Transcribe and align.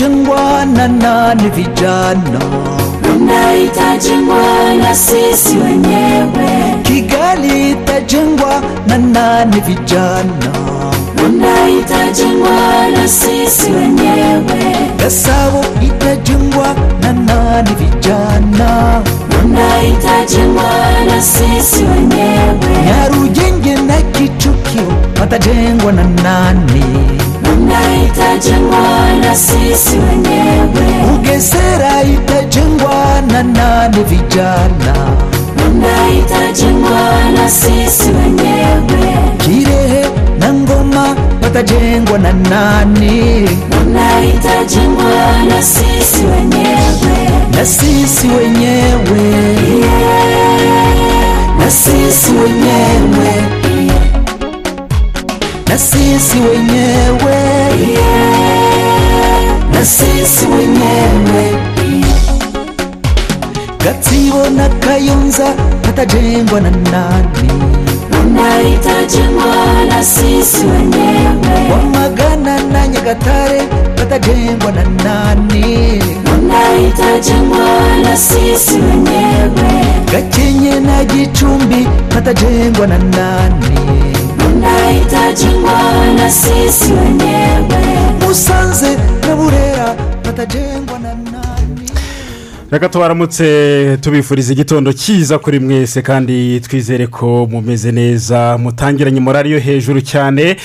itajengwa 0.00 0.64
na 0.66 0.88
nani 0.88 1.48
vijana 1.50 2.40
Runda 3.08 3.56
itajengwa 3.56 4.74
na 4.82 4.94
sisi 4.94 5.56
wenyewe. 5.58 6.74
kigali 6.82 7.70
itajengwa 7.70 8.62
na 8.86 8.98
nani 8.98 9.60
vijana 9.60 10.52
Runda 11.22 11.68
itajengwa 11.80 12.88
na 12.92 13.08
sisi 13.08 13.70
wenyewe. 13.70 14.76
gasabo 14.98 15.64
itajengwa 15.82 16.74
na 17.00 17.12
nani 17.12 17.70
vijana 17.74 19.02
Runda 19.42 19.82
itajengwa 19.82 20.70
na 21.06 21.22
sisi 21.22 21.84
wenyewe. 21.84 22.84
nyarugenge 22.86 23.74
na 23.74 23.96
kichukio 24.02 24.92
watajengwa 25.20 25.92
na 25.92 26.02
nani 26.04 26.84
itajengwa 27.56 29.12
na 29.20 29.34
sisi 29.36 29.96
wenyewe. 29.98 31.14
ugesera 31.14 32.02
itajengwa 32.02 33.22
na 33.32 33.42
nani 33.42 34.04
vijana 34.04 34.94
Runda 35.58 36.08
itajengwa 36.18 37.00
na 37.34 37.50
sisi 37.50 38.08
wenyewe. 38.08 39.14
kirehe 39.38 40.06
na 40.38 40.52
ngoma 40.52 41.16
watajengwa 41.42 42.18
na 42.18 42.32
nani 42.32 43.40
Runda 43.72 44.24
itajengwa 44.34 45.44
na 45.48 45.62
sisi 45.62 46.24
wenyewe. 46.24 47.30
na 47.56 47.64
sisi 47.66 48.28
wenyewe 48.28 49.46
na 51.58 51.70
sisi 51.70 52.30
wenyewe 52.32 53.44
na 55.76 55.80
sisi 55.82 56.38
wenyewe. 56.40 57.36
Na 59.72 59.84
sisi 59.84 60.46
wenyewe. 60.46 61.44
Gatsibo 63.84 64.48
na 64.56 64.68
kayonza 64.68 65.44
watajengwa 65.86 66.60
na 66.60 66.70
nani? 66.70 67.50
Runda 68.12 68.62
itajengwa 68.62 69.54
na 69.88 70.04
sisi 70.04 70.66
wenyewe. 70.66 71.70
wamagana 71.72 72.62
na 72.72 72.88
nyagatare 72.88 73.62
watajengwa 73.98 74.72
na 74.72 74.82
nani? 75.04 75.98
Runda 76.26 76.76
itajengwa 76.88 77.68
na 78.02 78.16
sisi 78.16 78.74
wenyewe. 78.74 79.84
gakenye 80.12 80.80
na 80.80 81.04
gicumbi 81.04 81.88
watajengwa 82.14 82.86
na 82.86 82.98
nani? 82.98 83.85
Runda 84.56 84.90
itajengwa 84.92 85.72
na 86.16 86.30
sisi 86.30 86.92
wenyewe. 86.92 87.78
musanze 88.26 88.96
na 89.28 89.36
burera 89.36 89.94
batajengwa 90.24 90.85
reka 92.70 92.88
tubaramutse 92.88 93.98
tubifuriza 94.00 94.52
igitondo 94.52 94.92
cyiza 94.92 95.38
kuri 95.38 95.60
mwese 95.60 96.02
kandi 96.02 96.60
twizere 96.60 97.06
ko 97.06 97.48
mumeze 97.50 97.92
neza 97.92 98.58
mutangiranye 98.58 99.20
morari 99.20 99.50
yo 99.50 99.58
hejuru 99.60 100.00
cyane. 100.00 100.56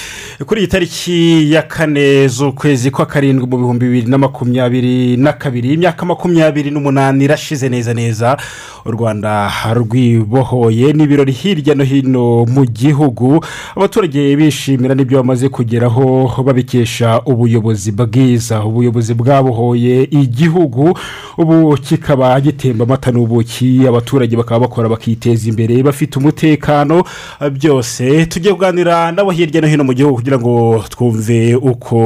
Kuri 0.45 0.61
iyi 0.61 0.67
tariki 0.67 1.51
ya 1.53 1.61
kane 1.61 2.27
z'ukwezi 2.27 2.91
kwa 2.91 3.05
karindwi 3.05 3.47
mu 3.47 3.57
bihumbi 3.57 3.85
bibiri 3.85 4.07
na 4.07 4.17
makumyabiri 4.17 5.17
na 5.17 5.33
kabiri 5.33 5.73
imyaka 5.73 6.05
makumyabiri 6.05 6.71
n'umunani 6.71 7.23
irashize 7.23 7.69
neza 7.69 7.93
neza 7.93 8.37
u 8.85 8.91
rwanda 8.91 9.51
rwibohoye 9.73 10.93
n'ibirori 10.93 11.31
hirya 11.31 11.75
no 11.75 11.83
hino 11.83 12.45
mu 12.45 12.65
gihugu. 12.65 13.45
Abaturage 13.75 14.35
bishimira 14.35 14.95
n'ibyo 14.95 15.17
bamaze 15.21 15.49
kugeraho 15.49 16.33
babikesha 16.45 17.21
ubuyobozi 17.25 17.91
bwiza. 17.91 18.63
Ubuyobozi 18.65 19.13
bwabohoye 19.13 20.03
igihugu 20.11 20.97
ubu 21.37 21.77
kikaba 21.97 22.41
gitemba 22.41 22.83
amata 22.85 23.11
n'ubuki 23.11 23.87
abaturage 23.87 24.35
bakaba 24.37 24.59
bakora 24.67 24.89
bakiteza 24.89 25.49
imbere 25.49 25.83
bafite 25.83 26.17
umutekano 26.19 27.03
byose 27.51 28.25
tujye 28.25 28.53
kuganira 28.53 29.11
nabo 29.11 29.31
hirya 29.31 29.61
no 29.61 29.67
hino 29.67 29.83
mu 29.83 29.93
gihugu 29.93 30.15
kugira 30.15 30.39
ngo 30.39 30.83
twumve 30.89 31.55
uko 31.55 31.97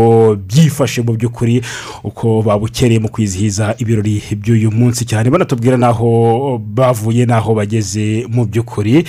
byifashe 0.48 1.02
mu 1.02 1.14
by'ukuri 1.14 1.62
uko 2.04 2.42
babukereye 2.42 3.00
mu 3.00 3.10
kwizihiza 3.10 3.76
ibirori 3.78 4.24
by'uyu 4.38 4.72
munsi 4.72 5.06
cyane. 5.06 5.30
Banatubwira 5.30 5.78
n'aho 5.78 6.58
bavuye 6.58 7.26
n'aho 7.26 7.54
bageze 7.54 8.26
mu 8.30 8.46
by'ukuri. 8.46 9.06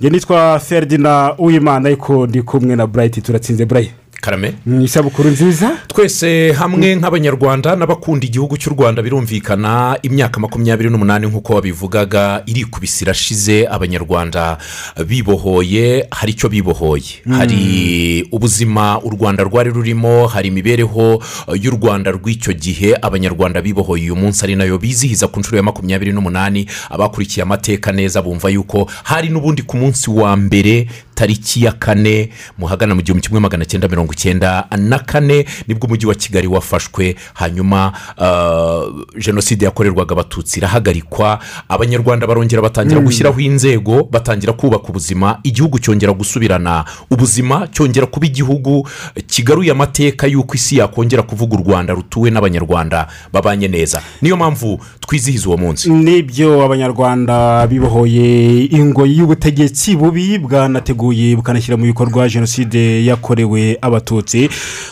Nitwa 0.00 0.58
feridina 0.58 1.34
uwimana 1.38 1.88
ariko 1.88 2.26
ndi 2.26 2.42
kumwe 2.42 2.76
na 2.76 2.86
burayiti 2.86 3.22
turatsinze 3.22 3.64
burayi 3.66 3.90
karame? 4.20 4.52
Mu 4.66 4.82
isabukuru 4.82 5.30
nziza 5.30 5.70
twese 5.88 6.52
hamwe 6.52 6.94
nk'abanyarwanda 6.96 7.76
n'abakunda 7.76 8.26
igihugu 8.26 8.56
cy'u 8.56 8.72
rwanda 8.74 9.02
birumvikana 9.02 9.98
imyaka 10.02 10.40
makumyabiri 10.40 10.90
n'umunani 10.90 11.26
nk'uko 11.26 11.54
wabivugaga 11.54 12.42
irikubise 12.46 13.04
irashize 13.04 13.66
abanyarwanda 13.70 14.58
bibohoye 15.06 16.06
hari 16.10 16.32
icyo 16.32 16.48
bibohoye. 16.48 17.22
Hari 17.30 18.28
ubuzima 18.32 19.00
u 19.02 19.10
rwanda 19.10 19.42
rwari 19.44 19.70
rurimo 19.70 20.26
hari 20.26 20.48
imibereho 20.48 21.22
y'u 21.54 21.70
rwanda 21.70 22.10
rw'icyo 22.10 22.52
gihe 22.52 22.96
abanyarwanda 23.02 23.62
bibohoye. 23.62 24.02
Uyu 24.02 24.16
munsi 24.16 24.44
ari 24.44 24.56
na 24.56 24.64
yo 24.64 24.78
bizihiza 24.78 25.28
ku 25.28 25.40
nshuro 25.40 25.56
ya 25.56 25.62
makumyabiri 25.62 26.12
n'umunani 26.12 26.66
abakurikiye 26.90 27.42
amateka 27.42 27.92
neza 27.92 28.22
bumva 28.22 28.48
yuko 28.50 28.90
hari 29.02 29.28
n'ubundi 29.28 29.62
ku 29.62 29.76
munsi 29.76 30.10
wa 30.10 30.36
mbere 30.36 30.88
tariki 31.18 31.64
ya 31.64 31.72
kane 31.72 32.30
muhagana 32.58 32.94
mu 32.94 33.02
gihumbi 33.02 33.26
kimwe 33.26 33.40
magana 33.40 33.64
cyenda 33.64 33.88
mirongo 33.88 34.12
icyenda 34.12 34.66
na 34.78 34.98
kane 34.98 35.44
ni 35.66 35.74
bwo 35.74 35.86
umujyi 35.86 36.06
wa 36.06 36.14
kigali 36.14 36.46
wafashwe. 36.46 37.16
Hanyuma 37.34 37.92
ah, 38.18 38.82
jenoside 39.18 39.64
yakorerwaga 39.64 40.12
abatutsi 40.12 40.58
irahagarikwa. 40.60 41.38
Abanyarwanda 41.68 42.26
barongera 42.26 42.62
batangira 42.62 43.00
gushyiraho 43.00 43.40
inzego 43.40 44.08
batangira 44.10 44.52
kubaka 44.52 44.88
ubuzima. 44.88 45.38
Igihugu 45.42 45.78
cyongera 45.78 46.12
gusubirana 46.12 46.84
ubuzima 47.10 47.66
cyongera 47.72 48.06
kuba 48.06 48.26
igihugu. 48.26 48.88
Kigaruye 49.26 49.70
amateka 49.70 50.26
y'uko 50.26 50.54
isi 50.54 50.76
yakongera 50.78 51.22
kuvuga 51.22 51.56
u 51.56 51.62
rwanda 51.66 51.94
rutuwe 51.94 52.30
n'abanyarwanda. 52.30 53.06
Babanye 53.32 53.68
neza. 53.68 54.02
Niyo 54.22 54.36
mpamvu 54.36 54.80
twizihiza 55.00 55.48
uwo 55.48 55.56
munsi. 55.56 55.90
N'ibyo 55.90 56.62
abanyarwanda 56.64 57.66
bibohoye 57.66 58.64
ingoyi 58.64 59.18
y'ubutegetsi 59.18 59.96
bubi 59.96 60.38
bwanateguye 61.08 61.36
bukanashyira 61.36 61.76
mu 61.76 61.84
bikorwa 61.84 62.28
jenoside 62.28 63.04
yakorewe 63.04 63.78
abatutsi 63.80 64.48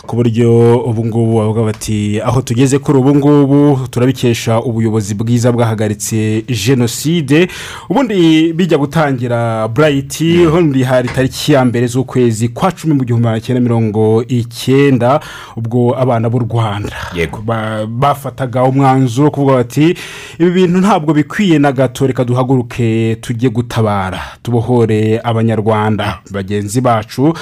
ku 0.07 0.17
buryo 0.17 0.79
ubu 0.81 1.05
ngubu 1.07 1.39
bavuga 1.39 1.63
bati 1.63 2.21
aho 2.25 2.41
tugeze 2.43 2.79
kuri 2.79 2.99
ubu 2.99 3.15
ngubu 3.17 3.87
turabikesha 3.91 4.61
ubuyobozi 4.61 5.15
bwiza 5.15 5.53
bwahagaritse 5.53 6.43
jenoside 6.49 7.49
ubundi 7.91 8.53
bijya 8.53 8.79
gutangira 8.79 9.69
burayiti 9.69 10.47
ubundi 10.47 10.83
hari 10.83 11.09
tariki 11.09 11.53
ya 11.53 11.65
mbere 11.65 11.87
z'ukwezi 11.87 12.49
kwa 12.49 12.73
cumi 12.73 12.95
mu 12.95 13.05
gihumbi 13.05 13.25
magana 13.25 13.41
cyenda 13.41 13.61
mirongo 13.61 14.25
icyenda 14.29 15.21
ubwo 15.57 15.93
abana 15.99 16.31
b'u 16.31 16.39
rwanda 16.39 16.97
Yego. 17.15 17.43
bafataga 17.89 18.65
umwanzuro 18.65 19.25
wo 19.25 19.31
kuvuga 19.31 19.55
bati 19.55 19.95
ibi 20.39 20.51
bintu 20.51 20.79
ntabwo 20.79 21.15
bikwiye 21.15 21.59
na 21.59 21.73
gato 21.73 22.07
reka 22.07 22.25
duhaguruke 22.25 23.17
tujye 23.21 23.49
gutabara 23.51 24.21
tubohore 24.43 25.21
abanyarwanda 25.25 26.19
bagenzi 26.31 26.81
bacu. 26.81 27.35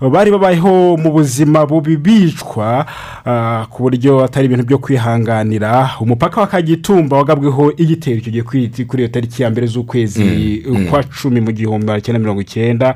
Bari 0.00 0.30
babayeho 0.30 0.96
mu 0.96 1.10
buzima 1.12 1.66
bubi 1.66 1.96
bicwa 1.96 2.86
ah, 3.26 3.66
ku 3.70 3.82
buryo 3.82 4.24
atari 4.24 4.46
ibintu 4.46 4.64
byo 4.64 4.78
kwihanganira. 4.78 5.90
Umupaka 6.00 6.40
wa 6.40 6.46
kagitumba 6.46 7.16
wagabweho 7.16 7.72
igitero 7.76 8.20
kwiti 8.44 8.84
kuri 8.84 9.02
iyo 9.02 9.08
tariki 9.12 9.42
ya 9.42 9.50
mbere 9.50 9.66
z'ukwezi 9.66 10.62
kwa 10.90 11.02
cumi 11.04 11.40
mu 11.40 11.52
gihumbi 11.52 11.86
magana 11.86 12.00
cyenda 12.00 12.18
mirongo 12.18 12.40
icyenda. 12.40 12.94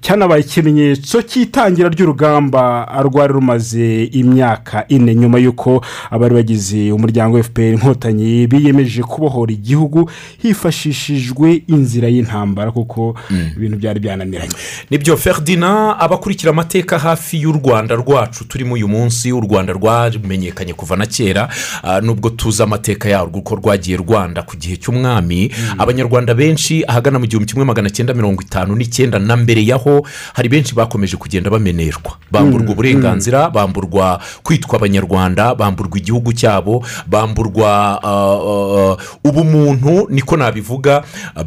Cyanabaye 0.00 0.40
ikimenyetso 0.42 1.22
cy'itangira 1.22 1.88
ry'urugamba 1.88 2.88
rwari 3.04 3.32
rumaze 3.32 4.04
imyaka 4.04 4.84
ine 4.88 5.14
nyuma 5.14 5.38
y'uko 5.38 5.84
abari 6.10 6.34
bagize 6.34 6.92
umuryango 6.92 7.42
fpr 7.42 7.62
inkotanyi 7.76 8.46
biyemeje 8.46 9.02
kubohora 9.02 9.52
igihugu 9.52 10.10
hifashishijwe 10.42 11.62
inzira 11.66 12.08
y'intambara 12.08 12.70
kuko 12.70 13.14
ibintu 13.56 13.76
byari 13.76 14.00
byananiranye 14.00 14.52
ni 14.90 14.98
byo 14.98 15.16
feridina 15.16 15.98
abakurikira 16.38 16.50
amateka 16.50 16.98
hafi 16.98 17.40
y'u 17.42 17.52
rwanda 17.52 17.94
rwacu. 17.94 18.44
Turimo 18.44 18.74
uyu 18.74 18.88
munsi 18.88 19.32
u 19.32 19.40
rwanda 19.40 19.72
rwamenyekanye 19.72 20.74
kuva 20.74 20.96
na 20.96 21.06
kera 21.06 21.48
ah, 21.82 22.00
nubwo 22.00 22.30
tuzi 22.30 22.62
amateka 22.62 23.08
yarwo 23.08 23.38
uko 23.40 23.54
rwagiye 23.56 23.96
rwanda 23.96 24.42
ku 24.42 24.56
gihe 24.56 24.76
cy'umwami. 24.76 25.50
Abanyarwanda 25.78 26.34
benshi 26.34 26.84
ahagana 26.86 27.18
mu 27.18 27.26
gihumbi 27.26 27.46
kimwe 27.50 27.64
magana 27.64 27.90
cyenda 27.90 28.14
mirongo 28.14 28.42
itanu 28.42 28.76
n'icyenda 28.76 29.18
na 29.18 29.36
mbere 29.36 29.64
yaho 29.66 30.06
hari 30.34 30.48
benshi 30.48 30.74
bakomeje 30.74 31.16
kugenda 31.16 31.50
bamenerwa. 31.50 32.18
Bamburwa 32.30 32.70
uburenganzira 32.72 33.50
bamburwa 33.50 34.20
kwitwa 34.42 34.78
abanyarwanda 34.78 35.54
bamburwa 35.54 35.98
igihugu 35.98 36.32
cyabo 36.32 36.84
bamburwa 37.06 37.98
ah, 38.02 38.38
ah, 38.38 38.96
ubumuntu 39.24 40.06
niko 40.10 40.36
nabivuga. 40.36 41.02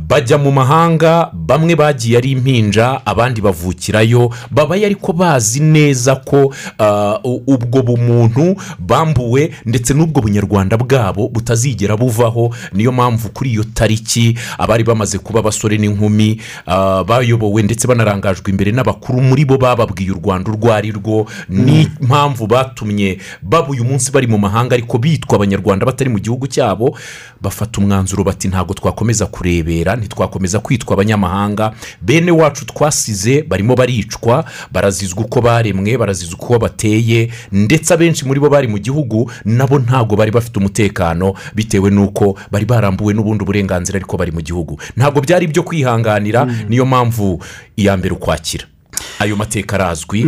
Bajya 0.07 0.37
mu 0.37 0.51
mahanga 0.51 1.29
bamwe 1.33 1.75
bagiye 1.75 2.17
ari 2.17 2.31
impinja 2.31 2.99
abandi 3.05 3.41
bavukirayo 3.41 4.31
babayo 4.51 4.80
babaye 4.81 4.85
ariko 4.85 5.13
bazi 5.13 5.59
neza 5.59 6.15
ko 6.15 6.53
ah, 6.79 7.19
u- 7.23 7.41
ubwo 7.47 7.81
bumuntu 7.83 8.55
bambuwe 8.79 9.51
ndetse 9.65 9.93
n'ubwo 9.93 10.21
bunyarwanda 10.21 10.77
bwabo 10.77 11.27
butazigera 11.29 11.97
buvaho. 11.97 12.53
Niyo 12.73 12.91
mpamvu 12.91 13.29
kuri 13.29 13.49
iyo 13.51 13.63
tariki 13.73 14.37
abari 14.57 14.83
bamaze 14.83 15.17
kuba 15.19 15.39
abasore 15.39 15.77
n'inkumi 15.77 16.41
ah, 16.67 17.03
bayobowe 17.03 17.61
ndetse 17.63 17.87
banarangajwe 17.87 18.51
imbere 18.51 18.71
n'abakuru 18.71 19.21
muri 19.21 19.45
bo 19.45 19.57
bababwiye 19.57 20.11
u 20.11 20.19
rwanda 20.23 20.51
urwo 20.51 20.73
ari 20.73 20.91
rwo 20.91 21.25
n'impamvu 21.49 22.47
batumye 22.47 23.17
baba 23.41 23.67
uyu 23.69 23.83
munsi 23.83 24.11
bari 24.11 24.27
mu 24.27 24.37
mahanga 24.37 24.73
ariko 24.75 24.97
bitwa 24.97 25.35
abanyarwanda 25.35 25.85
batari 25.85 26.09
mu 26.09 26.19
gihugu 26.19 26.47
cyabo 26.47 26.97
bafata 27.41 27.81
umwanzuro 27.81 28.23
bati 28.23 28.47
ntabwo 28.47 28.73
twakomeza 28.73 29.25
kurebera 29.25 29.95
ntitwakomeza 29.95 30.59
kwitwa 30.59 30.93
abanyamahanga. 30.93 31.73
Bene 32.01 32.31
wacu 32.31 32.65
twasize 32.65 33.41
barimo 33.43 33.75
baricwa 33.75 34.45
barazizwa 34.71 35.23
uko 35.25 35.41
baremwe 35.41 35.97
barazizwa 35.97 36.39
uko 36.39 36.59
bateye 36.59 37.31
ndetse 37.51 37.93
abenshi 37.93 38.25
muri 38.25 38.39
bo 38.39 38.49
bari 38.49 38.67
mu 38.67 38.77
gihugu 38.79 39.31
nabo 39.45 39.79
ntabwo 39.79 40.15
bari 40.15 40.31
bafite 40.31 40.57
umutekano 40.59 41.33
bitewe 41.55 41.89
n'uko 41.91 42.37
bari 42.51 42.65
barambuwe 42.65 43.13
n'ubundi 43.13 43.45
burenganzira 43.45 43.95
ariko 43.97 44.17
bari 44.17 44.31
mu 44.31 44.41
gihugu. 44.41 44.79
Ntabwo 44.97 45.21
byari 45.21 45.45
ibyo 45.45 45.63
kwihanganira 45.63 46.47
niyo 46.69 46.85
mpamvu 46.85 47.43
iya 47.75 47.97
mbere 47.97 48.13
ukwakira. 48.15 48.65
Ayo 49.19 49.35
mateka 49.35 49.75
arazwi 49.75 50.19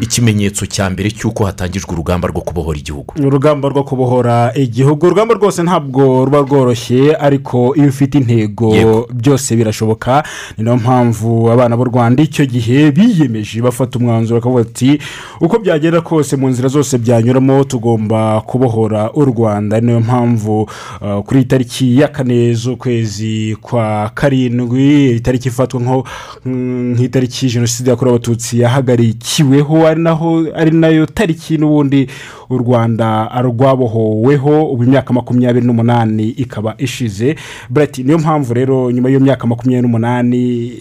ikimenyetso 0.00 0.66
cya 0.66 0.90
mbere 0.90 1.10
cy'uko 1.10 1.44
hatangijwe 1.44 1.92
urugamba 1.92 2.28
rwo 2.28 2.40
kubohora 2.40 2.78
igihugu. 2.78 3.14
Urugamba 3.26 3.68
rwo 3.68 3.82
kubohora 3.84 4.52
igihugu. 4.54 5.06
Urugamba 5.06 5.34
rwose 5.34 5.62
ntabwo 5.62 6.24
ruba 6.24 6.38
rworoshye 6.38 7.16
ariko 7.16 7.74
iyo 7.76 7.88
ufite 7.88 8.14
intego 8.18 9.06
byose 9.14 9.56
birashoboka. 9.56 10.22
Ni 10.58 10.64
na 10.64 10.70
yo 10.70 10.76
mpamvu 10.76 11.50
abana 11.52 11.76
b'u 11.76 11.84
rwanda 11.84 12.22
icyo 12.22 12.46
gihe 12.46 12.90
biyemeje 12.92 13.62
bafata 13.62 13.98
umwanzuro 13.98 14.40
bakavuga 14.40 14.62
ati 14.62 14.98
uko 15.40 15.58
byagenda 15.58 16.00
kose 16.00 16.36
mu 16.36 16.48
nzira 16.48 16.68
zose 16.68 16.98
byanyuramo 16.98 17.64
tugomba 17.64 18.40
kubohora 18.40 19.10
u 19.14 19.24
rwanda. 19.24 19.80
Ni 19.80 19.86
na 19.86 19.92
yo 19.92 20.00
mpamvu 20.00 20.62
uh, 20.62 21.20
kuri 21.24 21.40
iyi 21.40 21.44
tariki 21.48 21.98
ya 22.00 22.08
kane 22.08 22.54
z'ukwezi 22.54 23.56
kwa 23.60 24.10
karindwi 24.14 25.10
itariki 25.16 25.48
ifatwa 25.48 25.80
nko 25.80 26.06
mm, 26.44 26.92
nk'itariki 26.94 27.46
jenoside 27.46 27.90
yakorewe 27.90 28.18
abatutsi 28.20 28.60
yahagarikiweho 28.60 29.86
ari 29.88 30.00
naho 30.02 30.44
ari 30.54 30.70
na 30.70 30.88
yo 30.88 31.06
tariki 31.06 31.56
n'ubundi 31.58 32.06
u 32.50 32.58
rwanda 32.58 33.28
rwabohoweho 33.42 34.72
ubu 34.72 34.84
imyaka 34.84 35.12
makumyabiri 35.12 35.66
n'umunani 35.66 36.28
ikaba 36.28 36.74
ishize. 36.78 37.36
Burati 37.70 38.02
niyo 38.04 38.18
mpamvu 38.18 38.54
rero 38.54 38.90
nyuma 38.90 39.08
y'iyo 39.08 39.20
myaka 39.20 39.46
makumyabiri 39.46 39.82
n'umunani 39.82 40.72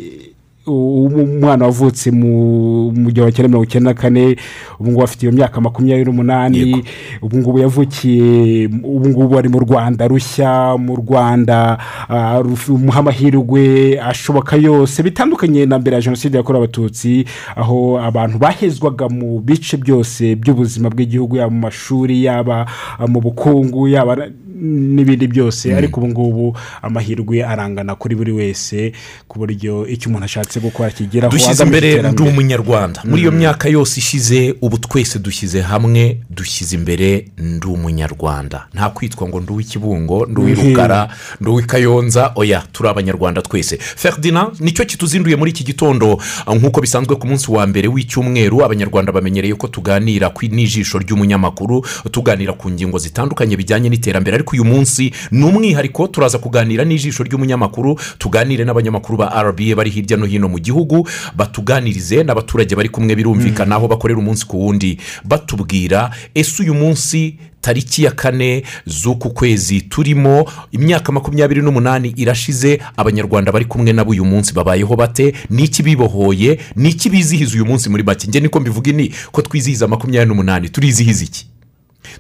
umwana 0.68 1.66
wavutse 1.66 2.12
mu 2.12 2.92
gihumbi 3.12 3.34
kimwe 3.34 3.48
mirongo 3.48 3.64
icyenda 3.64 3.90
na 3.90 3.94
kane 4.00 4.36
ubu 4.80 4.92
ngubu 4.92 5.04
afite 5.04 5.24
iyo 5.24 5.32
myaka 5.32 5.62
makumyabiri 5.62 6.06
n'umunani 6.06 6.84
ubu 7.22 7.38
ngubu 7.38 7.60
yavukiye 7.60 8.68
ubu 8.84 9.10
ngubu 9.10 9.38
ari 9.38 9.50
mu 9.50 9.60
rwanda 9.60 10.08
rushya 10.08 10.78
mu 10.78 10.96
rwanda 10.96 11.78
ah, 12.10 12.42
umuha 12.70 13.00
amahirwe 13.00 14.00
ashoboka 14.02 14.56
yose. 14.58 15.04
Bitandukanye 15.04 15.66
na 15.66 15.80
mbere 15.80 15.96
ya 15.96 16.02
jenoside 16.02 16.38
yakorewe 16.38 16.64
abatutsi 16.66 17.26
aho 17.56 18.00
abantu 18.02 18.38
bahezwaga 18.38 19.10
mu 19.10 19.40
bice 19.40 19.78
byose 19.78 20.36
by'ubuzima 20.36 20.90
bw'igihugu 20.90 21.38
yaba 21.38 21.50
mu 21.52 21.60
mashuri 21.60 22.24
yaba 22.24 22.66
mu 23.08 23.22
bukungu 23.22 23.88
yaba 23.88 24.28
n'ibindi 24.56 25.28
byose. 25.28 25.76
Ariko 25.76 26.02
ubu 26.02 26.08
ngubu 26.10 26.58
amahirwe 26.82 27.44
arangana 27.46 27.96
kuri 27.96 28.16
buri 28.16 28.32
wese 28.32 28.92
ku 29.28 29.40
buryo 29.40 29.88
icyo 29.88 30.10
umuntu 30.10 30.26
ashatse 30.26 30.60
gukora 30.60 30.90
kigeraho 30.90 31.32
dushyize 31.32 31.64
imbere 31.64 32.02
ndi 32.12 32.22
umunyarwanda. 32.24 33.02
Muri 33.06 33.22
iyo 33.22 33.32
myaka 33.32 33.70
yose 33.70 34.00
ishize 34.00 34.56
ubu 34.62 34.78
twese 34.78 35.20
dushyize 35.20 35.62
hamwe 35.62 36.22
dushyize 36.30 36.76
imbere 36.76 37.28
ndi 37.38 37.68
umunyarwanda. 37.68 38.68
Nta 38.74 38.90
kwitwa 38.90 39.28
ngo 39.28 39.40
ndi 39.40 39.52
uw'ikibungo 39.52 40.26
ndi 40.26 40.42
uw'irukara 40.42 41.10
ndi 41.42 41.50
uw'ikayonza 41.50 42.32
oya 42.36 42.64
turi 42.72 42.90
abanyarwanda 42.90 43.42
twese. 43.42 43.78
Ferdinand 43.78 44.52
ni 44.60 44.72
cyo 44.72 44.86
kituzinduye 44.86 45.36
muri 45.36 45.52
iki 45.52 45.64
gitondo. 45.64 46.20
Nk'uko 46.56 46.82
bisanzwe 46.82 47.16
ku 47.16 47.28
munsi 47.28 47.52
wa 47.52 47.68
mbere 47.68 47.88
w'icyumweru 47.88 48.64
abanyarwanda 48.66 49.12
bamenyereye 49.12 49.56
ko 49.56 49.68
tuganira 49.68 50.32
n'ijisho 50.50 50.98
ry'umunyamakuru 51.00 51.86
tuganira 52.12 52.54
ku 52.54 52.70
ngingo 52.72 52.98
zitandukanye 52.98 53.56
bijyanye 53.58 53.90
n'iterambere. 53.90 54.36
Ariko 54.36 54.49
uyu 54.56 54.66
munsi 54.66 55.12
ni 55.32 55.44
umwihariko 55.44 56.08
turaza 56.08 56.38
kuganira 56.38 56.86
n'ijisho 56.86 57.24
ry'umunyamakuru 57.24 58.00
tuganire 58.18 58.66
n'abanyamakuru 58.66 59.18
ba 59.18 59.44
rba 59.44 59.76
bari 59.76 59.90
hirya 59.90 60.18
no 60.18 60.26
hino 60.26 60.50
mu 60.50 60.60
gihugu 60.60 61.08
batuganirize 61.36 62.24
n'abaturage 62.24 62.76
bari 62.76 62.90
kumwe 62.90 63.16
birumvikana 63.16 63.76
aho 63.76 63.88
bakorera 63.88 64.20
umunsi 64.20 64.46
ku 64.46 64.60
wundi. 64.66 64.98
Batubwira 65.26 66.12
ese 66.36 66.64
uyu 66.64 66.74
munsi 66.74 67.36
tariki 67.62 68.04
ya 68.04 68.12
kane 68.12 68.64
z'uku 68.88 69.30
kwezi 69.30 69.82
turimo 69.82 70.46
imyaka 70.72 71.12
makumyabiri 71.12 71.62
n'umunani 71.62 72.14
irashize 72.16 72.80
abanyarwanda 72.98 73.52
bari 73.52 73.66
kumwe 73.66 73.94
nabo 73.94 74.12
uyu 74.12 74.26
munsi 74.26 74.54
babayeho 74.54 74.96
bate? 74.96 75.34
N'iki 75.50 75.84
bibohoye? 75.84 76.60
N'iki 76.76 77.10
bizihiza 77.10 77.54
uyu 77.56 77.66
munsi 77.66 77.90
muri 77.90 78.04
make? 78.04 78.28
Njye 78.28 78.40
niko 78.42 78.60
mbivuga 78.60 78.90
ini 78.92 79.12
ko 79.32 79.42
twizihiza 79.42 79.88
makumyabiri 79.88 80.30
n'umunani. 80.30 80.70
Turizihiza 80.70 81.24
iki? 81.24 81.49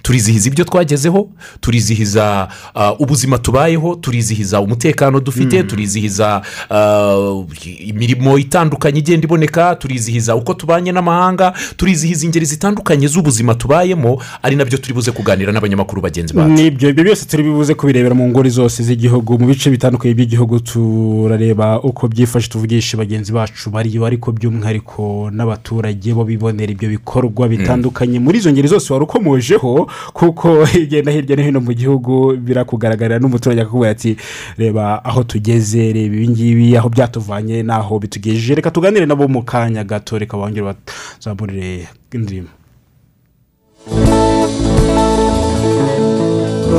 Turizihiza 0.01 0.47
ibyo 0.49 0.65
twagezeho 0.65 1.29
turizihiza 1.61 2.47
ah, 2.75 2.93
ubuzima 2.93 3.37
tubayeho 3.37 3.95
turizihiza 3.95 4.61
umutekano 4.61 5.19
dufite 5.19 5.63
turizihiza 5.63 6.41
ah, 6.69 7.43
imirimo 7.79 8.37
itandukanye 8.37 8.99
igenda 8.99 9.25
iboneka 9.25 9.75
turizihiza 9.75 10.35
uko 10.35 10.53
tubanye 10.53 10.91
n'amahanga 10.91 11.53
turizihiza 11.77 12.25
ingeri 12.25 12.45
zitandukanye 12.45 13.07
z'ubuzima 13.07 13.55
tubayemo 13.55 14.21
ari 14.43 14.55
na 14.55 14.65
byo 14.65 14.77
turi 14.77 14.93
buze 14.93 15.11
kuganira 15.11 15.51
n'abanyamakuru 15.51 16.01
bagenzi 16.01 16.33
bacu. 16.33 16.49
Nibyo 16.49 16.89
ibyo 16.89 17.03
byose 17.03 17.25
turi 17.25 17.43
buze 17.43 17.73
kubirebera 17.73 18.15
mu 18.15 18.27
ngori 18.29 18.49
zose 18.49 18.83
z'igihugu 18.83 19.39
mu 19.39 19.47
bice 19.47 19.69
bitandukanye 19.69 20.13
by'igihugu 20.13 20.59
turareba 20.59 21.81
uko 21.81 22.07
byifashe 22.07 22.49
tuvugisha 22.49 22.97
bagenzi 22.97 23.31
bacu 23.31 23.69
bariyo 23.69 24.05
ariko 24.05 24.31
by'umwihariko 24.31 25.29
n'abaturage 25.33 26.13
bo 26.13 26.23
bibonera 26.23 26.71
ibyo 26.71 26.89
bikorwa 26.89 27.47
bitandukanye. 27.47 28.19
Muri 28.19 28.37
izo 28.39 28.51
ngeri 28.51 28.67
zose 28.67 28.93
wari 28.93 29.03
ukomojeho 29.03 29.88
kuko 30.13 30.67
igenda 30.83 31.11
hirya 31.11 31.35
no 31.35 31.43
hino 31.43 31.59
mu 31.59 31.73
gihugu 31.73 32.37
birakugaragarira 32.37 33.19
n'umuturage 33.19 33.61
akakubwira 33.61 33.91
ati 33.91 34.17
reba 34.57 35.05
aho 35.05 35.23
tugeze 35.23 35.93
reba 35.93 36.15
ibi 36.15 36.29
ngibi 36.29 36.77
aho 36.77 36.89
byatuvanye 36.89 37.63
n'aho 37.63 37.99
bitugejeje. 37.99 38.55
Reka 38.55 38.71
tuganire 38.71 39.05
nabo 39.05 39.27
mu 39.27 39.43
kanya 39.43 39.83
gato 39.83 40.17
reka 40.17 40.37
bongere 40.37 40.65
bazamurire 40.65 41.87
indirimbo 42.13 42.59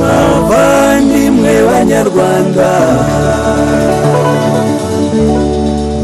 bavandimwe 0.00 1.52
banyarwanda. 1.68 2.68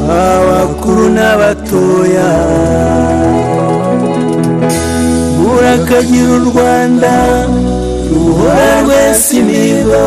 Abakuru 0.07 1.05
n'abatoya. 1.17 2.31
Murakagira 5.57 6.33
u 6.39 6.43
rwanda 6.51 7.13
ruhora 8.13 8.69
rwese 8.85 9.37
imihigo 9.41 10.03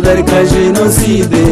bahagarika 0.00 0.44
jenoside 0.44 1.44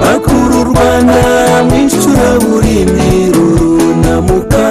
bakura 0.00 0.54
u 0.60 0.64
rwanda 0.64 1.22
mu 1.68 1.76
icuraburindi 1.86 3.10
runamuka 3.34 4.66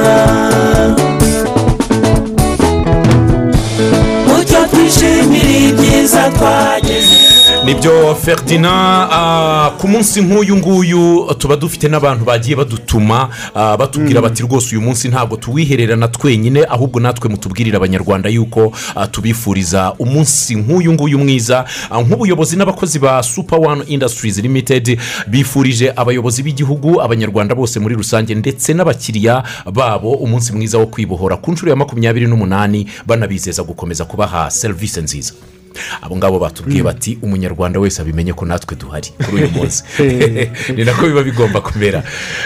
mucyo 4.28 4.60
twishimire 4.72 5.56
ibyiza 5.70 6.24
twageze 6.36 7.18
ni 7.72 7.80
byo 7.80 8.16
ferdinand 8.16 9.08
ah, 9.12 9.72
ku 9.78 9.88
munsi 9.88 10.22
nk'uyu 10.22 10.56
nguyu 10.58 11.34
tuba 11.38 11.56
dufite 11.56 11.88
n'abantu 11.88 12.26
bagiye 12.26 12.56
badutuma 12.56 13.30
ah, 13.56 13.78
batubwira 13.78 14.22
bati 14.22 14.44
rwose 14.44 14.76
uyu 14.76 14.82
munsi 14.82 15.08
ntabwo 15.08 15.38
tuwihererana 15.38 16.08
twenyine 16.08 16.66
ahubwo 16.70 17.00
natwe 17.00 17.30
mutubwirire 17.30 17.78
abanyarwanda 17.78 18.30
yuko 18.30 18.74
ah, 18.96 19.08
tubifuriza 19.08 19.94
umunsi 20.00 20.56
nk'uyu 20.56 20.94
nguyu 20.94 21.20
mwiza. 21.20 21.66
Nk'ubuyobozi 22.08 22.56
n'abakozi 22.58 23.00
ba 23.00 23.24
super 23.24 23.60
one 23.60 23.84
industries 23.88 24.38
limited 24.38 25.00
bifurije 25.28 25.94
abayobozi 25.96 26.44
b'igihugu 26.44 27.02
abanyarwanda 27.02 27.56
bose 27.56 27.80
muri 27.80 27.96
rusange 27.96 28.36
ndetse 28.36 28.74
n'abakiriya 28.74 29.44
babo 29.74 30.12
umunsi 30.12 30.54
mwiza 30.54 30.78
wo 30.78 30.88
kwibohora. 30.88 31.38
Ku 31.38 31.52
nshuro 31.52 31.70
ya 31.72 31.76
makumyabiri 31.76 32.28
n'umunani 32.28 32.88
banabizeza 33.08 33.64
gukomeza 33.64 34.06
kubaha 34.06 34.52
serivisi 34.52 35.02
nziza. 35.02 35.34
Abo 36.02 36.18
ngabo 36.18 36.40
batubwiye 36.40 36.84
bati 36.84 37.18
umunyarwanda 37.22 37.80
wese 37.80 38.02
abimenye 38.02 38.34
ko 38.34 38.46
natwe 38.46 38.76
duhari 38.76 39.10
kuri 39.26 39.44
uyu 39.44 39.52
munsi. 39.52 39.84
Ni 40.76 40.84
nako 40.84 41.08
biba 41.08 41.24
bigomba 41.24 41.62
kumera. 41.62 42.04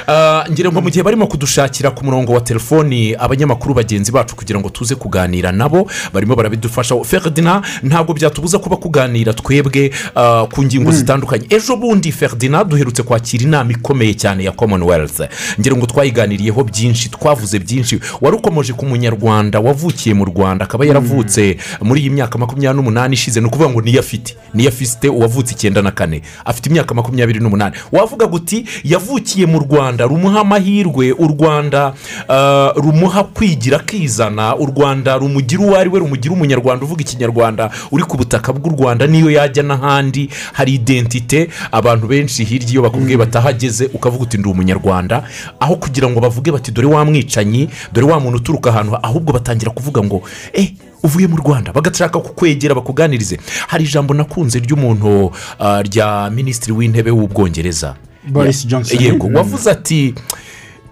Ah, 0.08 0.46
ngira 0.52 0.72
ngo 0.72 0.82
mu 0.82 0.90
gihe 0.90 1.04
barimo 1.04 1.28
kudushakira 1.28 1.92
ku 1.92 2.06
murongo 2.06 2.34
wa 2.34 2.42
telefoni 2.42 3.16
abanyamakuru 3.16 3.74
bagenzi 3.74 4.12
bacu 4.12 4.36
kugira 4.36 4.60
ngo 4.60 4.70
tuze 4.70 4.96
kuganira 4.96 5.52
nabo 5.52 5.88
barimo 6.14 6.36
barabidufasha. 6.36 6.96
Ferdinand 7.04 7.66
ntabwo 7.84 8.14
byatubuza 8.14 8.60
kuba 8.60 8.78
kuganira 8.78 9.34
twebwe 9.34 9.92
ah, 10.16 10.46
ku 10.52 10.64
ngingo 10.64 10.92
zitandukanye. 10.92 11.46
Ejo 11.50 11.76
bundi 11.76 12.12
ferdinand 12.12 12.70
duherutse 12.70 13.04
kwakira 13.04 13.44
inama 13.44 13.72
ikomeye 13.72 14.14
cyane 14.14 14.44
ya 14.44 14.52
commonwealth. 14.52 15.22
Ngira 15.60 15.76
ngo 15.76 15.86
twayiganiriyeho 15.86 16.64
byinshi 16.64 17.10
twavuze 17.10 17.60
byinshi. 17.60 18.00
Wari 18.22 18.38
ukomeje 18.38 18.74
ku 18.74 18.86
munyarwanda 18.86 19.60
wavukiye 19.60 20.16
mu 20.16 20.26
rwanda 20.26 20.66
akaba 20.66 20.86
yaravutse 20.86 21.58
muri 21.82 22.02
iyi 22.02 22.10
myaka 22.10 22.38
makumyabiri 22.38 22.78
n'umunani. 22.78 23.15
Ishize 23.16 23.40
ni 23.42 23.48
ukuvuga 23.48 23.70
ngo 23.70 23.82
niyo 23.82 24.00
afite. 24.00 24.36
Niyo 24.54 24.70
afite 24.70 25.10
uwavutse 25.10 25.54
icyenda 25.54 25.82
na 25.82 25.92
kane. 25.92 26.22
Afite 26.46 26.66
imyaka 26.70 26.94
makumyabiri 26.94 27.40
n'umunani. 27.40 27.76
Wavuga 27.92 28.28
guti 28.28 28.66
yavukiye 28.84 29.46
mu 29.46 29.60
rwanda 29.60 30.06
rumuha 30.06 30.40
amahirwe 30.42 31.12
u 31.12 31.28
rwanda 31.28 31.94
ah, 32.30 32.72
rumuha 32.76 33.24
kwigira 33.24 33.78
akizana 33.80 34.56
u 34.56 34.66
rwanda 34.66 35.18
rumugira 35.18 35.64
uwo 35.64 35.76
ari 35.78 35.90
we 35.90 36.00
rumugira 36.00 36.34
umunyarwanda 36.34 36.86
uvuga 36.86 37.02
ikinyarwanda 37.02 37.72
uri 37.92 38.04
ku 38.04 38.18
butaka 38.18 38.54
bw'u 38.54 38.72
rwanda 38.78 39.08
niyo 39.08 39.30
yajya 39.32 39.64
n'ahandi. 39.64 40.30
Hari 40.54 40.74
identite 40.74 41.50
abantu 41.72 42.08
benshi 42.08 42.44
hirya 42.44 42.70
iyo 42.70 42.82
bakubwiye 42.82 43.18
batahageze 43.18 43.90
ukavuga 43.94 44.24
uti 44.24 44.38
ndi 44.38 44.50
umunyarwanda. 44.50 45.24
Aho 45.60 45.76
kugira 45.76 46.10
ngo 46.10 46.20
bavuge 46.20 46.52
bati 46.52 46.72
dore 46.72 46.88
wa 46.88 47.06
mwicanyi 47.06 47.70
dore 47.94 48.08
wa 48.08 48.20
muntu 48.20 48.38
uturuka 48.38 48.70
ahantu 48.70 48.96
ahubwo 49.04 49.34
batangira 49.34 49.72
kuvuga 49.72 50.04
ngo 50.04 50.24
eh 50.54 50.72
uvuye 51.06 51.28
mu 51.28 51.38
rwanda 51.38 51.74
bagashaka 51.74 52.20
kukwegera 52.20 52.76
bakuganirize. 52.76 53.40
Hari 53.68 53.84
ijambo 53.84 54.14
nakunze 54.14 54.60
ry'umuntu 54.60 55.32
ah, 55.60 55.82
rya 55.82 56.30
minisitiri 56.30 56.72
w'intebe 56.74 57.12
w'ubwongereza. 57.12 57.96
Boris 58.28 58.68
Johnson. 58.68 59.04
yego 59.04 59.28
wavuze 59.34 59.72
ati 59.72 60.14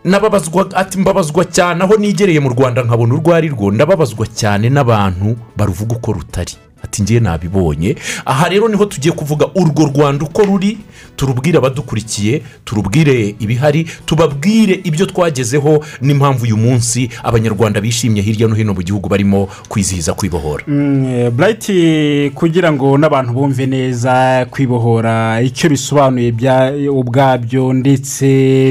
nababazwa 0.04 0.68
ati 0.76 0.98
mbabazwa 0.98 1.46
cyane 1.46 1.84
aho 1.84 1.96
nigereye 1.98 2.40
mu 2.40 2.50
rwanda 2.50 2.84
nkabona 2.84 3.14
urwo 3.14 3.36
ari 3.36 3.48
rwo 3.50 3.72
ndababazwa 3.72 4.28
cyane 4.28 4.70
n'abantu 4.70 5.36
baruvuga 5.58 5.96
uko 5.96 6.14
rutari. 6.14 6.54
Ati 6.84 7.02
ngiye 7.04 7.20
nabibonye. 7.20 7.96
Aha 8.26 8.50
rero 8.50 8.68
ni 8.68 8.76
ho 8.76 8.86
tugiye 8.86 9.14
kuvuga 9.16 9.48
urwo 9.56 9.86
rwanda 9.86 10.26
uko 10.26 10.42
ruri 10.46 10.78
turubwire 11.16 11.58
abadukurikiye 11.58 12.42
turubwire 12.66 13.36
ibihari 13.40 13.88
tubabwire 14.06 14.80
ibyo 14.84 15.06
twagezeho 15.06 15.84
n'impamvu 16.02 16.44
uyu 16.44 16.58
munsi 16.58 17.10
abanyarwanda 17.24 17.82
bishimye 17.82 18.22
hirya 18.22 18.48
no 18.48 18.56
hino 18.56 18.74
mu 18.74 18.82
gihugu 18.82 19.10
barimo 19.10 19.48
kwizihiza 19.70 20.14
kwibohora. 20.14 20.64
Burayiti 21.32 22.32
kugira 22.36 22.72
ngo 22.74 22.98
n'abantu 22.98 23.34
bumve 23.34 23.66
neza 23.66 24.46
kwibohora 24.50 25.42
icyo 25.42 25.70
bisobanuye 25.70 26.34
ubwabyo 26.90 27.74
ndetse 27.74 28.26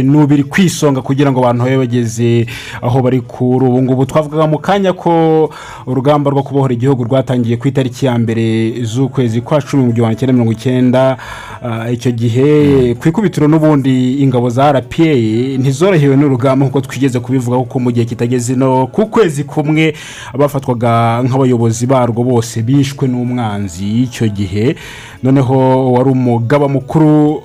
n'ubiri 0.04 0.44
ku 0.44 0.60
isonga 0.60 1.02
kugira 1.02 1.30
ngo 1.32 1.40
abantu 1.40 1.64
babe 1.64 1.76
bageze 1.76 2.46
aho 2.82 3.02
bari 3.02 3.20
kuri 3.20 3.66
ubu 3.66 3.82
ngubu. 3.82 4.06
Twavugaga 4.06 4.46
mu 4.46 4.58
kanya 4.58 4.92
ko 4.92 5.50
urugamba 5.86 6.30
rwo 6.30 6.42
kubohora 6.42 6.74
igihugu 6.74 7.04
rwatangiye 7.04 7.56
ku 7.56 7.68
itariki 7.68 8.01
ya 8.06 8.18
mbere 8.18 8.72
z'ukwezi 8.84 9.40
kwa 9.40 9.62
cumi 9.62 9.84
mu 9.84 9.92
gihumbi 9.92 10.16
kimwe 10.16 10.32
mirongo 10.32 10.52
icyenda 10.52 11.16
Ah, 11.64 11.86
icyo 11.90 12.10
gihe 12.12 12.94
ku 12.98 13.08
ikubitiro 13.08 13.46
n'ubundi 13.48 14.18
ingabo 14.22 14.50
za 14.50 14.72
rpa 14.72 15.14
ntizorohewe 15.62 16.16
n'urugamba 16.18 16.66
nk'uko 16.66 16.80
twigeze 16.80 17.20
kubivuga 17.22 17.56
kuko 17.62 17.78
mu 17.78 17.90
gihe 17.94 18.02
kitageze 18.04 18.54
no 18.58 18.86
ku 18.90 19.06
kwezi 19.06 19.44
kumwe 19.46 19.94
abafatwaga 20.34 21.22
nk'abayobozi 21.22 21.86
barwo 21.86 22.24
bose 22.26 22.62
bishwe 22.66 23.06
n'umwanzi 23.08 24.02
icyo 24.02 24.26
gihe. 24.28 24.74
Noneho 25.22 25.92
wari 25.94 26.10
umugaba 26.10 26.66
mukuru 26.68 27.38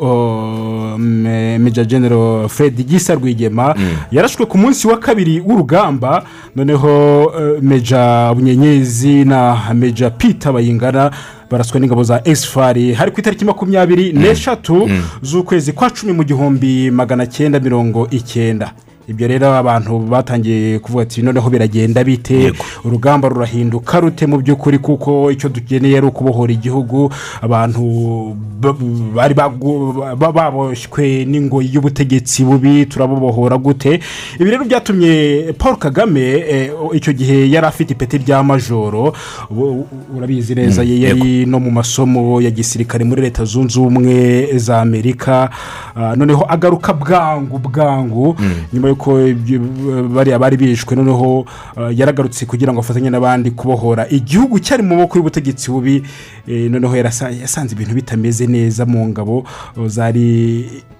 Me- 0.97 1.57
meja 1.59 1.83
genero 1.85 2.49
fred 2.49 2.73
gisa 2.85 3.13
rwigema 3.15 3.75
yarashwe 4.11 4.45
ku 4.45 4.57
munsi 4.57 4.87
wa 4.87 4.97
kabiri 4.97 5.39
w'urugamba. 5.45 6.23
Noneho 6.55 7.25
uh, 7.25 7.61
meja 7.61 8.33
bunyenyezi 8.33 9.25
na 9.25 9.61
meja 9.73 10.09
peter 10.47 10.53
bayingana 10.53 11.11
baraswe 11.49 11.79
n'ingabo 11.79 12.03
za 12.03 12.21
esifari. 12.23 12.93
Hari 12.93 13.11
ku 13.11 13.19
itariki 13.19 13.45
makumyabiri 13.45 14.13
n'eshatu 14.13 14.89
z'ukwezi 15.21 15.73
kwa 15.73 15.89
cumi 15.89 16.13
mu 16.13 16.23
gihumbi 16.23 16.91
magana 16.91 17.25
cyenda 17.27 17.59
mirongo 17.59 18.07
icyenda. 18.11 18.71
Ibyo 19.07 19.27
rero 19.27 19.55
abantu 19.55 19.99
batangiye 19.99 20.79
kuvuga 20.79 21.03
ati 21.03 21.21
noneho 21.21 21.49
biragenda 21.49 22.03
bite? 22.03 22.51
Urugamba 22.83 23.29
rurahinduka 23.29 23.99
rute 23.99 24.27
mu 24.27 24.37
by'ukuri? 24.37 24.79
Kuko 24.79 25.31
icyo 25.31 25.49
dukeneye 25.49 25.97
ari 25.97 26.07
ukubohora 26.07 26.51
igihugu. 26.53 27.09
Abantu 27.41 28.35
ba- 28.59 28.75
bari 29.15 29.33
baboshywe 29.33 31.25
n'ingoyi 31.25 31.71
y'ubutegetsi 31.73 32.43
bubi 32.43 32.85
turabubohora 32.85 33.57
gute? 33.57 33.99
Ibi 34.39 34.49
rero 34.51 34.65
byatumye 34.65 35.53
paul 35.57 35.75
kagame 35.79 36.21
eh, 36.21 36.71
icyo 36.93 37.13
gihe 37.13 37.47
yari 37.51 37.67
afite 37.67 37.91
ipeti 37.93 38.17
rya 38.17 38.43
majoro. 38.43 39.13
Urabizi 40.17 40.55
neza 40.55 40.83
ye 40.83 40.99
yari 41.07 41.45
no 41.45 41.59
mu 41.59 41.71
masomo 41.71 42.41
ya 42.41 42.51
gisirikare 42.51 43.05
muri 43.05 43.21
leta 43.21 43.45
zunze 43.45 43.79
ubumwe 43.79 44.47
za 44.59 44.81
amerika. 44.81 45.49
Ah, 45.95 46.15
noneho 46.15 46.45
agaruka 46.49 46.93
bwangu 46.93 47.57
bwangu. 47.59 48.35
Nyuma 48.73 48.87
y'uko 48.97 49.21
ibyo- 49.21 50.09
bariya 50.09 50.39
bari 50.41 50.57
bishwe. 50.57 50.95
Noneho 50.97 51.45
ah, 51.77 51.91
yaragarutse 51.93 52.45
kugira 52.49 52.73
ngo 52.73 52.79
afatanye 52.81 53.09
n'abandi 53.13 53.51
kubohora. 53.53 54.09
Igihugu 54.09 54.57
cyari 54.59 54.81
mu 54.83 54.95
maboko 54.97 55.17
y'ubutegetsi 55.21 55.69
bubi 55.71 56.01
eh, 56.49 56.65
noneho 56.71 56.95
yasanze 56.97 57.75
ibintu 57.77 57.93
bitameze 57.93 58.47
neza 58.49 58.85
mu 58.85 59.05
ngabo 59.13 59.45
zari 59.85 60.65
za- 60.65 60.96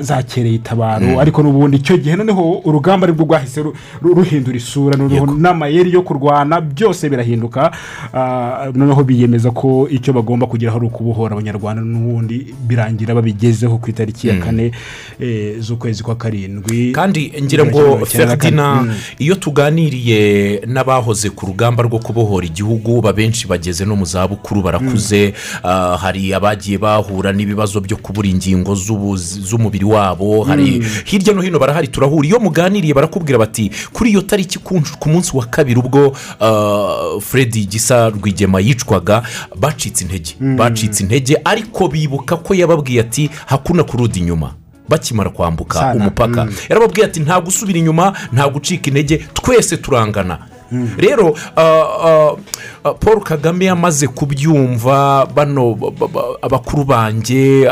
zakereye 0.00 0.54
itabaro. 0.54 1.20
Ariko 1.20 1.42
n'ubundi 1.42 1.76
icyo 1.76 1.96
gihe 1.96 2.16
noneho 2.16 2.60
urugamba 2.64 3.06
ari 3.06 3.12
bwo 3.12 3.24
rwahise 3.24 3.62
ru- 3.62 3.74
ru- 4.02 4.14
ruhindura 4.14 4.56
isura. 4.56 4.96
N'amayeri 4.96 5.92
yo 5.92 6.02
kurwana 6.02 6.60
byose 6.60 7.08
birahinduka. 7.08 7.70
Ah, 8.12 8.70
noneho 8.74 9.04
biyemeza 9.04 9.50
ko 9.50 9.88
icyo 9.90 10.12
bagomba 10.12 10.46
kugeraho 10.46 10.78
ari 10.78 10.86
ukubohora 10.86 11.32
abanyarwanda 11.36 11.82
n'ubundi 11.82 12.54
birangira 12.66 13.14
babigezeho 13.14 13.78
ku 13.78 13.90
itariki 13.90 14.28
ya 14.28 14.38
kane 14.38 14.72
eh, 15.20 15.56
z'ukwezi 15.60 16.02
kwa 16.02 16.14
karindwi. 16.16 16.92
Kandi 16.92 17.32
ngira 17.42 17.64
ngo 17.66 17.78
Mirongo 17.78 18.04
icyenda 18.06 18.26
na 18.26 18.36
kane. 18.36 18.56
ferdinand 18.56 18.84
Mm. 18.84 18.94
iyo 19.18 19.34
tuganiriye 19.34 20.60
n'abahoze 20.66 21.30
ku 21.30 21.46
rugamba 21.46 21.82
rwo 21.82 21.98
kubohora 21.98 22.46
igihugu 22.46 23.02
benshi 23.14 23.46
bageze 23.46 23.84
no 23.84 23.96
mu 23.96 24.04
zabukuru 24.04 24.62
barakuze 24.62 25.34
ah, 25.62 25.96
hari 25.96 26.34
abagiye 26.34 26.78
bahura 26.78 27.32
n'ibibazo 27.32 27.80
byo 27.80 27.96
kubura 27.96 28.28
ingingo 28.28 28.73
z'ubu- 28.74 29.16
z'umubiri 29.16 29.84
wabo. 29.84 30.44
Hari 30.44 30.82
hirya 31.04 31.34
no 31.34 31.42
hino 31.42 31.58
barahari 31.58 31.88
turahura. 31.88 32.26
Iyo 32.28 32.40
muganiriye 32.40 32.94
barakubwira 32.94 33.38
bati 33.38 33.70
kuri 33.92 34.10
iyo 34.10 34.20
tariki 34.22 34.58
ku 34.58 35.08
munsi 35.08 35.36
wa 35.36 35.46
kabiri 35.46 35.80
ubwo 35.80 36.16
ah, 36.40 37.20
fred 37.20 37.52
gisa 37.68 38.08
rwigema 38.08 38.60
yicwaga 38.60 39.22
bacitse 39.56 40.04
intege. 40.04 40.34
Bacitse 40.56 41.02
intege 41.02 41.36
ariko 41.44 41.88
bibuka 41.88 42.36
ko 42.36 42.54
yababwiye 42.54 43.00
ati 43.00 43.30
hakuna 43.46 43.84
kurudi 43.84 44.20
inyuma. 44.20 44.54
Bakimara 44.88 45.30
kwambuka 45.30 45.80
umupaka. 45.96 46.46
Yarababwiye 46.68 47.06
ati 47.06 47.20
nta 47.20 47.40
gusubira 47.40 47.78
inyuma 47.78 48.12
nta 48.32 48.48
gucika 48.48 48.86
intege 48.90 49.16
twese 49.34 49.76
turangana. 49.76 50.38
Rero 50.98 51.34
ah, 51.56 51.62
ah, 52.06 52.32
ah, 52.84 52.94
paul 52.94 53.20
kagame 53.20 53.64
yamaze 53.64 54.06
kubyumva 54.08 55.26
bano 55.34 55.74
ba- 55.74 55.90
ba- 55.90 56.08
ba- 56.08 56.36
abakuru 56.42 56.84
banjye 56.84 57.68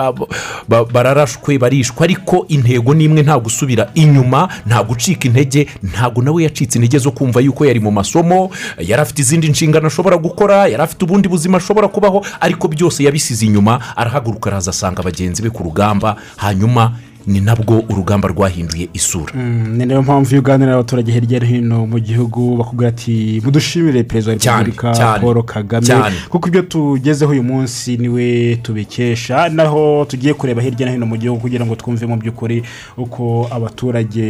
bararashwe 0.92 1.58
barishwe 1.58 2.04
ariko 2.04 2.44
intego 2.48 2.94
ni 2.94 3.04
imwe 3.04 3.22
nta 3.22 3.38
gusubira 3.38 3.90
inyuma 3.94 4.48
nta 4.66 4.82
gucika 4.82 5.28
intege 5.28 5.66
ntabwo 5.82 6.22
nawe 6.22 6.42
yacitse 6.42 6.78
intege 6.78 6.98
zo 6.98 7.10
kumva 7.10 7.40
yuko 7.40 7.66
yari 7.66 7.80
mu 7.80 7.90
masomo 7.90 8.50
yari 8.78 9.02
afite 9.02 9.18
izindi 9.22 9.48
nshingano 9.48 9.86
ashobora 9.86 10.16
gukora 10.16 10.66
yari 10.68 10.82
afite 10.82 11.04
ubundi 11.04 11.28
buzima 11.28 11.56
ashobora 11.58 11.88
kubaho 11.88 12.24
ariko 12.40 12.68
byose 12.68 13.04
yabisize 13.04 13.46
inyuma 13.46 13.96
arahaguruka 13.96 14.50
araza 14.50 14.70
asanga 14.70 15.02
bagenzi 15.02 15.42
be 15.42 15.50
ku 15.50 15.62
rugamba 15.62 16.16
hanyuma 16.36 16.92
ni 17.26 17.40
nabwo 17.40 17.84
urugamba 17.88 18.28
rwahinduye 18.28 18.88
isura. 18.92 19.32
Mm, 19.34 19.76
ni 19.76 19.86
na 19.86 19.94
yo 19.94 20.02
mpamvu 20.02 20.30
iyo 20.30 20.40
uganira 20.40 20.70
n'abaturage 20.72 21.12
hirya 21.12 21.40
no 21.40 21.46
hino 21.46 21.86
mu 21.86 21.98
gihugu 22.00 22.56
bakubwira 22.56 22.88
ati 22.88 23.40
mudushimire 23.44 24.02
perezida 24.02 24.32
wa 24.52 24.62
repubulika 24.62 25.18
paul 25.20 25.42
kagame. 25.44 25.86
kuko 26.28 26.48
ibyo 26.48 26.62
tugezeho 26.62 27.30
uyu 27.32 27.42
munsi 27.42 27.96
ni 27.96 28.08
we 28.08 28.56
tubikesha 28.62 29.48
naho 29.48 30.04
tugiye 30.08 30.34
kureba 30.34 30.62
hirya 30.62 30.86
no 30.86 30.92
hino 30.92 31.06
mu 31.06 31.16
gihugu 31.16 31.40
kugira 31.40 31.66
ngo 31.66 31.74
twumve 31.76 32.06
mu 32.06 32.16
by'ukuri 32.16 32.62
uko 32.96 33.48
abaturage 33.50 34.26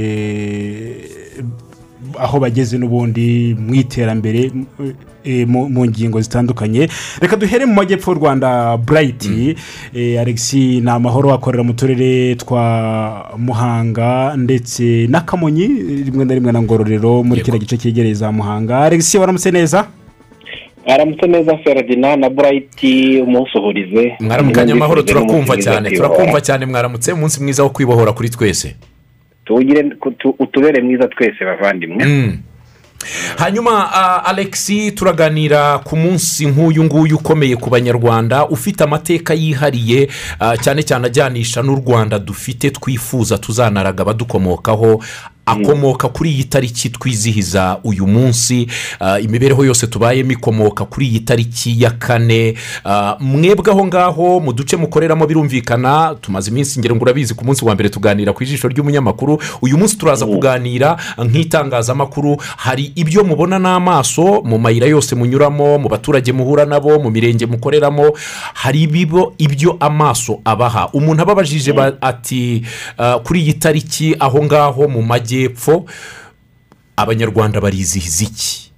aho 2.18 2.40
bageze 2.40 2.78
n'ubundi 2.78 3.54
mu 3.58 3.74
iterambere 3.74 4.50
eh, 5.24 5.46
mu 5.48 5.86
ngingo 5.86 6.20
zitandukanye. 6.20 6.88
Reka 7.20 7.36
duhere 7.36 7.66
mu 7.66 7.74
majyepfo 7.74 8.10
y'u 8.12 8.18
rwanda 8.18 8.76
burayiti 8.76 9.56
eh, 9.94 10.20
alexi 10.20 10.80
ni 10.80 10.90
amahoro 10.90 11.32
akorera 11.34 11.62
mu 11.62 11.72
turere 11.74 12.34
twa 12.34 13.32
muhanga 13.38 14.36
ndetse 14.36 15.06
na 15.08 15.20
kamonyi 15.20 15.66
rimwe 16.06 16.24
na 16.24 16.34
rimwe 16.34 16.52
na 16.52 16.62
ngororero 16.62 17.22
muri 17.22 17.40
kiriya 17.42 17.58
gice 17.60 17.76
cyegereye 17.78 18.14
za 18.14 18.32
muhanga. 18.32 18.78
Alexi 18.80 19.18
waramutse 19.18 19.50
neza? 19.50 19.86
Aramutse 20.86 21.26
neza 21.26 21.58
feradina 21.64 22.16
na 22.16 22.30
burayiti 22.30 23.20
umusuhurize. 23.20 24.12
Mwaramukanye 24.20 24.72
amahoro 24.72 25.02
turakumva 25.02 25.56
cyane 25.56 25.90
turakumva 25.90 26.40
cyane 26.40 26.66
mwaramutse 26.66 27.12
umunsi 27.12 27.42
mwiza 27.42 27.62
wo 27.62 27.70
kwibohora 27.70 28.12
kuri 28.12 28.28
twese. 28.30 28.74
Utubere 30.38 30.82
mwiza 30.82 31.08
twese 31.08 31.44
bavandimwe 31.44 32.04
Mm. 32.06 32.38
hanyuma 33.38 33.92
ah, 33.94 34.24
alexi 34.24 34.92
turaganira 34.92 35.78
ku 35.78 35.96
munsi 35.96 36.46
nk'uyu 36.46 36.84
nguyu 36.84 37.16
ukomeye 37.16 37.56
ku 37.56 37.70
banyarwanda 37.70 38.46
ufite 38.48 38.84
amateka 38.84 39.34
yihariye 39.34 40.08
ah, 40.40 40.56
cyane 40.56 40.82
cyane 40.82 41.06
ajyanisha 41.06 41.62
n'u 41.62 41.74
rwanda 41.74 42.18
dufite 42.18 42.70
twifuza 42.70 43.38
tuzanaraga 43.38 44.02
abadukomokaho 44.02 45.02
akomoka 45.46 46.08
kuri 46.08 46.30
iyi 46.30 46.44
tariki 46.44 46.90
twizihiza 46.90 47.78
uyu 47.84 48.06
munsi. 48.06 48.66
Ah, 49.00 49.20
imibereho 49.20 49.64
yose 49.64 49.86
tubayemo 49.86 50.32
ikomoka 50.32 50.84
kuri 50.84 51.06
iyi 51.06 51.20
tariki 51.20 51.82
ya 51.82 51.90
kane. 51.90 52.54
Ah, 52.84 53.16
mwebwe 53.20 53.72
aho 53.72 53.86
ngaho 53.86 54.40
mu 54.40 54.52
duce 54.52 54.76
mukoreramo 54.76 55.26
birumvikana 55.26 56.14
tumaze 56.20 56.50
iminsi 56.50 56.80
ngero 56.80 56.96
ngo 56.96 57.04
urabizi 57.04 57.34
ku 57.34 57.44
munsi 57.44 57.64
wa 57.64 57.74
mbere 57.74 57.88
tuganira 57.88 58.32
ku 58.32 58.42
ijisho 58.44 58.68
ry'umunyamakuru. 58.68 59.38
Uyu 59.62 59.78
munsi 59.78 59.96
turaza 59.98 60.26
kuganira 60.26 60.96
nk'itangazamakuru. 61.18 62.36
Hari 62.56 62.92
ibyo 62.94 63.24
mubona 63.24 63.58
n'amaso 63.58 64.42
mu 64.44 64.58
mayira 64.58 64.86
yose 64.86 65.14
munyuramo 65.14 65.78
mu 65.78 65.88
baturage 65.88 66.32
muhura 66.32 66.64
nabo 66.64 66.98
mu 66.98 67.10
mirenge 67.10 67.46
mukoreramo 67.46 68.12
hari 68.54 68.82
ibibo 68.82 69.34
ibyo 69.38 69.76
amaso 69.80 70.40
abaha. 70.44 70.88
Umuntu 70.92 71.22
ababajije 71.22 71.72
ba- 71.72 71.92
ati 72.00 72.62
ah, 72.98 73.18
kuri 73.18 73.40
iyi 73.42 73.54
tariki 73.54 74.16
aho 74.20 74.44
ngaho 74.44 74.88
mu 74.88 75.02
majyepfo 75.32 75.84
abanyarwanda 76.96 77.60
barizihiza 77.60 78.24
iki 78.24 78.72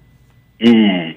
Mm. 0.61 1.14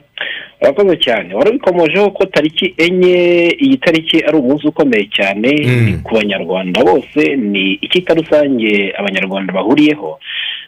urakoze 0.61 0.97
cyane 0.97 1.33
warabikomojeho 1.35 2.09
ko 2.11 2.25
tariki 2.25 2.73
enye 2.77 3.47
iyi 3.61 3.77
tariki 3.77 4.17
ari 4.27 4.37
umunsi 4.37 4.67
ukomeye 4.67 5.05
cyane 5.13 5.49
Mm. 5.65 5.85
ni 5.85 5.93
ku 6.03 6.15
banyarwanda 6.15 6.83
bose 6.83 7.35
ni 7.37 7.73
icyita 7.81 8.13
rusange 8.13 8.93
abanyarwanda 8.97 9.53
bahuriyeho 9.53 10.19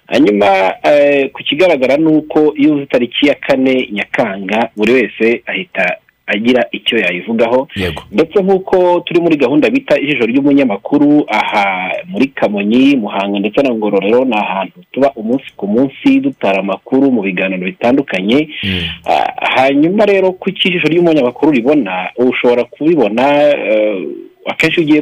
hanyuma 0.07 0.73
eh, 0.83 1.29
ku 1.33 1.43
kigaragara 1.43 1.97
ni 1.97 2.05
uko 2.07 2.53
iyo 2.55 2.75
uzi 2.75 2.85
tariki 2.85 3.27
ya 3.27 3.35
kane 3.35 3.89
nyakanga 3.91 4.69
buri 4.77 4.91
wese 4.93 5.41
ahita 5.45 5.97
agira 6.29 6.65
icyo 6.71 6.97
yayivugaho. 6.97 7.67
Ndetse 8.11 8.39
nk'uko 8.43 8.99
turi 9.05 9.19
muri 9.21 9.35
gahunda 9.37 9.69
bita 9.69 9.99
ijisho 9.99 10.25
ry'umunyamakuru 10.25 11.25
aha 11.27 11.89
muri 12.07 12.27
kamonyi 12.27 12.95
muhanga 12.97 13.39
ndetse 13.39 13.61
na 13.61 13.73
ngororero 13.75 14.25
ni 14.25 14.35
ahantu 14.37 14.79
tuba 14.91 15.11
umunsi 15.15 15.45
ku 15.57 15.67
munsi 15.67 16.19
dutara 16.19 16.59
amakuru 16.59 17.11
mu 17.11 17.21
biganiro 17.21 17.65
bitandukanye. 17.65 18.49
Mm. 18.63 18.81
Ah, 19.05 19.31
hanyuma 19.57 20.05
rero 20.05 20.31
ku 20.31 20.49
ijisho 20.49 20.87
ry'umunyamakuru 20.87 21.51
ribona 21.51 22.09
ushobora 22.17 22.63
kubibona 22.63 23.23
eh, 23.49 23.97
akenshi 24.45 24.81
iyo 24.81 25.01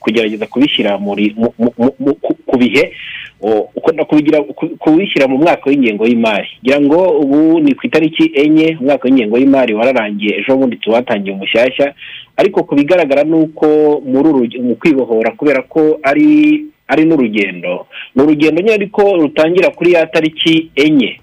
kugerageza 0.00 0.46
kubishyira 0.46 0.98
ku- 0.98 2.58
bihe 2.58 2.92
ukunda 3.74 4.04
kubishyira 4.78 5.28
mu 5.28 5.38
mwaka 5.38 5.70
w'ingengo 5.70 6.06
y'imari. 6.06 6.48
Ngira 6.62 6.80
ngo 6.80 6.98
ubu 7.22 7.60
ni 7.60 7.74
ku 7.74 7.86
itariki 7.86 8.30
enye 8.34 8.76
umwaka 8.80 9.04
w'ingengo 9.08 9.38
y'imari 9.38 9.74
wararangiye 9.74 10.38
ejo 10.42 10.56
bundi 10.56 10.76
tuwatangiye 10.76 11.34
umushyashya 11.34 11.94
ariko 12.36 12.62
ku 12.64 12.74
bigaragara 12.74 13.22
ni 13.24 13.34
uko 13.34 13.66
mu 14.02 14.74
kwibohora 14.80 15.30
kubera 15.38 15.62
ko 15.62 15.98
ari 16.02 16.64
ari 16.88 17.04
n'urugendo. 17.04 17.86
Ni 18.14 18.22
urugendo 18.22 18.62
nyine 18.62 18.74
ariko 18.74 19.02
rutangira 19.16 19.70
kuri 19.70 19.92
ya 19.92 20.06
tariki 20.06 20.70
enye. 20.74 21.20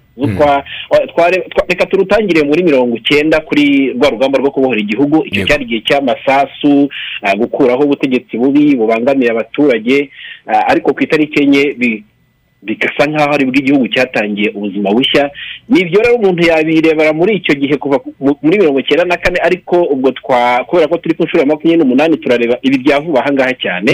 Reka 1.68 1.86
turutangire 1.86 2.42
muri 2.42 2.62
mirongo 2.64 2.96
icyenda 2.96 3.40
kuri 3.40 3.92
rwa 3.92 4.10
rugamba 4.10 4.38
rwo 4.38 4.50
kubohora 4.50 4.80
igihugu. 4.80 5.24
Icyo 5.26 5.40
cyari 5.46 5.64
igihe 5.64 5.80
cy'amasasu 5.80 6.88
ah, 7.22 7.34
gukuraho 7.36 7.82
ubutegetsi 7.84 8.36
bubi 8.38 8.76
bubangamiye 8.76 9.30
abaturage 9.30 10.10
ah, 10.46 10.64
ariko 10.72 10.94
ku 10.94 11.02
itariki 11.04 11.42
enye 11.42 11.62
bigasa 12.66 13.06
nk'aho 13.06 13.32
ari 13.34 13.44
bwo 13.46 13.54
igihugu 13.54 13.86
cyatangiye 13.88 14.48
ubuzima 14.54 14.90
bushya 14.90 15.30
ni 15.68 15.80
ibyo 15.80 16.02
rero 16.02 16.14
umuntu 16.18 16.42
yabirebera 16.50 17.12
muri 17.12 17.36
icyo 17.38 17.54
gihe 17.54 17.76
kuva 17.78 17.98
ku- 18.02 18.14
mu- 18.20 18.38
muri 18.42 18.58
mirongo 18.58 18.80
icyenda 18.80 19.04
na 19.04 19.16
kane 19.16 19.38
ariko 19.42 19.82
ubwo 19.94 20.10
twa 20.12 20.64
kubera 20.66 20.88
ko 20.88 20.98
turi 20.98 21.14
ku 21.14 21.24
nshuro 21.24 21.40
ya 21.42 21.46
makumyabiri 21.46 21.78
n'umunani 21.82 22.16
turareba 22.18 22.58
ibi 22.62 22.78
bya 22.82 23.00
vuba 23.00 23.20
aha 23.22 23.32
ngaha 23.32 23.54
cyane. 23.62 23.92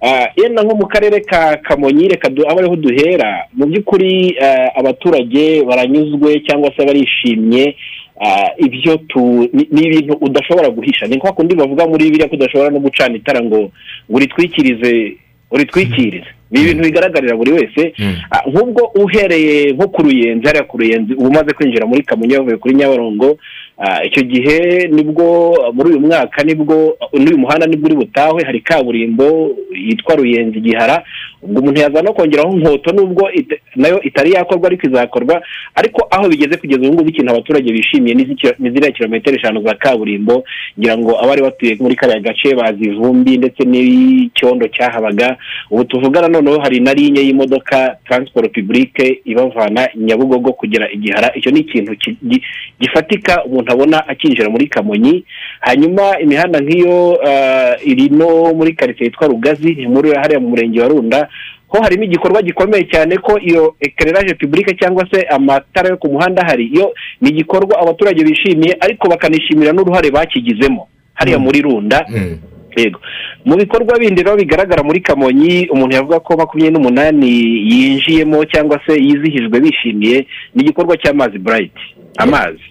Ah, 0.00 0.26
yenda 0.36 0.62
nko 0.62 0.74
mu 0.76 0.86
karere 0.86 1.20
ka 1.20 1.56
kamonyi 1.66 2.08
reka 2.08 2.28
abe 2.28 2.60
ariho 2.60 2.76
duhera 2.76 3.48
mu 3.56 3.66
by'ukuri 3.66 4.36
ah, 4.38 4.68
abaturage 4.80 5.64
baranyuzwe 5.66 6.40
cyangwa 6.46 6.70
se 6.76 6.84
barishimye 6.86 7.74
ah, 8.20 8.50
ibyo 8.58 8.96
tu 9.10 9.48
ni 9.72 9.82
ibintu 9.88 10.14
udashobora 10.20 10.68
guhisha. 10.70 11.06
Ni 11.06 11.18
kwa 11.18 11.32
kundi 11.32 11.54
bavuga 11.56 11.86
muri 11.88 12.10
biriya 12.10 12.28
ko 12.28 12.36
udashobora 12.36 12.70
no 12.70 12.78
gucana 12.80 13.16
itara 13.16 13.40
ngo 13.42 13.70
uritwikirize 14.08 15.16
uritwikirize. 15.50 16.26
Ni 16.50 16.60
ibintu 16.60 16.82
bigaragarira 16.84 17.36
buri 17.36 17.52
wese. 17.52 17.92
Mm. 17.98 18.14
Ah, 18.30 18.42
nk'ubwo 18.50 18.82
uhereye 19.02 19.72
nko 19.72 19.88
ku 19.88 20.02
ruyenzi 20.02 20.46
hariya 20.46 20.64
ku 20.64 20.78
ruyenzi 20.78 21.12
uba 21.14 21.28
umaze 21.28 21.50
kwinjira 21.54 21.86
muri 21.86 22.02
kamonyi 22.02 22.36
bavuye 22.38 22.56
kuri 22.56 22.74
nyabarongo 22.74 23.38
ah, 23.78 24.04
icyo 24.04 24.22
gihe 24.22 24.88
ni 24.92 25.02
bwo 25.02 25.54
muri 25.74 25.90
uyu 25.90 26.00
mwaka 26.00 26.42
ni 26.44 26.54
bwo 26.54 26.96
n'uyu 27.12 27.38
muhanda 27.38 27.66
ni 27.66 27.76
bwo 27.76 27.86
uri 27.86 27.96
butahwe 27.96 28.44
hari 28.44 28.60
kaburimbo 28.60 29.56
yitwa 29.74 30.14
ruyenzi 30.16 30.60
gihara 30.60 31.02
ubwo 31.42 31.60
umuntu 31.60 31.80
yaza 31.80 32.02
no 32.02 32.12
kongeraho 32.12 32.56
nkoto 32.56 32.92
nubwo 32.92 33.30
na 33.76 33.88
yo 33.88 34.00
itari 34.02 34.32
yakorwa 34.32 34.66
ariko 34.66 34.86
izakorwa 34.88 35.42
ariko 35.74 36.06
aho 36.10 36.28
bigeze 36.28 36.56
kugeza 36.56 36.80
ubu 36.82 36.92
ngubu 36.94 37.08
ikintu 37.08 37.30
abaturage 37.32 37.72
bishimiye 37.72 38.14
ni 38.14 38.70
ziriya 38.70 38.92
kilometero 38.92 39.36
eshanu 39.36 39.62
za 39.62 39.74
kaburimbo 39.74 40.44
ngira 40.78 40.98
ngo 40.98 41.24
abari 41.24 41.42
batuye 41.42 41.76
muri 41.80 41.96
kariya 41.96 42.20
gace 42.20 42.54
bazi 42.54 42.84
ivumbi 42.84 43.38
ndetse 43.38 43.64
n'icyondo 43.64 44.68
cyahabaga. 44.68 45.36
Ubu 45.70 45.84
tuvugana 45.84 46.28
noneho 46.28 46.58
hari 46.60 46.80
na 46.80 46.92
linye 46.94 47.20
y'imodoka 47.20 47.96
taransiporo 48.08 48.48
pibulike 48.48 49.20
ibavana 49.24 49.88
nyabugogo 49.96 50.52
kugera 50.52 50.90
igihara 50.90 51.32
icyo 51.36 51.50
ni 51.50 51.60
ikintu 51.60 51.96
ki- 51.96 52.16
gi- 52.28 52.42
gifatika 52.80 53.44
umuntu 53.44 53.72
abona 53.72 54.08
akinjira 54.08 54.48
muri 54.50 54.66
kamonyi. 54.68 55.24
Hanyuma 55.60 56.18
imihanda 56.20 56.60
nk'iyo 56.60 57.18
ah, 57.28 57.76
iri 57.84 58.08
no 58.08 58.54
muri 58.54 58.72
karitsiye 58.72 59.06
yitwa 59.08 59.28
rugazi 59.28 59.74
ni 59.74 59.86
muri 59.86 60.10
hariya 60.14 60.40
mu 60.40 60.48
murenge 60.48 60.80
wa 60.80 60.88
runda 60.88 61.28
ho 61.68 61.82
harimo 61.82 62.04
igikorwa 62.04 62.42
gikomeye 62.42 62.84
cyane 62.92 63.16
ko 63.18 63.38
iyo 63.38 63.74
ekereraje 63.80 64.34
pibulike 64.34 64.74
cyangwa 64.74 65.06
se 65.10 65.22
amatara 65.30 65.88
yo 65.88 65.96
ku 65.96 66.08
muhanda 66.08 66.42
hari. 66.46 66.66
Iyo 66.66 66.94
ni 67.20 67.30
igikorwa 67.30 67.78
abaturage 67.82 68.24
bishimiye 68.24 68.76
ariko 68.80 69.08
bakanishimira 69.08 69.72
n'uruhare 69.72 70.10
bakigizemo. 70.10 70.88
Hariya 71.14 71.38
muri 71.38 71.62
runda 71.62 72.06
Mm. 72.08 72.38
yego. 72.76 73.00
Mu 73.44 73.56
bikorwa 73.56 73.98
bindi 73.98 74.22
rero 74.22 74.36
bigaragara 74.36 74.82
muri 74.82 75.00
kamonyi 75.00 75.66
umuntu 75.72 75.94
yavuga 75.96 76.20
ko 76.20 76.36
makumyabiri 76.36 76.72
n'umunani 76.76 77.30
yinjiyemo 77.72 78.44
cyangwa 78.44 78.80
se 78.86 78.92
yizihijwe 78.94 79.60
bishimiye 79.60 80.26
ni 80.54 80.62
igikorwa 80.62 80.96
cy'amazi 80.96 81.38
burayiti 81.38 81.82
amazi. 82.18 82.62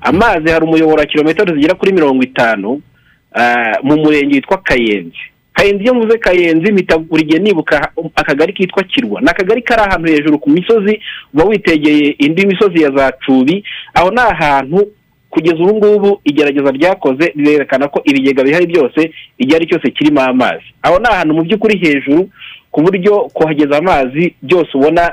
Amazi 0.00 0.48
hari 0.50 0.64
umuyoboro 0.64 0.98
wa 1.00 1.06
kilometero 1.06 1.54
zigera 1.54 1.74
kuri 1.74 1.92
mirongo 1.92 2.22
itanu 2.22 2.80
ah, 3.34 3.76
mu 3.82 3.96
murenge 3.96 4.34
witwa 4.34 4.56
kayenzi. 4.58 5.20
Kayenzi 5.62 5.84
iyo 5.84 5.94
mvuze 5.94 6.18
kayenzi 6.18 6.72
mpita 6.72 6.98
buri 6.98 7.24
gihe 7.24 7.38
nibuka 7.38 7.90
akagari 8.16 8.52
kitwa 8.52 8.82
kirwa. 8.82 9.20
Ni 9.20 9.28
akagari 9.30 9.62
kari 9.62 9.82
ahantu 9.82 10.08
hejuru 10.08 10.38
ku 10.38 10.50
misozi 10.50 11.00
uba 11.34 11.44
witegeye 11.44 12.14
indi 12.18 12.46
misozi 12.46 12.82
ya 12.82 12.90
za 12.90 13.12
cubi 13.12 13.64
aho 13.94 14.10
ni 14.10 14.20
ahantu 14.20 14.86
kugeza 15.30 15.56
ubu 15.56 15.74
ngubu 15.76 16.20
igerageza 16.24 16.70
ryakoze 16.70 17.32
rirerekana 17.36 17.88
ko 17.88 18.00
ibigega 18.04 18.44
bihari 18.44 18.66
byose 18.66 19.10
igihe 19.38 19.56
ari 19.56 19.66
cyose 19.66 19.90
kirimo 19.90 20.20
amazi. 20.20 20.64
Aho 20.82 20.98
ni 20.98 21.06
ahantu 21.06 21.34
mu 21.34 21.42
by'ukuri 21.42 21.78
hejuru 21.78 22.28
ku 22.70 22.80
buryo 22.82 23.20
kuhageza 23.32 23.78
amazi 23.78 24.34
byose 24.42 24.70
ubona 24.74 25.12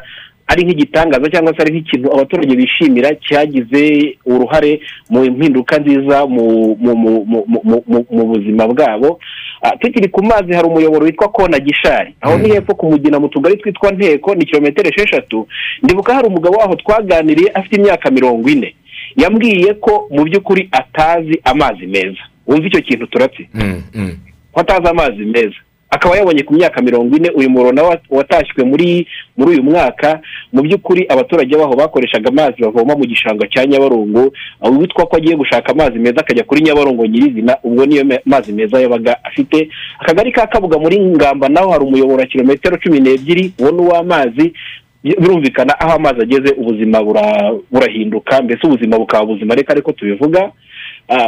ari 0.49 0.63
nk'igitangaza 0.65 1.29
cyangwa 1.29 1.53
se 1.55 1.61
ari 1.61 1.71
nk'ikintu 1.73 2.13
abaturage 2.13 2.55
bishimira 2.55 3.09
cyagize 3.15 4.17
uruhare 4.25 4.81
mu 5.09 5.21
mpinduka 5.25 5.77
nziza 5.79 6.25
mu 6.27 8.25
buzima 8.31 8.67
bwabo. 8.67 9.19
Ah, 9.61 9.77
tukiri 9.77 10.07
ku 10.09 10.23
mazi 10.23 10.53
hari 10.53 10.67
umuyoboro 10.67 11.05
witwa 11.05 11.27
kona 11.29 11.59
gishari. 11.59 12.15
Aho 12.21 12.37
ni 12.37 12.49
hepfo 12.49 12.75
ku 12.75 12.85
mugina 12.91 13.19
mu 13.19 13.27
tugari 13.29 13.57
twitwa 13.57 13.91
nteko 13.91 14.35
ni 14.35 14.45
kilometero 14.45 14.89
esheshatu. 14.89 15.47
Ndibuka 15.83 16.13
hari 16.13 16.27
umugabo 16.27 16.55
waho 16.57 16.75
twaganiriye 16.75 17.49
afite 17.53 17.75
imyaka 17.75 18.11
mirongo 18.11 18.49
ine. 18.49 18.75
Yambwiye 19.15 19.73
ko 19.73 20.07
mu 20.11 20.23
by'ukuri 20.23 20.69
atazi 20.71 21.39
amazi 21.43 21.87
meza. 21.87 22.23
Wumva 22.47 22.67
icyo 22.67 22.81
kintu 22.81 23.07
turatse? 23.07 23.49
Mm, 23.53 23.81
mm. 23.95 24.17
ko 24.51 24.59
atazi 24.61 24.87
amazi 24.87 25.25
meza. 25.25 25.59
Akaba 25.89 26.17
yabonye 26.17 26.43
ku 26.43 26.53
myaka 26.53 26.81
mirongo 26.81 27.17
ine 27.17 27.29
uyu 27.29 27.49
muro 27.49 27.71
nawe 27.71 27.99
watashywe 28.09 28.63
muri 28.63 29.07
muri 29.37 29.51
uyu 29.51 29.63
mwaka. 29.63 30.19
Mu 30.53 30.61
by'ukuri 30.61 31.05
abaturage 31.09 31.57
baho 31.57 31.73
bakoreshaga 31.75 32.29
amazi 32.29 32.61
bavoma 32.61 32.95
mu 32.95 33.05
gishanga 33.05 33.47
cya 33.47 33.65
nyabarongo 33.65 34.31
witwa 34.79 35.05
ko 35.05 35.17
agiye 35.17 35.35
gushaka 35.35 35.71
amazi 35.71 35.99
meza 35.99 36.21
akajya 36.21 36.43
kuri 36.43 36.61
nyabarongo 36.61 37.05
nyirizina 37.05 37.57
ubwo 37.63 37.85
niyo 37.85 38.03
mazi 38.25 38.51
meza 38.53 38.79
yabaga 38.81 39.17
afite. 39.23 39.69
Akagari 39.99 40.31
ka 40.31 40.47
kabuga 40.47 40.77
muri 40.79 40.99
ngamba 40.99 41.49
naho 41.49 41.71
hari 41.71 41.83
umuyoboro 41.85 42.19
wa 42.21 42.25
kilometero 42.25 42.77
cumi 42.77 42.99
n'ebyiri 42.99 43.53
uwo 43.59 43.71
ni 43.71 43.81
uw'amazi 43.81 44.53
birumvikana 45.03 45.79
aho 45.79 45.91
amazi 45.95 46.21
ageze 46.21 46.53
ubuzima 46.57 46.99
bura- 47.03 47.55
burahinduka 47.71 48.41
mbese 48.41 48.67
ubuzima 48.67 48.97
bukaba 48.97 49.25
buzima. 49.25 49.55
Reka 49.55 49.73
ariko 49.73 49.91
tubivuga. 49.91 50.51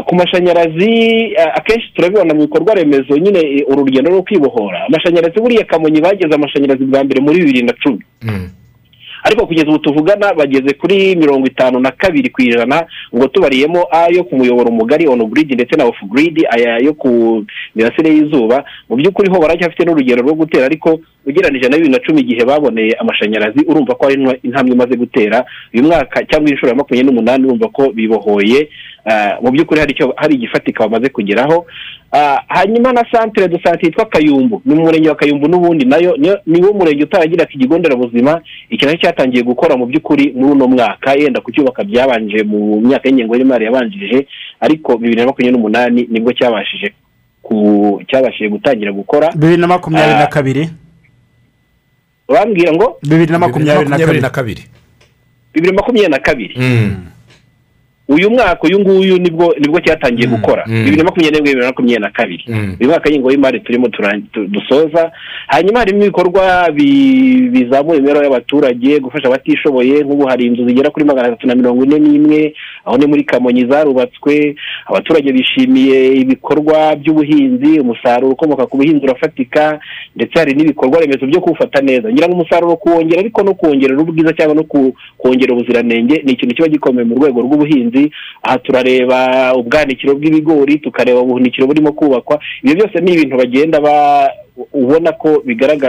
Ku 0.05 0.15
mashanyarazi 0.15 1.33
ah, 1.37 1.53
akenshi 1.57 1.93
turabibona 1.93 2.33
mu 2.33 2.41
bikorwa 2.41 2.73
remezo 2.75 3.17
nyine 3.17 3.63
uru 3.67 3.83
rugendo 3.85 4.11
rwo 4.11 4.21
kwibohora. 4.23 4.85
Amashanyarazi 4.85 5.39
buriya 5.41 5.65
kamonyi 5.65 6.01
bageze 6.01 6.35
amashanyarazi 6.35 6.85
bwa 6.85 7.03
mbere 7.03 7.21
muri 7.21 7.39
bibiri 7.39 7.63
na 7.65 7.73
cumi. 7.73 7.99
Mm. 8.21 8.49
ariko 9.23 9.45
kugeza 9.45 9.67
ubu 9.69 9.79
tuvugana 9.79 10.33
bageze 10.33 10.73
kuri 10.73 11.15
mirongo 11.15 11.47
itanu 11.47 11.79
na 11.79 11.91
kabiri 11.91 12.29
ku 12.29 12.41
ijana 12.41 12.85
ngo 13.15 13.27
tubariyemo 13.27 13.85
ayo 13.91 14.23
ku 14.23 14.35
muyoboro 14.35 14.71
mugari 14.71 15.07
on 15.07 15.21
grid 15.29 15.53
ndetse 15.53 15.77
na 15.77 15.85
off 15.85 15.97
grid 16.09 16.41
aya 16.49 16.77
yo 16.81 16.93
ku 16.93 17.45
mirasire 17.75 18.09
y'izuba. 18.09 18.65
Mu 18.89 18.95
by'ukuri 18.97 19.29
ho 19.29 19.37
baracyafite 19.39 19.85
n'urugero 19.85 20.21
rwo 20.25 20.33
gutera 20.33 20.65
ariko 20.65 20.99
ugereranije 21.25 21.69
na 21.69 21.77
bibiri 21.77 21.93
na 21.93 21.99
cumi 22.01 22.21
igihe 22.21 22.45
baboneye 22.45 22.93
amashanyarazi 22.97 23.61
urumva 23.69 23.93
ko 23.95 24.09
intwa- 24.09 24.37
intambwe 24.43 24.73
imaze 24.73 24.95
gutera. 24.97 25.45
Uyu 25.73 25.83
mwaka 25.83 26.25
cyangwa 26.25 26.49
inshuro 26.49 26.69
ya 26.69 26.75
makumyabiri 26.75 27.05
n'umunani 27.13 27.45
urumva 27.45 27.67
ko 27.69 27.91
bibohoye. 27.93 28.59
ah, 28.61 28.69
mu 29.41 29.51
by'ukuri 29.51 29.79
hari 29.79 29.91
icyo 29.93 30.13
hari 30.17 30.35
igifatika 30.35 30.83
bamaze 30.87 31.09
kugeraho. 31.09 31.65
Ah, 32.13 32.43
hanyuma 32.47 32.93
na 32.93 33.05
santere 33.11 33.47
de 33.47 33.59
sante 33.63 33.85
yitwa 33.85 34.05
kayumbu. 34.05 34.61
Ni 34.65 34.75
mu 34.75 34.81
murenge 34.85 35.09
wa 35.09 35.15
kayumbu 35.15 35.47
n'ubundi 35.47 35.85
na 35.85 35.97
yo 35.97 36.15
niyo- 36.17 36.39
ni 36.45 36.61
wo 36.63 36.73
murenge 36.73 37.03
utaragira 37.03 37.47
ikigo 37.49 37.77
nderabuzima 37.77 38.41
iki 38.69 38.85
na 38.85 38.91
cyo 38.91 38.97
cyatangiye 39.01 39.43
gukora 39.43 39.77
mu 39.77 39.85
by'ukuri 39.85 40.33
muri 40.35 40.51
uno 40.51 40.67
mwaka. 40.67 41.13
Yenda 41.15 41.41
kucyubaka 41.41 41.83
byabanje 41.83 42.43
mu 42.43 42.81
myaka 42.81 43.07
y'ingengo 43.09 43.35
y'imari 43.35 43.65
yabanjirije 43.65 44.27
ariko 44.59 44.97
bibiri 44.97 45.21
na 45.21 45.25
makumyabiri 45.27 45.55
n'umunani 45.57 46.07
ni 46.11 46.19
bwo 46.19 46.33
cyabashije 46.33 46.93
ku 47.41 48.01
cyabashije 48.11 48.49
gutangira 48.49 48.91
gukora. 48.91 49.31
Bibiri 49.31 49.57
na 49.57 49.67
makumyabiri 49.67 50.13
na 50.19 50.23
Ah. 50.23 50.27
kabiri? 50.27 50.69
bambwira 52.27 52.71
ngo? 52.73 52.97
Bibiri 53.03 53.31
na 53.31 53.39
makumyabiri 53.39 54.21
na 54.21 54.29
kabiri. 54.29 54.63
bibiri 55.53 55.71
na 55.71 55.79
makumyabiri 55.81 56.11
na 56.11 56.19
kabiri. 56.19 56.55
Mm. 56.57 56.95
Uyu 58.07 58.29
mwaka 58.29 58.59
uyu 58.67 58.79
nguyu 58.79 59.17
ni 59.17 59.29
bwo 59.31 59.55
ni 59.59 59.67
bwo 59.69 59.79
cyatangiye 59.79 60.27
Mm, 60.27 60.35
gukora. 60.35 60.63
Bibiri 60.67 60.97
na 60.97 61.03
makumyabiri 61.03 61.31
n'imwe 61.37 61.49
bibiri 61.51 61.61
na 61.61 61.67
makumyabiri 61.71 62.01
na 62.01 62.09
kabiri. 62.11 62.43
Mm. 62.47 62.75
uyu 62.79 62.89
mwaka 62.89 63.09
y'ingo 63.09 63.31
y'imari 63.31 63.59
turimo 63.59 63.87
dusoza. 64.47 65.11
Hanyuma 65.47 65.79
harimo 65.79 66.01
ibikorwa 66.03 66.71
bi- 66.71 67.49
bizamura 67.51 67.97
imibereho 67.97 68.23
y'abaturage 68.23 68.99
gufasha 68.99 69.27
abatishoboye. 69.27 70.03
Nk'ubu 70.03 70.27
hari 70.27 70.45
inzu 70.45 70.67
zigera 70.67 70.89
kuri 70.89 71.05
magana 71.05 71.27
atatu 71.27 71.47
na 71.47 71.55
mirongo 71.55 71.83
ine 71.83 71.99
n'imwe. 71.99 72.53
Aho 72.85 72.97
ni 72.97 73.05
muri 73.07 73.23
kamonyi 73.23 73.65
zarubatswe 73.65 74.55
abaturage 74.85 75.31
bishimiye 75.31 76.15
ibikorwa 76.21 76.95
by'ubuhinzi 76.95 77.79
umusaruro 77.79 78.33
ukomoka 78.33 78.65
ku 78.67 78.77
buhinzi 78.77 79.05
urafatika 79.05 79.79
ndetse 80.15 80.39
hari 80.39 80.53
n'ibikorwa 80.53 80.99
remezo 80.99 81.25
byo 81.27 81.41
kuwufata 81.41 81.81
neza. 81.81 82.11
Ngira 82.11 82.27
ngo 82.27 82.35
umusaruro 82.35 82.75
kuwongera 82.75 83.19
ariko 83.19 83.43
no 83.43 83.53
kuwongerera 83.53 84.01
ubwiza 84.01 84.33
cyangwa 84.33 84.55
no 84.55 84.63
kuwongera 85.17 85.53
ubuziranenge 85.53 86.21
ni 86.25 86.31
ikintu 86.31 86.55
kiba 86.55 86.67
gikomeye 86.67 87.05
mu 87.05 87.15
rwego 87.15 87.41
rw'ubuhinzi. 87.41 88.11
Aha 88.43 88.57
turareba 88.59 89.53
ubwanikiro 89.55 90.15
bw'ibigori 90.15 90.77
tukareba 90.79 91.21
ubuhunikiro 91.21 91.67
burimo 91.67 91.91
kubakwa. 91.91 92.39
Ibyo 92.63 92.75
byose 92.75 92.99
ni 93.01 93.13
ibintu 93.13 93.37
bagenda 93.37 93.79
ba 93.79 94.29
ubona 94.73 95.11
ko 95.11 95.41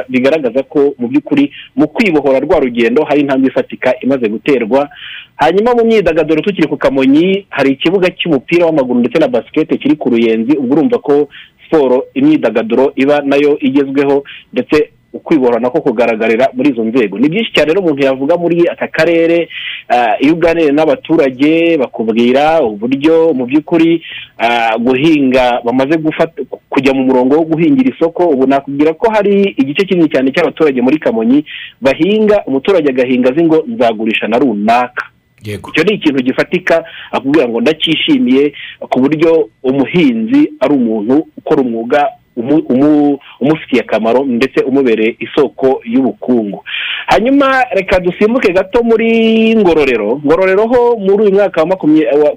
bigaragaza 0.09 0.63
ko 0.63 0.95
mu 0.99 1.09
by'ukuri 1.09 1.51
mu 1.77 1.89
kwibohora 1.89 2.41
rwa 2.41 2.61
rugendo 2.61 3.05
hari 3.05 3.21
intambwe 3.21 3.49
ifatika 3.49 3.95
imaze 4.01 4.29
guterwa. 4.29 4.89
Hanyuma 5.37 5.75
mu 5.75 5.85
myidagaduro 5.85 6.41
tukiri 6.43 6.69
ku 6.69 6.77
kamonyi 6.77 7.47
hari 7.51 7.71
ikibuga 7.73 8.11
cy'umupira 8.11 8.67
w'amaguru 8.67 9.01
ndetse 9.01 9.19
na 9.19 9.29
basikete 9.29 9.77
kiri 9.79 9.97
ku 9.97 10.11
ruyenzi 10.11 10.57
ubwo 10.57 10.73
urumva 10.77 10.99
ko 10.99 11.29
siporo 11.65 12.05
imyidagaduro 12.15 12.93
iba 12.97 13.21
na 13.21 13.37
yo 13.37 13.59
igezweho 13.61 14.25
ndetse 14.53 14.91
ukwibohora 15.13 15.61
nako 15.61 15.81
kugaragarira 15.81 16.49
muri 16.57 16.71
izo 16.71 16.85
nzego. 16.85 17.19
Ni 17.19 17.29
byinshi 17.29 17.53
cyane 17.53 17.69
rero 17.69 17.81
umuntu 17.85 18.03
yavuga 18.05 18.37
muri 18.37 18.65
aka 18.69 18.89
karere 18.89 19.49
ah, 19.89 20.17
iyo 20.21 20.33
uganiriye 20.33 20.73
n'abaturage 20.73 21.77
bakubwira 21.77 22.63
uburyo 22.65 23.35
mu 23.37 23.45
by'ukuri 23.45 24.01
ah, 24.39 24.73
guhinga 24.81 25.61
bamaze 25.65 25.97
gufata 26.01 26.43
kujya 26.69 26.95
mu 26.97 27.05
murongo 27.05 27.37
wo 27.37 27.45
guhingira 27.45 27.93
isoko 27.93 28.25
ubu 28.25 28.47
nakubwira 28.47 28.93
ko 28.97 29.11
hari 29.13 29.53
igice 29.61 29.85
kinini 29.85 30.09
cyane 30.09 30.33
cy'abaturage 30.33 30.81
muri 30.81 30.97
kamonyi 30.99 31.45
bahinga 31.81 32.45
umuturage 32.49 32.89
agahinga 32.89 33.31
azi 33.31 33.45
ngo 33.45 33.65
nzagurisha 33.69 34.29
na 34.29 34.39
runaka. 34.39 35.12
Icyo 35.43 35.85
ni 35.85 35.95
ikintu 35.95 36.23
gifatika 36.23 36.85
akubwira 37.11 37.49
ngo 37.49 37.61
ndacyishimiye 37.61 38.53
ku 38.91 39.01
buryo 39.01 39.49
umuhinzi 39.63 40.53
ari 40.61 40.75
umuntu 40.75 41.27
ukora 41.39 41.61
umwuga 41.63 42.07
umu- 42.37 42.65
umu- 42.69 43.19
umufitiye 43.41 43.83
akamaro 43.83 44.25
ndetse 44.25 44.61
umubereye 44.65 45.17
isoko 45.21 45.83
y'ubukungu. 45.85 46.65
Hanyuma 47.07 47.65
reka 47.75 48.01
dusimbuke 48.01 48.53
gato 48.53 48.83
muri 48.83 49.11
ngororero. 49.57 50.21
Ngororero 50.25 50.67
ho 50.67 50.97
muri 50.97 51.23
uyu 51.25 51.33
mwaka 51.35 51.67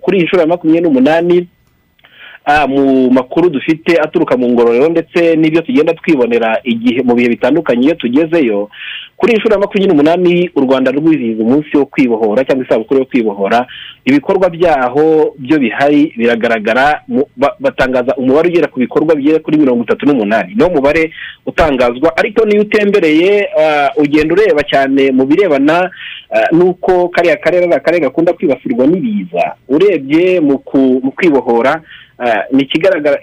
kuri 0.01 0.17
iyi 0.17 0.25
nshuro 0.25 0.41
ya 0.41 0.47
makumyabiri 0.47 0.83
n'umunani 0.83 1.47
mu 2.67 3.09
makuru 3.11 3.49
dufite 3.49 3.97
aturuka 4.01 4.37
mu 4.37 4.49
ngororero 4.51 4.89
ndetse 4.89 5.35
n'ibyo 5.35 5.61
tugenda 5.61 5.93
twibonera 5.93 6.59
igihe 6.63 7.01
mu 7.01 7.15
bihe 7.15 7.29
bitandukanye 7.29 7.85
iyo 7.87 7.95
tugezeyo 7.95 8.69
kuri 9.17 9.32
iyi 9.32 9.38
nshuro 9.39 9.54
ya 9.54 9.60
makumyabiri 9.60 9.89
n'umunani 9.91 10.49
u 10.56 10.62
rwanda 10.62 10.91
rwizihiza 10.91 11.43
umunsi 11.43 11.78
wo 11.78 11.86
kwibohora 11.86 12.43
cyangwa 12.43 12.65
isabukuru 12.65 12.99
yo 12.99 13.06
kwibohora. 13.06 13.67
Ibikorwa 14.06 14.49
byaho 14.49 15.34
byo 15.39 15.60
bihari 15.60 16.13
biragaragara 16.17 17.01
batangaza 17.60 18.15
umubare 18.15 18.49
ugera 18.49 18.67
ku 18.67 18.80
bikorwa 18.80 19.15
bigera 19.15 19.39
kuri 19.39 19.58
mirongo 19.58 19.84
itatu 19.84 20.06
n'umunani. 20.06 20.56
Niwo 20.56 20.69
mubare 20.69 21.12
utangazwa. 21.45 22.17
Ariko 22.17 22.45
niyo 22.45 22.62
utembereye 22.62 23.47
ah, 23.60 23.89
ugenda 23.97 24.34
ureba 24.34 24.63
cyane 24.63 25.12
mu 25.12 25.25
birebana 25.25 25.89
ah, 26.32 26.47
n'uko 26.51 27.10
kariya 27.10 27.38
karere 27.38 27.65
ari 27.65 27.73
akarere 27.73 28.01
gakunda 28.04 28.34
kwibasirwa 28.34 28.88
n'ibiza. 28.88 29.56
Urebye 29.69 30.39
mu 30.39 30.60
kwibohora 31.15 31.82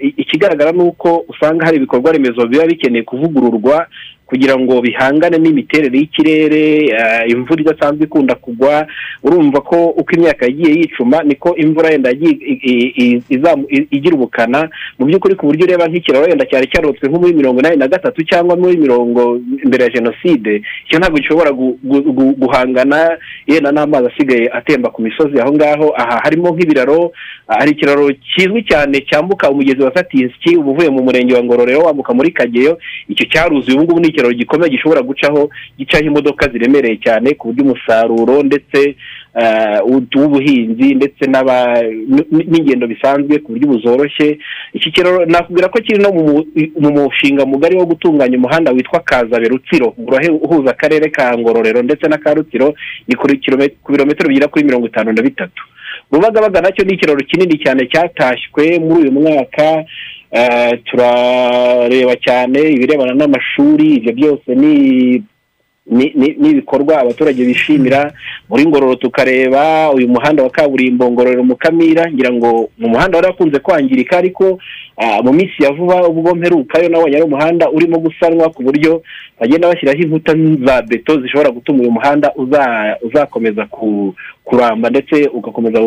i- 0.01 0.15
ikigaragara 0.17 0.73
ni 0.73 0.83
uko 0.83 1.25
usanga 1.29 1.65
hari 1.65 1.77
ibikorwa 1.77 2.13
remezo 2.13 2.47
biba 2.47 2.67
bikeneye 2.67 3.03
kuvugururwa 3.05 3.87
kugira 4.33 4.57
ngo 4.57 4.81
bihangane 4.81 5.37
n'imiterere 5.39 5.93
y'ikirere 5.99 6.65
ah, 6.97 7.25
imvura 7.29 7.61
idasanzwe 7.61 8.05
ikunda 8.09 8.35
kugwa 8.35 8.87
urumva 9.23 9.61
ko 9.61 9.93
uko 10.01 10.11
imyaka 10.17 10.47
yagiye 10.49 10.73
yicuma 10.81 11.21
niko 11.23 11.53
imvura 11.57 11.91
yenda 11.93 12.11
igira 13.93 14.15
ubukana. 14.17 14.71
Mu 14.99 15.05
by'ukuri 15.07 15.35
ku 15.37 15.47
buryo 15.47 15.65
ureba 15.67 15.85
nk'ikiraro 15.89 16.27
wenda 16.27 16.47
cyari 16.49 16.67
cyarubatswe 16.73 17.09
nko 17.09 17.19
muri 17.21 17.35
mirongo 17.35 17.61
inani 17.61 17.77
na 17.77 17.89
gatatu 17.89 18.25
cyangwa 18.25 18.57
muri 18.57 18.77
mirongo 18.77 19.41
mbere 19.65 19.85
ya 19.85 19.91
jenoside 19.91 20.63
icyo 20.87 20.99
ntabwo 20.99 21.19
gishobora 21.19 21.51
gu- 21.51 21.77
gu- 21.85 22.03
gu- 22.17 22.35
guhangana 22.41 23.19
yenda 23.47 23.73
n'amazi 23.73 24.07
asigaye 24.09 24.49
atemba 24.53 24.89
ku 24.91 25.03
misozi 25.03 25.41
aho 25.41 25.53
ngaho. 25.53 25.93
Aha 25.97 26.21
harimo 26.25 26.51
nk'ibiraro 26.55 27.13
hari 27.49 27.71
ikiraro 27.73 28.09
kizwi 28.35 28.63
cyane 28.65 29.01
cyambuka 29.09 29.51
umugezi 29.51 29.83
wa 29.83 29.95
satinski 29.95 30.57
uba 30.57 30.71
uvuye 30.71 30.89
mu 30.91 31.03
murenge 31.03 31.35
wa 31.35 31.45
ngororero 31.45 31.81
wambuka 31.85 32.15
muri 32.15 32.31
kageyo. 32.31 32.79
Icyo 33.09 33.27
cyaruzuye 33.33 33.77
ubu 33.77 33.85
ngubu 33.85 34.01
ni 34.01 34.09
ikiraro 34.09 34.22
gikomeye 34.31 34.71
gishobora 34.71 35.03
gucaho 35.03 35.51
gicaho 35.79 36.05
imodoka 36.05 36.47
ziremereye 36.53 36.97
cyane 37.03 37.35
ku 37.35 37.49
buryo 37.51 37.65
umusaruro 37.67 38.43
ndetse 38.43 38.95
ah, 39.35 39.81
w'ubuhinzi 39.83 40.95
ndetse 40.95 41.25
n'ingendo 42.31 42.87
bisanzwe 42.87 43.39
ku 43.39 43.53
buryo 43.53 43.69
buzoroshye. 43.69 44.39
Iki 44.73 44.91
kiraro 44.93 45.27
nakubwira 45.27 45.69
ko 45.69 45.79
kiri 45.83 45.99
no 46.03 46.13
mu 46.13 46.23
mu- 46.25 46.47
mu 46.81 46.91
mushinga 46.93 47.47
mugari 47.47 47.77
wo 47.77 47.87
gutunganya 47.87 48.37
umuhanda 48.39 48.71
witwa 48.73 49.01
kazabe 49.01 49.49
rutsiro 49.49 49.95
uhuza 50.45 50.71
akarere 50.71 51.11
ka 51.11 51.39
ngororero 51.39 51.83
ndetse 51.83 52.09
na 52.09 52.19
ka 52.19 52.35
rutsiro 52.35 52.75
ni 53.09 53.15
ku 53.17 53.27
birometero 53.93 54.29
bigera 54.29 54.49
kuri 54.49 54.65
mirongo 54.65 54.87
itanu 54.87 55.13
na 55.13 55.23
bitatu. 55.23 55.63
Rubagabaga 56.13 56.61
na 56.61 56.73
cyo 56.73 56.85
ni 56.85 56.95
ikiraro 56.95 57.21
kinini 57.25 57.59
cyane 57.59 57.87
cyatashywe 57.89 58.79
muri 58.79 59.03
uyu 59.09 59.13
mwaka 59.13 59.65
eh, 59.65 59.85
turareba 60.85 62.17
cyane 62.25 62.59
ibirebana 62.73 63.15
n'amashuri 63.15 63.87
ibyo 64.01 64.13
byose 64.13 64.49
ni 64.55 64.75
ni- 65.87 66.13
ni- 66.15 66.37
n'ibikorwa 66.39 67.01
abaturage 67.01 67.45
bishimira. 67.45 68.13
Muri 68.49 68.67
ngororero 68.67 68.95
tukareba 68.97 69.91
uyu 69.91 70.09
muhanda 70.09 70.43
wa 70.43 70.51
kaburimbo 70.51 71.11
ngororero 71.11 71.43
mukamira 71.45 72.07
ngira 72.11 72.31
ngo 72.33 72.71
mu 72.79 72.89
muhanda 72.89 73.19
wari 73.19 73.27
wakunze 73.29 73.59
kwangirika 73.59 74.19
ariko 74.19 74.59
mu 75.25 75.33
minsi 75.33 75.63
ya 75.63 75.73
vuba 75.73 76.07
ubwo 76.09 76.35
mperukayo 76.35 76.89
nabonye 76.89 77.17
ari 77.17 77.25
umuhanda 77.25 77.71
urimo 77.71 77.99
gusanwa 77.99 78.51
ku 78.51 78.63
buryo 78.63 79.03
bagenda 79.41 79.69
bashyiraho 79.69 79.99
inkuta 80.03 80.33
za 80.67 80.83
beto 80.83 81.21
zishobora 81.21 81.51
gutuma 81.51 81.81
uyu 81.81 81.91
muhanda 81.91 82.33
uza- 82.37 82.97
uzakomeza 83.03 83.67
ku- 83.67 84.15
kuramba 84.45 84.91
ndetse 84.91 85.31
ugakomeza 85.35 85.79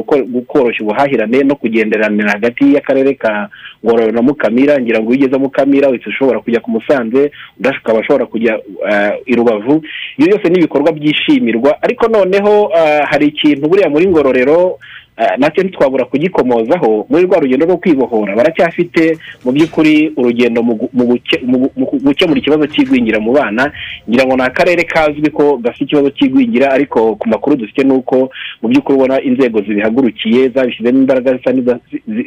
koroshya 0.47 0.84
ubuhahirane 0.84 1.43
no 1.43 1.56
kugenderanira 1.56 2.32
hagati 2.32 2.73
y'akarere 2.73 3.13
ka 3.13 3.49
ngororero 3.86 4.12
na 4.12 4.21
mukamira. 4.21 4.80
Ngira 4.80 4.99
ngo 4.99 5.13
iyo 5.13 5.25
ugeze 5.28 5.38
mukamira 5.38 5.89
uhita 5.89 6.10
ushobora 6.10 6.39
kujya 6.39 6.60
ku 6.60 6.71
musanze 6.71 7.32
ukaba 7.60 7.99
ushobora 7.99 8.25
kujya 8.25 8.60
ah, 8.89 9.12
i 9.25 9.36
rubavu. 9.36 9.84
Ibyo 10.17 10.28
byose 10.28 10.49
ni 10.49 10.58
ibikorwa 10.60 10.91
byishimirwa. 10.91 11.78
Ariko 11.84 12.08
noneho 12.08 12.71
ah, 12.75 13.06
hari 13.12 13.28
ikintu 13.28 13.67
buriya 13.67 13.89
muri 13.89 14.08
ngororero 14.08 14.80
ah, 14.80 14.80
na 15.38 15.49
cyo 15.49 15.63
ntitwabura 15.63 16.06
kugikomozaho 16.06 17.06
muri 17.10 17.23
rwa 17.23 17.39
rugendo 17.39 17.65
rwo 17.65 17.78
kwibohora. 17.78 18.36
Baracyafite 18.36 19.17
mu 19.45 19.51
by'ukuri 19.51 20.12
urugendo 20.17 20.60
mu 20.63 20.73
gu- 20.75 20.89
mu 20.93 21.04
guke- 21.08 21.39
mu 21.47 21.58
gu- 21.58 21.71
mu 21.78 21.86
gukemura 22.04 22.39
ikibazo 22.39 22.67
cy'igwingira 22.67 23.19
mu 23.19 23.32
bana. 23.32 23.71
Ngira 24.10 24.25
ngo 24.28 24.36
ni 24.36 24.43
akarere 24.43 24.84
kazwi 24.84 25.30
ko 25.32 25.58
gafite 25.58 25.84
ikibazo 25.88 26.10
cy'igwingira 26.10 26.67
ariko 26.75 27.15
ku 27.15 27.30
makuru 27.30 27.56
dufite 27.56 27.84
ni 27.88 27.93
uko 27.95 28.30
mu 28.62 28.67
by'ukuri 28.69 28.95
ubona 28.97 29.21
inzego 29.21 29.62
zibihagurukiye 29.63 30.49
zabishyizemo 30.49 30.99
imbaraga 30.99 31.39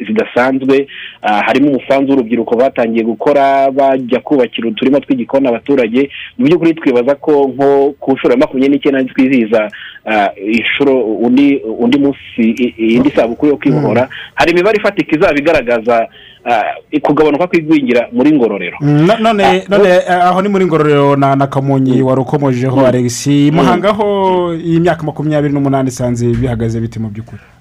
zidasanzwe. 0.07 0.87
Ah, 1.21 1.41
harimo 1.45 1.69
umusanzu 1.71 2.11
w'urubyiruko 2.11 2.55
batangiye 2.55 3.03
gukora 3.05 3.71
bajya 3.71 4.19
kubakira 4.19 4.67
uturima 4.69 4.99
tw'igikoni 4.99 5.47
abaturage. 5.47 6.09
Mu 6.37 6.45
by'ukuri 6.45 6.73
twibaza 6.73 7.15
ko 7.15 7.51
nko 7.53 7.93
ku 7.99 8.13
nshuro 8.13 8.33
ya 8.33 8.39
makumyabiri 8.39 8.73
n'icyenda 8.75 9.03
twizihiza 9.03 9.69
ah, 10.05 10.29
inshuro 10.41 10.93
undi 11.05 11.61
munsi 11.99 12.43
i- 12.79 12.95
indi 12.95 13.11
sabukuru 13.11 13.51
yo 13.51 13.57
kwibohora. 13.57 14.09
Hari 14.35 14.51
imibare 14.51 14.77
ifatika 14.79 15.15
izaba 15.15 15.37
igaragaza 15.39 16.07
ah, 16.45 16.63
kugabanuka 17.01 17.47
kw'igwingira 17.47 18.07
muri 18.11 18.31
ngororero. 18.31 18.77
Mm, 18.81 19.05
no- 19.07 19.17
none 19.19 19.63
none 19.69 19.89
eh, 19.89 20.11
aho 20.11 20.41
ni 20.41 20.49
muri 20.49 20.65
ngororero 20.65 21.15
na 21.15 21.47
kamonyi 21.47 22.01
wari 22.01 22.21
ukomojeho 22.21 22.87
alex. 22.87 23.27
Muhanga 23.51 23.91
ho 23.91 24.53
y'imyaka 24.55 25.03
makumyabiri 25.03 25.53
n'umunani 25.53 25.89
isanze 25.91 26.25
bihagaze 26.31 26.79
bite 26.79 26.99
mu 26.99 27.09
by'ukuri? 27.09 27.41
Ah, 27.43 27.58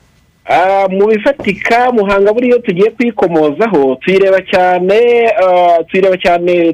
mu 0.91 1.07
bifatika 1.07 1.93
muhanga 1.93 2.33
buriya 2.33 2.59
tugiye 2.59 2.91
kuyikomozaho 2.91 3.95
tuyireba 4.01 4.41
cyane 4.41 5.29
ah, 5.45 5.83
tuyireba 5.89 6.17
cyane 6.17 6.73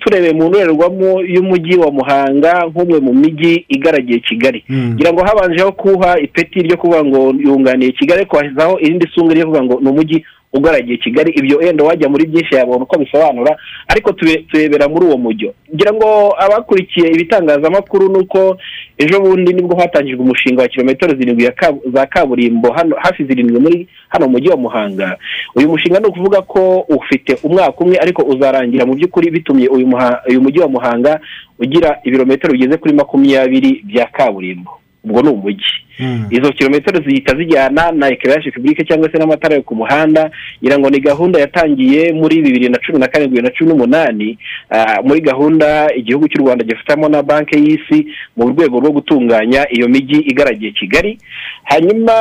turebeye 0.00 0.32
mu 0.32 0.48
ndorerwamo 0.48 1.20
y'umujyi 1.20 1.76
wa 1.76 1.90
muhanga 1.90 2.66
nk'umwe 2.70 3.00
mu 3.00 3.12
mijyi 3.14 3.64
igaragiye 3.68 4.18
kigali 4.18 4.64
Mm. 4.68 4.94
ngira 4.94 5.12
ngo 5.12 5.22
habanjeho 5.24 5.72
kuha 5.72 6.18
ipeti 6.20 6.62
ryo 6.62 6.76
kuvuga 6.76 7.04
ngo 7.04 7.34
yunganiye 7.38 7.92
kigali 7.92 8.26
hashyizeho 8.30 8.78
irindi 8.78 9.06
sunga 9.14 9.34
ryo 9.34 9.44
kuvuga 9.46 9.62
ngo 9.64 9.78
ni 9.80 9.88
umujyi 9.88 10.24
ugaragiye 10.52 10.96
kigali 10.96 11.30
ibyo 11.32 11.58
wenda 11.58 11.84
wajya 11.84 12.08
muri 12.08 12.26
byinshi 12.26 12.54
yabona 12.54 12.82
uko 12.82 12.98
bisobanura 12.98 13.56
ariko 13.88 14.12
turebera 14.12 14.88
muri 14.88 15.06
uwo 15.06 15.16
mujyo 15.18 15.54
ngira 15.74 15.92
ngo 15.92 16.34
abakurikiye 16.38 17.08
ibitangazamakuru 17.08 18.08
ni 18.12 18.18
uko 18.18 18.56
ejo 18.98 19.20
bundi 19.20 19.52
ni 19.54 19.62
bwo 19.62 19.76
hatangijwe 19.80 20.20
umushinga 20.20 20.62
wa 20.62 20.68
kilometero 20.68 21.14
zirindwi 21.18 21.48
za 21.92 22.06
kaburimbo 22.06 22.72
hano 22.72 22.96
hafi 22.98 23.24
zirindwi 23.24 23.60
muri 23.60 23.88
hano 24.08 24.26
mu 24.26 24.32
mujyi 24.32 24.48
wa 24.48 24.56
muhanga. 24.56 25.16
Uyu 25.56 25.68
mushinga 25.68 26.00
ni 26.00 26.06
ukuvuga 26.06 26.42
ko 26.42 26.78
ufite 26.88 27.38
umwaka 27.42 27.78
umwe 27.78 27.96
ariko 27.98 28.22
uzarangira 28.22 28.86
mu 28.86 28.94
by'ukuri 28.94 29.30
bitumye 29.30 29.68
uyu 29.68 30.40
mujyi 30.42 30.60
wa 30.60 30.68
muhanga 30.68 31.20
ugira 31.58 31.98
ibirometero 32.04 32.52
bigeze 32.52 32.76
kuri 32.76 32.94
makumyabiri 32.94 33.82
bya 33.86 34.06
kaburimbo. 34.06 34.79
Ubwo 35.04 35.22
ni 35.22 35.28
umujyi. 35.28 35.72
Mm. 36.00 36.26
izo 36.30 36.52
kilometero 36.52 37.00
zihita 37.04 37.36
zijyana 37.36 37.92
na 37.92 38.08
ekirage 38.08 38.50
publike 38.50 38.84
cyangwa 38.84 39.12
se 39.12 39.18
n'amatara 39.18 39.54
yo 39.56 39.62
ku 39.62 39.74
muhanda 39.74 40.30
ngira 40.62 40.78
ngo 40.78 40.90
ni 40.90 41.00
gahunda 41.00 41.40
yatangiye 41.40 42.12
muri 42.12 42.42
bibiri 42.42 42.68
na 42.68 42.78
cumi 42.78 42.98
na 42.98 43.08
karindwi 43.08 43.36
bibiri 43.36 43.48
na 43.52 43.58
cumi 43.58 43.70
n'umunani 43.70 44.38
ah, 44.70 45.02
muri 45.04 45.20
gahunda 45.20 45.92
igihugu 45.96 46.28
cy'u 46.28 46.40
rwanda 46.42 46.64
gifitemo 46.64 47.08
na 47.08 47.22
banki 47.22 47.56
y'isi 47.58 48.06
mu 48.36 48.48
rwego 48.48 48.80
rwo 48.80 48.90
gutunganya 48.92 49.66
iyo 49.72 49.88
mijyi 49.88 50.18
igaragiye 50.20 50.72
kigali. 50.72 51.18
Hanyuma 51.64 52.12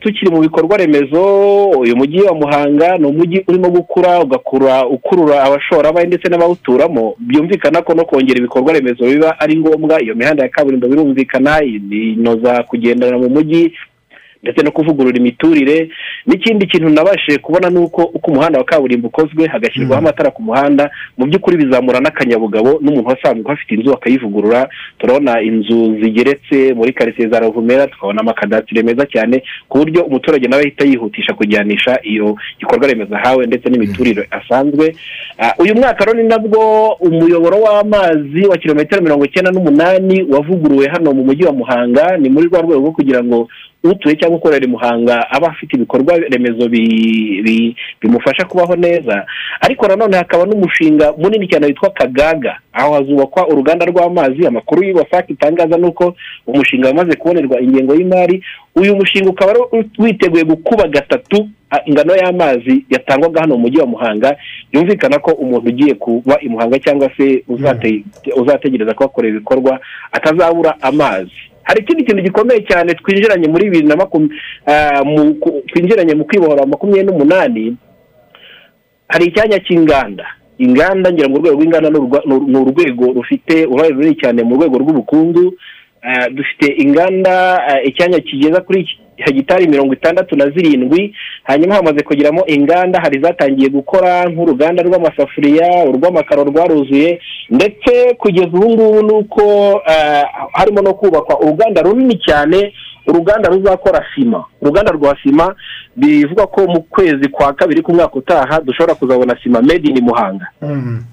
tukiri 0.00 0.30
mu 0.30 0.40
bikorwa 0.40 0.76
remezo 0.76 1.22
uyu 1.70 1.96
mujyi 1.96 2.20
wa 2.22 2.34
muhanga 2.34 2.98
ni 2.98 3.06
umujyi 3.06 3.44
urimo 3.48 3.68
gukura 3.70 4.20
ugakura 4.20 4.86
ukurura 4.86 5.42
abashoramari 5.44 6.06
ndetse 6.06 6.28
n'abawuturamo. 6.28 7.14
Byumvikana 7.18 7.82
ko 7.82 7.94
no 7.94 8.04
kongera 8.04 8.38
ibikorwa 8.38 8.72
remezo 8.72 9.04
biba 9.04 9.40
ari 9.40 9.56
ngombwa 9.56 10.02
iyo 10.02 10.14
mihanda 10.14 10.42
ya 10.42 10.48
kaburimbo 10.48 10.88
birumvikana 10.88 11.62
inoza 12.26 12.62
kugendana 12.62 13.18
mu 13.18 13.28
mujyi 13.28 13.72
ndetse 14.46 14.62
no 14.62 14.70
kuvugurura 14.70 15.16
imiturire 15.18 15.88
n'ikindi 16.26 16.66
kintu 16.66 16.88
nabashije 16.88 17.38
kubona 17.38 17.70
ni 17.70 17.78
uko 17.78 18.02
uko 18.14 18.30
umuhanda 18.30 18.58
wa 18.58 18.64
kaburimbo 18.64 19.08
ukozwe 19.08 19.46
hagashyirwaho 19.46 19.98
amatara 19.98 20.30
ku 20.30 20.42
muhanda 20.42 20.90
mu 21.18 21.26
by'ukuri 21.26 21.56
bizamura 21.66 21.98
n'akanyabugabo 22.00 22.78
n'umuntu 22.82 23.08
wasanzwe 23.10 23.42
uhafite 23.44 23.74
inzu 23.74 23.92
akayivugurura. 23.92 24.68
Turabona 24.98 25.42
inzu 25.42 25.98
zigeretse 26.02 26.74
muri 26.74 26.92
karitsiye 26.92 27.28
za 27.28 27.40
ravumera 27.40 27.86
tukabona 27.86 28.20
amakadasitire 28.20 28.82
meza 28.82 29.06
cyane 29.06 29.42
ku 29.68 29.78
buryo 29.78 30.04
umuturage 30.04 30.46
nawe 30.48 30.62
ahita 30.62 30.84
yihutisha 30.84 31.34
kujyanisha 31.34 31.98
iyo 32.02 32.36
gikorwa 32.58 32.86
remezo 32.88 33.14
ahawe 33.16 33.46
ndetse 33.46 33.68
n'imiturire 33.68 34.28
asanzwe. 34.30 34.94
Ah, 35.38 35.52
uyu 35.58 35.74
mwaka 35.74 36.04
rero 36.04 36.22
ni 36.22 36.28
nabwo 36.28 36.92
umuyoboro 37.00 37.56
w'amazi 37.60 38.46
wa 38.46 38.56
kilometero 38.56 39.02
mirongo 39.02 39.24
icyenda 39.24 39.50
n'umunani 39.50 40.22
wavuguruwe 40.22 40.88
hano 40.88 41.12
mu 41.14 41.24
mujyi 41.24 41.44
wa 41.44 41.52
muhanga 41.52 42.16
ni 42.16 42.28
muri 42.30 42.46
rwa 42.48 42.60
rwego 42.62 42.80
rwo 42.80 42.92
kugira 42.92 43.24
ngo 43.24 43.48
utuye 43.84 44.16
cyangwa 44.16 44.38
ukorera 44.38 44.64
i 44.64 44.68
muhanga 44.68 45.30
aba 45.30 45.48
afite 45.48 45.76
ibikorwa 45.76 46.16
remezo 46.18 46.68
bi- 46.68 47.42
bi- 47.44 47.76
bimufasha 48.00 48.44
kubaho 48.44 48.76
neza. 48.76 49.26
Ariko 49.60 49.88
nanone 49.88 50.16
hakaba 50.16 50.44
n'umushinga 50.46 51.12
munini 51.18 51.48
cyane 51.48 51.66
witwa 51.66 51.90
kagaga. 51.90 52.58
Aho 52.72 52.94
hazubakwa 52.94 53.48
uruganda 53.48 53.86
rw'amazi 53.86 54.46
amakuru 54.46 54.82
y'ibasake 54.84 55.32
itangaza 55.32 55.76
ni 55.78 55.86
uko 55.86 56.14
umushinga 56.46 56.88
wamaze 56.88 57.16
kubonerwa 57.16 57.60
ingengo 57.60 57.94
y'imari. 57.94 58.42
Uyu 58.76 58.96
mushinga 58.96 59.30
ukaba 59.30 59.52
witeguye 59.98 60.44
gukuba 60.44 60.88
gatatu 60.88 61.48
ingano 61.86 62.16
y'amazi 62.16 62.84
yatangwaga 62.90 63.40
hano 63.40 63.54
mu 63.54 63.60
mujyi 63.60 63.78
wa 63.78 63.86
muhanga. 63.86 64.36
Byumvikana 64.72 65.18
ko 65.18 65.30
umuntu 65.30 65.68
ugiye 65.68 65.94
kuba 65.94 66.38
i 66.40 66.48
muhanga 66.48 66.78
cyangwa 66.78 67.10
se 67.16 67.44
uzate- 67.48 68.02
uzategereza 68.36 68.94
kuhakorera 68.94 69.36
ibikorwa 69.36 69.80
atazabura 70.12 70.74
amazi. 70.82 71.32
Hari 71.66 71.82
ikindi 71.82 72.04
kintu 72.06 72.22
gikomeye 72.22 72.60
cyane 72.70 72.94
twinjiranye 72.94 73.48
muri 73.50 73.64
bibiri 73.66 73.86
na 73.90 73.96
makumyabiri 73.96 75.34
twinjiranye 75.68 76.14
mu 76.14 76.24
kwibohora 76.24 76.66
makumyabiri 76.66 77.06
n'umunani 77.06 77.64
hari 79.08 79.24
icyanya 79.26 79.58
cy'inganda. 79.66 80.26
Inganda 80.58 81.12
ngira 81.12 81.28
ngo 81.28 81.36
urwego 81.38 81.56
rw'inganda 81.56 81.90
ni 82.50 82.56
urwego 82.58 83.04
rufite 83.12 83.66
uruhare 83.66 83.94
runini 83.94 84.16
cyane 84.22 84.42
mu 84.42 84.56
rwego 84.56 84.78
rw'ubukungu. 84.78 85.44
Eh, 86.06 86.26
dufite 86.30 86.66
inganda 86.82 87.34
eh, 87.70 87.88
icyanya 87.88 88.20
kigeza 88.20 88.60
kuri 88.60 88.86
hegitari 89.16 89.68
mirongo 89.68 89.92
itandatu 89.94 90.36
na 90.36 90.50
zirindwi 90.50 91.14
hanyuma 91.44 91.74
hamaze 91.74 92.02
kugeramo 92.02 92.46
inganda 92.46 93.00
hari 93.00 93.20
zatangiye 93.20 93.68
gukora 93.68 94.24
nk'uruganda 94.24 94.82
rw'amasafuriya 94.82 95.84
urw'amakaro 95.88 96.44
rwaruzuye 96.44 97.20
ndetse 97.50 98.14
kugeza 98.18 98.48
ubu 98.48 98.70
ngubu 98.70 99.02
ni 99.02 99.12
uko 99.12 99.42
eh, 99.88 100.24
harimo 100.52 100.80
no 100.82 100.94
kubakwa 100.94 101.40
uruganda 101.40 101.82
runini 101.82 102.18
cyane 102.18 102.72
uruganda 103.06 103.48
ruzakora 103.48 104.04
sima. 104.14 104.44
Uruganda 104.62 104.92
rwa 104.92 105.16
sima 105.22 105.54
bivugwa 105.96 106.46
ko 106.46 106.66
mu 106.66 106.82
kwezi 106.82 107.28
kwa 107.28 107.52
kabiri 107.52 107.82
k'umwaka 107.82 108.14
utaha 108.14 108.60
dushobora 108.60 108.94
kuzabona 108.94 109.36
sima 109.42 109.62
made 109.62 109.88
in 109.88 110.04
muhanga. 110.04 110.46
Mm. 110.62 111.04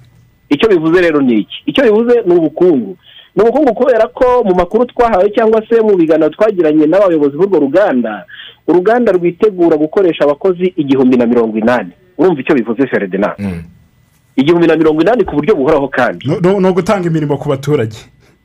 icyo 0.50 0.70
bivuze 0.70 1.02
rero 1.02 1.22
ni 1.22 1.34
iki? 1.40 1.64
Icyo 1.66 1.84
bivuze 1.84 2.22
ni 2.26 2.34
ubukungu. 2.36 2.98
Ni 3.36 3.42
ubukungu 3.44 3.74
kubera 3.74 4.08
ko 4.08 4.44
mu 4.46 4.56
makuru 4.56 4.86
twahawe 4.86 5.30
cyangwa 5.30 5.62
se 5.70 5.82
mu 5.82 5.96
biganiro 5.98 6.30
twagiranye 6.30 6.86
n'abayobozi 6.86 7.38
b'urwo 7.38 7.60
ruganda 7.60 8.26
uruganda 8.68 9.12
rwitegura 9.12 9.78
gukoresha 9.78 10.24
abakozi 10.24 10.74
igihumbi 10.78 11.18
na 11.18 11.26
mirongo 11.26 11.58
inani. 11.58 11.92
Urumva 12.18 12.42
icyo 12.42 12.56
bivuze 12.56 12.88
feredina 12.88 13.34
Mm. 13.40 13.64
igihumbi 14.36 14.68
na 14.68 14.76
mirongo 14.76 15.02
inani 15.02 15.24
ku 15.26 15.36
buryo 15.36 15.56
buhoraho 15.56 15.88
kandi. 15.88 16.26
Ni 16.60 16.68
ugutanga 16.68 17.08
imirimo 17.10 17.38
ku 17.38 17.50
baturage. 17.50 17.98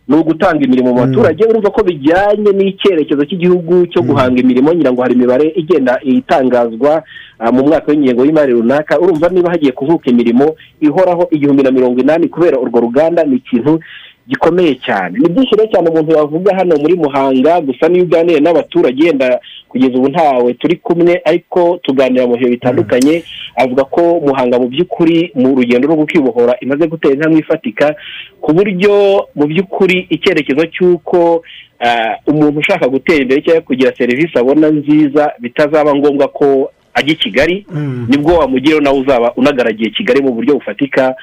Ni 0.08 0.16
ugutanga 0.16 0.64
imirimo 0.64 0.92
mu 0.94 1.00
baturage 1.04 1.44
urumva 1.44 1.70
ko 1.70 1.82
bijyanye 1.84 2.50
n'icyerekezo 2.52 3.24
cy'igihugu 3.28 3.86
cyo 3.92 4.00
guhanga 4.02 4.40
imirimo 4.40 4.72
ngira 4.74 4.92
ngo 4.92 5.02
hari 5.02 5.14
imibare 5.14 5.52
igenda 5.56 6.00
itangazwa 6.02 7.02
ah, 7.38 7.52
mu 7.52 7.62
mwaka 7.68 7.92
w'ingengo 7.92 8.24
y'imari 8.24 8.52
runaka. 8.52 8.96
Urumva 9.00 9.28
niba 9.28 9.50
hagiye 9.50 9.72
kuvuka 9.72 10.10
imirimo 10.10 10.56
ihoraho 10.80 11.28
igihumbi 11.30 11.62
na 11.62 11.70
mirongo 11.70 12.00
inani 12.00 12.28
kubera 12.28 12.58
urwo 12.58 12.80
ruganda 12.80 13.24
ni 13.24 13.36
ikintu 13.36 13.80
gikomeye 14.28 14.74
cyane. 14.74 15.18
Ni 15.18 15.28
byinshi 15.28 15.56
rero 15.56 15.68
cyane 15.72 15.88
umuntu 15.90 16.12
yavuga 16.16 16.56
hano 16.56 16.76
muri 16.76 16.94
muhanga 16.96 17.60
gusa 17.60 17.88
niyo 17.88 18.04
uganiriye 18.04 18.40
n'abaturage 18.40 19.06
yenda 19.06 19.40
kugeza 19.68 19.94
ubu 19.98 20.08
ntawe 20.08 20.54
turi 20.54 20.76
kumwe 20.76 21.20
ariko 21.24 21.78
tuganira 21.82 22.26
mu 22.26 22.36
bihe 22.36 22.50
bitandukanye. 22.50 23.22
Avuga 23.56 23.84
ko 23.84 24.20
muhanga 24.26 24.58
mu 24.58 24.68
by'ukuri 24.68 25.32
mu 25.34 25.54
rugendo 25.56 25.88
rwo 25.88 26.04
kwibohora 26.06 26.54
imaze 26.60 26.86
gutera 26.86 27.14
intambwe 27.14 27.40
ifatika 27.40 27.94
ku 28.40 28.52
buryo 28.52 29.24
mu 29.34 29.44
by'ukuri 29.46 30.06
icyerekezo 30.10 30.62
cy'uko 30.74 31.42
ah, 31.80 32.14
umuntu 32.26 32.60
ushaka 32.60 32.88
gutera 32.88 33.22
imbere 33.22 33.42
cyangwa 33.42 33.62
kugira 33.62 33.96
serivisi 33.96 34.38
abona 34.38 34.68
nziza 34.70 35.32
bitazaba 35.40 35.94
ngombwa 35.94 36.28
ko 36.28 36.70
ajya 36.94 37.12
i 37.12 37.16
kigali 37.16 37.66
ni 38.08 38.16
bwo 38.18 38.34
wamugiraho 38.38 38.80
nawe 38.80 38.98
uzaba 39.00 39.32
unagaragiye 39.36 39.90
kigali 39.90 40.22
mu 40.22 40.32
buryo 40.32 40.54
bufatika. 40.54 41.14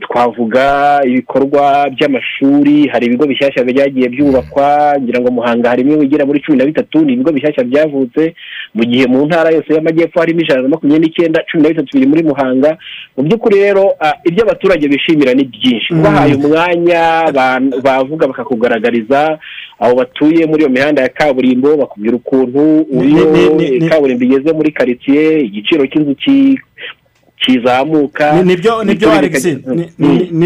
Twavuga 0.00 1.00
ibikorwa 1.04 1.90
by'amashuri 1.90 2.88
hari 2.88 3.06
ibigo 3.06 3.26
bishyashya 3.26 3.64
byagiye 3.64 4.08
byubakwa 4.08 4.96
ngira 5.00 5.20
ngo 5.20 5.30
muhanga 5.30 5.68
harimo 5.68 5.92
ibigera 5.94 6.26
muri 6.26 6.40
cumi 6.40 6.58
na 6.58 6.64
bitatu 6.64 7.04
ni 7.04 7.12
ibigo 7.12 7.32
bishyashya 7.32 7.64
byavutse 7.64 8.34
mu 8.74 8.84
gihe 8.84 9.06
mu 9.06 9.26
ntara 9.26 9.50
yose 9.50 9.74
y'amajyepfo 9.74 10.20
harimo 10.20 10.40
ijana 10.40 10.62
na 10.62 10.68
makumyabiri 10.68 11.04
n'icyenda 11.08 11.44
cumi 11.50 11.62
na 11.62 11.68
bitatu 11.68 11.90
biri 11.92 12.06
muri 12.06 12.22
muhanga 12.24 12.70
mu 13.16 13.22
by'ukuri 13.28 13.56
rero 13.60 13.84
ibyo 14.24 14.42
abaturage 14.44 14.88
bishimira 14.88 15.34
ni 15.34 15.44
byinshi. 15.44 15.94
Ubahaye 15.94 16.34
umwanya 16.34 17.02
ba- 17.36 17.60
bavuga 17.84 18.26
bakakugaragariza 18.26 19.38
abo 19.78 19.94
batuye 20.00 20.46
muri 20.46 20.60
iyo 20.64 20.70
mihanda 20.70 21.02
ya 21.02 21.08
kaburimbo 21.08 21.76
bakubwira 21.76 22.16
ukuntu 22.16 22.62
iyo 23.04 23.24
kaburimbo 23.88 24.24
igeze 24.24 24.48
muri 24.52 24.72
karitsiye 24.72 25.40
igiciro 25.44 25.84
cy'inzu 25.86 26.14
kizamuka. 27.42 28.32
Ni- 28.32 28.42
ni 28.42 28.56
byo 28.56 28.84
ni 28.84 28.94
byo 28.94 29.10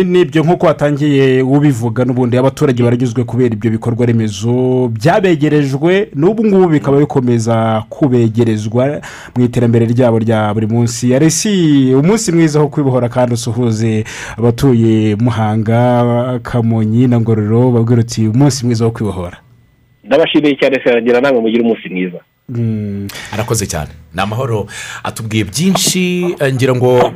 ni 0.04 0.24
byo 0.24 0.42
nk'uko 0.42 0.66
watangiye 0.66 1.42
ubivuga 1.42 2.04
n'ubundi 2.04 2.36
abaturage 2.38 2.82
baranyuzwe 2.82 3.24
kubera 3.24 3.54
ibyo 3.54 3.70
bikorwa 3.70 4.06
remezo 4.06 4.88
byabegerejwe 4.88 6.08
n'ubu 6.14 6.44
ngubu 6.46 6.68
bikaba 6.68 6.98
bikomeza 6.98 7.82
kubegerezwa 7.88 9.00
mu 9.36 9.44
iterambere 9.44 9.86
ryabo 9.86 10.18
rya 10.18 10.54
buri 10.54 10.66
munsi. 10.66 11.14
Aresi 11.14 11.92
umunsi 11.94 12.32
mwiza 12.32 12.60
wo 12.60 12.68
kwibohora 12.68 13.08
kandi 13.08 13.34
usuhuze 13.34 14.04
abatuye 14.38 15.16
muhanga 15.16 16.40
kamonyi 16.42 17.06
na 17.06 17.20
ngororero 17.20 17.70
babwira 17.70 18.00
uti 18.00 18.28
umunsi 18.28 18.66
mwiza 18.66 18.84
wo 18.84 18.90
kwibohora. 18.90 19.36
Ndabashimiye 20.04 20.56
cyane 20.56 20.80
seragira 20.84 21.20
namwe 21.20 21.40
mugire 21.40 21.62
umunsi 21.62 21.88
mwiza. 21.88 22.18
Arakoze 23.32 23.66
cyane. 23.66 23.90
Ni 24.14 24.22
amahoro. 24.22 24.66
Atubwiye 25.04 25.44
byinshi 25.44 26.34
eh, 26.40 26.54
ngira 26.54 26.74
ngo 26.74 27.12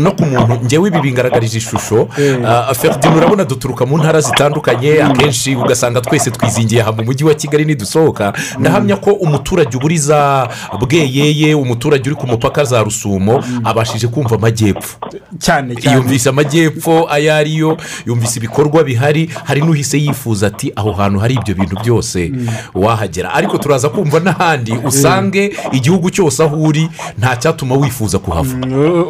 no 0.00 0.12
ku 0.12 0.24
muntu 0.24 0.64
ngewe 0.64 0.88
ibi 0.88 1.00
bingaragarije 1.00 1.58
ishusho. 1.58 2.02
Uh, 2.02 2.72
feridin 2.74 3.12
urabona 3.14 3.44
duturuka 3.44 3.86
mu 3.86 3.98
ntara 3.98 4.20
zitandukanye 4.20 5.02
akenshi 5.02 5.54
ugasanga 5.56 6.00
twese 6.00 6.30
twizingiye 6.30 6.82
aha 6.82 6.92
mu 6.92 7.04
mujyi 7.04 7.24
wa 7.24 7.34
kigali 7.34 7.64
nidusohoka. 7.64 8.32
Ndahamya 8.58 8.96
ko 8.96 9.10
umuturage 9.12 9.76
uburiza 9.76 10.48
bweyeye 10.80 11.54
umuturage 11.54 12.10
uri 12.10 12.16
ku 12.18 12.26
mupaka 12.26 12.64
za 12.64 12.82
rusumo 12.82 13.44
abashije 13.64 14.06
kumva 14.08 14.34
amajyepfo. 14.36 14.98
Cyane 15.38 15.76
cyane. 15.76 15.96
Yumvise 15.96 16.28
amajyepfo 16.28 17.06
ayo 17.10 17.34
ariyo 17.34 17.76
yumvise 18.06 18.38
ibikorwa 18.38 18.84
bihari 18.84 19.30
hari 19.44 19.60
n'uhise 19.60 19.98
yifuza 19.98 20.46
ati 20.46 20.72
aho 20.76 20.92
hantu 20.92 21.18
hari 21.18 21.34
ibyo 21.34 21.54
bintu 21.54 21.76
byose 21.84 22.32
wahagera. 22.74 23.30
Ariko 23.34 23.58
turaza 23.58 23.88
kumva 23.88 24.18
n'ahandi. 24.20 24.61
Usange 24.84 25.52
igihugu 25.72 26.10
cyose 26.10 26.42
aho 26.44 26.56
uri 26.62 26.88
nta 27.18 27.36
cyatuma 27.36 27.74
wifuza 27.74 28.18
kuhava. 28.18 28.54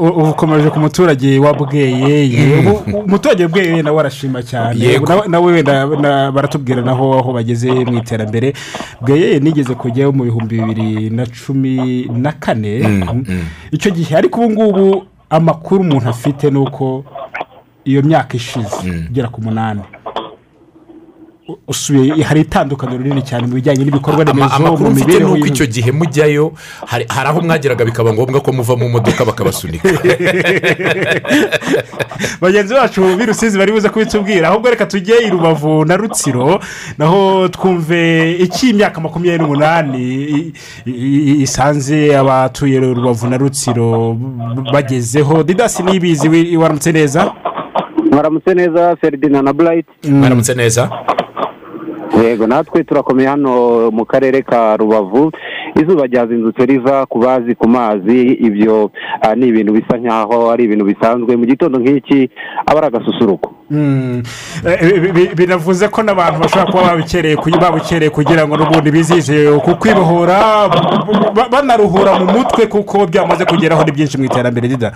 Ubu 0.01 0.31
ukomeje 0.31 0.71
ku 0.71 0.79
muturage 0.81 1.39
wa 1.39 1.53
bweyeye 1.55 2.59
Ubu- 2.59 2.99
umuturage 3.05 3.43
wa 3.43 3.49
bweyeye 3.49 3.83
nawe 3.83 4.01
arashima 4.01 4.43
cyane. 4.43 4.99
Nawe- 5.29 5.53
wenda 5.53 5.87
baratubwira 6.33 6.83
naho 6.83 7.19
aho 7.19 7.33
bageze 7.33 7.71
mu 7.73 7.99
iterambere. 7.99 8.53
Bweyeye 9.01 9.41
nigeze 9.41 9.75
kujyayo 9.75 10.13
mu 10.13 10.25
bihumbi 10.25 10.61
bibiri 10.61 11.11
na 11.11 11.27
cumi 11.27 12.05
na 12.13 12.33
kane. 12.33 13.05
Icyo 13.71 13.91
gihe 13.91 14.17
ariko 14.17 14.41
ubu 14.41 14.51
ngubu 14.51 15.03
amakuru 15.31 15.81
umuntu 15.81 16.09
afite 16.09 16.51
ni 16.51 16.59
uko 16.59 17.05
iyo 17.85 18.03
myaka 18.03 18.37
ishize 18.37 18.77
igera 19.11 19.29
ku 19.29 19.41
munani. 19.43 19.81
Usubiye 21.69 22.25
hari 22.25 22.41
itandukaniro 22.41 23.03
rinini 23.03 23.23
cyane 23.23 23.47
mu 23.47 23.55
bijyanye 23.55 23.85
n'ibikorwa 23.85 24.25
remezo 24.25 24.55
amakuru 24.55 24.85
mu 24.85 24.91
mfite 24.91 25.19
ni 25.19 25.25
uko 25.25 25.47
icyo 25.47 25.67
gihe 25.67 25.93
mujyayo 25.93 26.53
hari 26.87 27.07
aho 27.09 27.41
mwageraga 27.41 27.85
bikaba 27.85 28.13
ngombwa 28.13 28.41
ko 28.41 28.53
muva 28.53 28.77
mu 28.77 28.89
modoka 28.89 29.25
bakabasunika. 29.25 29.89
Bagenzi 32.41 32.75
bacu 32.75 33.17
b'i 33.17 33.27
rusizi 33.27 33.59
bari 33.59 33.73
buze 33.73 33.89
kubitubwira. 33.89 34.49
Ahubwo 34.49 34.71
reka 34.71 34.87
tujye 34.87 35.15
i 35.27 35.31
rubavu 35.31 35.85
na 35.85 35.97
rutsiro 35.97 36.61
naho 36.99 37.49
twumve 37.49 38.33
iki 38.33 38.71
imyaka 38.71 39.01
makumyabiri 39.01 39.43
n'umunani 39.43 40.53
isanze 41.45 42.17
abatuye 42.17 42.81
rubavu 42.81 43.27
na 43.27 43.37
rutsiro 43.37 44.17
bagezeho. 44.73 45.43
Didasi 45.43 45.83
nibizi 45.83 46.57
waramutse 46.57 46.93
neza? 46.93 47.33
Mwaramutse 48.13 48.55
neza 48.55 48.97
feridina 49.01 49.43
na 49.43 49.53
burayiti 49.53 50.11
mwaramutse 50.11 50.55
neza 50.55 50.91
yego 52.25 52.47
natwe 52.47 52.85
turakomeye 52.85 53.29
hano 53.29 53.91
mu 53.91 54.05
karere 54.05 54.43
ka 54.43 54.77
rubavu. 54.77 55.33
Izuba 55.83 56.07
ryazindutse 56.07 56.67
riva 56.67 57.07
ku 57.07 57.19
bazi 57.19 57.55
ku 57.55 57.69
mazi. 57.69 58.21
Ibyo 58.33 58.91
ah, 59.23 59.35
ni 59.35 59.47
ibintu 59.47 59.73
bisa 59.73 59.97
nkaho 59.97 60.51
ari 60.51 60.65
ibintu 60.65 60.85
bisanzwe. 60.85 61.37
Mu 61.37 61.47
gitondo 61.47 61.79
nk'iki 61.79 62.31
aba 62.67 62.79
ari 62.79 62.87
agasusuruko. 62.87 63.53
Mm. 63.71 64.23
Eh, 64.67 65.01
bi- 65.01 65.13
bi- 65.13 65.35
binavuze 65.35 65.89
ko 65.89 66.03
n'abantu 66.03 66.41
bashobora 66.41 66.71
kuba 66.71 66.83
babukereye 66.85 67.37
kugi- 67.37 67.59
babukereye 67.61 68.11
kugira 68.11 68.47
ngo 68.47 68.57
n'ubundi 68.57 68.91
bizihize 68.93 69.59
ku 69.65 69.75
kwibohora 69.81 70.69
banaruhura 71.51 72.19
mu 72.21 72.27
mutwe 72.33 72.67
kuko 72.69 73.07
byamaze 73.07 73.45
kugeraho 73.49 73.85
ni 73.85 73.93
byinshi 73.93 74.19
mu 74.21 74.25
iterambere 74.29 74.69
rida 74.69 74.93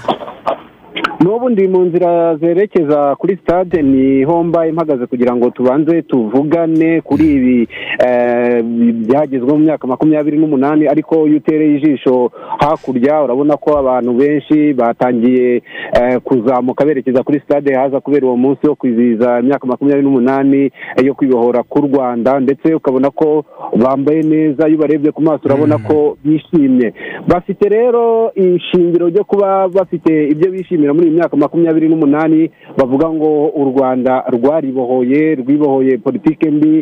n'ubu 1.27 1.49
ndi 1.51 1.69
mu 1.69 1.81
nzira 1.85 2.37
zerekeza 2.37 3.17
kuri 3.19 3.37
stade 3.43 3.83
ni 3.83 4.25
ho 4.25 4.45
mbaye 4.45 4.73
mpagaze 4.73 5.07
kugira 5.07 5.37
ngo 5.37 5.51
tubanze 5.51 6.03
tuvugane 6.03 7.01
kuri 7.01 7.25
ibi 7.35 7.69
eh, 8.07 8.63
byagezweho 9.09 9.59
mu 9.59 9.65
myaka 9.65 9.87
makumyabiri 9.87 10.39
n'umunani 10.39 10.87
ariko 10.89 11.27
iyo 11.29 11.37
utereye 11.37 11.77
ijisho 11.77 12.31
hakurya 12.59 13.23
urabona 13.23 13.57
ko 13.57 13.79
abantu 13.79 14.13
benshi 14.13 14.73
batangiye 14.73 15.63
eh, 16.01 16.17
kuzamuka 16.25 16.85
berekeza 16.85 17.23
kuri 17.23 17.41
stade 17.41 17.75
haza 17.75 18.01
kubera 18.01 18.27
uwo 18.27 18.37
munsi 18.37 18.67
wo 18.69 18.75
kwizihiza 18.75 19.41
imyaka 19.41 19.67
makumyabiri 19.67 20.05
n'umunani 20.07 20.63
eh, 20.97 21.05
yo 21.07 21.15
kwibohora 21.15 21.63
k'u 21.63 21.81
rwanda 21.81 22.41
ndetse 22.41 22.75
ukabona 22.75 23.11
ko 23.11 23.45
bambaye 23.77 24.23
neza 24.23 24.69
iyo 24.69 24.77
ubarebye 24.79 25.11
ku 25.13 25.23
maso 25.23 25.41
urabona 25.45 25.79
ko 25.79 26.17
bishimye. 26.25 26.93
Bafite 27.29 27.69
rero 27.69 28.31
ishingiro 28.35 29.09
ryo 29.09 29.25
kuba 29.25 29.69
bafite 29.69 30.29
ibyo 30.33 30.51
bishimira 30.51 30.95
muri 30.95 31.07
iyi 31.09 31.16
myaka 31.17 31.37
makumyabiri 31.37 31.89
n'umunani 31.89 32.51
bavuga 32.79 33.07
ngo 33.11 33.31
u 33.63 33.65
rwanda 33.71 34.13
rwaribohoye 34.35 35.35
rwibohoye 35.41 35.99
politike 35.99 36.51
mbi 36.51 36.75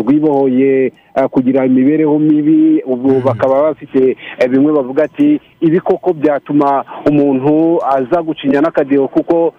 rwibohoye 0.00 0.92
kugira 1.30 1.66
imibereho 1.66 2.18
mibi 2.18 2.82
ubu 2.86 3.20
bakaba 3.26 3.62
bafite 3.62 4.16
eh, 4.38 4.48
bimwe 4.50 4.72
bavuga 4.72 5.04
ati 5.04 5.40
ibi 5.60 5.80
koko 5.80 6.12
byatuma 6.12 6.84
umuntu 7.10 7.78
aza 7.96 8.22
gucinya 8.22 8.60
n'akadiho 8.60 9.08
kuko 9.08 9.52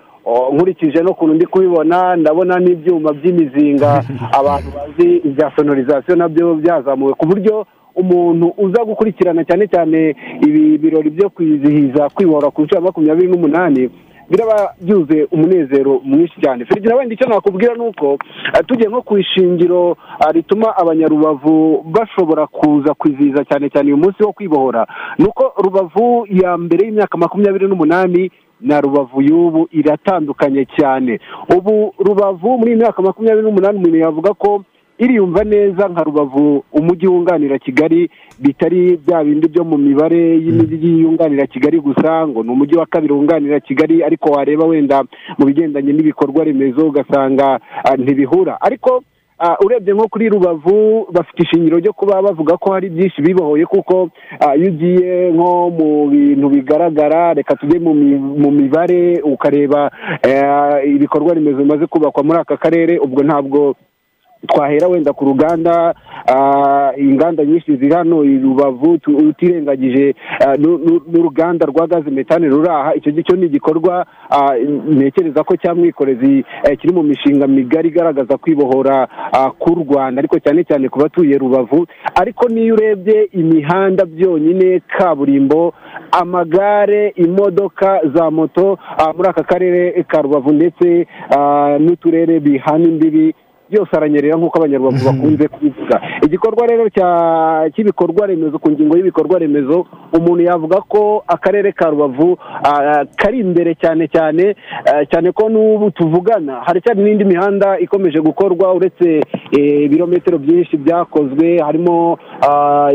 nkurikije 0.53 0.99
n'ukuntu 1.01 1.33
ndi 1.35 1.45
kubibona 1.45 2.15
ndabona 2.15 2.59
n'ibyuma 2.59 3.09
by'imizinga. 3.13 4.03
Abantu 4.39 4.69
bazi 4.75 5.07
ibya 5.27 5.51
sonorizasiyo 5.55 6.15
na 6.15 6.27
byo 6.29 6.55
byazamuwe 6.55 7.13
ku 7.13 7.25
buryo 7.25 7.65
umuntu 7.95 8.53
uza 8.57 8.83
gukurikirana 8.85 9.43
cyane 9.45 9.67
cyane 9.67 10.15
ibi 10.47 10.77
birori 10.77 11.09
byo 11.09 11.29
kwizihiza 11.29 12.09
kwibohora 12.09 12.51
ku 12.51 12.61
nshuro 12.61 12.79
ya 12.79 12.85
makumyabiri 12.85 13.27
n'umunani 13.27 13.89
biraba 14.29 14.73
byuzuye 14.81 15.27
umunezero 15.31 15.99
mwinshi 16.03 16.41
cyane. 16.41 16.65
Ferigina 16.65 16.95
wenda 16.95 17.13
icyo 17.13 17.27
nakubwira 17.27 17.73
ni 17.75 17.81
uko 17.83 18.17
eh, 18.53 18.63
tugiye 18.67 18.89
nko 18.89 19.01
ku 19.01 19.17
ishingiro 19.17 19.97
ah, 20.19 20.31
rituma 20.31 20.77
abanyarubavu 20.77 21.83
bashobora 21.91 22.47
kuza 22.47 22.93
kwizihiza 22.93 23.45
cyane 23.45 23.69
cyane 23.69 23.87
uyu 23.87 23.97
munsi 23.97 24.23
wo 24.23 24.31
kwibohora 24.33 24.87
ni 25.19 25.25
uko 25.25 25.53
rubavu 25.63 26.27
ya 26.29 26.57
mbere 26.57 26.85
y'imyaka 26.85 27.17
makumyabiri 27.17 27.67
n'umunani 27.67 28.31
na 28.61 28.81
rubavu 28.81 29.21
y'ubu 29.21 29.67
iratandukanye 29.71 30.65
cyane. 30.79 31.19
Ubu 31.57 31.93
rubavu 31.99 32.57
muri 32.57 32.71
iyi 32.71 32.79
myaka 32.79 33.01
makumyabiri 33.01 33.43
n'umunani 33.45 33.77
umuntu 33.77 33.97
yavuga 33.97 34.33
ko 34.33 34.63
iriyumva 35.03 35.43
neza 35.43 35.87
nka 35.89 36.03
rubavu 36.03 36.63
umujyi 36.71 37.07
wunganira 37.07 37.57
kigali 37.59 38.09
bitari 38.39 38.97
bya 39.07 39.23
bindi 39.23 39.47
byo 39.49 39.63
mu 39.63 39.77
mibare 39.77 40.37
y'imijyi 40.43 41.01
yunganira 41.01 41.47
kigali 41.47 41.79
gusa 41.79 42.27
ngo 42.27 42.43
ni 42.43 42.49
umujyi 42.51 42.75
wa 42.77 42.85
kabiri 42.85 43.13
wunganira 43.13 43.59
kigali 43.59 44.03
ariko 44.03 44.29
wareba 44.31 44.65
wenda 44.65 45.03
mu 45.37 45.45
bigendanye 45.45 45.93
n'ibikorwa 45.93 46.43
remezo 46.43 46.87
ugasanga 46.87 47.59
ah, 47.83 47.95
ntibihura. 47.97 48.61
Ariko 48.61 49.03
ah, 49.39 49.57
urebye 49.65 49.93
nko 49.93 50.07
kuri 50.07 50.29
rubavu 50.29 51.07
bafite 51.11 51.39
ishingiro 51.43 51.77
ryo 51.79 51.93
kuba 51.93 52.21
bavuga 52.21 52.57
ko 52.57 52.71
hari 52.73 52.89
byinshi 52.89 53.21
bibohoye 53.21 53.65
kuko 53.65 54.09
ah, 54.39 54.55
iyo 54.55 54.67
ugiye 54.69 55.31
nko 55.31 55.69
mu 55.69 56.07
bintu 56.09 56.49
bigaragara 56.49 57.33
reka 57.33 57.55
tujye 57.55 57.79
mu 57.79 58.51
mibare 58.51 59.21
ukareba 59.25 59.91
eh, 60.23 60.93
ibikorwa 60.95 61.33
remezo 61.33 61.57
bimaze 61.57 61.85
kubakwa 61.87 62.23
muri 62.23 62.39
aka 62.39 62.57
karere 62.57 62.99
ubwo 62.99 63.23
ntabwo 63.23 63.75
twahera 64.47 64.87
wenda 64.87 65.13
ku 65.13 65.25
ruganda 65.25 65.93
ah, 66.27 66.91
inganda 66.97 67.45
nyinshi 67.45 67.75
ziri 67.75 67.93
hano 67.93 68.23
i 68.23 68.37
rubavu 68.39 68.97
utirengagije 69.29 70.15
ah, 70.39 70.55
nu- 70.57 70.77
nu- 70.77 71.01
n'uruganda 71.11 71.65
rwa 71.65 71.87
gaze 71.87 72.09
metane 72.11 72.47
ruri 72.47 72.69
aha. 72.69 72.95
Icyo 72.95 73.11
ngicyo 73.11 73.35
ni 73.35 73.45
igikorwa 73.45 74.05
ah, 74.29 74.53
ntekereza 74.89 75.43
ko 75.43 75.55
cya 75.57 75.75
mwikorezi 75.75 76.43
eh, 76.63 76.77
kiri 76.79 76.93
mu 76.93 77.03
mishinga 77.03 77.47
migari 77.47 77.89
igaragaza 77.89 78.37
kwibohora 78.37 79.07
k'u 79.59 79.75
rwanda. 79.75 80.19
Ariko 80.19 80.39
cyane 80.39 80.63
cyane 80.63 80.89
ku 80.89 80.99
batuye 80.99 81.37
rubavu 81.37 81.85
ariko 82.15 82.47
n'iyo 82.49 82.73
urebye 82.73 83.29
imihanda 83.33 84.05
byonyine 84.05 84.81
kaburimbo 84.97 85.73
amagare 86.11 87.13
imodoka 87.15 87.99
za 88.15 88.31
moto 88.31 88.77
muri 89.17 89.29
aka 89.29 89.43
karere 89.43 90.03
ka 90.03 90.21
rubavu 90.21 90.51
ndetse 90.53 91.07
n'uturere 91.79 92.39
bihana 92.39 92.85
imbibi 92.85 93.33
byose 93.71 93.91
aranyerera 93.95 94.35
nk'uko 94.37 94.57
abanyarubavu 94.59 95.05
bakunze 95.05 95.47
kubivuga. 95.47 95.95
Igikorwa 96.25 96.63
rero 96.67 96.83
cy'ibikorwa 97.73 98.27
remezo 98.27 98.59
ku 98.59 98.69
ngingo 98.71 98.97
y'ibikorwa 98.97 99.39
remezo 99.39 99.85
umuntu 100.17 100.41
yavuga 100.43 100.77
ko 100.91 101.23
akarere 101.27 101.71
ka 101.71 101.89
rubavu 101.89 102.37
kari 103.15 103.39
imbere 103.39 103.75
cyane 103.81 104.07
cyane 104.07 104.55
cyane 105.11 105.31
ko 105.31 105.49
n'ubu 105.49 105.91
tuvugana. 105.91 106.61
Haracyari 106.67 107.01
n'indi 107.03 107.23
mihanda 107.25 107.79
ikomeje 107.79 108.19
gukorwa 108.19 108.73
uretse 108.73 109.09
eh, 109.57 109.83
ibirometero 109.87 110.37
byinshi 110.37 110.77
byakozwe. 110.77 111.59
Harimo 111.63 112.17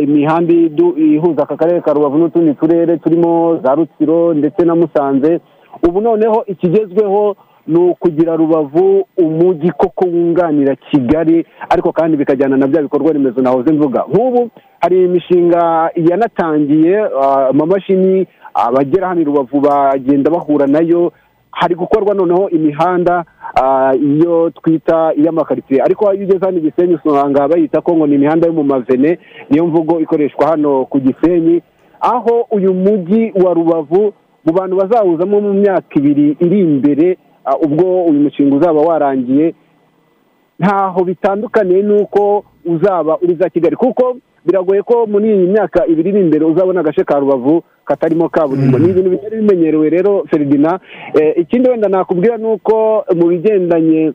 imihanda 0.01 0.53
ihuza 0.97 1.43
aka 1.43 1.57
karere 1.57 1.81
ka 1.81 1.93
rubavu 1.93 2.19
n'utundi 2.19 2.55
turere 2.55 2.97
turimo 2.99 3.61
za 3.65 3.75
rutsiro 3.75 4.35
ndetse 4.35 4.65
na 4.65 4.75
musanze. 4.75 5.41
Ubu 5.89 6.01
noneho 6.01 6.45
ikigezweho 6.47 7.37
ni 7.67 7.79
ukugira 7.79 8.37
rubavu 8.37 9.07
umujyi 9.17 9.71
koko 9.71 10.05
wunganira 10.05 10.75
kigali 10.77 11.47
ariko 11.69 11.93
kandi 11.93 12.17
bikajyana 12.17 12.57
na 12.57 12.67
bya 12.67 12.83
bikorwa 12.83 13.13
remezo 13.13 13.43
nahoze 13.43 13.73
mvuga. 13.73 14.05
Nk'ubu 14.09 14.51
hari 14.81 15.05
imishinga 15.05 15.91
yanatangiye 15.97 16.99
ah, 17.23 17.49
amamashini 17.49 18.27
abagera 18.55 19.09
hano 19.09 19.21
i 19.21 19.25
rubavu 19.25 19.61
bagenda 19.61 20.31
bahura 20.31 20.67
na 20.67 20.81
yo. 20.81 21.13
Hari 21.51 21.75
gukorwa 21.75 22.15
noneho 22.15 22.51
imihanda 22.51 23.25
ah, 23.63 23.95
iyo 23.95 24.51
twita 24.51 25.13
iy'amakaritsiye 25.17 25.83
ariko 25.83 26.15
iyo 26.15 26.25
ugeze 26.25 26.45
hano 26.47 26.59
i 26.59 26.61
gisenyi 26.61 26.99
usanga 27.05 27.49
bayita 27.49 27.81
ko 27.81 27.97
ngo 27.97 28.07
ni 28.07 28.15
imihanda 28.15 28.47
yo 28.47 28.53
mu 28.53 28.65
mavene 28.65 29.19
niyo 29.51 29.67
mvugo 29.67 30.01
ikoreshwa 30.01 30.47
hano 30.47 30.85
ku 30.85 30.99
gisenyi. 31.01 31.63
Aho 32.01 32.47
uyu 32.51 32.75
mujyi 32.75 33.33
wa 33.45 33.55
rubavu 33.55 34.13
mu 34.45 34.53
bantu 34.53 34.77
bazawuzamo 34.77 35.41
mu 35.41 35.53
myaka 35.55 35.95
ibiri 35.99 36.37
iri 36.41 36.61
imbere 36.61 37.19
ubwo 37.65 38.05
uyu 38.05 38.21
mushinga 38.21 38.57
uzaba 38.57 38.81
warangiye 38.81 39.55
ntaho 40.59 41.05
bitandukaniye 41.05 41.83
n'uko 41.83 42.45
uzaba 42.65 43.19
uri 43.23 43.35
za 43.35 43.49
kigali. 43.51 43.77
Kuko 43.77 44.17
biragoye 44.47 44.83
ko 44.83 45.07
muri 45.07 45.27
iyi 45.35 45.47
myaka 45.47 45.87
ibiri 45.87 46.11
iri 46.11 46.21
imbere 46.21 46.45
uzabona 46.45 46.81
agace 46.81 47.05
ka 47.05 47.19
rubavu 47.19 47.63
katarimo 47.85 48.29
kaburimbo. 48.29 48.79
Ni 48.79 48.91
ibintu 48.91 49.11
bitari 49.11 49.37
bimenyerewe 49.37 49.91
rero 49.91 50.25
feridina 50.31 50.81
Eh, 51.15 51.33
ikindi 51.37 51.69
wenda 51.71 51.89
nakubwira 51.89 52.37
ni 52.37 52.47
uko 52.47 53.05
mu 53.17 53.27
bigendanye 53.29 54.13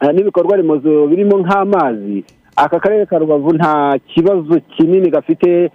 eh, 0.00 0.10
n'ibikorwa 0.14 0.56
remezo 0.56 1.06
birimo 1.06 1.38
nk'amazi 1.38 2.24
aka 2.56 2.80
karere 2.80 3.06
ka 3.06 3.18
rubavu 3.18 3.52
nta 3.54 3.98
kibazo 4.06 4.60
kinini 4.76 5.10
gafite 5.10 5.70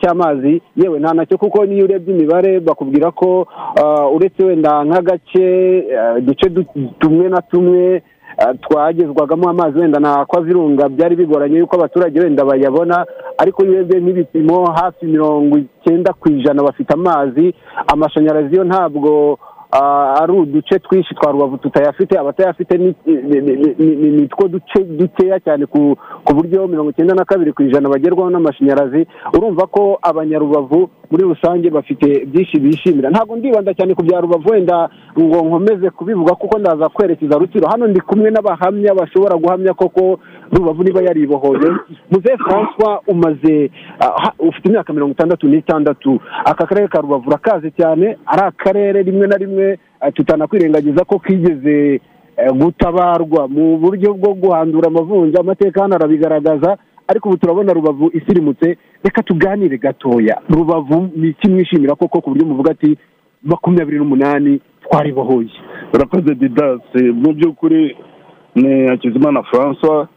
cy'amazi. 0.00 0.62
Yewe 0.76 0.98
nta 0.98 1.14
na 1.14 1.26
cyo 1.26 1.38
kuko 1.38 1.64
niyo 1.66 1.84
urebye 1.84 2.14
imibare 2.14 2.60
bakubwira 2.60 3.10
ko 3.10 3.46
ah, 3.82 4.08
uretse 4.08 4.44
wenda 4.44 4.84
nk'agace 4.84 5.44
eh, 5.78 6.16
uduce 6.18 6.48
du- 6.48 6.90
tumwe 6.98 7.28
na 7.28 7.42
tumwe 7.42 8.02
eh, 8.38 8.54
twagezwagamo 8.62 9.48
amazi 9.48 9.78
wenda 9.78 10.00
na 10.00 10.24
kwa 10.26 10.40
virunga 10.40 10.88
byari 10.88 11.16
bigoranye 11.16 11.58
yuko 11.58 11.76
abaturage 11.76 12.20
wenda 12.20 12.44
bayabona. 12.44 13.06
Ariko 13.38 13.62
iyo 13.64 13.72
urebye 13.72 14.00
nk'ibipimo 14.00 14.66
hafi 14.70 15.06
mirongo 15.06 15.58
icyenda 15.58 16.12
ku 16.12 16.28
ijana 16.28 16.62
bafite 16.62 16.90
amazi 16.94 17.54
amashanyarazi 17.86 18.56
yo 18.56 18.64
ntabwo 18.64 19.38
ari 19.72 20.32
uduce 20.32 20.78
twinshi 20.78 21.14
twa 21.14 21.32
rubavu 21.32 21.56
tutayafite 21.58 22.18
abatayafite 22.18 22.78
ni- 22.78 24.28
two 24.28 24.48
duce 24.48 24.84
dukeya 24.84 25.40
cyane 25.40 25.66
ku 25.66 25.96
buryo 26.34 26.66
mirongo 26.68 26.90
icyenda 26.90 27.14
na 27.14 27.24
kabiri 27.24 27.52
ku 27.52 27.62
ijana 27.62 27.88
bagerwaho 27.88 28.30
n'amashanyarazi 28.30 29.06
urumva 29.34 29.66
ko 29.66 29.98
abanyarubavu 30.02 30.88
muri 31.10 31.22
rusange 31.24 31.70
bafite 31.70 32.24
byinshi 32.28 32.60
bishimira. 32.60 33.10
Ntabwo 33.10 33.36
ndibanda 33.36 33.72
cyane 33.74 33.94
ku 33.94 34.02
bya 34.02 34.20
rubavu 34.20 34.48
wenda 34.52 34.88
ngo 35.18 35.36
nkomeze 35.44 35.90
kubivuga 35.90 36.34
kuko 36.34 36.58
ndaza 36.58 36.88
kwerekeza 36.88 37.38
rutsiro 37.38 37.68
hano 37.68 37.86
ndi 37.86 38.00
kumwe 38.00 38.30
n'abahamya 38.30 38.94
bashobora 38.94 39.36
guhamya 39.36 39.74
koko 39.74 40.20
rubavu 40.52 40.84
niba 40.84 41.00
yaribohoye. 41.02 41.68
Muze 42.10 42.36
francois 42.44 43.00
umaze 43.06 43.70
ah, 44.00 44.32
ufite 44.38 44.68
imyaka 44.68 44.92
mirongo 44.92 45.12
itandatu 45.12 45.48
n'itandatu. 45.48 46.20
Aka 46.44 46.66
karere 46.66 46.88
ka 46.88 47.00
rubavu 47.00 47.28
urakazi 47.28 47.70
cyane 47.72 48.16
ari 48.26 48.42
akarere 48.44 49.02
rimwe 49.02 49.26
na 49.26 49.36
rimwe 49.36 49.57
ah, 50.00 50.10
tutanakwirengagiza 50.12 51.04
ko 51.04 51.18
kigeze 51.18 52.00
eh, 52.36 52.52
gutabarwa. 52.54 53.48
Mu 53.48 53.78
buryo 53.78 54.14
bwo 54.14 54.34
guhandura 54.34 54.86
amavunja 54.88 55.40
amateka 55.40 55.82
hano 55.82 55.94
arabigaragaza 55.94 56.76
ariko 57.08 57.28
ubu 57.28 57.36
turabona 57.38 57.72
rubavu 57.72 58.10
isirimutse. 58.14 58.76
Reka 59.04 59.22
tuganire 59.22 59.78
gatoya. 59.78 60.40
Rubavu 60.48 61.08
ni 61.16 61.28
iki 61.28 61.48
mwishimira 61.50 61.94
koko 61.94 62.20
ku 62.20 62.30
buryo 62.30 62.46
muvuga 62.46 62.70
ati 62.70 62.96
makumyabiri 63.42 63.98
n'umunani 63.98 64.60
twaribohoye 64.82 65.50
urakoze 65.94 66.34
didasi 66.34 67.02
mu 67.22 67.32
by'ukuri 67.32 67.96
ni 68.54 68.86
hakizimana 68.88 69.42
francois. 69.42 70.08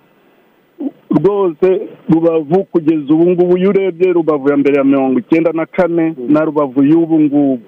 Rwose 1.11 1.81
rubavu 2.09 2.63
kugeza 2.63 3.13
ubu 3.13 3.29
ngubu 3.29 3.57
iyo 3.57 3.69
urebye 3.69 4.13
rubavu 4.13 4.49
ya 4.49 4.57
mbere 4.57 4.77
ya 4.77 4.83
mirongo 4.83 5.19
icyenda 5.19 5.51
na 5.53 5.65
kane 5.65 6.15
na 6.27 6.41
rubavu 6.45 6.83
y'ubu 6.83 7.19
ngubu. 7.19 7.65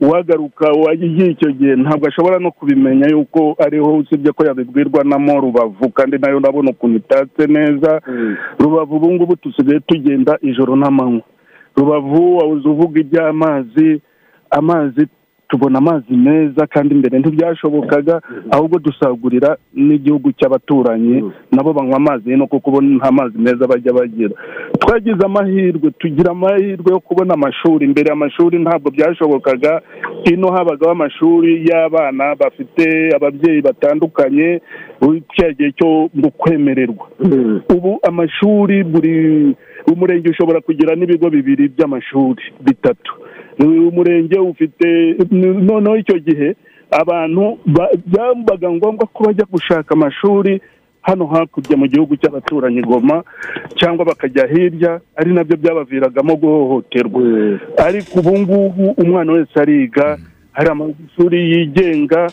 Uwagaruka 0.00 0.66
wagiye 0.84 1.26
icyo 1.30 1.52
gihe 1.52 1.76
ntabwo 1.76 2.08
ashobora 2.08 2.38
no 2.38 2.50
kubimenya 2.50 3.06
yuko 3.08 3.56
ariho 3.66 3.96
usibye 3.96 4.32
ko 4.32 4.44
yabibwirwa 4.46 5.04
namo 5.04 5.40
rubavu 5.40 5.88
kandi 5.90 6.18
na 6.18 6.30
yo 6.30 6.36
urabona 6.36 6.70
ukuntu 6.70 6.96
itatse 6.96 7.46
neza. 7.46 8.00
Rubavu 8.58 8.96
ubu 8.96 9.12
ngubu 9.12 9.36
dusigaye 9.42 9.80
tugenda 9.80 10.38
ijoro 10.42 10.76
n'amanywa. 10.76 11.22
Rubavu 11.76 12.36
wawuze 12.36 12.68
uvuga 12.68 13.00
iby'amazi 13.00 14.00
amazi 14.50 15.06
tubona 15.48 15.78
amazi 15.78 16.12
meza 16.16 16.66
kandi 16.66 16.94
mbere 16.94 17.18
ntibyashobokaga 17.18 18.20
ahubwo 18.50 18.78
dusagurira 18.78 19.56
n'igihugu 19.74 20.32
cy'abaturanyi 20.32 21.24
nabo 21.52 21.72
banywa 21.72 21.96
amazi 21.96 22.36
no 22.36 22.46
kuko 22.46 22.70
ubona 22.70 22.96
nta 22.96 23.12
mazi 23.12 23.38
meza 23.38 23.66
bajya 23.66 23.92
bagira. 23.92 24.34
Twagize 24.80 25.22
amahirwe 25.26 25.90
tugira 25.98 26.30
amahirwe 26.30 26.92
yo 26.92 27.00
kubona 27.00 27.34
amashuri. 27.34 27.86
Mbere 27.86 28.12
amashuri 28.12 28.58
ntabwo 28.58 28.90
byashobokaga 28.90 29.82
ino 30.32 30.50
habagaho 30.52 30.92
amashuri 30.92 31.62
y'abana 31.68 32.34
bafite 32.34 33.14
ababyeyi 33.16 33.60
batandukanye 33.62 34.60
cya 35.36 35.52
gihe 35.52 35.72
cyo 35.78 36.08
mu 36.14 36.30
kwemererwa. 36.30 37.06
Ubu 37.74 37.98
amashuri 38.08 38.84
buri 38.84 39.14
umurenge 39.92 40.30
ushobora 40.30 40.60
kugira 40.60 40.94
n'ibigo 40.96 41.30
bibiri 41.30 41.68
by'amashuri 41.68 42.42
bitatu. 42.60 43.12
Umurenge 43.58 44.38
ufite 44.38 45.16
noneho 45.32 45.96
icyo 45.96 46.18
gihe 46.18 46.56
abantu 46.90 47.58
ba- 47.66 47.90
byabaga 48.06 48.70
ngombwa 48.70 49.06
ko 49.12 49.24
bajya 49.24 49.44
gushaka 49.50 49.94
amashuri 49.94 50.60
hano 51.02 51.26
hakurya 51.26 51.76
mu 51.78 51.86
gihugu 51.86 52.16
cy'abaturanyi 52.16 52.82
goma 52.82 53.22
cyangwa 53.78 54.04
bakajya 54.04 54.46
hirya 54.46 55.00
ari 55.16 55.30
na 55.34 55.44
byo 55.44 55.56
byabaviragamo 55.56 56.34
guhohoterwa. 56.36 57.22
Ariko 57.78 58.18
ubu 58.20 58.32
ngubu 58.38 58.84
umwana 58.98 59.32
wese 59.32 59.54
ariga 59.60 60.18
hari 60.52 60.68
amashuri 60.70 61.38
yigenga 61.52 62.26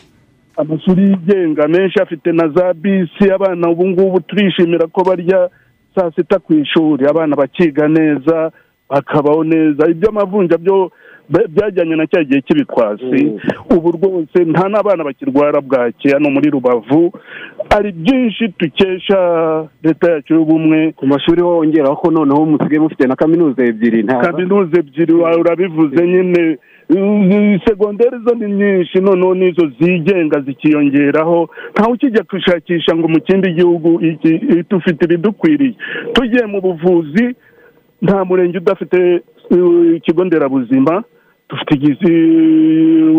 amashuri 0.56 1.02
yigenga 1.10 1.68
menshi 1.68 2.00
afite 2.02 2.32
na 2.32 2.48
za 2.48 2.74
bisi 2.74 3.30
abana 3.30 3.70
ubu 3.70 3.86
ngubu 3.88 4.20
turishimira 4.20 4.86
ko 4.86 5.02
barya 5.06 5.48
saa 5.94 6.10
sita 6.10 6.38
ku 6.38 6.54
ishuri. 6.54 7.06
Abana 7.06 7.36
bakiga 7.36 7.88
neza 7.88 8.50
bakabaho 8.90 9.44
neza. 9.44 9.86
Iby'amavunja 9.86 10.58
byo 10.58 10.90
ba- 10.90 10.90
byajyanye 11.28 11.96
na 11.96 12.06
cya 12.06 12.24
gihe 12.24 12.40
cy'ibitwasi 12.42 13.22
ubu 13.76 13.90
rwose 13.96 14.38
nta 14.44 14.68
n'abana 14.68 15.04
bakirwara 15.04 15.60
bwake 15.60 16.08
hano 16.12 16.30
muri 16.30 16.50
rubavu. 16.50 17.12
Hari 17.70 17.92
byinshi 17.92 18.52
dukesha 18.58 19.18
leta 19.82 20.12
yacu 20.12 20.34
y'ubumwe. 20.34 20.92
Ku 20.92 21.06
mashuri 21.06 21.42
ho 21.42 21.56
wongeraho 21.56 21.96
ko 21.96 22.10
noneho 22.10 22.46
musigaye 22.46 22.80
mufite 22.80 23.06
na 23.08 23.16
kaminuza 23.16 23.64
ebyiri 23.64 24.02
nta 24.02 24.16
kaminuza 24.18 24.78
ebyiri 24.78 25.12
urabivuze 25.14 26.06
nyine. 26.06 26.58
Uh, 26.90 27.60
segonderi 27.64 28.16
zo 28.28 28.34
ni 28.34 28.52
nyinshi 28.52 29.00
noneho 29.00 29.34
n'izo 29.34 29.72
zigenga 29.80 30.40
zikiyongeraho. 30.40 31.48
Ntawe 31.72 31.92
ukijya 31.92 32.22
gushakisha 32.30 32.96
ngo 32.96 33.08
mu 33.08 33.20
kindi 33.20 33.52
gihugu 33.52 34.00
dufite 34.70 35.04
ibidukwiriye. 35.04 35.74
Tugiye 36.12 36.46
mu 36.46 36.60
buvuzi 36.60 37.34
nta 38.02 38.24
murenge 38.24 38.58
udafite 38.58 39.22
uh, 39.50 39.96
ikigo 39.96 40.24
nderabuzima. 40.24 41.02
Dufite 41.48 41.74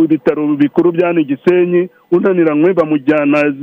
ibitaro 0.03 0.55
bikuru 0.55 0.91
bya 0.91 1.13
gisenyi 1.13 1.89
unaniranywe 2.11 2.73
bamujyana 2.73 3.53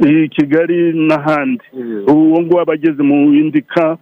i 0.00 0.28
kigali 0.28 0.92
n'ahandi. 0.92 1.64
Uwo 2.08 2.40
nguwo 2.40 2.60
aba 2.60 2.72
ageze 2.72 3.02
mu 3.02 3.34
indika 3.34 3.96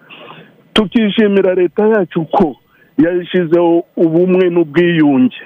tukishimira 0.73 1.55
leta 1.55 1.89
yacu 1.89 2.25
ko 2.25 2.57
yashyizeho 2.99 3.85
ubumwe 3.97 4.51
n'ubwiyunge. 4.51 5.37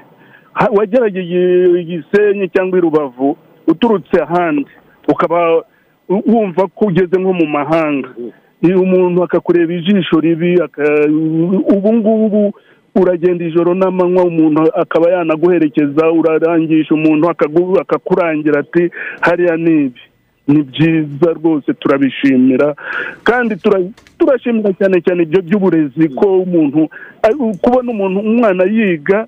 Wagerageje 0.77 1.41
igisenyi 1.81 2.49
cyangwa 2.49 2.79
i 2.79 2.81
rubavu 2.81 3.37
uturutse 3.67 4.23
ahandi 4.23 4.67
ukaba 5.09 5.65
wumva 6.09 6.67
ko 6.69 6.85
ugeze 6.87 7.17
nko 7.21 7.33
mu 7.33 7.47
mahanga. 7.47 8.09
Iyo 8.63 8.81
umuntu 8.83 9.23
akakureba 9.25 9.73
ijisho 9.75 10.21
ribi 10.21 10.59
ubu 11.75 11.93
ngubu 11.95 12.53
uragenda 12.95 13.45
ijoro 13.45 13.75
n'amanywa 13.75 14.25
umuntu 14.25 14.61
akaba 14.75 15.11
yanaguherekeza 15.11 16.11
urarangisha 16.13 16.95
umuntu 16.95 17.31
akakurangira 17.81 18.61
ati 18.61 18.91
hariya 19.21 19.57
ni 19.57 19.85
ibi. 19.85 20.01
Ni 20.49 20.63
byiza 20.63 21.33
rwose 21.39 21.73
turabishimira 21.75 22.75
kandi 23.25 23.57
tura- 23.57 23.87
turashimira 24.19 24.73
cyane 24.75 24.99
cyane 25.01 25.23
ibyo 25.23 25.41
by'uburezi 25.43 26.09
ko 26.19 26.43
umuntu 26.43 26.89
kubona 27.63 27.91
umuntu 27.95 28.21
umwana 28.21 28.65
yiga 28.67 29.27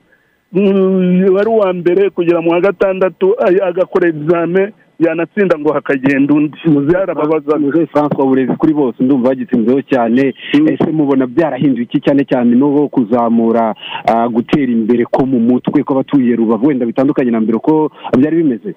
mm, 0.52 1.36
ari 1.38 1.48
uwa 1.48 1.72
mbere 1.72 2.10
kugera 2.10 2.40
mu 2.42 2.50
wa 2.50 2.60
gatandatu 2.60 3.34
agakora 3.62 4.08
egizame 4.08 4.72
yanatsinda 4.98 5.58
ngo 5.58 5.72
hakagenda 5.72 6.34
undi. 6.34 6.58
Byarababazaga 6.88 7.58
muzehe 7.58 7.86
francois 7.86 8.24
uburezi 8.26 8.52
kuri 8.56 8.74
bose 8.74 8.98
ndumva 9.04 9.28
bagitsinzeho 9.28 9.82
cyane. 9.82 10.34
Ese 10.72 10.90
mubona 10.92 11.26
byarahinduye 11.26 11.84
iki 11.84 12.00
cyane 12.00 12.24
cyane 12.24 12.56
no 12.56 12.88
kuzamura 12.88 13.74
ah, 14.06 14.28
gutera 14.28 14.72
imbere 14.72 15.04
ko 15.10 15.26
mu 15.26 15.38
mutwe 15.40 15.82
kw'abatuye 15.82 16.36
rubavu 16.36 16.66
wenda 16.66 16.86
bitandukanye 16.86 17.30
na 17.30 17.40
mbere 17.40 17.56
uko 17.56 17.90
byari 18.18 18.36
bimeze? 18.36 18.74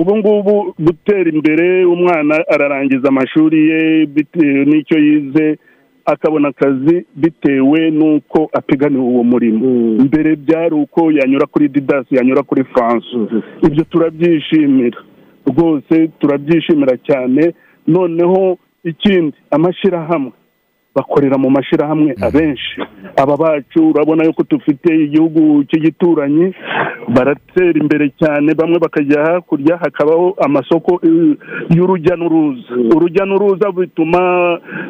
Ubu 0.00 0.16
ngubu 0.16 0.74
gutera 0.78 1.30
imbere 1.30 1.84
umwana 1.84 2.34
ararangiza 2.54 3.08
amashuri 3.08 3.58
ye 3.70 4.06
bitewe 4.06 4.64
n'icyo 4.64 4.98
yize 4.98 5.58
akabona 6.06 6.48
akazi 6.48 7.06
bitewe 7.16 7.90
n'uko 7.90 8.48
apiganiwe 8.52 9.04
uwo 9.04 9.24
murimo. 9.24 9.68
Mbere 10.04 10.36
byari 10.36 10.74
uko 10.74 11.12
yanyura 11.12 11.46
kuri 11.46 11.68
didasi 11.68 12.14
yanyura 12.16 12.42
kuri 12.42 12.64
fanso 12.64 13.18
ibyo 13.66 13.84
turabyishimira. 13.84 14.98
Rwose 15.50 16.08
turabyishimira 16.20 16.96
cyane. 17.08 17.52
Noneho 17.86 18.58
ikindi 18.84 19.36
amashyirahamwe 19.50 20.32
bakorera 20.94 21.38
mu 21.38 21.50
mashyirahamwe 21.50 22.14
abenshi. 22.26 22.80
Aba 23.16 23.36
bacu 23.36 23.90
urabona 23.90 24.24
yuko 24.24 24.42
dufite 24.50 24.90
igihugu 25.04 25.64
cy'igituranyi 25.68 26.46
baratera 27.14 27.76
imbere 27.82 28.10
cyane. 28.20 28.54
Bamwe 28.54 28.78
bakajya 28.78 29.20
hakurya 29.26 29.76
hakabaho 29.76 30.34
amasoko 30.46 31.00
y'urujya 31.76 32.16
n'uruza. 32.16 32.74
Urujya 32.96 33.24
n'uruza 33.26 33.72
bituma 33.72 34.20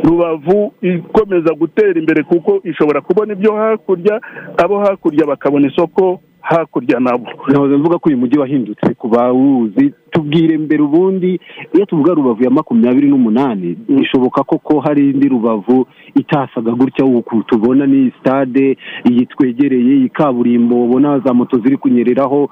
rubavu 0.05 0.73
ikomeza 0.83 1.55
gutera 1.55 1.99
imbere 2.01 2.23
kuko 2.23 2.61
ishobora 2.65 3.01
kubona 3.01 3.33
ibyo 3.33 3.53
hakurya 3.53 4.21
abo 4.65 4.79
hakurya 4.79 5.27
bakabona 5.27 5.69
isoko 5.69 6.21
hakurya 6.49 7.01
nabo. 7.01 7.27
Nahoze 7.49 7.77
mvuga 7.77 7.99
ko 7.99 8.09
uyu 8.09 8.19
mujyi 8.19 8.39
wahindutse 8.39 8.95
ku 8.95 9.09
bawuzi. 9.09 9.93
Tubwire 10.11 10.59
mbere 10.59 10.83
ubundi 10.83 11.41
iyo 11.75 11.85
tuvuga 11.87 12.15
rubavu 12.15 12.45
ya 12.45 12.51
makumyabiri 12.51 13.09
n'umunani 13.09 13.77
bishoboka 13.89 14.43
koko 14.45 14.81
hari 14.81 15.11
indi 15.11 15.29
rubavu 15.29 15.87
itasaga 16.15 16.73
gutya 16.73 17.05
uku 17.05 17.43
tubona 17.43 17.87
ni 17.87 18.11
sitade 18.11 18.77
iyi 19.11 19.27
twegereye 19.27 19.95
iyi 19.97 20.09
kaburimbo 20.09 20.85
ubona 20.85 21.19
za 21.19 21.35
moto 21.35 21.59
ziri 21.59 21.77
kunyereraho 21.77 22.49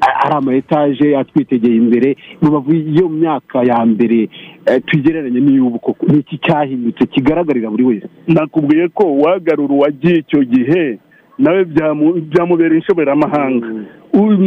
ari 0.00 0.34
ama 0.36 0.54
etaje 0.54 1.16
atwitegeye 1.16 1.76
imbere. 1.76 2.16
Rubavu 2.42 2.72
iyo 2.74 3.08
myaka 3.08 3.62
ya 3.62 3.86
mbere 3.86 4.28
eh, 4.66 4.82
tugereranye 4.86 5.40
n'iy'ubu 5.40 5.78
koko 5.78 6.06
ni 6.06 6.18
iki 6.18 6.38
cyahindutse 6.38 7.06
kigaragarira 7.06 7.70
buri 7.70 7.84
wese? 7.84 8.06
Nakubwiye 8.28 8.88
ko 8.88 9.16
wagarura 9.16 9.74
uwagiye 9.74 10.16
icyo 10.18 10.44
gihe 10.44 10.98
nawe 11.40 11.64
byamu- 11.64 12.20
byamubera 12.30 12.74
inshoberamahanga 12.74 13.66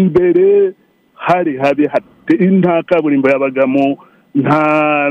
imbere 0.04 0.74
hari 1.14 1.58
habi 1.58 1.88
hate- 1.88 2.52
nta 2.60 2.84
kaburimbo 2.84 3.30
yabagamo 3.30 3.98
nta 4.36 4.62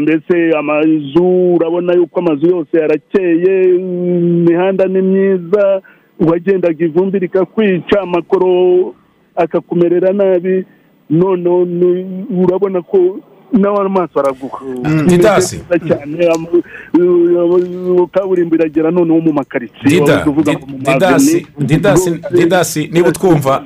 mbese 0.01 0.37
amazu 0.59 1.55
urabona 1.57 1.93
yuko 1.95 2.21
amazu 2.21 2.47
yose 2.51 2.75
yarakeye 2.79 3.55
imihanda 3.75 4.85
ni 4.87 5.03
myiza 5.03 5.83
wagendaga 6.29 6.85
ivumbi 6.85 7.19
rikakwica 7.19 7.97
amakoro 8.03 8.95
akakumerera 9.37 10.13
nabi 10.13 10.65
noneho 11.11 11.67
urabona 12.43 12.83
ko 12.83 13.19
nawe 13.53 13.79
amaso 13.87 14.21
araguha 14.21 14.59
Didasi. 15.07 15.57
Ni 15.57 15.63
nziza 15.63 15.97
cyane 15.97 16.27
am- 16.35 16.47
uh, 16.95 18.09
kaburimbo 18.11 18.55
iragera 18.55 18.91
noneho 18.91 19.21
mu 19.21 19.33
makaritsiye. 19.33 20.01
Didasi. 20.79 21.47
Didasi, 21.59 22.21
Didasi, 22.31 22.89
niba 22.93 23.09
utwumva. 23.09 23.63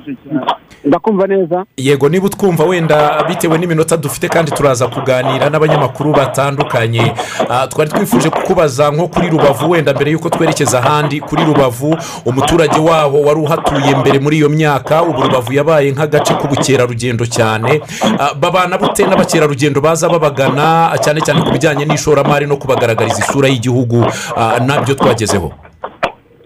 Ndakumva 0.85 1.27
neza. 1.27 1.65
Yego 1.77 2.09
niba 2.09 2.25
utwumva 2.25 2.63
wenda 2.63 3.23
bitewe 3.27 3.57
n'iminota 3.57 3.97
dufite 3.97 4.27
kandi 4.29 4.51
turaza 4.51 4.87
kuganira 4.87 5.49
n'abanyamakuru 5.49 6.11
batandukanye. 6.13 7.13
Ah, 7.49 7.67
twari 7.67 7.89
twifuje 7.91 8.29
kukubaza 8.29 8.91
nko 8.91 9.07
kuri 9.07 9.29
rubavu 9.29 9.69
wenda 9.71 9.93
mbere 9.93 10.11
y'uko 10.11 10.29
twerekeza 10.29 10.79
ahandi 10.79 11.19
kuri 11.19 11.43
rubavu 11.45 11.97
umuturage 12.25 12.79
waho 12.79 13.21
wari 13.21 13.39
uhatuye 13.39 13.95
mbere 13.99 14.19
muri 14.19 14.37
iyo 14.37 14.49
myaka 14.49 15.03
ubu 15.03 15.21
rubavu 15.21 15.53
yabaye 15.53 15.91
nk'agace 15.91 16.33
k'ubukerarugendo 16.33 17.25
cyane. 17.25 17.81
Ah, 18.19 18.33
babana 18.33 18.77
bute 18.77 19.03
n'abakerarugendo 19.05 19.76
baza 19.81 20.09
babagana 20.09 20.91
cyane 21.03 21.21
cyane 21.21 21.41
ku 21.41 21.51
bijyanye 21.51 21.85
n'ishoramari 21.85 22.45
no 22.47 22.57
kubagaragariza 22.57 23.19
isura 23.23 23.47
y'igihugu 23.47 24.05
ah, 24.35 24.59
na 24.65 24.81
byo 24.81 24.95
twagezeho. 24.95 25.51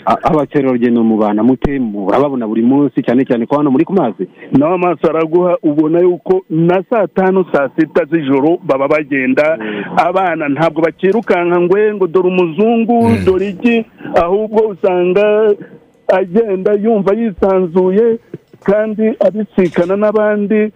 A- 0.05 0.17
abakerarugendo 0.23 1.03
mubana 1.03 1.43
mute 1.43 1.77
murababona 1.79 2.47
buri 2.47 2.61
munsi 2.65 3.03
cyane 3.05 3.21
cyane 3.25 3.45
ko 3.45 3.57
hano 3.57 3.69
muri 3.71 3.85
ku 3.85 3.93
mazi. 3.93 4.25
Nawe 4.51 4.73
amaso 4.75 5.05
araguha 5.09 5.57
ubona 5.63 5.99
yuko 6.01 6.41
na 6.49 6.81
saa 6.89 7.07
tanu 7.07 7.45
saa 7.53 7.69
sita 7.77 8.05
z'ijoro 8.09 8.57
baba 8.65 8.87
bagenda. 8.87 9.57
Abana 9.97 10.49
ntabwo 10.49 10.81
bakirukanka 10.81 11.59
ngo 11.61 11.77
"Eh, 11.77 11.93
ngo 11.95 12.07
dore 12.07 12.27
umuzungu 12.33 12.97
dore 13.25 13.49
iki 13.49 13.85
ahubwo 14.17 14.73
usanga 14.73 15.53
agenda 16.07 16.73
yumva 16.73 17.13
yisanzuye 17.13 18.17
kandi 18.63 19.13
abisikana 19.25 19.95
n'abandi 19.95 20.71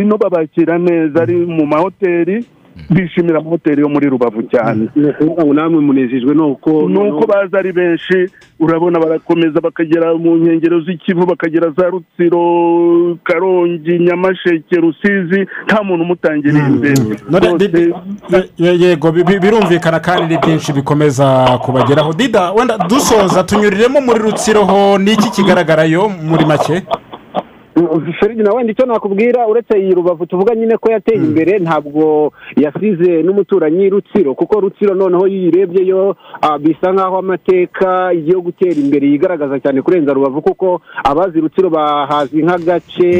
ino 0.00 0.16
babakira 0.18 0.78
neza 0.78 1.22
ari 1.22 1.36
mu 1.46 1.66
mahoteli 1.66 2.44
bishimira 2.90 3.38
amahoteli 3.38 3.80
yo 3.82 3.88
muri 3.88 4.06
rubavu 4.06 4.42
cyane. 4.42 4.86
Ni 4.96 5.10
ngo 5.26 5.54
namwe 5.54 5.80
munejejwe 5.80 6.34
nuko 6.34 6.88
nuko 6.88 7.26
baza 7.26 7.58
ari 7.58 7.72
benshi 7.72 8.30
urabona 8.60 8.98
barakomeza 9.00 9.60
bakagera 9.60 10.14
mu 10.14 10.36
nkengero 10.36 10.80
z'ikivu 10.80 11.26
bakagera 11.26 11.70
za 11.76 11.90
rutsiro 11.90 13.18
karongi 13.24 13.98
nyamasheke 13.98 14.76
rusizi 14.76 15.46
nta 15.66 15.82
muntu 15.82 16.02
umutangiriye 16.04 16.66
imbere. 16.66 17.02
Yego 18.58 19.12
bi- 19.12 19.24
bi- 19.24 19.40
birumvikana 19.40 20.00
kandi 20.00 20.34
ni 20.34 20.38
byinshi 20.42 20.72
bikomeza 20.72 21.58
kubageraho. 21.64 22.12
Dida 22.12 22.52
wenda 22.52 22.78
dusoza 22.78 23.44
tunyuriremo 23.44 24.00
muri 24.00 24.18
rutsiro 24.18 24.64
ho 24.64 24.98
ni 24.98 25.12
iki 25.12 25.30
kigaragarayo 25.30 26.08
muri 26.08 26.44
make? 26.46 26.82
Feridi 28.20 28.42
nawe 28.42 28.56
wenda 28.56 28.72
icyo 28.72 28.86
nakubwira 28.86 29.46
uretse 29.46 29.78
iyi 29.78 29.94
rubavu 29.94 30.26
tuvuga 30.26 30.54
nyine 30.54 30.76
ko 30.76 30.90
yateye 30.90 31.18
imbere 31.24 31.58
ntabwo 31.58 32.32
yasize 32.56 33.22
n'umuturanyi 33.22 33.88
rutsiro 33.90 34.34
kuko 34.34 34.60
rutsiro 34.60 34.94
noneho 34.94 35.26
iyo 35.26 35.38
uyirebyeyo 35.40 36.16
ah, 36.42 36.58
bisa 36.58 36.92
nk'aho 36.92 37.18
amateka 37.18 38.12
yo 38.12 38.40
gutera 38.40 38.74
imbere 38.80 39.06
yigaragaza 39.08 39.60
cyane 39.60 39.82
kurenza 39.82 40.12
rubavu 40.12 40.42
kuko 40.42 40.80
abazi 41.04 41.40
rutsiro 41.40 41.70
bahazi 41.70 42.42
nk'agace 42.42 43.10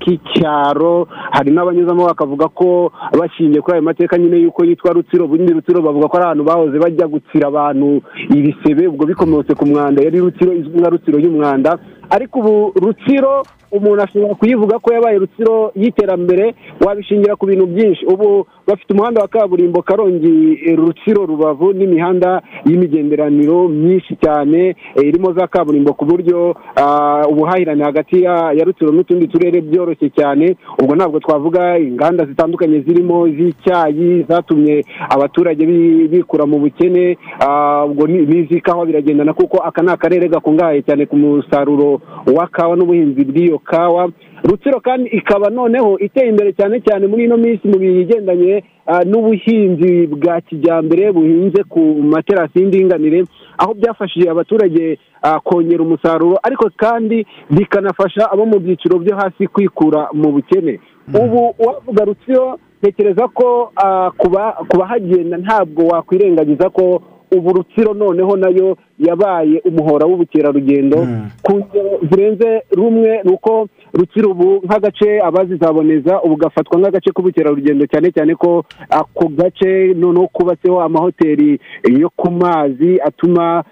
k'icyaro 0.00 1.06
hari 1.30 1.50
n'abanyuzamo 1.50 2.06
bakavuga 2.06 2.48
ko 2.48 2.92
bashingiye 3.18 3.60
kuri 3.60 3.74
ayo 3.74 3.82
mateka 3.82 4.18
nyine 4.18 4.36
y'uko 4.42 4.64
yitwa 4.64 4.92
rutsiro 4.92 5.24
ubundi 5.24 5.52
rutsiro 5.52 5.82
bavuga 5.82 6.08
ko 6.08 6.16
ari 6.16 6.24
ahantu 6.26 6.44
bahoze 6.44 6.76
bajya 6.78 7.06
gutsira 7.08 7.46
abantu 7.48 8.02
ibisebe 8.30 8.86
ubwo 8.86 9.06
bikomotse 9.06 9.54
ku 9.54 9.66
mwanda 9.66 10.02
yari 10.04 10.18
rutsiro 10.20 10.52
izwi 10.52 10.78
nka 10.80 10.90
rutsiro 10.90 11.18
y'umwanda. 11.18 11.78
Ariko 12.10 12.38
ubu 12.38 12.72
rutsiro 12.80 13.42
umuntu 13.76 14.02
ashobora 14.02 14.34
kuyivuga 14.34 14.78
ko 14.78 14.88
yabaye 14.94 15.18
rutsiro 15.18 15.72
y'iterambere 15.74 16.54
wabishingira 16.86 17.36
ku 17.36 17.46
bintu 17.46 17.66
byinshi. 17.66 18.06
Ubu 18.06 18.46
bafite 18.66 18.90
umuhanda 18.94 19.20
wa 19.22 19.28
kaburimbo 19.28 19.82
karongi 19.82 20.56
rutsiro 20.76 21.26
rubavu 21.26 21.72
n'imihanda 21.72 22.42
y'imigenderaniro 22.66 23.68
myinshi 23.68 24.16
cyane 24.16 24.76
eh, 24.96 25.02
irimo 25.08 25.32
za 25.32 25.46
kaburimbo 25.46 25.92
ku 25.94 26.04
buryo 26.04 26.54
ah, 26.76 27.22
ubuhahirane 27.28 27.84
hagati 27.84 28.22
ya 28.22 28.64
rutsiro 28.64 28.92
n'utundi 28.92 29.28
turere 29.28 29.60
byoroshye 29.60 30.10
cyane. 30.10 30.56
Ubwo 30.82 30.96
ntabwo 30.96 31.20
twavuga 31.20 31.78
inganda 31.78 32.26
zitandukanye 32.26 32.80
zirimo 32.80 33.28
z'icyayi 33.28 34.24
zatumye 34.28 34.84
abaturage 35.10 35.66
bi- 35.66 36.08
bikura 36.08 36.46
mu 36.46 36.58
bukene. 36.58 37.18
Ah, 37.40 37.84
ubwo 37.84 38.06
ni- 38.06 38.26
n'iz'ikawa 38.26 38.86
biragendana 38.86 39.32
kuko 39.32 39.56
aka 39.62 39.82
ni 39.82 39.90
akarere 39.90 40.28
gakungahaye 40.28 40.82
cyane 40.82 41.06
ku 41.06 41.16
musaruro 41.16 42.00
wa 42.36 42.46
kawa 42.46 42.76
n'ubuhinzi 42.76 43.24
bw'iyo 43.24 43.58
kawa. 43.64 44.10
Rutsiro 44.44 44.80
kandi 44.80 45.08
ikaba 45.10 45.50
noneho 45.50 45.98
iteye 45.98 46.28
imbere 46.28 46.52
cyane 46.52 46.80
cyane 46.80 47.06
muri 47.06 47.24
ino 47.24 47.36
minsi 47.36 47.64
mu 47.68 47.78
bigendanye 47.78 48.64
ah, 48.86 49.02
n'ubuhinzi 49.04 50.06
bwa 50.06 50.40
kijyambere 50.40 51.12
buhinze 51.12 51.64
ku 51.64 51.80
materasi 52.04 52.58
y'indinganire 52.60 53.24
aho 53.58 53.74
byafashije 53.74 54.28
abaturage 54.30 54.98
ah, 55.22 55.40
kongera 55.40 55.82
umusaruro 55.82 56.36
ariko 56.42 56.70
kandi 56.76 57.26
bikanafasha 57.50 58.30
abo 58.32 58.46
mu 58.46 58.58
byiciro 58.60 58.98
byo 58.98 59.16
hasi 59.16 59.46
kwikura 59.46 60.08
mu 60.12 60.32
bukene. 60.32 60.80
Ubu 61.14 61.54
wavuga 61.58 62.04
rutsiro 62.04 62.58
ntekereza 62.82 63.28
ko 63.28 63.72
ah, 63.76 64.10
kuba 64.16 64.52
ku 64.68 64.76
bahagenda 64.76 65.36
ntabwo 65.38 65.86
wakwirengagiza 65.86 66.70
ko 66.70 67.02
ubu 67.36 67.52
rutsiro 67.52 67.94
noneho 67.94 68.36
na 68.36 68.48
yo 68.48 68.76
yabaye 68.98 69.60
umuhora 69.64 70.06
w'ubukerarugendo. 70.06 70.96
Ku 71.42 71.52
ngero 71.58 71.98
zirenze 72.10 72.62
rumwe 72.72 73.20
ni 73.24 73.30
uko 73.32 73.66
rutsiro 73.92 74.30
ubu 74.30 74.60
nk'agace 74.64 75.20
abazizaboneza 75.20 76.22
ubu 76.22 76.36
gafatwa 76.36 76.78
nk'agace 76.78 77.10
k'ubukerarugendo 77.12 77.86
cyane 77.86 78.08
cyane 78.14 78.34
ko 78.34 78.64
ako 78.90 79.28
gace 79.28 79.94
noneho 79.94 80.26
kubatseho 80.32 80.80
amahoteli 80.80 81.58
yo 82.00 82.10
ku 82.16 82.30
mazi 82.30 83.00
atuma 83.02 83.64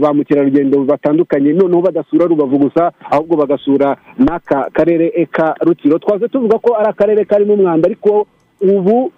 ba 0.00 0.10
mukerarugendo 0.14 0.84
batandukanye. 0.84 1.52
Noneho 1.52 1.82
badasura 1.82 2.26
rubavu 2.26 2.58
gusa 2.58 2.92
ahubwo 3.10 3.36
bagasura 3.36 3.96
n'aka 4.18 4.68
karere 4.72 5.10
ka 5.30 5.54
rutsiro. 5.62 5.98
Twaze 5.98 6.28
tuvuga 6.28 6.58
ko 6.58 6.74
ari 6.74 6.88
akarere 6.90 7.24
karimo 7.24 7.54
umwanda 7.54 7.86
ariko 7.86 8.26
ubu 8.60 9.12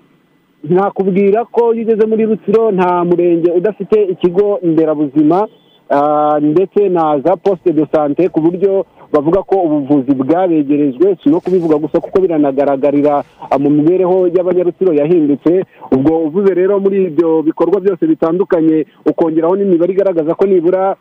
nakubwira 0.69 1.45
ko 1.45 1.75
iyo 1.75 1.83
ugeze 1.83 2.07
muri 2.07 2.25
rutsiro 2.27 2.71
nta 2.73 3.05
murenge 3.05 3.51
udafite 3.51 4.03
ikigo 4.13 4.59
nderabuzima 4.63 5.49
ah, 5.91 6.39
ndetse 6.41 6.89
na 6.89 7.19
za 7.25 7.37
posite 7.37 7.73
de 7.73 7.87
sante 7.93 8.29
ku 8.29 8.41
buryo 8.41 8.87
bavuga 9.13 9.43
ko 9.43 9.57
ubuvuzi 9.67 10.13
bwabegerejwe. 10.15 11.17
Si 11.23 11.29
no 11.31 11.41
kubivuga 11.41 11.77
gusa 11.77 12.01
kuko 12.01 12.21
biranagaragarira 12.21 13.25
ah, 13.51 13.59
mu 13.59 13.71
mibereho 13.71 14.27
y'abanyarutsiro 14.35 14.93
yahindutse. 14.95 15.65
Ubwo 15.93 16.19
uvuze 16.19 16.55
rero 16.55 16.81
muri 16.81 17.05
ibyo 17.05 17.43
bikorwa 17.43 17.81
byose 17.81 18.07
bitandukanye 18.07 18.87
ukongeraho 19.07 19.57
n'imibare 19.57 19.93
igaragaza 19.93 20.35
ko 20.35 20.47
nibura 20.47 20.97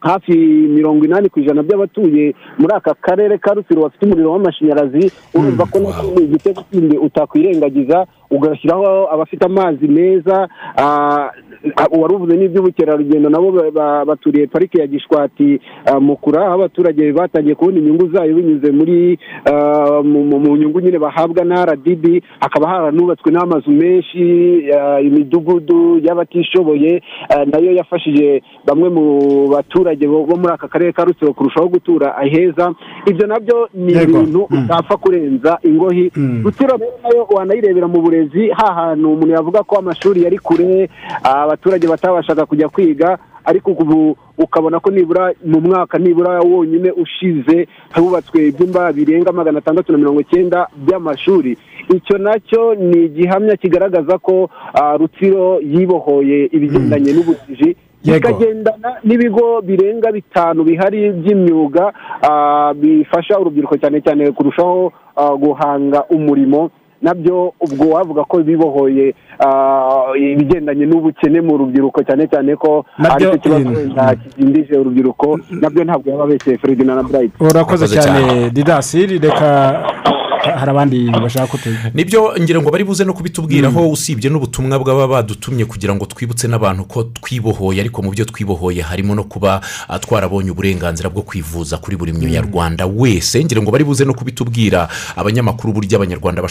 hafi 0.00 0.32
mirongo 0.76 1.04
inani 1.04 1.28
ku 1.28 1.40
ijana 1.40 1.62
by'abatuye 1.62 2.34
muri 2.58 2.72
aka 2.76 2.94
karere 2.94 3.38
ka 3.38 3.54
rutsiro 3.54 3.82
bafite 3.82 4.04
umuriro 4.04 4.32
w'amashanyarazi 4.32 5.04
urumva 5.34 5.64
ko 5.64 5.78
na 5.80 5.90
cyo 5.96 6.04
ni 6.16 6.24
igitego 6.28 6.60
utakwirengagiza 7.06 8.06
ugashyiraho 8.30 9.08
abafite 9.12 9.44
amazi 9.46 9.88
meza 9.88 10.48
ah, 10.76 11.30
ah, 11.76 11.88
wari 12.00 12.14
uvuze 12.14 12.36
n'iby'ubukerarugendo 12.36 13.28
nabo 13.30 13.52
ba- 13.52 13.70
ba- 13.70 14.04
baturiye 14.04 14.46
parike 14.46 14.80
ya 14.80 14.86
gishwati 14.86 15.60
ah, 15.86 16.00
mukura 16.00 16.44
aho 16.46 16.54
abaturage 16.54 17.12
batangiye 17.12 17.54
kubona 17.54 17.78
inyungu 17.78 18.08
zayo 18.12 18.34
binyuze 18.36 18.70
muri 18.72 19.18
mu- 20.04 20.56
nyungu 20.56 20.80
nyine 20.80 20.98
bahabwa 20.98 21.44
na 21.44 21.64
rdb 21.64 22.22
hakaba 22.40 22.68
haranubatswe 22.68 23.30
n'amazu 23.32 23.70
menshi 23.70 24.22
imidugudu 25.02 25.98
y'abatishoboye 26.02 27.02
na 27.46 27.58
yo 27.58 27.72
yafashije 27.72 28.42
bamwe 28.66 28.88
mu 28.88 29.04
baturage 29.48 30.06
bo 30.06 30.26
muri 30.26 30.52
aka 30.54 30.68
karere 30.68 30.92
ka 30.92 31.04
rutsiro 31.04 31.32
kurushaho 31.32 31.68
gutura 31.68 32.16
aheza 32.16 32.74
ibyo 33.06 33.26
na 33.26 33.40
byo 33.40 33.68
ni 33.74 33.92
ibintu 33.92 34.46
Mm. 34.50 34.64
utapfa 34.64 34.96
kurenza 34.96 35.58
ingohi 35.62 36.10
Mm. 36.16 36.42
rutsiro 36.44 36.78
na 36.78 37.08
yo 37.16 37.26
wanayirebera 37.36 37.88
mu 37.88 38.00
burezi 38.02 38.13
ha 38.56 38.68
hantu 38.74 39.12
umuntu 39.12 39.34
yavuga 39.34 39.62
ko 39.62 39.76
amashuri 39.78 40.22
yari 40.24 40.38
kure 40.38 40.88
ah, 41.24 41.42
abaturage 41.42 41.86
batabashaga 41.86 42.46
kujya 42.46 42.68
kwiga 42.68 43.18
ariko 43.44 43.70
ubu 43.70 44.16
ukabona 44.38 44.80
ko 44.80 44.90
nibura 44.90 45.32
mu 45.44 45.60
mwaka 45.60 45.98
nibura 45.98 46.40
wonyine 46.40 46.90
ushize 46.90 47.68
hubatswe 47.94 48.48
ibyumba 48.48 48.92
birenga 48.92 49.32
magana 49.32 49.58
atandatu 49.58 49.92
na 49.92 49.98
mirongo 49.98 50.20
icyenda 50.20 50.68
by'amashuri. 50.76 51.58
Icyo 51.94 52.18
na 52.18 52.40
cyo 52.40 52.74
ni 52.74 53.04
igihamya 53.04 53.56
kigaragaza 53.56 54.18
ko 54.18 54.48
ah, 54.74 54.96
rutsiro 54.96 55.60
yibohoye 55.60 56.48
ibigendanye 56.52 57.12
n'ubujiji 57.12 57.76
Yego. 58.04 58.16
bikagendana 58.16 58.90
n'ibigo 59.04 59.60
birenga 59.60 60.12
bitanu 60.12 60.64
bihari 60.64 61.12
by'imyuga 61.12 61.92
ah, 62.22 62.72
bifasha 62.74 63.38
urubyiruko 63.40 63.76
cyane 63.76 64.00
cyane 64.00 64.32
kurushaho 64.32 64.92
ah, 65.16 65.36
guhanga 65.36 66.04
umurimo. 66.08 66.70
Na 67.04 67.12
byo 67.14 67.52
ubwo 67.60 67.84
wavuga 67.94 68.24
ko 68.24 68.40
bibohoye 68.40 69.12
ah, 69.38 70.16
ibigendanye 70.16 70.86
n'ubukene 70.88 71.40
mu 71.44 71.56
rubyiruko 71.60 72.00
cyane 72.02 72.24
cyane 72.32 72.56
ko 72.56 72.84
Nabyo- 72.98 73.28
ari 73.30 73.38
cyo 73.38 73.38
kibazo 73.44 73.68
Mm. 73.68 73.76
wenda 73.76 74.16
kidindije 74.16 74.74
urubyiruko. 74.80 75.26
Nabyo 75.60 75.84
ntabwo 75.84 76.06
yaba 76.10 76.24
abeshye 76.24 76.56
Ferdinand 76.58 76.96
na 76.96 77.02
Bright 77.08 77.32
urakoze 77.40 77.84
Urakoze 77.84 77.86
cyane 78.00 78.50
didasi 78.50 79.06
reka 79.20 79.50
hari 80.52 80.70
abandi 80.70 81.10
bashaka 81.10 81.46
kutugira 81.46 81.90
ni 81.94 82.04
byo 82.04 82.34
ngira 82.40 82.60
ngo 82.60 82.70
bari 82.70 82.84
buze 82.84 83.04
no 83.04 83.14
kubitubwiraho 83.14 83.90
usibye 83.90 84.30
n'ubutumwa 84.30 84.78
bw'aba 84.78 85.08
badutumye 85.08 85.64
kugira 85.64 85.94
ngo 85.94 86.06
twibutse 86.06 86.48
n'abantu 86.48 86.84
ko 86.84 87.02
twibohoye 87.04 87.80
ariko 87.80 88.02
mu 88.02 88.10
byo 88.10 88.24
twibohoye 88.24 88.82
harimo 88.82 89.14
no 89.14 89.24
kuba 89.24 89.60
ah, 89.88 89.98
twarabonye 89.98 90.50
uburenganzira 90.50 91.08
bwo 91.10 91.22
kwivuza 91.22 91.78
kuri 91.78 91.96
buri 91.96 92.12
munyarwanda 92.12 92.86
wese. 92.86 93.44
Ngira 93.44 93.62
ngo 93.62 93.70
bari 93.70 93.84
buze 93.84 94.04
no 94.04 94.14
kubitubwira 94.14 94.88
abanyamakuru 95.16 95.72
buryo 95.72 95.96
abanyarwanda 95.96 96.42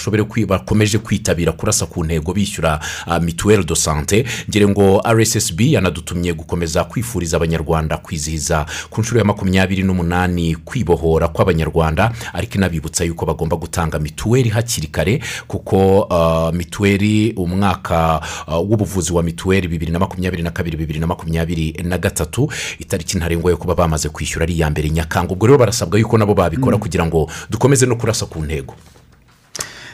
bakomeje 0.47 0.97
kwitabira 0.97 1.51
kurasa 1.51 1.85
ku 1.85 2.03
ntego 2.03 2.33
bishyura 2.33 2.79
ah, 3.07 3.19
mituweli 3.19 3.63
do 3.63 3.75
sante 3.75 4.25
ngira 4.49 4.67
ngo 4.67 5.01
rssb 5.05 5.61
yanadutumye 5.61 6.33
gukomeza 6.33 6.83
kwifuriza 6.83 7.37
abanyarwanda 7.37 7.97
kwizihiza 7.97 8.65
ku 8.89 9.01
nshuro 9.01 9.19
ya 9.19 9.25
makumyabiri 9.25 9.83
n'umunani 9.83 10.55
kwibohora 10.55 11.27
kw'abanyarwanda 11.27 12.11
ariko 12.33 12.55
inabibutsa 12.55 13.03
yuko 13.03 13.25
bagomba 13.25 13.55
gutanga 13.57 13.82
mituweli 13.87 14.49
hakiri 14.49 14.87
kare 14.87 15.19
kuko 15.47 16.07
ah, 16.09 16.51
mituweli 16.51 17.33
umwaka 17.37 18.21
ah, 18.47 18.57
w'ubuvuzi 18.57 19.13
wa 19.13 19.23
mituweli 19.23 19.67
bibiri 19.67 19.91
na 19.91 19.99
makumyabiri 19.99 20.43
na 20.43 20.51
kabiri 20.51 20.77
bibiri 20.77 20.99
na 20.99 21.07
makumyabiri 21.07 21.71
na 21.83 21.97
gatatu 21.97 22.51
itariki 22.79 23.17
ntarengwa 23.17 23.51
yo 23.51 23.57
kuba 23.57 23.75
bamaze 23.75 24.09
kwishyura 24.09 24.43
ari 24.43 24.53
iya 24.53 24.69
mbere 24.69 24.89
nyakanga. 24.89 25.33
Ubwo 25.33 25.47
rero 25.47 25.57
barasabwa 25.59 25.99
yuko 25.99 26.17
nabo 26.17 26.33
babikora 26.33 26.77
kugira 26.77 27.05
ngo 27.05 27.29
dukomeze 27.49 27.85
no 27.85 27.95
kurasa 27.95 28.25
ku 28.25 28.39
ntego. 28.41 28.73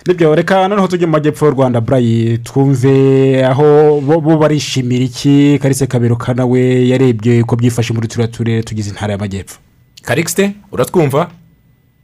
Nibyo 0.08 0.36
reka 0.36 0.68
noneho 0.68 0.88
tujye 0.88 1.06
mu 1.06 1.12
majyepfo 1.12 1.46
y'u 1.46 1.52
rwanda 1.52 1.82
burayi. 1.82 2.38
Twumve 2.38 3.46
aho 3.46 4.02
bo 4.02 4.38
barishimira 4.38 5.04
iki? 5.06 5.60
Karise 5.62 5.88
kaberuka 5.88 6.34
nawe 6.34 6.88
yarebye 6.88 7.44
ko 7.44 7.56
byifashe 7.56 7.94
muri 7.94 8.08
turiya 8.08 8.28
turere 8.28 8.64
tugize 8.64 8.90
intara 8.90 9.14
y'amajyepfo. 9.14 9.60
Karikisite 10.02 10.56
uratwumva? 10.72 11.30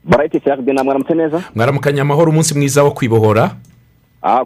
Barayiti 0.06 0.40
cyangwa 0.40 0.74
ntabwo 0.74 0.84
mwaramutse 0.84 1.14
neza? 1.14 1.44
Mwaramukanya 1.56 2.02
amahoro 2.02 2.32
umunsi 2.32 2.54
mwiza 2.58 2.84
wo 2.84 2.92
kwibohora. 2.92 3.52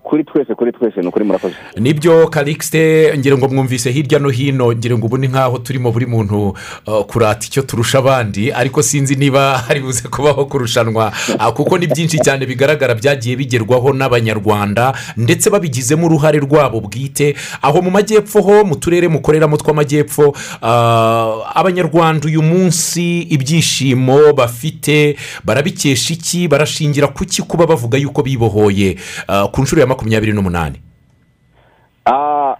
Kuri 0.03 0.23
twese 0.23 0.55
kuri 0.55 0.71
twese 0.71 1.01
ni 1.01 1.07
ukuri 1.07 1.25
murakoze. 1.25 1.55
Nibyo 1.77 2.27
karikisite 2.27 3.13
ngira 3.17 3.37
ngo 3.37 3.47
mwumvise 3.47 3.91
hirya 3.91 4.19
no 4.19 4.29
hino 4.29 4.73
ngira 4.73 4.97
ngo 4.97 5.05
ubu 5.05 5.17
ni 5.17 5.27
nk'aho 5.27 5.57
turimo 5.57 5.91
buri 5.91 6.05
muntu 6.05 6.47
uh, 6.87 7.03
kurata 7.07 7.47
icyo 7.47 7.61
turusha 7.61 7.97
abandi 7.97 8.51
ariko 8.51 8.83
sinzi 8.83 9.15
niba 9.15 9.57
hari 9.67 9.79
buze 9.79 10.07
kubaho 10.07 10.45
kurushanwa. 10.45 11.11
Uh, 11.39 11.47
kuko 11.53 11.77
ni 11.77 11.87
byinshi 11.87 12.19
cyane 12.19 12.45
bigaragara 12.45 12.95
byagiye 12.95 13.35
bigerwaho 13.35 13.93
n'abanyarwanda 13.93 14.93
ndetse 15.17 15.49
babigizemo 15.49 16.05
uruhare 16.05 16.39
rwabo 16.39 16.79
bwite. 16.79 17.35
Aho 17.61 17.81
mu 17.81 17.91
majyepfo 17.91 18.41
ho 18.41 18.65
mu 18.65 18.75
turere 18.75 19.07
mukoreramo 19.07 19.57
tw'amajyepfo 19.57 20.27
uh, 20.27 21.57
abanyarwanda 21.57 22.27
uyu 22.27 22.41
munsi 22.41 23.21
ibyishimo 23.21 24.33
bafite 24.33 25.15
barabikesha 25.43 26.13
iki 26.13 26.47
barashingira 26.47 27.07
ku 27.07 27.25
ki 27.25 27.41
kuba 27.41 27.65
bavuga 27.65 27.97
yuko 27.97 28.23
bibohoye? 28.23 28.97
Uh, 29.29 29.47
ku 29.51 29.68
nshuro 29.69 29.81
ya 29.81 29.87
makumyabiri 29.87 30.33
n'umunani. 30.33 30.81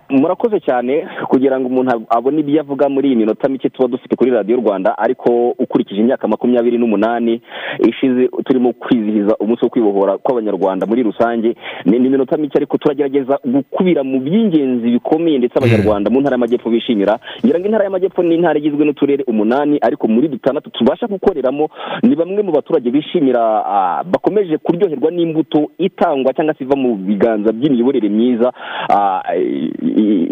Murakoze 0.10 0.60
cyane 0.60 1.08
kugira 1.30 1.60
ngo 1.60 1.68
umuntu 1.68 1.92
ab- 1.92 2.06
abone 2.10 2.40
ibyo 2.40 2.62
avuga 2.62 2.90
muri 2.90 3.08
iyi 3.08 3.16
minota 3.16 3.50
mike 3.50 3.70
tuba 3.70 3.88
dufite 3.88 4.16
kuri 4.16 4.32
radiyo 4.32 4.58
rwanda 4.58 4.98
ariko 4.98 5.50
ukurikije 5.60 6.02
imyaka 6.02 6.28
makumyabiri 6.28 6.78
n'umunani 6.78 7.42
ishize 7.90 8.28
turimo 8.46 8.74
kwizihiza 8.74 9.36
umunsi 9.40 9.66
wo 9.66 9.70
kwibohora 9.70 10.18
kw'abanyarwanda 10.18 10.86
muri 10.86 11.04
rusange. 11.04 11.56
Ni 11.86 11.98
iminota 11.98 12.38
mike 12.38 12.58
ariko 12.58 12.78
turagerageza 12.78 13.40
gukubira 13.46 14.04
mu 14.04 14.20
by'ingenzi 14.20 14.90
bikomeye 14.92 15.38
ndetse 15.38 15.58
abanyarwanda 15.58 16.10
mu 16.10 16.20
ntara 16.22 16.34
y'amajyepfo 16.36 16.70
bishimira. 16.70 17.20
Ngira 17.46 17.60
ngo 17.60 17.66
intara 17.66 17.84
y'amajyepfo 17.84 18.24
ni 18.24 18.36
intara 18.36 18.60
igizwe 18.60 18.86
n'uturere 18.86 19.24
umunani 19.28 19.78
ariko 19.82 20.08
muri 20.08 20.28
dutandatu 20.28 20.70
tubasha 20.70 21.08
gukoreramo 21.08 21.70
ni 22.04 22.16
bamwe 22.16 22.42
mu 22.44 22.52
baturage 22.52 22.92
bishimira 22.92 23.42
ah, 23.66 24.04
bakomeje 24.04 24.58
kuryoherwa 24.58 25.12
n'imbuto 25.12 25.72
itangwa 25.78 26.34
cyangwa 26.34 26.54
se 26.54 26.64
iva 26.64 26.76
mu 26.76 26.96
biganza 26.96 27.52
by'imiyoborere 27.52 28.10
myiza. 28.10 28.54
Ah, 28.90 29.22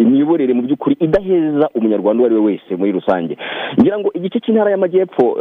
imiyoborere 0.04 0.54
mu 0.54 0.62
by'ukuri 0.62 0.96
idaheza 1.00 1.70
umunyarwanda 1.76 2.20
uwo 2.22 2.26
ari 2.26 2.36
we 2.36 2.42
wese 2.42 2.76
muri 2.76 2.92
rusange. 2.92 3.38
Ngira 3.80 4.00
ngo 4.00 4.10
igice 4.14 4.40
cy'intara 4.40 4.72
y'amajyepfo 4.72 5.38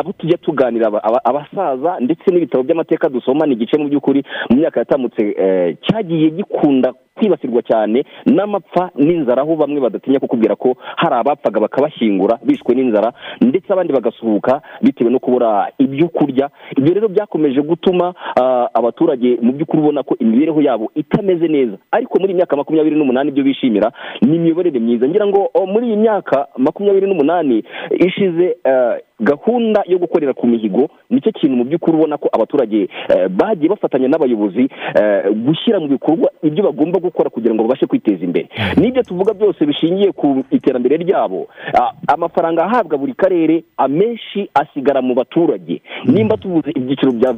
abo 0.00 0.12
tujya 0.18 0.38
tuganira 0.38 0.86
aba- 0.86 1.04
aba- 1.04 1.24
abasaza 1.24 1.96
ndetse 2.00 2.24
n'ibitabo 2.30 2.62
by'amateka 2.64 3.08
dusoma 3.08 3.46
ni 3.46 3.52
igice 3.54 3.78
mu 3.78 3.88
by'ukuri 3.88 4.24
mu 4.50 4.56
myaka 4.56 4.80
yatambutse 4.80 5.22
eh, 5.38 5.76
cyagiye 5.82 6.30
gikunda 6.30 6.92
kwibasirwa 7.20 7.62
cyane 7.62 8.04
n'amapfa 8.26 8.90
n'inzara 8.96 9.42
aho 9.44 9.56
bamwe 9.56 9.80
badatinya 9.80 10.18
kukubwira 10.20 10.56
ko 10.56 10.76
hari 10.96 11.14
abapfaga 11.14 11.60
bakabashyingura 11.60 12.38
bishwe 12.44 12.72
n'inzara 12.74 13.12
ndetse 13.40 13.68
abandi 13.72 13.92
bagasuhuka 13.92 14.62
bitewe 14.82 15.10
no 15.10 15.18
kubura 15.18 15.68
ibyo 15.78 16.08
kurya. 16.08 16.48
Ibyo 16.78 16.94
rero 16.94 17.08
byakomeje 17.08 17.60
gutuma 17.62 18.14
ah, 18.40 18.66
abaturage 18.74 19.36
mu 19.42 19.52
by'ukuri 19.52 19.82
ubona 19.82 20.02
ko 20.02 20.16
imibereho 20.18 20.60
yabo 20.62 20.90
itameze 20.94 21.48
neza. 21.48 21.76
Ariko 21.90 22.18
muri 22.20 22.32
iyi 22.32 22.36
myaka 22.40 22.56
makumyabiri 22.56 22.96
n'umunani 22.96 23.28
ibyo 23.30 23.44
bishimira 23.44 23.92
ni 24.22 24.36
imiyoborere 24.36 24.80
myiza. 24.80 25.08
Ngira 25.08 25.26
ngo 25.26 25.50
oh, 25.54 25.66
muri 25.66 25.86
iyi 25.86 25.96
myaka 25.96 26.46
makumyabiri 26.56 27.06
n'umunani 27.06 27.64
ishize 28.06 28.56
eh, 28.64 28.94
gahunda 29.20 29.84
yo 29.86 29.98
gukorera 29.98 30.32
ku 30.34 30.46
mihigo 30.46 30.88
ni 31.10 31.20
cyo 31.20 31.32
kintu 31.32 31.56
mu 31.56 31.64
by'ukuri 31.64 31.96
ubona 31.96 32.16
ko 32.18 32.28
abaturage 32.32 32.88
eh, 33.08 33.28
bagiye 33.28 33.68
bafatanya 33.68 34.08
n'abayobozi 34.08 34.68
eh, 34.96 35.30
gushyira 35.44 35.80
mu 35.80 35.88
bikorwa 35.88 36.30
ibyo 36.42 36.64
bagomba 36.64 36.98
gukora 36.98 37.30
kugira 37.30 37.54
ngo 37.54 37.62
babashe 37.62 37.86
kwiteza 37.86 38.24
imbere. 38.24 38.48
N'ibyo 38.76 39.02
tuvuga 39.02 39.34
byose 39.34 39.66
bishingiye 39.66 40.12
ku 40.12 40.44
iterambere 40.50 40.96
ryabo 40.96 41.48
ah, 41.74 41.92
amafaranga 42.08 42.64
ahabwa 42.64 42.98
buri 42.98 43.14
karere 43.14 43.64
amenshi 43.76 44.48
asigara 44.54 45.02
mu 45.02 45.14
baturage. 45.14 45.82
Nimba 46.04 46.36
tuvuze 46.36 46.70
ibyiciro 46.74 47.12
bya 47.12 47.30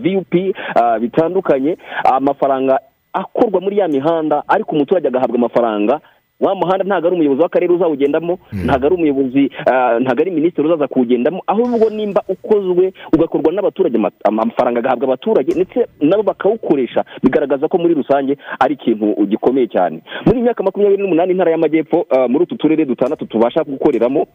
ah, 0.75 0.99
bitandukanye 0.99 1.77
amafaranga 2.05 2.79
akorwa 3.13 3.61
muri 3.61 3.79
ya 3.79 3.89
mihanda 3.89 4.43
ariko 4.49 4.73
umuturage 4.77 5.09
agahabwa 5.09 5.37
amafaranga 5.37 6.01
wa 6.43 6.55
muhanda 6.55 6.85
ntabwo 6.85 7.07
ari 7.07 7.17
umuyobozi 7.17 7.43
w'akarere 7.43 7.73
uzawugendamo 7.75 8.39
ntabwo 8.65 8.87
ari 8.87 8.95
umuyobozi 8.95 9.45
ah, 9.71 9.99
ntabwo 10.01 10.21
ari 10.23 10.31
minisitiri 10.31 10.67
uzaza 10.69 10.89
kuwugendamo 10.89 11.41
ahubwo 11.47 11.91
nimba 11.91 12.23
ukozwe 12.29 12.93
ugakorwa 13.15 13.53
n'abaturage 13.53 13.97
ama- 13.97 14.13
amafaranga 14.25 14.79
agahabwa 14.81 15.05
abaturage 15.09 15.51
ndetse 15.55 15.87
nabo 16.01 16.23
bakawukoresha 16.23 17.05
bigaragaza 17.23 17.69
ko 17.69 17.79
muri 17.79 17.95
rusange 17.95 18.37
ari 18.61 18.75
ikintu 18.75 19.15
gikomeye 19.27 19.67
cyane. 19.69 20.03
Muri 20.27 20.37
iyi 20.39 20.45
myaka 20.45 20.63
makumyabiri 20.63 21.03
n'umunani 21.03 21.33
intara 21.33 21.51
y'amajyepfo 21.51 22.07
ah, 22.11 22.29
muri 22.29 22.45
utu 22.45 22.57
turere 22.57 22.85
dutandatu 22.85 23.27
tubasha 23.27 23.65
gukoreramo 23.65 24.27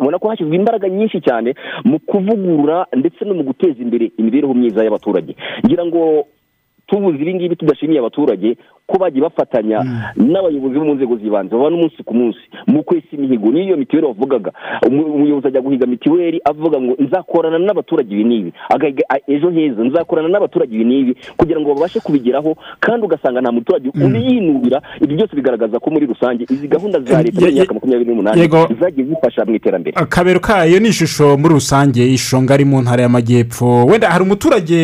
ubona 0.00 0.18
ko 0.18 0.28
hashyizwe 0.28 0.56
imbaraga 0.56 0.88
nyinshi 0.88 1.20
cyane 1.20 1.54
mu 1.84 1.98
kuvugurura 1.98 2.86
ndetse 2.96 3.24
no 3.24 3.34
mu 3.34 3.42
guteza 3.42 3.82
imbere 3.82 4.12
imibereho 4.18 4.54
myiza 4.54 4.84
y'abaturage. 4.84 5.36
Ngira 5.66 5.84
ngo 5.86 6.24
tubuze 6.86 7.18
ibi 7.22 7.34
ngibi 7.34 7.56
tudashimiye 7.56 7.98
abaturage 8.00 8.56
ko 8.90 8.98
bagiye 8.98 9.22
bafatanya 9.22 9.78
n'abayobozi 10.16 10.74
bo 10.78 10.84
mu 10.84 10.94
nzego 10.98 11.14
z'ibanze 11.16 11.54
babana 11.54 11.76
umunsi 11.76 12.02
ku 12.02 12.14
munsi. 12.14 12.42
Mu 12.66 12.82
kwesa 12.82 13.06
imihigo 13.14 13.48
n'iyo 13.54 13.76
mituweli 13.76 14.06
wavugaga. 14.06 14.50
Umu- 14.86 15.06
umuyobozi 15.14 15.46
ajya 15.48 15.60
guhiga 15.62 15.86
mituweli 15.86 16.40
avuga 16.44 16.80
ngo 16.80 16.94
nzakorana 16.98 17.58
n'abaturage 17.58 18.10
ibi 18.14 18.24
n'ibi. 18.24 18.50
Ejo 19.28 19.50
heza 19.50 19.82
nzakorana 19.84 20.28
n'abaturage 20.28 20.74
ibi 20.74 20.84
n'ibi. 20.84 21.12
Kugira 21.36 21.60
ngo 21.60 21.74
babashe 21.74 22.00
kubigeraho 22.00 22.56
kandi 22.80 23.06
ugasanga 23.06 23.40
nta 23.40 23.52
muturage 23.52 23.88
ubiyinubira. 23.94 24.82
Ibyo 25.00 25.16
byose 25.16 25.36
bigaragaza 25.36 25.78
ko 25.78 25.90
muri 25.90 26.06
rusange 26.06 26.44
izi 26.50 26.68
gahunda 26.68 27.00
za 27.00 27.22
leta 27.22 27.40
Ye- 27.40 27.50
mu 27.50 27.56
myaka 27.56 27.74
makumyabiri 27.74 28.10
n'umunani 28.10 28.40
zagiye 28.80 29.06
zifasha 29.06 29.44
mu 29.44 29.54
iterambere. 29.54 29.94
Akabero 29.96 30.40
kayo 30.40 30.80
ni 30.80 30.88
ishusho 30.88 31.36
muri 31.38 31.54
rusange 31.54 32.02
ishusho 32.06 32.42
ngari 32.42 32.64
mu 32.64 32.82
ntara 32.82 33.02
y'amajyepfo. 33.02 33.86
Wenda 33.86 34.10
hari 34.10 34.24
umuturage 34.24 34.80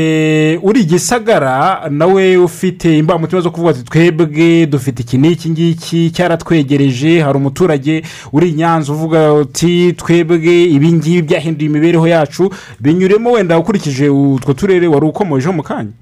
uri 0.62 0.80
i 0.80 0.84
gisagara 0.84 1.88
nawe 1.90 2.36
ufite 2.36 2.98
imbamutima 2.98 3.40
zo 3.40 3.50
kuvuga 3.50 3.70
ati 3.70 3.84
twebwe 4.00 4.66
dufite 4.66 5.00
iki 5.02 5.18
n'iki 5.18 5.50
ngiki 5.50 6.10
cyaratwegereje 6.10 7.20
hari 7.20 7.36
umuturage 7.38 8.02
uri 8.32 8.52
nyanza 8.52 8.92
uvuga 8.92 9.32
uti 9.32 9.92
twebwe 9.96 10.64
ibi 10.64 10.92
ngibi 10.92 11.22
byahinduye 11.22 11.66
imibereho 11.70 12.06
yacu 12.08 12.50
binyuremo 12.80 13.32
wenda 13.32 13.58
ukurikije 13.58 14.08
utwo 14.08 14.52
turere 14.52 14.86
wari 14.86 15.06
ukomojeho 15.06 15.52
mu 15.52 15.62
kanya. 15.62 15.92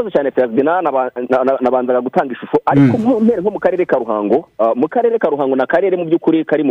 Murakoze 0.00 0.10
cyane 0.10 0.30
perezida 0.30 0.80
naba- 0.82 1.10
na- 1.28 1.44
na- 1.44 1.58
nabanzaga 1.60 2.00
gutanga 2.00 2.32
ishusho. 2.32 2.58
Ariko 2.66 2.98
nko 2.98 3.20
mpere 3.20 3.40
nko 3.40 3.50
mu 3.50 3.58
karere 3.60 3.84
ka 3.86 3.98
ruhango 3.98 4.48
ah, 4.58 4.74
mu 4.74 4.88
karere 4.88 5.18
ka 5.18 5.28
ruhango 5.28 5.56
ni 5.56 5.62
akarere 5.62 5.96
mu 5.96 6.04
by'ukuri 6.04 6.44
kari 6.44 6.64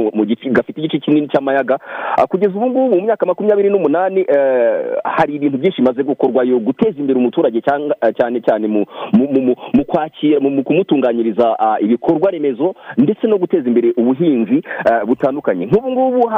gafite 0.51 0.77
igice 0.81 0.99
kinini 0.99 1.27
cy'amayaga. 1.27 1.79
Ah, 2.17 2.27
kugeza 2.27 2.53
ubu 2.55 2.65
ngubu 2.69 2.95
mu 2.95 3.01
myaka 3.01 3.25
makumyabiri 3.25 3.69
n'umunani 3.69 4.25
eh, 4.27 4.97
hari 5.03 5.35
ibintu 5.35 5.57
byinshi 5.57 5.81
bimaze 5.81 6.03
gukorwayo 6.03 6.59
guteza 6.59 6.97
imbere 6.99 7.19
umuturage 7.19 7.61
cyane 7.61 8.41
cyane 8.41 8.67
mu 8.67 9.85
kwakira 9.85 10.39
mu 10.39 10.49
mu 10.49 10.63
kumutunganyiriza 10.63 11.55
ibikorwa 11.81 12.31
remezo 12.31 12.73
ndetse 12.97 13.27
no 13.27 13.37
guteza 13.37 13.67
imbere 13.67 13.93
ubuhinzi 13.97 14.63
butandukanye. 15.07 15.65
Nk'ubu 15.65 15.91
ngubu 15.91 16.29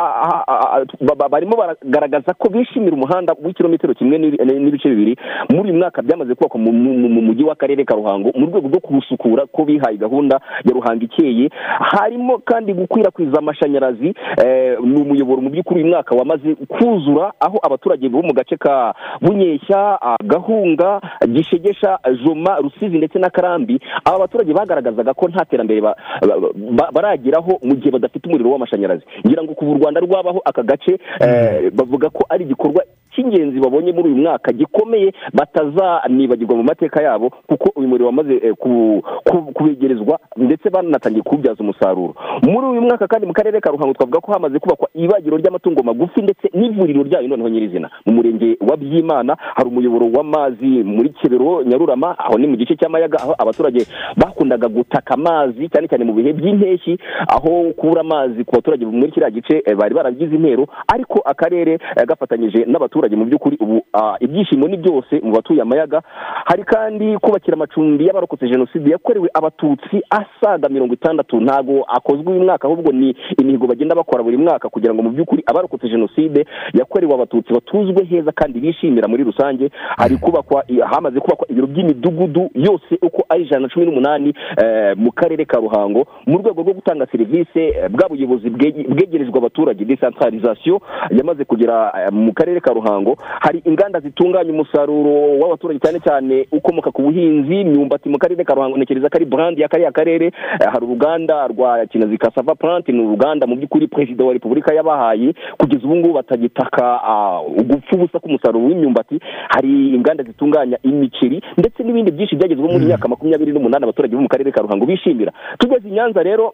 barimo 1.30 1.56
baragaragaza 1.58 2.34
ko 2.34 2.50
bishimira 2.50 2.94
umuhanda 2.96 3.34
w'ikirometero 3.44 3.94
kimwe 3.94 4.18
n'ibi- 4.18 4.38
n'ibice 4.60 4.89
bibiri. 4.89 5.16
Muri 5.50 5.70
uyu 5.72 5.80
mwaka 5.80 6.02
byamaze 6.02 6.36
kubakwa 6.36 6.60
mu 6.60 6.72
mu- 6.92 6.98
mu- 6.98 7.10
mu 7.10 7.22
mujyi 7.22 7.44
w'akarere 7.44 7.86
ka 7.86 7.96
ruhango 7.96 8.32
mu 8.36 8.46
rwego 8.46 8.68
rwo 8.68 8.80
kuwusukura 8.80 9.46
ko 9.48 9.66
bihaye 9.66 9.98
gahunda 9.98 10.39
ya 10.66 10.72
ruhango 10.74 11.04
ikeye. 11.06 11.50
Harimo 11.80 12.38
kandi 12.38 12.74
gukwirakwiza 12.74 13.38
amashanyarazi 13.39 14.14
eh, 14.46 14.78
ni 14.84 15.02
umuyoboro 15.02 15.42
mu 15.42 15.50
by'ukuri 15.50 15.82
uyu 15.84 15.89
mwaka 15.89 16.16
wamaze 16.16 16.56
kuzura 16.56 17.34
aho 17.39 17.58
abaturage 17.64 18.10
bo 18.10 18.22
mu 18.22 18.34
gace 18.34 18.58
ka 18.58 18.94
bunyeshya 19.22 19.98
ah, 20.02 20.16
gahunga 20.24 21.02
gishegesha 21.28 22.00
joma 22.26 22.56
rusizi 22.62 22.98
ndetse 22.98 23.20
na 23.20 23.30
karambi 23.30 23.80
aba 24.06 24.20
baturage 24.20 24.54
bagaragazaga 24.54 25.14
ko 25.14 25.28
nta 25.30 25.46
terambere 25.46 25.82
ba- 25.82 25.96
ba- 26.22 26.39
ba- 26.72 26.89
barageraho 26.94 27.60
mu 27.64 27.76
gihe 27.76 27.92
badafite 27.92 28.26
umuriro 28.28 28.52
w'amashanyarazi. 28.52 29.04
Ngira 29.28 29.44
ngo 29.44 29.54
kuva 29.54 29.72
u 29.72 29.78
rwanda 29.80 30.00
rwabaho 30.02 30.42
aka 30.46 30.64
gace 30.64 31.00
eh, 31.20 31.72
bavuga 31.74 32.10
ko 32.10 32.26
ari 32.30 32.44
igikorwa 32.46 32.84
cy'ingenzi 33.16 33.59
babonye 33.59 33.91
muri 33.91 34.09
uyu 34.09 34.18
mwaka 34.24 34.51
gikomeye 34.53 35.14
batazanibagirwa 35.34 36.55
mu 36.55 36.64
mateka 36.64 37.03
yabo 37.03 37.30
kuko 37.47 37.72
uyu 37.76 37.88
muriro 37.88 38.05
wamaze 38.05 38.34
eh, 38.43 38.53
ku- 38.55 39.03
ku- 39.30 39.51
kubegerezwa 39.53 40.20
ndetse 40.38 40.70
banatangiye 40.70 41.24
kuwubyaza 41.24 41.64
umusaruro. 41.64 42.16
Muri 42.43 42.68
uyu 42.68 42.82
mwaka 42.82 43.07
kandi 43.07 43.28
mu 43.28 43.34
karere 43.34 43.59
ka 43.62 43.70
ruhango 43.72 43.93
twavuga 43.93 44.20
ko 44.20 44.32
hamaze 44.32 44.59
kubakwa 44.59 44.89
ibagiro 44.93 45.38
ry'amatungo 45.38 45.84
magufi 45.84 46.22
ndetse 46.22 46.49
n'ivuriro 46.53 47.03
ryayo 47.03 47.28
noneho 47.28 47.49
nyirizina. 47.49 47.89
Mu 48.05 48.14
murenge 48.14 48.57
wa 48.70 48.78
byimana 48.78 49.38
hari 49.55 49.70
umuyoboro 49.70 50.05
w'amazi 50.14 50.66
muri 50.84 51.09
kebero 51.09 51.64
nyarurama 51.64 52.20
aho 52.20 52.38
ni 52.38 52.47
mu 52.47 52.55
gice 52.55 52.76
cy'amayaga 52.76 53.18
aho 53.24 53.36
abaturage 53.38 53.86
bakundaga 54.18 54.68
gutaka 54.68 55.14
amazi 55.14 55.70
cyane 55.70 55.88
cyane 55.88 56.03
mu 56.05 56.14
bihe 56.14 56.34
by'impeshyi 56.34 56.97
aho 57.28 57.74
kubura 57.78 58.01
amazi 58.01 58.43
ku 58.43 58.55
baturage 58.55 58.86
muri 58.86 59.12
kiriya 59.12 59.32
gice 59.32 59.64
eh, 59.66 59.76
bari 59.76 59.95
baragize 59.95 60.36
intero 60.36 60.68
ariko 60.88 61.20
akarere 61.26 61.74
eh, 61.97 62.05
gafatanyije 62.07 62.66
n'abaturage 62.66 63.01
mu 63.10 63.26
by'ukuri 63.26 63.58
ubu 63.60 63.82
ibyishimo 64.20 64.68
ni 64.68 64.78
byose 64.78 65.20
mu 65.24 65.32
batuye 65.32 65.62
amayaga. 65.62 66.02
Hari 66.45 66.64
kandi 66.64 67.18
kubakira 67.18 67.54
amacumbi 67.56 68.06
y'abarokotse 68.08 68.47
jenoside 68.47 68.91
yakorewe 68.91 69.30
abatutsi 69.34 70.02
asaga 70.10 70.70
mirongo 70.70 70.93
itandatu. 70.93 71.39
Ntabwo 71.41 71.84
akozwe 71.88 72.32
uyu 72.34 72.43
mwaka 72.43 72.68
ahubwo 72.68 72.91
ni 72.91 73.16
imihigo 73.41 73.68
bagenda 73.68 73.95
bakora 73.95 74.24
buri 74.24 74.38
mwaka 74.38 74.70
kugira 74.70 74.93
ngo 74.93 75.02
mu 75.04 75.10
by'ukuri 75.10 75.43
abarokotse 75.45 75.89
jenoside 75.89 76.45
yakorewe 76.74 77.14
abatutsi 77.14 77.54
batuzwe 77.54 78.04
heza 78.06 78.32
kandi 78.32 78.60
bishimira 78.60 79.08
muri 79.08 79.24
rusange. 79.24 79.70
Hari 79.97 80.18
kubakwa 80.18 80.64
hamaze 80.91 81.20
kubakwa 81.20 81.47
ibiro 81.49 81.68
by'imidugudu 81.68 82.49
yose 82.56 82.97
uko 83.02 83.24
ari 83.30 83.43
ijana 83.43 83.62
na 83.62 83.70
cumi 83.70 83.86
n'umunani 83.86 84.34
eh, 84.64 84.97
mu 84.97 85.12
karere 85.12 85.45
ka 85.45 85.58
ruhango 85.58 86.06
mu 86.26 86.38
rwego 86.38 86.62
rwo 86.62 86.74
gutanga 86.74 87.08
serivisi 87.12 87.60
eh, 87.60 87.89
bwa 87.89 88.10
buyobozi 88.10 88.49
bwege- 88.49 88.88
bwegerejwe 88.88 89.38
abaturage. 89.38 89.86
Decentralisation 89.86 90.80
yamaze 91.12 91.45
kugera 91.45 91.91
eh, 91.97 92.12
mu 92.14 92.34
karere 92.34 92.60
ka 92.60 92.74
ruhango. 92.74 92.91
Ruhango 92.92 93.16
hari 93.39 93.62
inganda 93.66 94.00
zitunganya 94.00 94.52
umusaruro 94.52 95.39
w'abaturage 95.39 95.80
cyane 95.80 96.00
cyane 96.04 96.36
ukomoka 96.52 96.92
ku 96.92 97.02
buhinzi 97.02 97.62
imyumbati 97.64 98.10
mu 98.10 98.18
karere 98.20 98.44
ka 98.44 98.54
ruhango 98.54 98.78
ntekereza 98.78 99.10
ko 99.10 99.16
ari 99.18 99.26
burandi 99.26 99.62
y'akariya 99.62 99.92
karere. 99.92 100.28
Eh, 100.60 100.68
hari 100.72 100.86
uruganda 100.86 101.48
rwa 101.48 101.86
kinazi 101.88 102.18
kasava 102.18 102.56
plant 102.56 102.88
ni 102.89 103.00
uruganda 103.00 103.48
mu 103.48 103.56
by'ukuri 103.56 103.88
perezida 103.88 104.24
wa 104.26 104.34
repubulika 104.34 104.74
yabahaye 104.74 105.34
kugeza 105.58 105.86
ubu 105.86 105.96
ngubu 105.96 106.14
batagitaka 106.14 106.84
ah, 107.04 107.42
ugupfa 107.42 107.96
ubusa 107.96 108.20
k'umusaruro 108.20 108.66
w'imyumbati. 108.68 109.20
Hari 109.50 109.96
inganda 109.96 110.24
zitunganya 110.24 110.78
imiceri 110.84 111.42
ndetse 111.58 111.84
n'ibindi 111.84 112.12
byinshi 112.12 112.36
byagezweho 112.36 112.72
muri 112.72 112.86
myaka 112.86 113.08
makumyabiri 113.08 113.52
n'umunani 113.54 113.84
abaturage 113.84 114.16
bo 114.16 114.22
mu 114.22 114.30
karere 114.30 114.52
ka 114.52 114.62
ruhango 114.62 114.86
bishimira. 114.86 115.32
Tugeze 115.58 115.88
i 115.88 115.92
nyanza 115.92 116.24
rero 116.24 116.54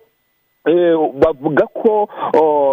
bavuga 1.19 1.65
ko 1.67 2.07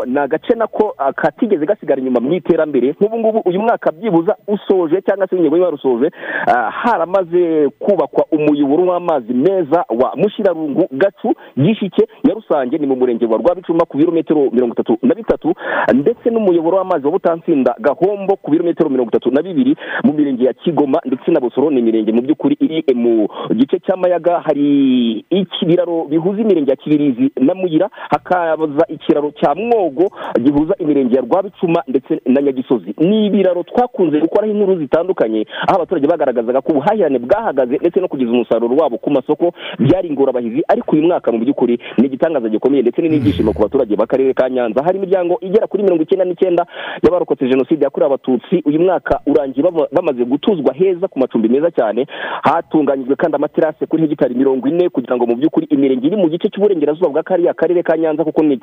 ni 0.07 0.19
agace 0.19 0.55
nako 0.55 0.95
katigeze 1.17 1.67
gasigara 1.67 2.01
inyuma 2.01 2.21
mu 2.21 2.33
iterambere. 2.35 2.95
Nk'ubu 3.01 3.19
ngubu 3.19 3.39
uyu 3.45 3.61
mwaka 3.61 3.93
byibuza 3.93 4.37
usoje 4.49 5.03
cyangwa 5.03 5.27
se 5.29 5.37
ingingo 5.37 5.57
yarusoje 5.59 6.11
ah, 6.47 6.71
haramaze 6.71 7.69
kubakwa 7.79 8.25
umuyoboro 8.33 8.85
w'amazi 8.93 9.35
meza 9.35 9.85
wa 10.01 10.13
mushirarungu 10.17 10.89
gacu 10.93 11.35
gishike 11.59 12.07
nyarusange 12.25 12.79
ni 12.79 12.87
mu 12.87 12.97
murenge 12.97 13.27
wa 13.27 13.39
rwabicuma 13.39 13.85
ku 13.85 13.97
birometero 13.97 14.51
mirongo 14.53 14.73
itatu 14.75 14.99
na 15.03 15.15
bitatu 15.15 15.55
ndetse 15.95 16.31
n'umuyoboro 16.31 16.77
w'amazi 16.77 17.07
wa 17.07 17.13
butansinda 17.13 17.75
gahombo 17.81 18.37
ku 18.37 18.51
birometero 18.51 18.91
mirongo 18.91 19.09
itatu 19.11 19.31
na 19.31 19.43
bibiri 19.43 19.77
mu 20.05 20.13
mirenge 20.13 20.45
ya 20.45 20.53
kigoma 20.53 21.01
ndetse 21.05 21.31
na 21.31 21.41
busoro 21.41 21.71
ni 21.71 21.79
imirenge 21.81 22.13
mu 22.13 22.23
by'ukuri 22.23 22.57
iri 22.61 22.95
mu 22.95 23.29
gice 23.55 23.79
cy'amayaga 23.79 24.41
hari 24.41 25.25
ikibiraro 25.31 26.05
bihuza 26.05 26.41
imirenge 26.43 26.71
ya 26.71 26.77
kibirizi 26.77 27.31
na 27.41 27.55
muyira 27.55 27.84
hakaza 28.11 28.85
ikiraro 28.89 29.31
cya 29.31 29.55
mwogo 29.55 30.11
gihuza 30.43 30.75
imirenge 30.79 31.15
ya 31.17 31.23
rwabicuma 31.23 31.83
ndetse 31.89 32.21
na 32.27 32.43
nyagisozi. 32.43 32.95
Ni 32.99 33.27
ibiraro 33.27 33.63
twakunze 33.63 34.21
gukoraho 34.21 34.53
inkuru 34.53 34.79
zitandukanye 34.79 35.47
aho 35.69 35.77
abaturage 35.77 36.07
bagaragazaga 36.07 36.61
ko 36.61 36.73
ubuhahirane 36.73 37.19
bwahagaze 37.19 37.77
ndetse 37.77 38.01
no 38.01 38.09
kugeza 38.09 38.31
umusaruro 38.33 38.77
wabo 38.77 38.99
ku 38.99 39.11
masoko 39.11 39.53
byari 39.79 40.09
ingorabahizi. 40.09 40.63
Ariko 40.69 40.97
uyu 40.97 41.03
mwaka 41.07 41.33
mu 41.33 41.39
by'ukuri 41.39 41.79
ni 41.99 42.07
igitangaza 42.07 42.49
gikomeye 42.49 42.83
ndetse 42.83 43.03
ni 43.03 43.09
n'ibyishimo 43.09 43.53
ku 43.53 43.63
baturage 43.63 43.97
b'akarere 43.97 44.35
ka 44.35 44.51
nyanza. 44.51 44.83
Hari 44.85 44.99
imiryango 44.99 45.39
igera 45.41 45.67
kuri 45.67 45.83
mirongo 45.83 46.03
icyenda 46.03 46.25
n'icyenda 46.25 46.67
y'abarokotse 47.03 47.49
jenoside 47.49 47.85
yakorewe 47.85 48.07
abatutsi. 48.07 48.63
Uyu 48.65 48.81
mwaka 48.81 49.21
urangiye 49.27 49.65
bama- 49.67 49.89
bamaze 49.93 50.25
gutuzwa 50.25 50.75
heza 50.75 51.09
ku 51.09 51.19
macumbi 51.19 51.49
meza 51.49 51.71
cyane. 51.71 52.07
Hatunganyijwe 52.43 53.17
kandi 53.17 53.37
amaterasi 53.37 53.87
kuri 53.87 54.03
hegitari 54.03 54.35
mirongo 54.35 54.69
ine 54.69 54.89
kugira 54.89 55.17
ngo 55.17 55.27
mu 55.27 55.37
by'ukuri 55.37 55.67
imirenge 55.71 56.07
iri 56.07 56.17
mu 56.17 56.29
gice 56.29 56.49
cy'uburengerazuba 56.49 57.09
bwa 57.09 57.23
kariya 57.23 57.55
karere 57.55 57.74
ka 57.83 57.97
nyanza 57.97 58.25
kuko 58.25 58.43
ni 58.43 58.55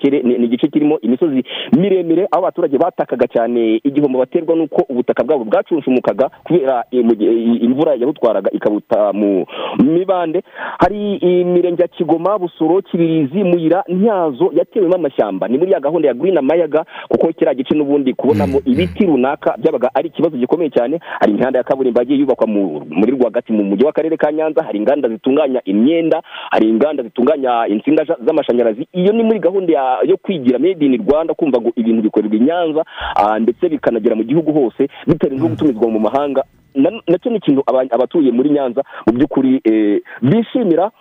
igice 0.46 0.68
kirimo 0.68 1.00
imisozi 1.02 1.44
miremire 1.78 2.28
aho 2.32 2.44
abaturage 2.44 2.78
batakaga 2.78 3.28
cyane 3.28 3.82
igihombo 3.84 4.20
baterwa 4.20 4.56
n'uko 4.56 4.86
ubutaka 4.90 5.24
bwabo 5.24 5.44
bwacunshumukaga 5.46 6.30
kubera 6.44 6.84
eh, 6.92 7.64
imvura 7.64 7.96
yabutwaraga 7.96 8.52
ikabuta 8.52 9.14
mu 9.14 9.46
mibande. 9.84 10.44
Hari 10.80 11.16
imirenge 11.16 11.82
ya 11.82 11.88
kigoma 11.88 12.40
busoro 12.40 12.82
kibirizi 12.82 13.44
muyira 13.44 13.84
ntyazo 13.88 14.52
yatewemo 14.54 14.96
amashyamba. 14.96 15.48
Ni 15.48 15.58
muri 15.58 15.72
ya 15.72 15.80
gahunda 15.80 16.08
ya 16.08 16.14
green 16.14 16.38
amayaga 16.38 16.86
kuko 17.10 17.28
kiriya 17.34 17.54
gice 17.56 17.76
n'ubundi 17.76 18.14
kubonamo 18.14 18.62
ibiti 18.66 19.06
runaka 19.06 19.56
byabaga 19.58 19.90
ari 19.96 20.08
ikibazo 20.08 20.38
gikomeye 20.38 20.70
cyane. 20.70 21.00
Hari 21.20 21.32
imihanda 21.34 21.60
ya 21.60 21.64
kaburimbo 21.64 22.00
yagiye 22.00 22.20
yubakwa 22.20 22.48
mu- 22.48 22.86
muri 22.90 23.12
rwagati 23.12 23.54
mu 23.54 23.64
mujyi 23.64 23.86
w'akarere 23.86 24.18
ka 24.18 24.32
nyanza 24.32 24.64
hari 24.64 24.78
inganda 24.80 25.10
zitunganya 25.10 25.62
imyenda 25.66 26.22
hari 26.52 26.70
inganda 26.70 27.04
zitunganya 27.04 27.68
insinga 27.68 28.04
za- 28.04 28.18
z'amashanyarazi 28.26 28.88
iyo 29.02 29.12
ni 29.14 29.24
muri 29.24 29.40
gahunda 29.40 29.98
yo 30.06 30.18
kwigira 30.18 30.60
made 30.60 30.86
in 30.86 30.98
rwanda 31.02 31.34
kumva 31.34 31.58
ngo 31.62 31.72
ibintu 31.76 32.02
bikorerwa 32.02 32.36
i 32.36 32.40
nyanza 32.40 32.86
ah, 33.16 33.40
ndetse 33.40 33.70
bikanagera 33.70 34.16
mu 34.16 34.24
gihugu 34.24 34.54
hose 34.54 34.88
bitarinzwe 35.08 35.50
gutumizwa 35.50 35.90
mu 35.90 36.00
mahanga 36.00 36.44
Na- 36.76 37.02
na 37.08 37.18
cyo 37.20 37.30
ni 37.32 37.38
ikintu 37.38 37.64
aba- 37.68 37.92
abatuye 37.92 38.32
muri 38.32 38.50
nyanza 38.50 38.84
mu 39.08 39.14
by'ukuri 39.14 39.60
eh, 39.64 40.00
bishimira 40.22 40.92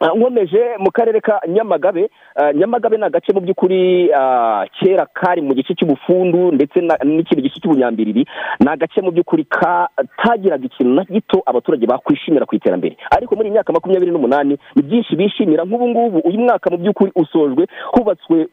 nkomeje 0.00 0.60
mu 0.78 0.90
karere 0.90 1.20
ka 1.20 1.40
nyamagabe. 1.48 2.10
Ah, 2.36 2.52
nyamagabe 2.52 2.96
ni 2.96 3.04
agace 3.04 3.32
mu 3.32 3.40
by'ukuri 3.40 4.12
ah, 4.12 4.64
kera 4.80 5.06
kari 5.06 5.42
mu 5.42 5.54
gice 5.54 5.74
cy'ubufundu 5.74 6.52
ndetse 6.52 6.80
n'ikindi 7.04 7.42
gice 7.42 7.60
cy'ubunyambiriri. 7.60 8.26
Ni 8.60 8.68
agace 8.68 9.00
mu 9.02 9.10
by'ukuri 9.10 9.44
katagiraga 9.44 10.64
ikintu 10.66 10.92
na 10.94 11.04
gito 11.04 11.42
abaturage 11.46 11.86
bakwishimira 11.86 12.46
ku 12.46 12.54
iterambere. 12.54 12.96
Ariko 13.10 13.36
muri 13.36 13.48
iyi 13.48 13.52
myaka 13.56 13.72
makumyabiri 13.72 14.12
n'umunani 14.12 14.58
ni 14.76 14.82
byinshi 14.82 15.16
bishimira 15.16 15.64
nk'ubu 15.64 15.88
ngubu 15.88 16.18
uyu 16.28 16.38
mwaka 16.40 16.70
mu 16.70 16.76
by'ukuri 16.76 17.12
usojwe 17.16 17.66
hubatswe 17.92 18.48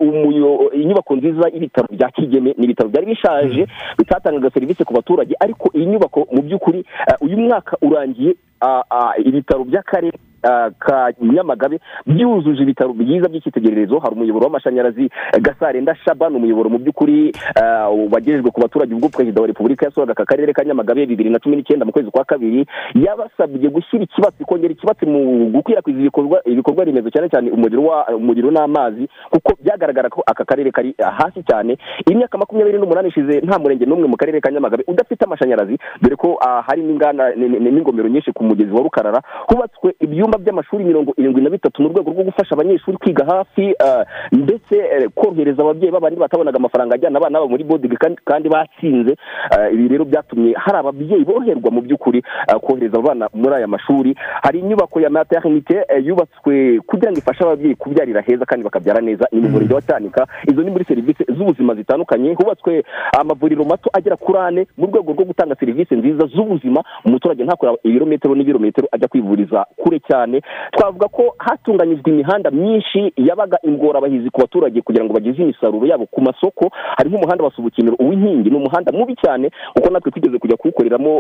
inyubako 0.74 1.16
nziza 1.16 1.50
y'ibitaro 1.54 1.88
bya 1.92 2.10
kigeme. 2.12 2.54
Ni 2.58 2.66
ibitaro 2.66 2.90
byari 2.90 3.06
bishaje 3.06 3.68
bitatangaga 4.00 4.50
serivisi 4.50 4.84
ku 4.86 4.94
baturage. 4.94 5.36
Ariko 5.40 5.70
iyi 5.76 5.86
nyubako 5.86 6.28
mu 6.32 6.42
by'ukuri 6.42 6.86
ah, 7.08 7.18
uyu 7.22 7.38
mwaka 7.38 7.78
urangiye 7.82 8.36
ah, 8.62 8.84
ah, 8.90 9.14
ibitaro 9.20 9.64
by'akarere 9.64 10.18
ah, 10.18 10.33
ka 10.80 11.12
nyamagabe 11.22 11.80
byujuje 12.06 12.64
ibitaro 12.64 12.94
byiza 12.94 13.28
by'icyitegererezo 13.30 14.00
hari 14.00 14.16
umuyoboro 14.16 14.46
w'amashanyarazi 14.46 15.10
gasarenda 15.42 15.96
shaba 15.96 16.30
ni 16.30 16.36
umuyoboro 16.36 16.70
mu 16.70 16.78
by'ukuri 16.80 17.32
ah, 17.56 17.90
wagejejwe 17.90 18.52
ku 18.52 18.62
baturage 18.62 18.94
ubwo 18.96 19.10
perezida 19.10 19.42
wa 19.42 19.48
repubulika 19.48 19.86
yasuraga 19.86 20.12
aka 20.12 20.26
karere 20.26 20.54
ka 20.54 20.64
nyamagabe 20.66 21.06
bibiri 21.06 21.30
na 21.30 21.40
cumi 21.40 21.56
n'icyenda 21.56 21.86
mu 21.86 21.92
kwezi 21.92 22.12
kwa 22.12 22.26
kabiri 22.26 22.66
yabasabye 22.96 23.70
gushyira 23.70 24.04
ikibatsi 24.04 24.44
kongera 24.46 24.74
ikibatsi 24.74 25.06
mu 25.06 25.50
gukwirakwiza 25.52 26.00
ibikorwa 26.46 26.84
remezo 26.86 27.10
cyane 27.10 27.30
cyane 27.30 27.52
umuriro 27.52 28.52
n'amazi 28.52 29.08
kuko 29.30 29.54
byagaragara 29.64 30.10
ko 30.10 30.24
aka 30.26 30.46
karere 30.46 30.72
kari 30.72 30.96
hasi 31.00 31.44
cyane. 31.44 31.78
Imyaka 32.12 32.38
makumyabiri 32.38 32.78
n'umunani 32.80 33.08
ishize 33.10 33.40
nta 33.42 33.60
murenge 33.60 33.86
n'umwe 33.86 34.08
mu 34.08 34.18
karere 34.18 34.42
ka 34.42 34.52
nyamagabe 34.52 34.84
udafite 34.88 35.24
amashanyarazi 35.26 35.78
dore 36.02 36.16
ko 36.16 36.38
ah, 36.42 36.62
hari 36.62 36.84
n'ingomero 36.84 38.10
nyinshi 38.10 38.32
ku 38.34 38.44
mugezi 38.44 38.72
wa 38.72 38.82
rukarara 38.84 39.22
hubatswe 39.50 39.96
ibyumba 40.00 40.33
by'amashuri 40.38 40.84
mirongo 40.84 41.14
irindwi 41.18 41.42
na 41.42 41.50
bitatu 41.50 41.82
mu 41.82 41.90
rwego 41.90 42.12
rwo 42.12 42.24
gufasha 42.24 42.56
abanyeshuri 42.56 42.98
kwiga 42.98 43.26
hafi 43.26 43.76
ah, 43.80 44.06
ndetse 44.32 44.76
eh, 44.78 45.10
korohereza 45.16 45.62
ababyeyi 45.62 45.92
b'abandi 45.92 46.20
batabonaga 46.20 46.58
amafaranga 46.58 46.96
ajyana 46.96 47.18
abana 47.20 47.40
babo 47.40 47.50
muri 47.50 47.64
bodige 47.64 47.96
kandi- 47.98 48.22
kandi 48.26 48.50
batsinze. 48.50 49.16
Ah, 49.52 49.70
ibi 49.70 49.88
rero 49.88 50.06
byatumye 50.06 50.54
hari 50.58 50.78
ababyeyi 50.78 51.26
boroherwa 51.26 51.72
mu 51.72 51.82
by'ukuri 51.82 52.24
kohereza 52.62 52.98
abana 52.98 53.30
muri 53.34 53.56
aya 53.56 53.68
mashuri. 53.68 54.16
Hari 54.44 54.60
inyubako 54.60 55.00
ya 55.02 55.10
maternite 55.10 55.86
eh, 55.90 56.06
yubatswe 56.06 56.80
kugira 56.88 57.12
ngo 57.12 57.20
ifashe 57.20 57.44
ababyeyi 57.44 57.76
kubyarira 57.76 58.22
heza 58.22 58.46
kandi 58.46 58.64
bakabyara 58.64 59.02
neza. 59.02 59.28
Ni 59.32 59.42
mu 59.42 59.50
murenge 59.50 59.74
wa 59.74 59.82
cyanika. 59.82 60.28
Izo 60.52 60.62
ni 60.64 60.72
muri 60.72 60.86
serivisi 60.86 61.24
z'ubuzima 61.38 61.76
zitandukanye. 61.76 62.34
Hubatswe 62.34 62.84
amavuriro 63.20 63.64
mato 63.66 63.90
agera 63.94 64.16
kuri 64.18 64.38
ane 64.40 64.68
mu 64.78 64.86
rwego 64.88 65.12
rwo 65.14 65.26
gutanga 65.26 65.56
serivisi 65.60 65.96
nziza 65.96 66.28
z'ubuzima. 66.28 66.84
Umuturage 67.06 67.44
ntakora 67.44 67.74
ibirometero 67.84 68.36
n'ibirometero 68.36 68.88
ajya 68.92 69.08
kwivuriza 69.08 69.66
kure 69.78 70.00
cyane. 70.00 70.23
Twavuga 70.72 71.08
ko 71.08 71.36
hatunganyijwe 71.38 72.12
imihanda 72.12 72.52
myinshi 72.52 73.14
yabaga 73.18 73.58
ingorabahizi 73.64 74.30
ku 74.30 74.42
baturage 74.42 74.82
kugira 74.82 75.06
ngo 75.06 75.14
bageze 75.14 75.42
imisaruro 75.44 75.86
yabo 75.88 76.06
ku 76.06 76.22
masoko. 76.22 76.70
Hari 76.98 77.10
nk'umuhanda 77.10 77.44
wa 77.44 77.52
subukiniro 77.52 77.96
uw'inkingi 78.00 78.50
ni 78.50 78.56
umuhanda 78.58 78.92
mubi 78.92 79.16
cyane 79.16 79.52
kuko 79.76 79.90
natwe 79.94 80.12
twigeze 80.12 80.38
kujya 80.40 80.58
kuwukoreramo 80.58 81.12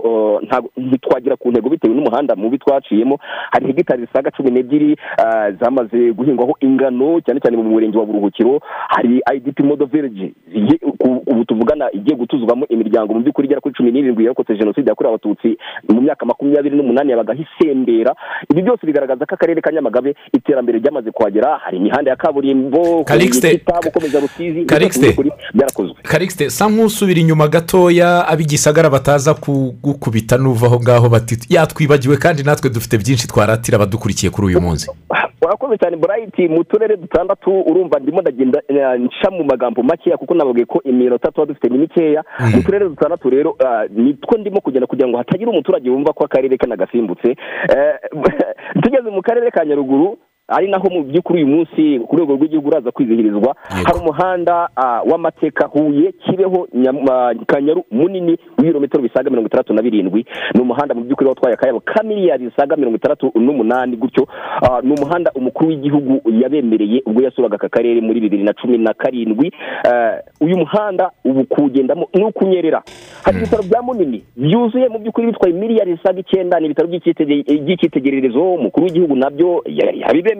ntabwo 0.43 0.69
ntitwagera 0.77 1.35
ku 1.35 1.51
ntego 1.51 1.69
bitewe 1.69 1.93
n'umuhanda 1.95 2.35
mubi 2.35 2.57
twaciyemo. 2.57 3.17
Hari 3.51 3.67
hegitari 3.67 4.05
zisaga 4.05 4.31
cumi 4.31 4.51
n'ebyiri 4.51 4.91
eh, 5.23 5.55
zamaze 5.61 6.11
guhingwaho 6.13 6.55
ingano 6.59 7.21
cyane 7.21 7.39
cyane 7.39 7.57
mu 7.57 7.63
murenge 7.63 7.97
wa 7.97 8.05
buruhukiro. 8.05 8.59
Hari 8.89 9.21
idp 9.35 9.59
modo 9.59 9.87
ku- 10.97 11.23
ubu 11.27 11.45
tuvugana 11.45 11.91
igiye 11.91 12.15
gutuzwamo 12.17 12.65
imiryango 12.69 13.13
mu 13.13 13.19
by'ukuri 13.21 13.45
igera 13.47 13.61
kuri 13.61 13.75
cumi 13.75 13.91
n'irindwi 13.91 14.23
yarokotse 14.23 14.55
jenoside 14.57 14.89
yakorewe 14.89 15.13
abatutsi 15.15 15.57
mu 15.89 16.01
myaka 16.01 16.25
makumyabiri 16.25 16.75
n'umunani 16.75 17.11
yabagaho 17.11 17.41
isembera. 17.41 18.15
Ibi 18.51 18.61
byose 18.61 18.85
bigaragaza 18.93 19.25
ko 19.25 19.35
akarere 19.35 19.61
ka 19.61 19.71
nyamagabe 19.71 20.13
iterambere 20.33 20.77
ryamaze 20.79 21.11
kuhagera 21.11 21.57
hari 21.65 21.77
imihanda 21.77 22.11
ya 22.11 22.17
kaburimbo 22.17 23.03
gukomeza 23.83 24.19
rusizi 24.19 24.65
byarakozwe. 25.53 25.95
Karikisite 26.03 26.49
sa 26.49 26.69
nk'usubira 26.69 27.19
inyuma 27.19 27.47
gatoya 27.47 28.27
ab'igisagara 28.27 28.89
bataza 28.89 29.33
kugukubita 29.33 30.37
n'uva 30.37 30.67
aho 30.67 30.79
ngaho 30.81 31.09
bati 31.09 31.35
yatwibagiwe 31.49 32.17
kandi 32.17 32.43
natwe 32.43 32.69
dufite 32.69 32.97
byinshi 32.97 33.27
twaratira 33.27 33.75
abadukurikiye 33.77 34.29
kuri 34.29 34.47
uyu 34.47 34.61
munsi. 34.61 34.87
urakoze 35.43 35.77
cyane 35.77 35.97
burayiti 35.97 36.47
mu 36.47 36.63
turere 36.63 36.97
dutandatu 36.97 37.51
urumva 37.61 37.99
ndimo 37.99 38.21
ndagenda 38.21 38.61
eh, 38.67 38.99
nca 38.99 39.29
mu 39.31 39.43
magambo 39.43 39.83
makeya 39.83 40.17
kuko 40.17 40.33
nababwiye 40.33 40.65
ko 40.65 40.81
iminota 40.83 41.31
tuba 41.31 41.45
dufite 41.45 41.69
ni 41.69 41.77
mikeya. 41.77 42.23
Mu 42.55 42.63
turere 42.63 42.89
dutandatu 42.89 43.29
rero 43.29 43.55
ah, 43.65 43.85
nitwo 43.89 44.37
ndimo 44.37 44.61
kugenda 44.61 44.87
kugira 44.87 45.07
ngo 45.07 45.17
hatagira 45.17 45.51
umuturage 45.51 45.89
wumva 45.89 46.13
ko 46.13 46.25
akarere 46.25 46.57
ke 46.57 46.67
nagasimbutse 46.67 47.35
Eh, 47.69 47.95
tugeze 48.83 49.09
mu 49.09 49.21
karere 49.21 49.51
ka 49.51 49.65
nyaruguru 49.65 50.17
ari 50.55 50.67
naho 50.71 50.89
mu 50.89 51.03
by'ukuri 51.03 51.43
uyu 51.43 51.47
munsi 51.55 51.99
ku 52.07 52.15
rwego 52.15 52.33
rw'igihugu 52.35 52.67
uraza 52.69 52.91
kwizihirizwa 52.91 53.55
hari 53.85 53.99
umuhanda 54.01 54.69
ah, 54.75 55.01
w'amateka 55.09 55.65
huye 55.67 56.11
kibeho 56.11 56.67
ah, 57.11 57.33
kanyaru 57.47 57.83
munini 57.91 58.37
w'ibirometero 58.57 59.03
bisaga 59.03 59.29
mirongo 59.29 59.47
itandatu 59.47 59.73
na 59.73 59.81
birindwi 59.81 60.25
ni 60.55 60.61
umuhanda 60.61 60.95
mu 60.95 61.01
by'ukuri 61.03 61.29
watwaye 61.29 61.53
akayabo 61.53 61.79
ka 61.79 62.03
miliyari 62.03 62.45
zisaga 62.49 62.75
mirongo 62.75 62.95
itandatu 62.97 63.31
n'umunani 63.35 63.97
gutyo 63.97 64.27
Ah, 64.63 64.81
ni 64.83 64.93
umuhanda 64.93 65.31
umukuru 65.35 65.69
w'igihugu 65.69 66.21
yabemereye 66.41 67.01
ubwo 67.05 67.21
yasuraga 67.23 67.55
aka 67.55 67.69
karere 67.69 68.01
muri 68.01 68.19
bibiri 68.19 68.43
na 68.43 68.53
cumi 68.53 68.77
na 68.77 68.93
karindwi 68.93 69.51
Ah, 69.87 70.17
uyu 70.41 70.57
muhanda 70.57 71.11
ubu 71.25 71.43
kuwugendamo 71.43 72.07
ni 72.13 72.23
ukunyerera 72.25 72.83
hari 73.23 73.37
ibitaro 73.37 73.63
bya 73.63 73.81
munini 73.81 74.23
byuzuye 74.37 74.87
mu 74.89 74.99
by'ukuri 74.99 75.27
bitwaye 75.27 75.53
miliyari 75.53 75.95
zisaga 75.95 76.19
icyenda 76.19 76.59
ni 76.59 76.65
ibitaro 76.65 76.87
by'icyitege- 76.87 77.61
by'icyitegererezo 77.65 78.53
umukuru 78.53 78.85
w'igihugu 78.85 79.15
na 79.15 79.29
byo 79.29 79.63
ya- 79.65 79.91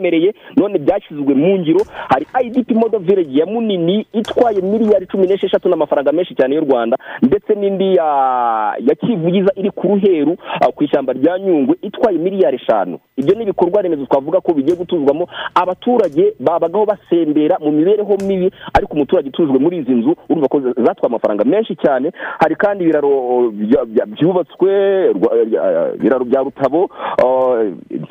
yabibemereye 0.04 0.34
none 0.56 0.78
byashyizwe 0.78 1.34
mu 1.34 1.58
ngiro 1.58 1.80
hari 2.08 2.26
idp 2.44 2.70
modo 2.70 2.98
village 2.98 3.38
ya 3.40 3.46
munini 3.46 4.06
itwaye 4.12 4.60
miliyari 4.60 5.06
cumi 5.06 5.26
n'esheshatu 5.26 5.68
n'amafaranga 5.68 6.12
menshi 6.12 6.34
cyane 6.34 6.54
y'u 6.54 6.64
rwanda 6.64 6.96
ndetse 7.22 7.54
n'indi 7.54 7.94
ya 7.96 8.94
kivugiza 9.00 9.52
iri 9.56 9.70
ku 9.70 9.86
ruheru 9.88 10.36
ah, 10.60 10.72
ku 10.72 10.84
ishyamba 10.84 11.12
rya 11.12 11.38
nyungwe 11.38 11.76
itwaye 11.82 12.18
miliyari 12.18 12.56
eshanu. 12.56 12.98
Ibyo 13.16 13.34
ni 13.34 13.42
ibikorwa 13.42 13.82
remezo 13.82 14.06
twavuga 14.06 14.40
ko 14.40 14.52
bigiye 14.54 14.76
gutuzwamo 14.76 15.28
abaturage 15.54 16.34
babagaho 16.40 16.86
basembera 16.86 17.58
mu 17.60 17.72
mibereho 17.72 18.16
mibi 18.26 18.50
ariko 18.74 18.94
umuturage 18.94 19.28
utujwe 19.28 19.58
muri 19.58 19.76
izi 19.78 19.92
nzu 19.92 20.16
urumva 20.28 20.48
ko 20.48 20.60
zatwaye 20.60 21.06
amafaranga 21.06 21.44
menshi 21.44 21.76
cyane. 21.76 22.10
Hari 22.40 22.56
kandi 22.56 22.84
ibiraro 22.84 23.10
bya- 23.50 23.84
bya- 23.86 24.06
byubatswe 24.06 24.70
ibiraro 25.96 26.24
bya 26.24 26.40
rutabo 26.42 26.90
ah, 27.22 27.64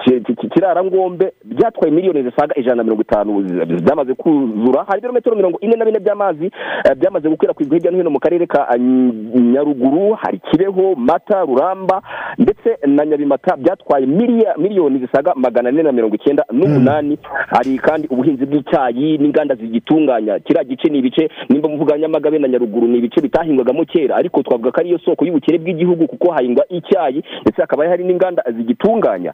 ki- 0.04 0.22
ki- 0.22 0.36
ki- 0.36 0.50
kirarangombe 0.50 1.32
byatwaye 1.74 1.92
miliyoni 1.94 2.24
zisaga 2.24 2.56
ijana 2.56 2.76
na 2.76 2.84
mirongo 2.84 3.02
itanu 3.02 3.42
byamaze 3.84 4.14
kuzura 4.14 4.84
hari 4.88 5.00
ibirometero 5.00 5.36
mirongo 5.36 5.60
ine 5.60 5.76
na 5.76 5.86
bine 5.86 6.00
by'amazi 6.00 6.46
eh, 6.86 6.96
byamaze 6.98 7.30
gukwirakwizwa 7.30 7.78
hirya 7.78 7.92
no 7.92 7.98
hino 7.98 8.10
mu 8.10 8.20
karere 8.20 8.46
ka 8.48 8.68
nyaruguru 9.36 10.14
hari 10.14 10.40
kibeho 10.52 10.96
mata 10.96 11.42
ruramba 11.42 12.02
ndetse 12.38 12.78
na 12.88 13.06
nyabimata 13.06 13.58
byatwaye 13.58 14.06
miliyoni 14.58 15.00
zisaga 15.00 15.34
magana 15.36 15.70
ane 15.70 15.84
na 15.84 15.92
mirongo 15.92 16.16
icyenda 16.16 16.46
n'umunani. 16.52 17.18
Hari 17.48 17.78
kandi 17.78 18.08
ubuhinzi 18.08 18.46
bw'icyayi 18.46 19.18
n'inganda 19.18 19.56
zigitunganya. 19.56 20.40
Kiriya 20.40 20.64
gice 20.64 20.90
ni 20.90 20.98
ibice 21.00 21.30
nimba 21.50 21.70
muvuga 21.70 21.98
nyamagabe 21.98 22.40
na 22.40 22.48
nyaruguru 22.48 22.88
ni 22.88 22.98
ibice 22.98 23.22
bitahingwagamo 23.22 23.86
kera 23.86 24.16
ariko 24.16 24.44
twavuga 24.44 24.72
ko 24.72 24.80
ariyo 24.80 25.00
soko 25.00 25.26
y'ubukire 25.26 25.58
bw'igihugu 25.58 26.08
kuko 26.08 26.32
hahingwa 26.32 26.66
icyayi 26.70 27.24
ndetse 27.42 27.62
hakaba 27.62 27.88
hari 27.88 28.04
n'inganda 28.04 28.44
zigitunganya. 28.58 29.34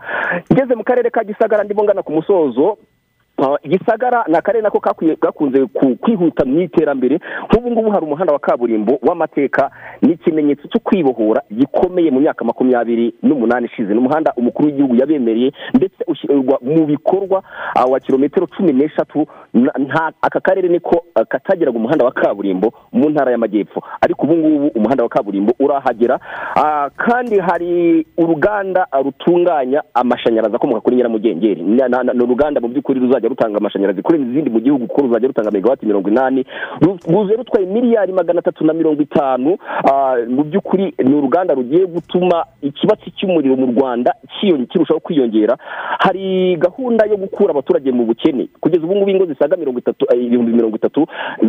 Ngeze 0.53 0.75
mu 0.75 0.83
karere 0.83 1.09
ka 1.09 1.23
gisagara 1.23 1.63
ndimo 1.63 1.83
ngana 1.83 2.03
ku 2.03 2.11
musozo 2.29 2.77
gisagara 3.63 4.23
ni 4.27 4.35
akarere 4.37 4.63
nako 4.63 4.79
gakunze 5.21 5.65
ku- 5.65 5.95
kwihuta 5.95 6.45
mu 6.45 6.59
iterambere. 6.61 7.19
Nk'ubu 7.45 7.71
ngubu 7.71 7.89
hari 7.91 8.05
umuhanda 8.05 8.33
wa 8.33 8.39
kaburimbo 8.39 8.99
w'amateka 9.01 9.71
ni 10.01 10.13
ikimenyetso 10.13 10.67
cyo 10.67 10.79
kwibohora 10.79 11.41
gikomeye 11.51 12.11
mu 12.11 12.19
myaka 12.19 12.45
makumyabiri 12.45 13.13
n'umunani 13.23 13.65
ishize. 13.65 13.93
Ni 13.93 13.99
umuhanda 13.99 14.33
umukuru 14.37 14.67
w'igihugu 14.67 14.95
yabemereye 14.95 15.51
ndetse 15.73 16.03
ushyirwa 16.07 16.59
mu 16.61 16.85
bikorwa 16.85 17.43
uh, 17.75 17.91
wa 17.91 17.99
kilometero 17.99 18.47
cumi 18.47 18.73
n'eshatu. 18.73 19.27
Aka 20.21 20.39
karere 20.39 20.67
niko 20.69 21.03
uh, 21.15 21.23
katagiraga 21.27 21.77
umuhanda 21.77 22.05
wa 22.05 22.11
kaburimbo 22.11 22.73
mu 22.93 23.09
ntara 23.09 23.31
y'amajyepfo. 23.31 23.81
Ariko 24.01 24.25
ubu 24.27 24.35
ngubu 24.37 24.67
umuhanda 24.67 25.03
wa 25.03 25.09
kaburimbo 25.09 25.53
urahagera. 25.59 26.19
Uh, 26.55 26.87
kandi 26.97 27.39
hari 27.39 28.05
uruganda 28.17 28.87
rutunganya 29.03 29.83
amashanyarazi 29.93 30.55
akomoka 30.55 30.81
kuri 30.81 30.95
nyiramugengeri. 30.95 31.61
Ni 31.63 32.23
uruganda 32.23 32.61
mu 32.61 32.67
by'ukuri 32.67 32.99
ruzajya 32.99 33.28
rutanga 33.29 33.57
amashanyarazi 33.57 34.01
kurenza 34.01 34.29
izindi 34.31 34.49
mu 34.49 34.59
gihugu 34.59 34.87
kuko 34.87 35.01
ruzajya 35.01 35.27
rutanga 35.27 35.51
megawati 35.51 35.85
mirongo 35.85 36.09
inani. 36.09 36.45
Ruje 37.07 37.35
rutwaye 37.35 37.65
miliyari 37.65 38.13
magana 38.13 38.39
atatu 38.39 38.65
na 38.65 38.73
mirongo 38.73 39.01
itanu. 39.01 39.57
Ah, 39.91 40.15
mu 40.27 40.43
by'ukuri 40.43 40.93
ni 41.03 41.13
uruganda 41.15 41.53
rugiye 41.53 41.85
gutuma 41.85 42.45
ikibatsi 42.61 43.11
cy'umuriro 43.11 43.55
mu 43.55 43.65
rwanda 43.71 44.15
kirushaho 44.69 44.99
kwiyongera. 44.99 45.57
Hari 45.99 46.55
gahunda 46.57 47.05
yo 47.05 47.17
gukura 47.17 47.51
abaturage 47.51 47.91
mu 47.91 48.05
bukene. 48.05 48.47
Kugeza 48.59 48.83
ubu 48.83 48.95
ngubu 48.95 49.09
ingo 49.11 49.25
zisaga 49.25 49.57
mirongo 49.57 49.79
itatu 49.79 50.05
eh, 50.13 50.23
ibihumbi 50.25 50.53
mirongo 50.53 50.75
itatu 50.75 51.05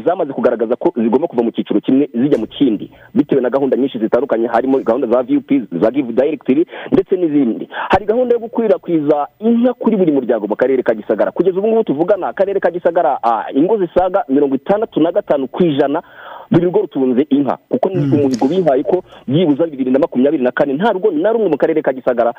zamaze 0.06 0.32
kugaragaza 0.32 0.76
ko 0.76 0.92
zigomba 0.96 1.28
kuva 1.28 1.42
mu 1.42 1.50
cyiciro 1.50 1.80
kimwe 1.80 2.08
zijya 2.14 2.38
mu 2.38 2.46
kindi. 2.46 2.90
Bitewe 3.14 3.40
na 3.42 3.50
gahunda 3.50 3.76
nyinshi 3.76 3.98
zitandukanye 3.98 4.46
harimo 4.46 4.78
gahunda 4.78 5.06
za 5.06 5.22
vup 5.22 5.50
za 5.82 5.90
give 5.90 6.12
directly 6.12 6.66
ndetse 6.92 7.16
n'izindi. 7.16 7.68
Hari 7.90 8.06
gahunda 8.06 8.34
yo 8.34 8.40
gukwirakwiza 8.40 9.26
inka 9.38 9.74
kuri 9.74 9.96
buri 9.96 10.12
muryango 10.12 10.46
mu 10.46 10.56
karere 10.56 10.82
ka 10.82 10.94
gisagara. 10.94 11.30
Kugeza 11.30 11.58
ubu 11.58 11.68
ngubu 11.70 11.84
tuvugana 11.84 12.28
akarere 12.28 12.60
ka 12.60 12.70
gisagara 12.70 13.18
ingo 13.54 13.78
zisaga 13.78 14.24
mirongo 14.28 14.54
itandatu 14.54 15.00
na 15.00 15.12
gatanu 15.12 15.48
ku 15.48 15.62
ijana 15.64 16.02
buri 16.50 16.64
rugo 16.66 16.80
rutunze 16.80 17.26
inka. 17.30 17.58
Kuko 17.68 17.88
ni 17.88 17.98
umuhigo 17.98 18.48
bihaye 18.48 18.82
ko 18.82 19.04
byibuze 19.28 19.66
bibiri 19.70 19.90
na 19.90 19.98
makumyabiri 19.98 20.42
na 20.42 20.50
kane. 20.50 20.72
Nta 20.74 20.92
rugo 20.92 21.10
na 21.10 21.32
rumwe 21.32 21.48
mu 21.48 21.56
karere 21.56 21.82
ka 21.82 21.92
gisagara 21.92 22.34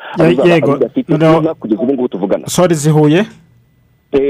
kugeza 1.59 1.81
ubu 1.81 1.93
ngubu 1.93 2.07
tuvugana. 2.07 2.47
Sori 2.47 2.75
zihuye. 2.75 3.25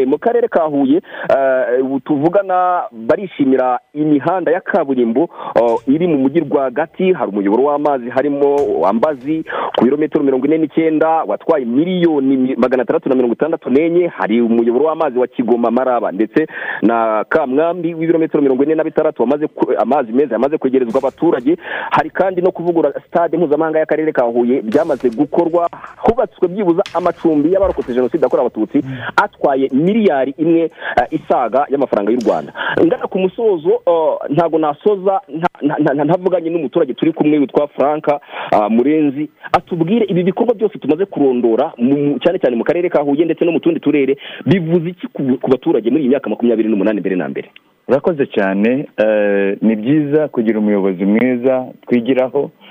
Mu 0.08 0.18
karere 0.18 0.48
ka 0.48 0.64
huye 0.64 1.02
eh, 1.30 1.86
tuvugana 2.06 2.84
barishimira 2.92 3.80
imihanda 3.94 4.52
ya 4.52 4.62
kaburimbo 4.62 5.30
oh, 5.62 5.82
iri 5.88 6.08
mu 6.08 6.18
mujyi 6.18 6.40
rwagati 6.40 7.14
hari 7.14 7.30
umuyoboro 7.32 7.64
w'amazi 7.64 8.10
harimo 8.10 8.56
wambazi 8.80 9.44
ku 9.78 9.84
birometero 9.86 10.24
mirongo 10.24 10.46
ine 10.46 10.58
n'icyenda 10.58 11.10
watwaye 11.24 11.66
miliyoni 11.66 12.38
mi- 12.38 12.56
magana 12.56 12.84
atandatu 12.84 13.10
na 13.10 13.16
mirongo 13.16 13.34
itandatu 13.34 13.70
n'enye 13.70 14.08
hari 14.08 14.42
umuyoboro 14.42 14.86
w'amazi 14.86 15.20
wa 15.20 15.28
kigoma 15.28 15.72
maraba 15.72 16.12
ndetse 16.12 16.48
na 16.82 17.26
kamwambi 17.30 17.94
w'ibirometero 17.94 18.42
mirongo 18.44 18.64
ine 18.64 18.76
na 18.76 18.84
bitandatu 18.84 19.24
amazi 19.78 20.12
meza 20.14 20.36
yamaze 20.36 20.58
kwegerezwa 20.58 21.00
abaturage 21.00 21.58
hari 21.92 22.10
kandi 22.10 22.42
no 22.42 22.52
kuvugura 22.52 22.94
stade 23.08 23.38
mpuzamahanga 23.38 23.80
y'akarere 23.80 24.12
ka 24.12 24.24
huye 24.24 24.62
byamaze 24.62 25.10
gukorwa 25.10 25.70
hubatswe 25.98 26.48
byibuze 26.48 26.82
amacumbi 26.94 27.54
y'abarokotse 27.54 27.94
jenoside 27.94 28.24
yakorewe 28.24 28.46
abatutsi 28.48 28.84
atwaye 29.16 29.68
miliyari 29.72 30.34
imwe 30.38 30.62
eh, 30.62 31.08
isaga 31.12 31.66
y'amafaranga 31.70 32.12
y'u 32.12 32.20
rwanda. 32.26 32.54
Ngana 32.86 33.08
ku 33.08 33.20
musozo 33.20 33.70
eh, 33.88 34.14
ntabwo 34.30 34.60
nasoza 34.60 35.22
nta- 35.30 35.62
nta- 35.62 35.94
nta- 35.94 36.04
ntavuganye 36.06 36.50
n'umuturage 36.50 36.94
turi 36.94 37.14
kumwe 37.14 37.38
witwa 37.38 37.68
franka 37.68 38.20
ah, 38.52 38.70
murenzi 38.70 39.30
atubwire 39.54 40.06
ibi 40.10 40.24
bikorwa 40.24 40.54
byose 40.56 40.78
tumaze 40.80 41.06
kurondora 41.06 41.74
cyane 42.24 42.40
cyane 42.40 42.56
mu 42.56 42.64
karere 42.64 42.90
ka 42.90 43.02
huye 43.02 43.26
ndetse 43.26 43.46
no 43.46 43.52
mu 43.52 43.60
tundi 43.60 43.80
turere 43.80 44.18
bivuze 44.46 44.90
iki 44.90 45.08
ku- 45.08 45.38
baturage 45.50 45.90
muri 45.90 46.04
iyi 46.04 46.10
myaka 46.10 46.30
makumyabiri 46.30 46.70
n'umunani 46.70 47.00
mbere 47.00 47.16
na 47.16 47.30
mbere? 47.30 47.50
Urakoze 47.88 48.26
cyane 48.28 48.88
eh, 48.98 49.58
ni 49.62 49.76
byiza 49.76 50.28
kugira 50.28 50.60
umuyobozi 50.60 51.06
mwiza 51.06 51.66
twigiraho 51.88 52.52
Eh, 52.52 52.71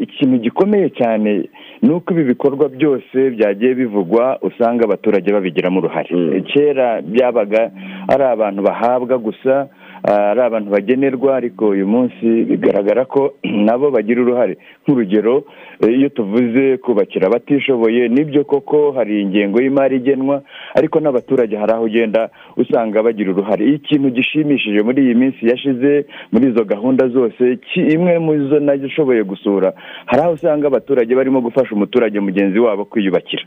ikintu 0.00 0.36
gikomeye 0.38 0.90
cyane 0.90 1.48
ni 1.82 1.90
uko 1.92 2.12
ibi 2.14 2.24
bikorwa 2.24 2.68
byose 2.68 3.30
byagiye 3.30 3.74
bivugwa 3.74 4.38
usanga 4.42 4.84
abaturage 4.84 5.32
babigiramo 5.32 5.78
uruhare. 5.80 6.40
Kera 6.52 7.02
byabaga 7.02 7.70
ari 8.08 8.24
abantu 8.24 8.62
bahabwa 8.62 9.18
gusa 9.18 9.54
eh, 9.62 9.66
ari 10.02 10.40
abantu 10.40 10.70
bagenerwa 10.70 11.36
ariko 11.36 11.68
uyu 11.68 11.86
munsi 11.86 12.26
bigaragara 12.50 13.04
ko 13.04 13.34
nabo 13.66 13.90
bagira 13.90 14.22
uruhare. 14.22 14.56
Nk'urugero 14.82 15.44
eh, 15.80 15.98
iyo 15.98 16.08
tuvuze 16.08 16.76
kubakira 16.76 17.26
abatishoboye 17.26 18.08
ni 18.08 18.24
byo 18.24 18.44
koko 18.44 18.92
hari 18.92 19.22
ingengo 19.22 19.62
y'imari 19.62 19.96
igenwa 19.96 20.42
ariko 20.74 21.00
n'abaturage 21.00 21.56
hari 21.56 21.72
aho 21.72 21.84
ugenda 21.84 22.30
usanga 22.56 23.02
bagira 23.02 23.30
uruhare. 23.30 23.64
Ikintu 23.66 24.10
gishimishije 24.10 24.82
muri 24.82 25.02
iyi 25.04 25.14
minsi 25.14 25.46
yashize 25.50 26.04
muri 26.32 26.44
izo 26.50 26.64
gahunda 26.64 27.08
zose 27.08 27.58
imwe 27.76 28.18
mu 28.18 28.32
zo 28.48 28.58
nashoboye 28.60 29.22
gusura 29.22 29.72
hari 30.06 30.22
aho 30.22 30.32
usanga 30.32 30.66
abaturage 30.66 31.14
barimo 31.14 31.40
gufasha 31.40 31.74
umuturage 31.74 32.20
mugenzi 32.20 32.58
wabo 32.58 32.84
kwiyubakira. 32.84 33.42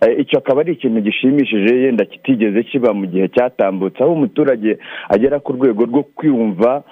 Eh, 0.00 0.20
icyo 0.20 0.38
akaba 0.38 0.60
ari 0.60 0.72
ikintu 0.72 1.00
gishimishije 1.00 1.70
yenda 1.82 2.04
kitigeze 2.04 2.62
kiba 2.62 2.92
mu 2.94 3.06
gihe 3.06 3.28
cyatambutse 3.28 4.02
aho 4.02 4.12
umuturage 4.12 4.78
agera 5.08 5.40
ku 5.40 5.52
rwego 5.52 5.89
rwo 5.90 6.02
kwiyumva 6.02 6.82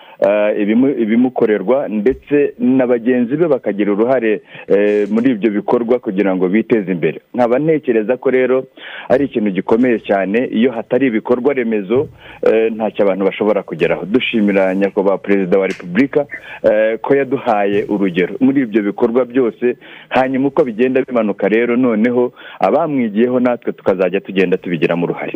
ibimukorerwa 1.02 1.88
ndetse 1.88 2.54
na 2.58 2.86
bagenzi 2.86 3.36
be 3.36 3.46
bakagira 3.48 3.92
uruhare 3.92 4.40
eh, 4.68 5.08
muri 5.10 5.30
ibyo 5.30 5.50
bikorwa 5.50 5.98
kugira 5.98 6.36
ngo 6.36 6.48
biteze 6.48 6.92
imbere. 6.92 7.20
Nkaba 7.34 7.58
ntekereza 7.58 8.16
ko 8.16 8.30
rero 8.30 8.64
ari 9.08 9.24
ikintu 9.24 9.50
gikomeye 9.50 9.98
cyane 9.98 10.48
iyo 10.52 10.70
hatari 10.72 11.06
ibikorwa 11.06 11.54
remezo 11.54 12.08
eh, 12.42 12.72
ntacyo 12.72 13.04
abantu 13.04 13.24
bashobora 13.24 13.62
kugeraho. 13.62 14.04
Dushimira 14.06 14.74
nyakubahwa 14.74 15.18
perezida 15.18 15.58
wa 15.58 15.66
repubulika 15.66 16.26
eh, 16.62 16.98
ko 16.98 17.14
yaduhaye 17.16 17.84
urugero. 17.88 18.34
Muri 18.40 18.60
ibyo 18.62 18.82
bikorwa 18.82 19.24
byose 19.24 19.76
hanyuma 20.08 20.48
uko 20.48 20.64
bigenda 20.64 21.02
bimanuka 21.02 21.48
rero 21.48 21.76
noneho 21.76 22.32
abamwigiyeho 22.60 23.40
natwe 23.40 23.72
tukazajya 23.72 24.20
tugenda 24.20 24.56
tubigiramo 24.56 25.04
uruhare. 25.06 25.32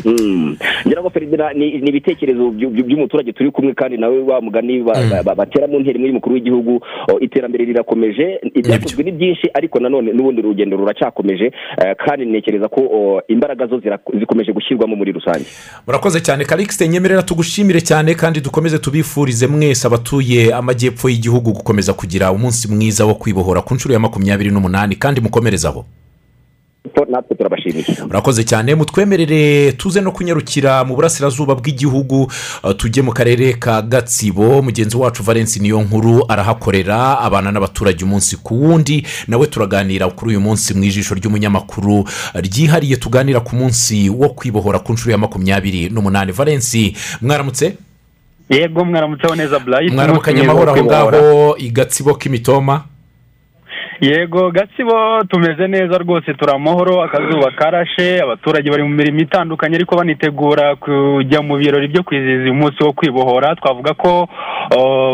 Ngira 0.86 1.00
ngo 1.00 1.10
feridina 1.10 1.52
ni 1.52 1.68
ibitekerezo 1.68 2.50
by- 2.50 2.66
by- 2.66 2.82
by'umuturage 2.82 3.32
turi 3.32 3.50
kumwe 3.50 3.74
kandi 3.74 3.96
nawe 3.96 4.18
wa 4.18 4.40
mugani 4.40 4.71
batera 5.36 5.66
mu 5.66 5.80
ntera 5.80 5.96
imwe 5.96 6.08
y'umukuru 6.08 6.34
w'igihugu 6.34 6.80
iterambere 7.20 7.64
rirakomeje 7.64 8.40
ibyakozwe 8.54 9.02
ni 9.04 9.12
byinshi 9.12 9.50
ariko 9.54 9.80
nanone 9.80 10.12
n'ubundi 10.12 10.42
rugendo 10.42 10.76
ruracyakomeje 10.76 11.44
eh, 11.82 11.94
kandi 12.06 12.26
ntekereza 12.26 12.68
ko 12.68 12.80
imbaraga 13.28 13.66
zo 13.66 13.80
zikomeje 14.18 14.52
gushyirwamo 14.52 14.96
muri 14.96 15.12
rusange. 15.12 15.44
Murakoze 15.86 16.20
cyane 16.20 16.44
karikisite 16.44 16.88
nyemerera 16.88 17.22
tugushimire 17.22 17.80
cyane 17.80 18.14
kandi 18.14 18.40
dukomeze 18.40 18.78
tubifurize 18.78 19.46
mwese 19.46 19.86
abatuye 19.86 20.54
amajyepfo 20.54 21.08
y'igihugu 21.08 21.52
gukomeza 21.52 21.92
kugira 21.92 22.32
umunsi 22.32 22.68
mwiza 22.74 23.04
wo 23.06 23.14
kwibohora 23.14 23.62
ku 23.62 23.74
nshuro 23.74 23.94
ya 23.94 24.00
makumyabiri 24.00 24.50
n'umunani 24.50 24.96
kandi 24.96 25.20
mukomereze 25.20 25.68
aho 26.96 27.06
natwe 27.10 27.36
turabashimiye 27.36 27.84
urakoze 28.10 28.44
cyane. 28.44 28.74
Mutwemerere 28.74 29.72
tuze 29.72 30.00
no 30.00 30.12
kunyarukira 30.12 30.84
mu 30.84 30.94
burasirazuba 30.94 31.54
bw'igihugu. 31.54 32.30
Uh, 32.64 32.72
tujye 32.76 33.02
mu 33.02 33.12
karere 33.12 33.52
ka 33.52 33.82
gatsibo. 33.82 34.62
Mugenzi 34.62 34.96
wacu 34.96 35.22
valence 35.22 35.60
niyo 35.60 35.80
nkuru 35.82 36.24
arahakorera 36.28 37.18
abana 37.20 37.52
n'abaturage 37.52 38.04
umunsi 38.04 38.36
ku 38.36 38.54
wundi. 38.62 39.06
Nawe 39.28 39.46
turaganira 39.46 40.08
kuri 40.10 40.30
uyu 40.30 40.40
munsi 40.40 40.74
mu 40.74 40.84
ijisho 40.84 41.14
ry'umunyamakuru. 41.14 41.98
Uh, 42.00 42.06
ryihariye 42.34 42.96
tuganira 42.96 43.40
ku 43.40 43.56
munsi 43.56 44.10
wo 44.10 44.28
kwibohora 44.28 44.78
ku 44.78 44.92
nshuro 44.92 45.12
ya 45.12 45.18
makumyabiri 45.18 45.88
n'umunani. 45.90 46.32
Valence 46.32 46.92
mwaramutse? 47.22 47.76
Yego 48.50 48.84
mwaramutseho 48.84 49.34
neza 49.34 49.58
burayiti 49.58 49.94
mwaramukanye 49.94 50.40
amahoro 50.40 50.72
aho 50.74 50.84
ngaho 50.84 51.56
i 51.58 51.70
gatsibo 51.70 52.14
k'imitoma 52.14 52.84
yego 54.00 54.50
gatsibo 54.50 55.22
tumeze 55.28 55.68
neza 55.68 55.98
rwose 55.98 56.34
turi 56.34 56.52
amahoro 56.52 57.02
akazuba 57.02 57.50
karashe 57.50 58.20
abaturage 58.22 58.70
bari 58.70 58.82
mu 58.82 58.88
mirimo 58.88 59.20
itandukanye 59.20 59.76
ariko 59.76 59.96
banitegura 59.96 60.76
kujya 60.76 61.42
mu 61.42 61.56
birori 61.56 61.88
byo 61.88 62.02
kwizihiza 62.02 62.50
umunsi 62.50 62.82
wo 62.84 62.92
kwibohora. 62.92 63.54
Twavuga 63.56 63.94
ko 63.94 64.28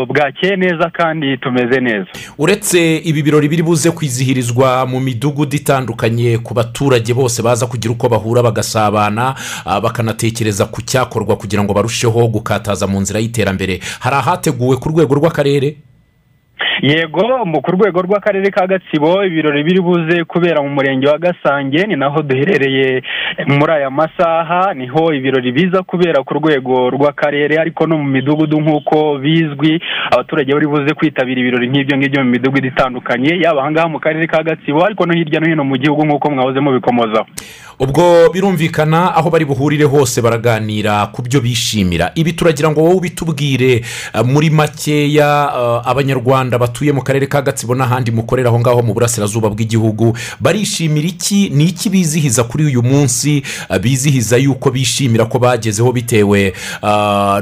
bwakeye 0.07 0.55
neza 0.55 0.89
kandi 0.89 1.37
tumeze 1.37 1.79
neza. 1.79 2.07
Uretse 2.37 2.97
ibi 2.97 3.23
birori 3.23 3.47
biri 3.49 3.63
buze 3.63 3.91
kwizihirizwa 3.91 4.85
mu 4.85 4.99
midugudu 4.99 5.55
itandukanye 5.55 6.37
ku 6.37 6.53
baturage 6.53 7.13
bose 7.13 7.41
baza 7.43 7.67
kugira 7.67 7.93
uko 7.93 8.09
bahura 8.09 8.43
bagasabana 8.43 9.35
bakanatekereza 9.83 10.65
ku 10.65 10.81
cyakorwa 10.81 11.35
kugira 11.37 11.63
ngo 11.63 11.73
barusheho 11.73 12.27
gukataza 12.27 12.87
mu 12.87 12.99
nzira 13.01 13.19
y'iterambere. 13.19 13.79
Hari 13.99 14.15
ahateguwe 14.15 14.77
ku 14.77 14.89
rwego 14.89 15.15
rw'akarere? 15.15 15.75
Yego 16.81 17.21
ku 17.63 17.71
rwego 17.71 18.01
rw'akarere 18.01 18.49
ka 18.51 18.67
gatsibo 18.67 19.23
ibirori 19.25 19.63
biri 19.63 19.81
buze 19.81 20.23
kubera 20.23 20.61
mu 20.61 20.69
murenge 20.69 21.07
wa 21.07 21.17
gasange 21.17 21.83
ni 21.87 21.95
naho 21.95 22.21
duherereye 22.21 23.01
muri 23.47 23.71
aya 23.73 23.89
masaha 23.89 24.73
ni 24.73 24.87
ho 24.87 25.13
ibirori 25.13 25.51
biza 25.51 25.83
kubera 25.83 26.23
ku 26.23 26.33
rwego 26.33 26.89
rw'akarere 26.89 27.59
ariko 27.59 27.87
no 27.87 27.97
mu 27.97 28.03
midugudu 28.09 28.59
nk'uko 28.61 29.17
bizwi 29.17 29.79
abaturage 30.11 30.53
bari 30.53 30.67
buze 30.67 30.93
kwitabira 30.93 31.41
ibirori 31.41 31.67
nk'ibyo 31.69 31.97
ngibyo 31.97 32.23
mu 32.23 32.29
midugudu 32.29 32.67
itandukanye 32.67 33.31
yaba 33.43 33.61
ahangaha 33.61 33.87
mu 33.89 33.99
karere 33.99 34.27
ka 34.27 34.43
gatsibo 34.43 34.85
ariko 34.85 35.05
no 35.05 35.13
hirya 35.13 35.39
no 35.39 35.47
hino 35.47 35.63
mu 35.63 35.75
gihugu 35.77 36.05
nk'uko 36.05 36.31
mwahoze 36.31 36.59
mubikomozaho. 36.59 37.27
Ubwo 37.79 38.29
birumvikana 38.33 39.15
aho 39.15 39.29
bari 39.29 39.45
buhurire 39.45 39.83
hose 39.85 40.21
baraganira 40.21 41.07
ku 41.07 41.21
byo 41.21 41.41
bishimira. 41.41 42.11
Ibi 42.15 42.33
turagira 42.33 42.71
ngo 42.71 42.81
wowe 42.83 42.95
ubitubwire. 42.95 43.73
Eh, 44.13 44.25
muri 44.25 44.49
makeya 44.49 45.51
eh, 45.55 45.87
abanyarwanda 45.89 46.57
batuye 46.59 46.91
mu 46.91 47.01
karere 47.01 47.27
ka 47.27 47.41
gatsibo 47.41 47.75
n'ahandi 47.75 48.11
mukorera 48.11 48.49
aho 48.49 48.59
ngaho 48.59 48.81
mu 48.83 48.93
burasirazuba 48.93 49.49
bw'igihugu 49.49 50.13
barishimira 50.39 51.07
iki? 51.07 51.49
Ni 51.49 51.63
iki 51.71 51.89
bizihiza 51.89 52.43
kuri 52.43 52.63
uyu 52.65 52.83
munsi? 52.83 53.43
Eh, 53.69 53.79
bizihiza 53.79 54.37
yuko 54.37 54.71
bishimira 54.71 55.25
ko 55.25 55.39
bagezeho 55.39 55.91
bitewe 55.91 56.53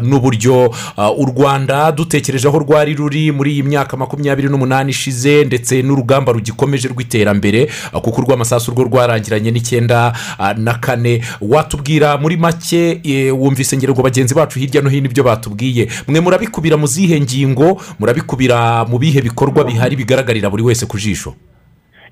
n'uburyo 0.02 0.70
u 1.18 1.26
rwanda 1.26 1.92
dutekereje 1.92 2.48
aho 2.48 2.60
rwari 2.60 2.94
ruri 2.94 3.32
muri 3.32 3.52
iyi 3.54 3.64
myaka 3.64 3.98
makumyabiri 3.98 4.50
n'umunani 4.50 4.92
ishize 4.92 5.44
ndetse 5.46 5.82
n'urugamba 5.82 6.32
rugikomeje 6.32 6.88
rw'iterambere 6.88 7.70
kuko 8.02 8.22
urw'amasasu 8.22 8.72
rwo 8.72 8.84
rwarangiranye 8.84 9.52
n'icyenda 9.52 10.14
na 10.58 10.74
kane 10.74 11.22
watubwira 11.42 12.18
muri 12.18 12.38
make 12.38 13.02
eh, 13.04 13.36
wumvise 13.40 13.78
ngo 13.78 14.04
bagenzi 14.04 14.34
bacu 14.34 14.60
hirya 14.60 14.82
no 14.82 14.90
hino 14.90 15.06
ibyo 15.10 15.24
batubwiye. 15.24 15.88
Mwe 16.08 16.20
murabikubira 16.20 16.78
mu 16.78 16.88
zihe 16.88 17.22
ngingo 17.22 17.82
murabikubira 18.00 18.86
mu 18.86 18.98
bihe 19.00 19.22
bikorwa 19.22 19.64
bihari 19.64 19.96
bigaragarira 19.96 20.50
buri 20.50 20.64
wese 20.64 20.86
ku 20.86 20.98
jisho? 20.98 21.34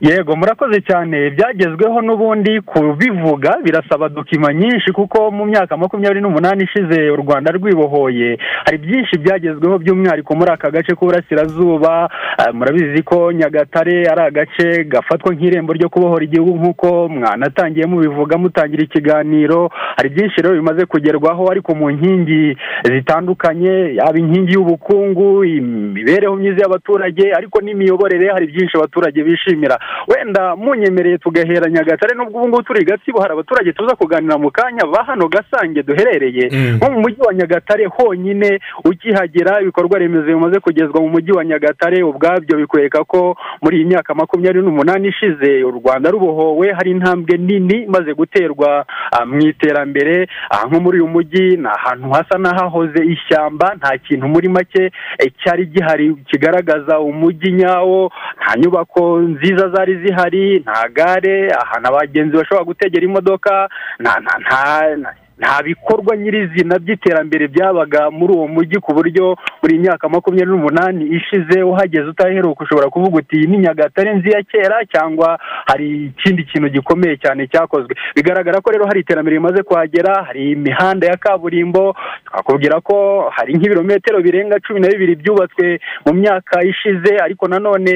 Yego 0.02 0.36
murakoze 0.36 0.82
cyane. 0.82 1.30
Byagezweho 1.30 2.02
n'ubundi 2.02 2.62
kubivuga 2.62 3.58
birasaba 3.64 4.10
dokima 4.10 4.54
nyinshi 4.54 4.92
kuko 4.92 5.32
mu 5.32 5.46
myaka 5.46 5.78
makumyabiri 5.78 6.22
n'umunani 6.22 6.64
ishize 6.64 7.10
u 7.10 7.16
rwanda 7.16 7.52
rwibohoye. 7.52 8.38
Hari 8.66 8.78
byinshi 8.78 9.18
byagezweho 9.18 9.78
by'umwihariko 9.80 10.36
muri 10.36 10.52
aka 10.52 10.72
gace 10.72 10.96
k'uburasirazuba. 10.96 12.10
Eh, 12.40 12.54
murabizi 12.54 13.04
ko 13.04 13.32
nyagatare 13.32 14.06
ari 14.12 14.22
agace 14.22 14.84
gafatwa 14.84 15.34
nk'irembo 15.34 15.74
ryo 15.74 15.90
kubohora 15.90 16.24
igihugu 16.26 16.56
nk'uko 16.58 17.10
mwanatangiye 17.10 17.86
mubivuga 17.86 18.38
mutangira 18.38 18.84
ikiganiro. 18.84 19.70
Hari 19.98 20.10
byinshi 20.10 20.42
rero 20.42 20.56
bimaze 20.56 20.86
kugerwaho 20.86 21.52
ariko 21.52 21.76
mu 21.76 21.92
nkingi 21.92 22.58
zitandukanye 22.84 23.96
yaba 23.96 24.20
inkingi 24.20 24.54
y'ubukungu 24.54 25.44
imibereho 25.46 26.36
myiza 26.36 26.62
y'abaturage 26.62 27.32
ariko 27.38 27.62
n'imiyoborere 27.62 28.28
hari 28.34 28.48
byinshi 28.48 28.78
abaturage 28.78 29.24
bishimira. 29.24 29.78
Wenda 30.08 30.56
munyemereye 30.56 31.18
tugahera 31.18 31.70
nyagatare 31.70 32.16
nubwo 32.16 32.40
ubu 32.40 32.48
ngubu 32.48 32.64
turi 32.64 32.82
i 32.82 32.86
gatsibo 32.86 33.22
hari 33.22 33.34
abaturage 33.34 33.72
tuza 33.74 33.96
kuganira 33.96 34.38
mu 34.38 34.52
kanya 34.52 34.86
ba 34.86 35.04
hano 35.04 35.28
gasange 35.28 35.84
duherereye. 35.84 36.46
Nko 36.76 36.92
mu 36.92 37.00
mujyi 37.02 37.22
wa 37.22 37.34
nyagatare 37.34 37.86
honyine 37.86 38.60
ukihagera 38.86 39.62
ibikorwa 39.62 40.00
remezo 40.00 40.24
bimaze 40.26 40.60
kugezwa 40.60 41.02
mu 41.02 41.10
mujyi 41.10 41.32
wa 41.32 41.46
nyagatare 41.46 42.04
ubwabyo 42.04 42.58
bikwereka 42.58 43.04
ko 43.04 43.36
muri 43.62 43.78
iyi 43.78 43.86
myaka 43.86 44.14
makumyabiri 44.16 44.66
n'umunani 44.66 45.08
ishize 45.08 45.64
u 45.64 45.72
rwanda 45.72 46.12
rubohowe 46.12 46.72
hari 46.74 46.92
intambwe 46.92 47.38
nini 47.38 47.84
imaze 47.84 48.14
guterwa 48.14 48.86
ah, 49.12 49.26
mu 49.26 49.40
iterambere. 49.48 50.28
Aha 50.50 50.68
nko 50.68 50.80
muri 50.80 50.98
uyu 51.02 51.08
mujyi 51.08 51.58
ni 51.58 51.68
ahantu 51.68 52.10
hasa 52.10 52.38
n'ahahoze 52.38 53.04
ishyamba 53.06 53.76
nta 53.78 53.98
kintu 53.98 54.28
muri 54.28 54.50
make 54.50 54.84
eh, 55.20 55.32
cyari 55.44 55.66
gihari 55.66 56.16
kigaragaza 56.30 57.00
umujyi 57.00 57.52
nyawo 57.52 58.12
nta 58.42 58.58
nyubako 58.60 59.20
nziza 59.20 59.70
zari 59.76 59.96
zihari 60.04 60.60
nta 60.64 60.88
gare 60.90 61.52
ahantu 61.52 61.88
abagenzi 61.92 62.38
bashobora 62.38 62.64
gutegera 62.66 63.04
imodoka 63.06 63.68
nta 64.00 64.14
nta 64.24 64.34
nta 64.40 65.12
nta- 65.40 65.64
bikorwa 65.64 66.18
nyirizina 66.18 66.80
by'iterambere 66.80 67.48
byabaga 67.48 68.12
muri 68.12 68.34
uwo 68.34 68.48
mujyi 68.48 68.78
ku 68.80 68.94
buryo 68.94 69.36
buri 69.62 69.80
myaka 69.80 70.10
makumyabiri 70.10 70.52
n'umunani 70.52 71.04
ishize 71.18 71.64
uhageze 71.64 72.08
utaheruka 72.08 72.64
ushobora 72.64 72.90
kuvuga 72.90 73.18
uti 73.18 73.36
"Iyi 73.36 73.48
ni 73.48 73.58
nyagatare 73.58 74.14
nzi 74.16 74.30
ya 74.30 74.44
kera 74.44 74.86
cyangwa 74.94 75.40
hari 75.66 76.06
ikindi 76.06 76.44
kintu 76.44 76.70
gikomeye 76.70 77.18
cyane 77.18 77.48
cyakozwe. 77.48 77.96
Bigaragara 78.16 78.62
ko 78.62 78.72
rero 78.72 78.86
hari 78.86 79.00
iterambere 79.02 79.36
rimaze 79.36 79.64
kuhagera 79.64 80.24
hari 80.28 80.52
imihanda 80.52 81.08
ya 81.08 81.18
kaburimbo 81.18 81.96
twakubwira 82.28 82.82
ko 82.82 82.96
hari 83.36 83.54
nk'ibirometero 83.58 84.22
birenga 84.22 84.60
cumi 84.60 84.80
na 84.80 84.88
bibiri 84.88 85.16
byubatswe 85.16 85.80
mu 86.06 86.14
myaka 86.14 86.64
ishize 86.64 87.12
ariko 87.24 87.48
nanone 87.48 87.92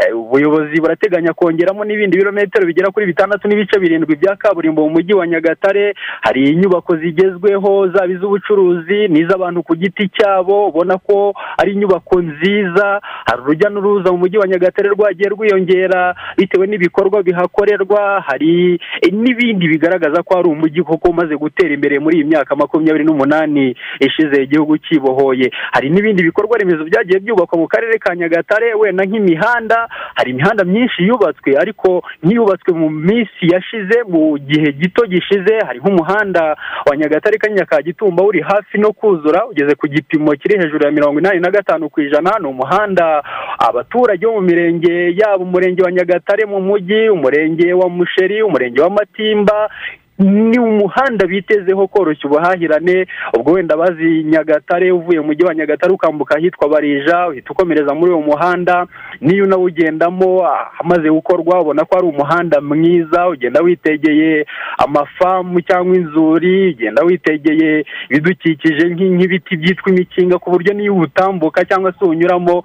eh, 0.00 0.12
ubuyobozi 0.14 0.80
burateganya 0.80 1.32
kongeramo 1.32 1.84
n'ibindi 1.84 2.18
birometero 2.18 2.66
bigera 2.66 2.90
kuri 2.92 3.06
bitandatu 3.06 3.48
n'ibice 3.48 3.80
birindwi 3.80 4.16
bya 4.16 4.36
kaburimbo 4.36 4.82
mu 4.84 4.90
mujyi 5.00 5.14
wa 5.14 5.26
nyagatare. 5.26 5.94
Hari 6.20 6.50
inyubako 6.52 6.83
zigezweho 6.96 7.88
zaba 7.88 8.12
iz'ubucuruzi 8.12 9.08
n'iz'abantu 9.08 9.62
ku 9.62 9.72
giti 9.76 10.08
cyabo 10.12 10.68
ubona 10.68 10.98
ko 10.98 11.32
ari 11.58 11.72
inyubako 11.72 12.20
nziza 12.22 13.00
hari 13.26 13.40
urujya 13.42 13.68
n'uruza 13.70 14.12
mu 14.12 14.18
mujyi 14.18 14.38
wa 14.38 14.46
nyagatare 14.48 14.88
rwagiye 14.92 15.28
rwiyongera 15.32 16.14
bitewe 16.36 16.66
n'ibikorwa 16.66 17.22
bihakorerwa 17.22 18.20
hari 18.26 18.80
n'ibindi 19.12 19.68
bigaragaza 19.68 20.22
ko 20.22 20.38
ari 20.38 20.48
umujyi 20.48 20.82
koko 20.82 21.08
umaze 21.10 21.34
gutera 21.36 21.74
imbere 21.74 21.98
muri 21.98 22.16
iyi 22.16 22.24
myaka 22.30 22.56
makumyabiri 22.56 23.04
n'umunani 23.04 23.76
ishize 24.00 24.42
igihugu 24.42 24.78
kibohoye. 24.78 25.50
Hari 25.72 25.90
n'ibindi 25.90 26.22
bikorwa 26.22 26.58
remezo 26.58 26.84
byagiye 26.84 27.18
byubakwa 27.20 27.58
mu 27.58 27.66
karere 27.68 27.98
ka 27.98 28.14
nyagatare 28.16 28.74
wenda 28.74 29.04
nk'imihanda. 29.04 29.88
Hari 30.14 30.30
imihanda 30.30 30.64
myinshi 30.64 31.02
yubatswe 31.08 31.56
ariko 31.58 32.02
nk'iyubatswe 32.22 32.72
mu 32.74 32.90
minsi 32.90 33.42
yashize 33.52 33.96
mu 34.08 34.38
gihe 34.38 34.72
gito 34.72 35.06
gishize. 35.06 35.54
Hari 35.66 35.78
nk'umuhanda 35.78 36.56
wa 36.86 36.96
nyagatare 36.96 37.38
kanyinya 37.38 37.64
ka 37.64 37.82
gitumba 37.82 38.22
uri 38.24 38.40
hafi 38.40 38.78
no 38.78 38.92
kuzura 38.92 39.46
ugeze 39.46 39.74
ku 39.74 39.86
gipimo 39.88 40.32
kiri 40.36 40.58
hejuru 40.60 40.84
ya 40.84 40.90
mirongo 40.90 41.20
inani 41.20 41.40
na 41.40 41.50
gatanu 41.50 41.88
ku 41.90 42.00
ijana 42.00 42.38
ni 42.40 42.46
umuhanda. 42.46 43.22
Abaturage 43.58 44.26
bo 44.26 44.32
mu 44.32 44.40
mirenge 44.40 45.14
yaba 45.16 45.36
umurenge 45.44 45.82
wa 45.82 45.92
nyagatare 45.92 46.46
mu 46.46 46.60
mujyi 46.60 47.08
umurenge 47.08 47.72
wa 47.72 47.88
musheri 47.88 48.42
umurenge 48.42 48.80
wa 48.82 48.90
matimba 48.90 49.70
ni 50.18 50.58
umuhanda 50.58 51.26
bitezeho 51.26 51.86
koroshya 51.88 52.28
ubuhahirane 52.28 53.06
ubwo 53.38 53.52
wenda 53.52 53.76
bazi 53.76 54.24
nyagatare 54.24 54.92
uvuye 54.92 55.20
mu 55.20 55.26
mujyi 55.26 55.44
wa 55.44 55.54
nyagatare 55.54 55.92
ukambuka 55.92 56.36
ahitwa 56.36 56.68
barija 56.68 57.28
uhita 57.28 57.50
ukomereza 57.50 57.94
muri 57.94 58.12
uwo 58.12 58.22
muhanda 58.22 58.86
niyo 59.20 59.44
unawugendamo 59.44 60.42
hamaze 60.72 61.10
gukorwa 61.10 61.60
ubona 61.60 61.84
ko 61.84 61.98
ari 61.98 62.06
umuhanda 62.06 62.60
mwiza 62.60 63.28
ugenda 63.28 63.60
witegeye 63.60 64.46
amafamu 64.78 65.60
cyangwa 65.60 65.96
inzuri 65.96 66.68
ugenda 66.68 67.02
witegeye 67.02 67.84
ibidukikije 68.10 68.84
nk'ibiti 68.88 69.56
byitwa 69.56 69.92
imikinga 69.92 70.38
ku 70.38 70.50
buryo 70.50 70.74
niyo 70.74 70.94
uwutambuka 70.94 71.64
cyangwa 71.64 71.92
se 71.92 72.04
uwunyuramo 72.04 72.64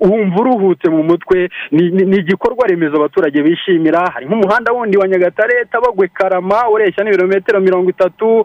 wumva 0.00 0.40
uruhutse 0.40 0.88
mu 0.90 1.02
mutwe. 1.02 1.48
Ni 1.70 2.16
igikorwa 2.16 2.66
remezo 2.66 2.96
abaturage 2.96 3.42
bishimira. 3.42 4.10
Hari 4.14 4.26
nk'umuhanda 4.26 4.72
wundi 4.72 4.96
wa 4.98 5.08
nyagatare 5.08 5.64
tabagwe 5.72 6.08
karama 6.08 6.68
ureshya 6.70 7.04
n'ibirometero 7.04 7.60
mirongo 7.60 7.90
itatu. 7.90 8.44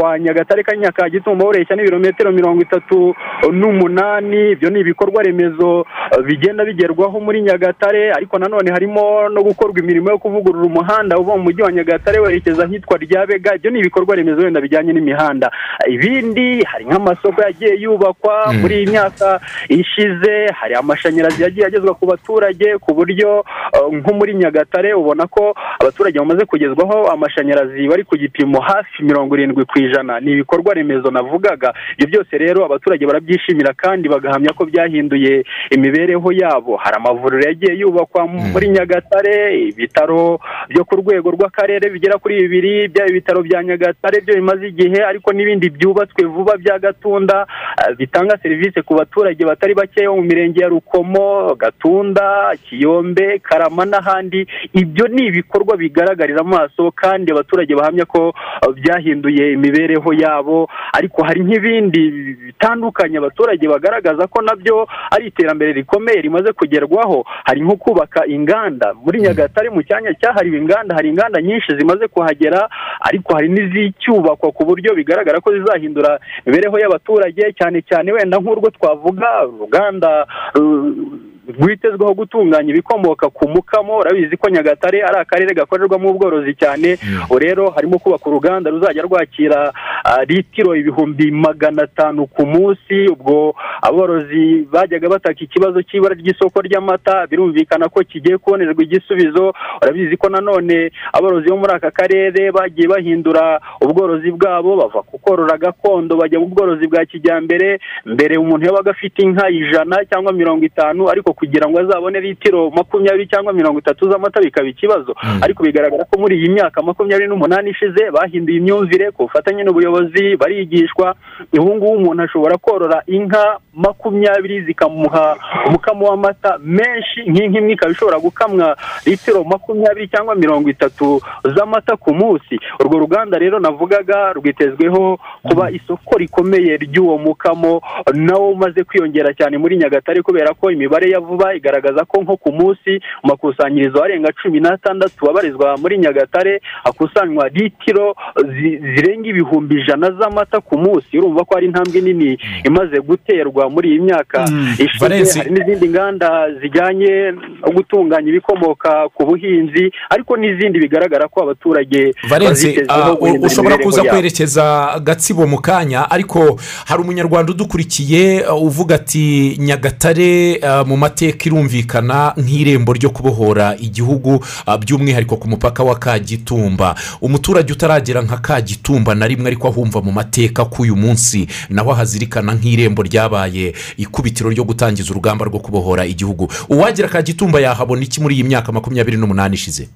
Wa 0.00 0.18
nyagatare 0.18 0.62
ka 0.62 1.08
gitumba 1.10 1.44
ureshya 1.46 1.76
n'ibirometero 1.76 2.32
mirongo 2.32 2.62
itatu 2.62 3.14
n'umunani. 3.52 4.50
Ibyo 4.50 4.70
ni 4.70 4.80
ibikorwa 4.80 5.22
remezo 5.22 5.86
bigenda 6.26 6.64
bigerwaho 6.64 7.20
muri 7.20 7.42
nyagatare. 7.42 8.12
Ariko 8.12 8.38
nanone 8.38 8.70
harimo 8.70 9.28
no 9.28 9.42
gukorwa 9.42 9.78
imirimo 9.78 10.10
yo 10.10 10.18
kuvugurura 10.18 10.66
umuhanda 10.66 11.18
uva 11.18 11.36
mu 11.36 11.42
mujyi 11.42 11.62
wa 11.62 11.72
nyagatare 11.72 12.18
werekeza 12.20 12.64
ahitwa 12.64 12.96
ryabega. 12.98 13.54
Ibyo 13.54 13.70
ni 13.70 13.78
ibikorwa 13.78 14.16
remezo 14.16 14.42
wenda 14.42 14.60
bijyanye 14.60 14.92
n'imihanda. 14.92 15.50
Ibindi 15.88 16.62
hari 16.64 16.84
nk'amasoko 16.84 17.42
yagiye 17.42 17.74
yubakwa 17.80 18.52
muri 18.52 18.74
iyi 18.76 18.86
myaka 18.90 19.40
ishize. 19.68 20.46
Hari 20.60 20.74
amashanyarazi 20.80 21.42
yagiye 21.42 21.66
agezwa 21.66 21.94
ku 21.94 22.06
baturage 22.06 22.78
ku 22.80 22.90
buryo 22.94 23.44
eh, 23.76 23.86
nko 23.98 24.10
muri 24.18 24.34
nyagatare 24.34 24.94
ubona 24.94 25.26
ko 25.26 25.54
abaturage 25.80 26.18
bamaze 26.18 26.44
kugezwaho 26.44 27.06
amashanyarazi 27.14 27.88
bari 27.88 28.04
ku 28.04 28.16
gipimo 28.16 28.60
hafi 28.60 29.02
mirongo 29.04 29.36
irindwi 29.36 29.64
ku 29.64 29.78
ijana. 29.78 30.20
Ni 30.20 30.32
ibikorwa 30.32 30.74
remezo 30.74 31.10
navugaga. 31.10 31.72
Ibyo 31.98 32.06
byose 32.08 32.38
rero 32.38 32.64
abaturage 32.64 33.06
barabyishimira 33.06 33.72
kandi 33.76 34.08
bagahamya 34.08 34.52
ko 34.52 34.64
byahinduye 34.64 35.44
imibereho 35.70 36.28
yabo. 36.32 36.76
Hari 36.76 36.96
amavuriro 36.96 37.42
yagiye 37.48 37.72
yubakwa 37.80 38.26
muri 38.26 38.68
nyagatare 38.68 39.36
ibitaro 39.68 40.40
byo 40.68 40.84
ku 40.84 40.94
rwego 41.00 41.30
rw'akarere 41.36 41.90
bigera 41.90 42.18
kuri 42.18 42.34
bibiri 42.42 42.88
byaba 42.88 43.10
ibitaro 43.10 43.40
bya 43.42 43.62
nyagatare 43.64 44.20
byo 44.24 44.34
bimaze 44.34 44.64
igihe 44.68 44.98
ariko 45.04 45.32
n'ibindi 45.32 45.70
byubatswe 45.70 46.24
vuba 46.24 46.56
bya 46.56 46.78
gatunda 46.78 47.46
eh, 47.80 47.96
bitanga 47.98 48.38
serivisi 48.42 48.82
ku 48.82 48.94
baturage 48.94 49.44
batari 49.44 49.74
bake 49.74 50.06
bo 50.08 50.16
mu 50.16 50.22
mirenge 50.22 50.60
ya 50.62 50.68
rukomo 50.70 51.54
gatunda 51.54 52.54
kiyombe 52.64 53.38
karama 53.38 53.84
n'ahandi. 53.84 54.46
Ibyo 54.72 55.08
ni 55.08 55.26
ibikorwa 55.26 55.76
bigaragarira 55.76 56.40
amaso 56.40 56.90
kandi 56.94 57.32
abaturage 57.32 57.74
bahamya 57.74 58.04
ko 58.06 58.32
eh, 58.62 58.72
byahinduye 58.78 59.52
imibereho 59.52 60.12
yabo. 60.14 60.68
Ariko 60.92 61.22
hari 61.22 61.40
nk'ibindi 61.44 62.00
bitandukanye 62.46 63.18
abaturage 63.18 63.68
bagaragaza 63.68 64.26
ko 64.26 64.42
na 64.42 64.54
byo 64.56 64.86
ari 65.10 65.26
iterambere 65.28 65.72
rikomeye 65.72 66.20
rimaze 66.22 66.52
kugerwaho. 66.52 67.24
Hari 67.44 67.60
nko 67.60 67.76
kubaka 67.76 68.26
inganda. 68.26 68.94
Muri 68.94 69.20
nyagatare 69.20 69.70
mu 69.70 69.82
cyanya 69.82 70.14
cyahariwe 70.20 70.58
inganda 70.58 70.94
hari 70.94 71.08
inganda 71.08 71.42
nyinshi 71.42 71.76
zimaze 71.78 72.08
kuhagera 72.08 72.68
ariko 73.00 73.34
hari 73.34 73.48
n'izicyubakwa 73.48 74.52
ku 74.52 74.62
buryo 74.64 74.94
bigaragara 74.94 75.40
ko 75.40 75.52
zizahindura 75.52 76.18
imibereho 76.46 76.78
y'abaturage. 76.78 77.42
Cyane 77.58 77.82
cyane 77.82 78.12
wenda 78.12 78.38
nk'urwo 78.38 78.70
twavuga 78.70 79.46
uruganda 79.48 80.26
uh, 80.54 81.29
rwitezweho 81.58 82.14
gutunganya 82.14 82.70
ibikomoka 82.70 83.28
ku 83.30 83.48
mukamo 83.48 83.98
urabizi 83.98 84.36
ko 84.36 84.50
nyagatare 84.50 85.02
ari 85.02 85.16
akarere 85.20 85.54
gakorerwamo 85.54 86.10
ubworozi 86.10 86.54
cyane. 86.54 86.98
Ubu 87.26 87.38
rero 87.38 87.70
harimo 87.70 87.98
kubaka 87.98 88.26
uruganda 88.30 88.70
ruzajya 88.70 89.02
rwakira 89.02 89.72
ah, 90.04 90.24
litiro 90.24 90.76
ibihumbi 90.76 91.30
magana 91.30 91.82
atanu 91.82 92.26
ku 92.26 92.46
munsi. 92.46 93.08
Ubwo 93.12 93.54
aborozi 93.82 94.66
bajyaga 94.72 95.08
bataka 95.08 95.40
ikibazo 95.40 95.82
cy'ibara 95.82 96.14
ry'isoko 96.14 96.60
ry'amata 96.62 97.26
birumvikana 97.26 97.88
ko 97.88 98.00
kigiye 98.04 98.38
kubonerwa 98.38 98.82
igisubizo. 98.82 99.52
Urabizi 99.82 100.16
ko 100.16 100.28
nanone 100.28 100.90
aborozi 101.12 101.48
bo 101.50 101.56
muri 101.56 101.72
aka 101.72 101.90
karere 101.90 102.52
bagiye 102.52 102.88
bahindura 102.88 103.60
ubworozi 103.80 104.30
bwabo 104.30 104.76
bava 104.76 105.02
ku 105.02 105.18
korora 105.18 105.58
gakondo 105.58 106.16
bajya 106.16 106.38
mu 106.40 106.46
bworozi 106.46 106.86
bwa 106.86 107.04
kijyambere. 107.04 107.78
Mbere 108.06 108.36
umuntu 108.38 108.66
yabaga 108.66 108.90
afite 108.90 109.18
inka 109.22 109.50
ijana 109.50 110.04
cyangwa 110.10 110.32
mirongo 110.32 110.64
itanu 110.64 111.08
ariko 111.10 111.32
kugira 111.40 111.64
ngo 111.68 111.80
azabone 111.80 112.20
litiro 112.20 112.70
makumyabiri 112.70 113.26
cyangwa 113.32 113.52
mirongo 113.52 113.78
itatu 113.80 114.10
z'amata 114.10 114.40
bikaba 114.40 114.68
ikibazo. 114.68 115.14
Ariko 115.42 115.62
bigaragara 115.64 116.04
ko 116.04 116.20
muri 116.20 116.36
iyi 116.36 116.48
myaka 116.52 116.82
makumyabiri 116.84 117.28
n'umunani 117.28 117.70
ishize 117.72 118.10
bahinduye 118.12 118.58
imyumvire 118.60 119.10
ku 119.10 119.24
bufatanye 119.24 119.64
n'ubuyobozi 119.64 120.36
barigishwa. 120.36 121.14
Ubu 121.56 121.74
ngubu 121.76 121.92
umuntu 121.96 122.22
ashobora 122.22 122.58
korora 122.58 123.02
inka 123.06 123.56
makumyabiri 123.74 124.60
zikamuha 124.68 125.36
umukamo 125.66 126.06
w'amata 126.10 126.58
menshi 126.60 127.20
nk'inka 127.26 127.58
imwe 127.58 127.72
ikaba 127.72 127.92
ishobora 127.92 128.18
gukamwa 128.20 128.76
litiro 129.06 129.44
makumyabiri 129.44 130.08
cyangwa 130.12 130.34
mirongo 130.34 130.68
itatu 130.70 131.20
z'amata 131.56 131.96
ku 131.96 132.12
munsi. 132.14 132.60
Urwo 132.80 132.98
ruganda 132.98 133.38
rero 133.38 133.58
navugaga 133.58 134.32
rwitezweho 134.36 135.18
kuba 135.48 135.70
isoko 135.70 136.18
rikomeye 136.18 136.76
ry'uwo 136.76 137.18
mukamo 137.18 137.80
nawo 138.14 138.50
umaze 138.52 138.84
kwiyongera 138.84 139.32
cyane 139.34 139.58
muri 139.58 139.76
nyagatare 139.78 140.22
kubera 140.22 140.54
ko 140.54 140.70
imibare 140.70 141.10
ya 141.10 141.20
vuba 141.30 141.54
igaragaza 141.54 142.02
ko 142.04 142.22
nko 142.22 142.36
ku 142.36 142.50
munsi 142.52 142.98
mu 143.22 143.30
makusanyirizo 143.30 144.02
arenga 144.02 144.32
cumi 144.42 144.58
n'atandatu 144.60 145.30
abarizwa 145.30 145.76
muri 145.78 145.98
nyagatare 145.98 146.60
hakusanywa 146.84 147.48
litiro 147.48 148.14
zi- 148.54 148.78
zirenga 148.94 149.28
ibihumbi 149.28 149.80
ijana 149.80 150.10
z'amata 150.18 150.60
ku 150.60 150.78
munsi. 150.78 151.18
Urumva 151.18 151.44
ko 151.44 151.54
hari 151.54 151.66
intambwe 151.66 152.00
nini 152.00 152.38
imaze 152.64 152.96
guterwa 153.00 153.70
muri 153.70 153.88
iyi 153.90 154.00
myaka. 154.00 154.44
Ishize 154.78 154.98
Valence. 155.00 155.38
hari 155.38 155.50
n'izindi 155.50 155.88
nganda 155.88 156.30
zijyanye 156.60 157.32
no 157.62 157.70
gutunganya 157.74 158.28
ibikomoka 158.28 159.08
ku 159.14 159.26
buhinzi 159.26 159.92
ariko 160.10 160.36
n'izindi 160.36 160.78
bigaragara 160.80 161.28
ko 161.28 161.42
abaturage 161.42 162.14
bazitezeho 162.30 163.16
guhindura 163.16 163.46
ushobora 163.46 163.78
kuza 163.78 164.02
kwerekeza 164.04 164.64
gatsibo 165.02 165.46
mu 165.46 165.58
kanya 165.60 166.10
ariko 166.10 166.58
hari 166.88 167.00
umunyarwanda 167.02 167.52
udukurikiye 167.52 168.44
uh, 168.48 168.62
uvuga 168.62 168.94
ati 168.94 169.56
nyagatare 169.60 170.58
uh, 170.62 170.86
mu 170.88 170.96
mateka 171.10 171.44
irumvikana 171.46 172.34
nk'irembo 172.38 172.92
ryo 172.92 173.10
kubohora 173.10 173.76
igihugu 173.76 174.34
uh, 174.66 174.76
by'umwihariko 174.76 175.36
ku 175.36 175.48
mupaka 175.48 175.82
wa 175.82 175.98
kagitumba. 175.98 176.94
Umuturage 177.20 177.72
utaragera 177.72 178.22
nka 178.22 178.36
kagitumba 178.38 179.14
na 179.14 179.26
rimwe 179.26 179.46
ariko 179.46 179.68
ahumva 179.68 180.00
mu 180.02 180.12
mateka 180.12 180.64
k'uyu 180.64 180.96
munsi 180.96 181.46
naho 181.70 181.92
ahazirikana 181.92 182.54
nk'irembo 182.54 183.02
ryabaye 183.02 183.74
ikubitiro 183.96 184.50
ryo 184.50 184.64
gutangiza 184.64 185.10
urugamba 185.10 185.44
rwo 185.44 185.58
kubohora 185.58 186.06
igihugu. 186.06 186.46
Uwagira 186.68 187.08
kagitumba 187.08 187.60
yahabona 187.60 188.02
iki 188.02 188.20
muri 188.22 188.34
iyi 188.34 188.44
myaka 188.44 188.72
makumyabiri 188.72 189.16
n'umunani 189.18 189.54
ishize? 189.54 189.88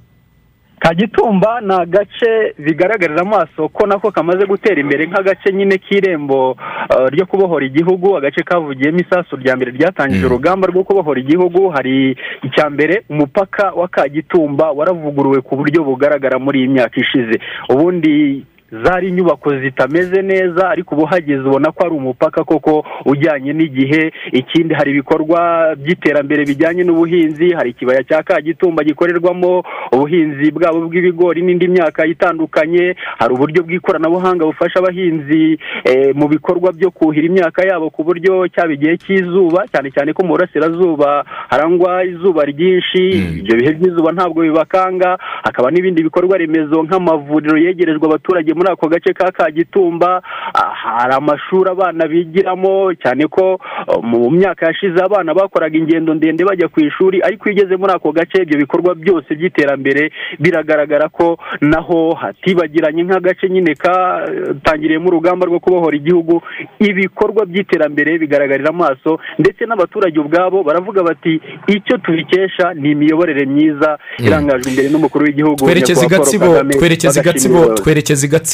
Kagitumba 0.89 1.61
ni 1.61 1.75
agace 1.75 2.55
bigaragarira 2.59 3.21
amaso 3.23 3.69
ko 3.69 3.87
nako 3.87 4.11
kamaze 4.11 4.47
gutera 4.47 4.81
imbere 4.81 5.07
nk'agace 5.07 5.53
nyine 5.53 5.79
k'irembo 5.79 6.51
uh, 6.51 7.09
ryo 7.09 7.27
kubohora 7.27 7.65
igihugu 7.67 8.17
agace 8.17 8.43
kavugiyemo 8.43 8.99
isasu 9.01 9.37
rya 9.37 9.57
mbere 9.57 9.71
ryatangije 9.73 10.27
urugamba 10.27 10.67
rwo 10.67 10.85
kubohora 10.85 11.21
igihugu. 11.21 11.69
Hari 11.71 12.17
icya 12.43 12.71
mbere 12.71 13.03
umupaka 13.09 13.73
wa 13.73 13.89
kagitumba 13.89 14.71
waravuguruwe 14.73 15.41
ku 15.41 15.57
buryo 15.57 15.85
bugaragara 15.85 16.39
muri 16.39 16.59
iyi 16.59 16.69
myaka 16.69 17.01
ishize. 17.01 17.41
Ubundi 17.69 18.45
zari 18.83 19.09
inyubako 19.09 19.57
zitameze 19.61 20.23
neza 20.23 20.71
ariko 20.71 20.95
ubu 20.95 21.05
hageze 21.07 21.41
ubona 21.43 21.73
ko 21.73 21.87
ari 21.87 21.95
umupaka 21.95 22.45
koko 22.45 22.85
ujyanye 23.07 23.53
n'igihe. 23.53 24.13
Ikindi 24.33 24.75
hari 24.75 24.91
ibikorwa 24.91 25.41
by'iterambere 25.77 26.45
bijyanye 26.45 26.83
n'ubuhinzi 26.85 27.53
hari 27.53 27.71
ikibaya 27.71 28.03
cya 28.05 28.23
kagitumba 28.23 28.85
gikorerwamo 28.85 29.63
ubuhinzi 29.93 30.51
bwabo 30.51 30.81
bw'ibigori 30.89 31.43
n'indi 31.43 31.69
myaka 31.69 32.07
itandukanye 32.07 32.95
hari 33.19 33.35
uburyo 33.35 33.63
bw'ikoranabuhanga 33.63 34.45
bufasha 34.47 34.79
abahinzi 34.79 35.59
eh, 35.85 36.15
mu 36.15 36.29
bikorwa 36.29 36.73
byo 36.73 36.91
kuhira 36.91 37.27
imyaka 37.27 37.63
yabo 37.67 37.91
ku 37.91 38.05
buryo 38.05 38.49
cyaba 38.49 38.73
igihe 38.73 38.97
cy'izuba 38.97 39.65
cyane 39.73 39.91
cyane 39.95 40.13
ko 40.13 40.25
mu 40.25 40.33
burasirazuba 40.35 41.25
harangwa 41.51 42.05
izuba 42.05 42.45
ryinshi 42.45 43.03
ibyo 43.45 43.55
bihe 43.57 43.71
by'izuba 43.79 44.13
ntabwo 44.13 44.43
bibakanga 44.43 45.19
hakaba 45.45 45.71
n'ibindi 45.71 46.03
bikorwa 46.03 46.39
remezo 46.39 46.83
nk'amavuriro 46.83 47.57
yegerejwe 47.59 48.05
abaturage 48.07 48.51
muri 48.55 48.64
ako 48.71 48.89
gace 48.89 49.13
ka 49.13 49.31
kagitumba 49.33 50.23
ah, 50.55 50.73
hari 50.75 51.15
amashuri 51.15 51.71
abana 51.71 52.07
bigiramo 52.09 52.95
cyane 53.03 53.27
ko 53.27 53.59
uh, 53.89 54.03
mu 54.05 54.31
myaka 54.31 54.67
yashize 54.67 54.99
abana 55.03 55.35
bakoraga 55.35 55.77
ingendo 55.79 56.15
ndende 56.15 56.45
bajya 56.45 56.69
ku 56.69 56.81
ishuri 56.81 57.23
ariko 57.23 57.49
iyo 57.51 57.55
ugeze 57.65 57.77
muri 57.77 57.93
ako 57.93 58.13
gace 58.13 58.43
ibyo 58.43 58.59
bikorwa 58.59 58.95
byose 58.95 59.35
by'iterambere 59.35 60.13
biragaragara 60.41 61.09
ko 61.09 61.39
naho 61.61 62.15
hatibagiranye 62.15 63.03
nk'agace 63.03 63.49
nyine 63.49 63.75
katangiriyemo 63.75 65.09
urugamba 65.09 65.47
rwo 65.47 65.61
kubohora 65.61 65.97
igihugu 65.97 66.43
ibikorwa 66.79 67.47
by'iterambere 67.47 68.19
bigaragarira 68.19 68.69
amaso 68.71 69.19
ndetse 69.39 69.65
n'abaturage 69.67 70.19
ubwabo 70.21 70.63
baravuga 70.63 71.03
bati 71.03 71.41
icyo 71.67 71.99
tubikesha 71.99 72.75
ni 72.75 72.91
imiyoborere 72.91 73.47
myiza 73.47 73.99
irangajwe 74.19 74.71
imbere 74.71 74.89
n'umukuru 74.89 75.25
w'igihugu 75.25 75.57
twerekeza 75.65 76.07
i 76.07 76.09
gatsibo 76.09 76.47
twerekeza 76.65 77.21
i 77.21 77.23
gatsibo. 77.25 77.59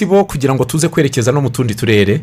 Gatsibo 0.00 0.24
kugira 0.24 0.54
ngo 0.54 0.64
tuze 0.64 0.88
kwerekeza 0.88 1.32
no 1.32 1.40
mu 1.40 1.50
tundi 1.50 1.74
turere? 1.74 2.20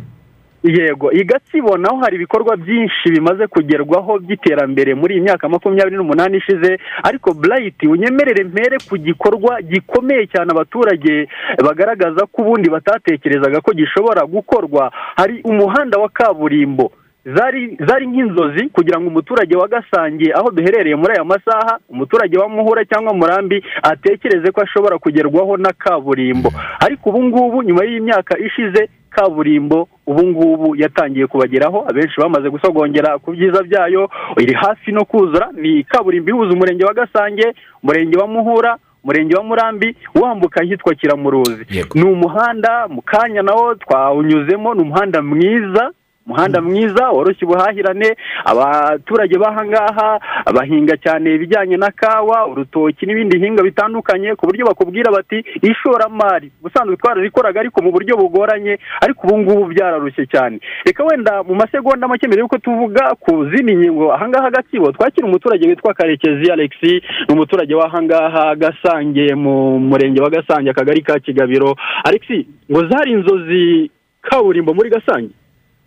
Yego 0.63 1.11
i 1.11 1.23
gatsibo 1.23 1.77
naho 1.77 1.97
hari 2.01 2.15
ibikorwa 2.15 2.57
byinshi 2.57 3.11
bimaze 3.13 3.47
kugerwaho 3.47 4.19
by'iterambere 4.19 4.95
muri 4.95 5.13
iyi 5.15 5.21
myaka 5.23 5.49
makumyabiri 5.49 5.95
n'umunani 5.97 6.37
ishize 6.37 6.79
ariko 7.03 7.33
burayiti 7.33 7.87
unyemerere 7.87 8.43
mpere 8.43 8.77
ku 8.89 8.97
gikorwa 8.97 9.61
gikomeye 9.61 10.27
cyane 10.27 10.51
abaturage 10.51 11.27
bagaragaza 11.65 12.25
ko 12.25 12.41
ubundi 12.41 12.69
batatekerezaga 12.69 13.61
ko 13.61 13.71
gishobora 13.73 14.25
gukorwa. 14.25 14.91
Hari 15.15 15.41
umuhanda 15.43 15.97
wa 15.99 16.09
kaburimbo. 16.09 16.91
Zari 17.35 17.77
zari 17.87 18.07
nk'inzozi 18.07 18.69
kugira 18.69 18.99
ngo 18.99 19.07
umuturage 19.07 19.55
wa 19.57 19.67
gasange 19.67 20.31
aho 20.33 20.51
duherereye 20.51 20.95
muri 20.95 21.13
aya 21.13 21.23
masaha 21.23 21.79
umuturage 21.89 22.37
wa 22.37 22.49
muhura 22.49 22.85
cyangwa 22.85 23.13
murambi 23.13 23.63
atekereze 23.83 24.51
ko 24.51 24.61
ashobora 24.61 24.97
kugerwaho 24.97 25.57
na 25.57 25.73
kaburimbo. 25.73 26.49
Ariko 26.79 27.09
ubu 27.09 27.23
ngubu 27.23 27.63
nyuma 27.63 27.83
y'imyaka 27.85 28.39
ishize 28.39 28.89
kaburimbo 29.09 29.87
ubu 30.05 30.23
ngubu 30.27 30.75
yatangiye 30.75 31.27
kubageraho. 31.27 31.85
Abenshi 31.89 32.21
bamaze 32.21 32.49
gusogongera 32.49 33.17
ku 33.19 33.31
byiza 33.31 33.63
byayo. 33.63 34.09
Iri 34.39 34.53
hafi 34.53 34.91
no 34.91 35.05
kuzura 35.05 35.49
ni 35.53 35.83
kaburimbo 35.83 36.29
ihuza 36.29 36.53
umurenge 36.53 36.85
wa 36.85 36.93
gasange 36.93 37.53
umurenge 37.83 38.17
wa 38.17 38.27
muhura 38.27 38.77
umurenge 39.03 39.35
wa 39.35 39.43
murambi 39.43 39.95
wambuka 40.21 40.61
ahitwa 40.61 40.95
kiramuruzi. 40.95 41.65
Ni 41.95 42.03
umuhanda 42.03 42.87
mu 42.87 43.01
kanya 43.01 43.41
nawo 43.41 43.75
twawunyuzemo 43.75 44.73
ni 44.73 44.81
umuhanda 44.81 45.21
mwiza 45.21 45.91
umuhanda 46.27 46.61
mwiza 46.61 47.09
woroshya 47.15 47.47
ubuhahirane 47.47 48.09
abaturage 48.45 49.35
b'aha 49.39 49.65
ngaha 49.65 50.09
bahinga 50.55 50.97
cyane 50.97 51.35
ibijyanye 51.35 51.77
na 51.77 51.91
kawa 51.91 52.47
urutoki 52.51 53.05
n'ibindi 53.05 53.37
bihinga 53.39 53.63
bitandukanye 53.63 54.35
ku 54.35 54.45
buryo 54.47 54.65
bakubwira 54.67 55.11
bati 55.11 55.39
ishoramari. 55.61 56.51
Ubusanzwe 56.59 56.95
twararikoraga 56.97 57.59
ariko 57.59 57.81
mu 57.81 57.91
buryo 57.91 58.17
bugoranye 58.17 58.77
ariko 59.01 59.27
ubu 59.27 59.37
ngubu 59.39 59.65
byararushye 59.71 60.25
cyane. 60.27 60.59
Reka 60.85 61.03
wenda 61.03 61.43
mu 61.43 61.55
masegonda 61.55 62.07
make 62.07 62.27
mbere 62.27 62.41
y'uko 62.41 62.57
tuvuga 62.57 63.15
ku 63.19 63.47
zindi 63.49 63.75
ngingo 63.75 64.11
aha 64.13 64.27
ngaha 64.29 64.49
gatsibo 64.51 64.91
twakira 64.91 65.27
umuturage 65.27 65.67
witwa 65.67 65.93
karekezi 65.93 66.51
alexi 66.51 66.91
ni 67.27 67.31
umuturage 67.33 67.73
w'aha 67.75 68.01
ngaha 68.03 68.55
gasange 68.55 69.35
mu 69.35 69.79
murenge 69.79 70.21
wa 70.21 70.29
gasange 70.29 70.69
akagari 70.69 71.01
ka 71.01 71.19
kigabiro. 71.19 71.75
Alexi 72.03 72.47
ngo 72.71 72.81
zari 72.89 73.11
inzozi 73.11 73.91
kaburimbo 74.21 74.73
muri 74.73 74.89
gasange? 74.89 75.29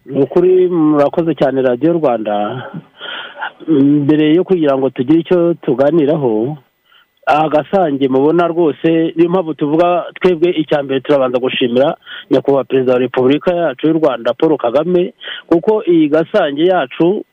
Ni 0.07 0.23
ukuri 0.23 0.69
murakoze 0.69 1.35
cyane 1.35 1.63
radiyo 1.63 1.93
rwanda. 1.93 2.35
Mbere 3.69 4.35
yo 4.35 4.45
kugira 4.45 4.79
ngo 4.79 4.91
tugire 4.91 5.21
icyo 5.21 5.55
tuganiraho 5.55 6.57
aha 7.27 7.49
gasange 7.49 8.09
mubona 8.09 8.49
rwose 8.49 9.13
niyo 9.17 9.31
mpamvu 9.31 9.55
tuvuga 9.55 10.05
twebwe 10.21 10.51
icya 10.51 10.83
mbere 10.83 11.01
turabanza 11.01 11.39
gushimira 11.39 11.97
nyakubahwa 12.31 12.65
perezida 12.65 12.93
wa 12.93 12.99
repubulika 12.99 13.55
yacu 13.57 13.87
y'u 13.87 13.93
rwanda 14.01 14.35
paul 14.35 14.57
kagame 14.59 15.15
kuko 15.47 15.85
iyi 15.85 16.09
gasange 16.09 16.65
yacu 16.65 17.25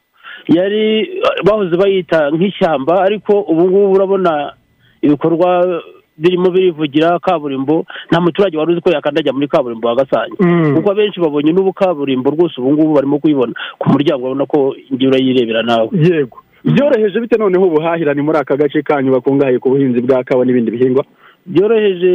yari 0.48 1.10
bahoze 1.46 1.78
bayita 1.78 2.30
nk'ishyamba 2.32 3.02
ariko 3.04 3.42
ubu 3.42 3.64
ngubu 3.70 3.92
urabona 3.92 4.54
ibikorwa 5.02 5.82
birimo 6.18 6.50
birivugira 6.50 7.20
kaburimbo 7.20 7.86
nta 8.10 8.22
muturage 8.22 8.58
wari 8.58 8.72
uzi 8.72 8.82
ko 8.82 8.90
yakandagira 8.92 9.34
muri 9.34 9.48
kaburimbo 9.48 9.88
wa 9.88 9.96
gasange 9.96 10.36
kuko 10.76 10.92
abenshi 10.92 11.20
babonye 11.20 11.52
n'ubu 11.54 11.74
kaburimbo 11.74 12.30
rwose 12.32 12.58
ubu 12.62 12.72
ngubu 12.74 12.94
barimo 12.94 13.20
kuyibona 13.20 13.54
ku 13.80 13.90
muryango 13.90 14.22
urabona 14.26 14.46
ko 14.46 14.76
igihe 14.92 15.08
urayirebera 15.10 15.62
nawe. 15.64 15.90
Yego. 15.94 16.38
Byoroheje 16.66 17.20
bite 17.20 17.38
noneho 17.38 17.66
ubuhahirane 17.66 18.22
muri 18.22 18.38
aka 18.38 18.58
gace 18.58 18.82
kanyu 18.82 19.12
bakungahaye 19.14 19.60
ku 19.60 19.70
buhinzi 19.70 20.02
bwa 20.02 20.24
kawa 20.24 20.46
n'ibindi 20.46 20.72
bihingwa? 20.72 21.06
Byoroheje 21.46 22.14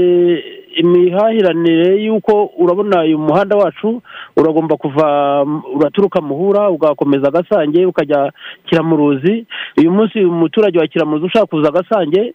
imihahiranire 0.76 2.04
y'uko 2.04 2.50
urabona 2.58 3.00
uyu 3.02 3.18
muhanda 3.18 3.56
wacu 3.56 4.02
uragomba 4.36 4.76
kuva 4.76 5.06
uraturuka 5.74 6.20
muhura 6.20 6.70
ugakomeza 6.70 7.28
agasange 7.28 7.86
ukajya 7.86 8.32
kiramuruzi. 8.66 9.46
Uyu 9.78 9.90
munsi 9.90 10.24
umuturage 10.24 10.78
wa 10.78 10.86
kiramuruzi 10.86 11.26
ushaka 11.26 11.46
kuza 11.46 11.68
agasange 11.68 12.34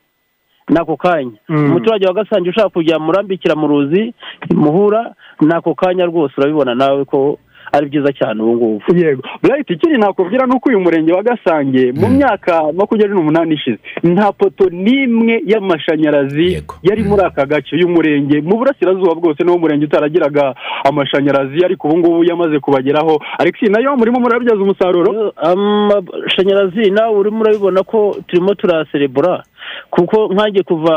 ni 0.69 0.77
ako 0.79 0.97
kanya 0.97 1.31
umuturage 1.49 2.05
wa 2.07 2.13
gasange 2.13 2.49
ushaka 2.49 2.69
kujya 2.69 2.99
murambikira 2.99 3.55
mu 3.55 3.67
ruzi 3.67 4.13
muhura 4.55 5.13
ni 5.41 5.53
ako 5.53 5.75
kanya 5.75 6.05
rwose 6.05 6.33
urabibona. 6.37 6.75
Nawe 6.75 7.05
ko 7.05 7.39
ari 7.71 7.85
byiza 7.89 8.11
cyane 8.13 8.41
ubu 8.43 8.55
ngubu. 8.55 8.95
Yego. 8.97 9.21
Burayiti 9.43 9.73
ikindi 9.73 9.97
nakubwira 9.97 10.45
ni 10.45 10.55
uko 10.55 10.69
uyu 10.69 10.79
murenge 10.79 11.13
wa 11.13 11.23
gasange 11.23 11.91
mu 11.91 12.07
myaka 12.09 12.63
makumyabiri 12.77 13.15
n'umunani 13.19 13.53
ishize. 13.55 13.79
Nta 14.03 14.31
poto 14.31 14.69
n'imwe 14.69 15.41
y'amashanyarazi 15.45 16.63
yari 16.83 17.03
muri 17.03 17.21
aka 17.25 17.45
gace 17.45 17.75
uyu 17.75 17.89
murenge 17.89 18.41
mu 18.41 18.57
burasirazuba 18.57 19.15
bwose 19.15 19.43
niwo 19.43 19.57
murenge 19.57 19.85
utaragiraga 19.85 20.55
amashanyarazi 20.83 21.65
ariko 21.65 21.87
ubu 21.87 21.97
ngubu 21.97 22.23
yamaze 22.23 22.59
kubageraho. 22.59 23.19
Ariko 23.39 23.65
na 23.69 23.79
yo 23.79 23.97
murimo 23.97 24.19
murabyaza 24.19 24.61
umusaruro? 24.63 25.33
Amashanyarazi 25.35 26.91
nawe 26.91 27.15
urimo 27.19 27.41
urabibona 27.41 27.83
ko 27.83 28.15
turimo 28.27 28.53
turaserebura 28.55 29.43
kuko 29.89 30.27
nkange 30.33 30.63
kuva 30.63 30.95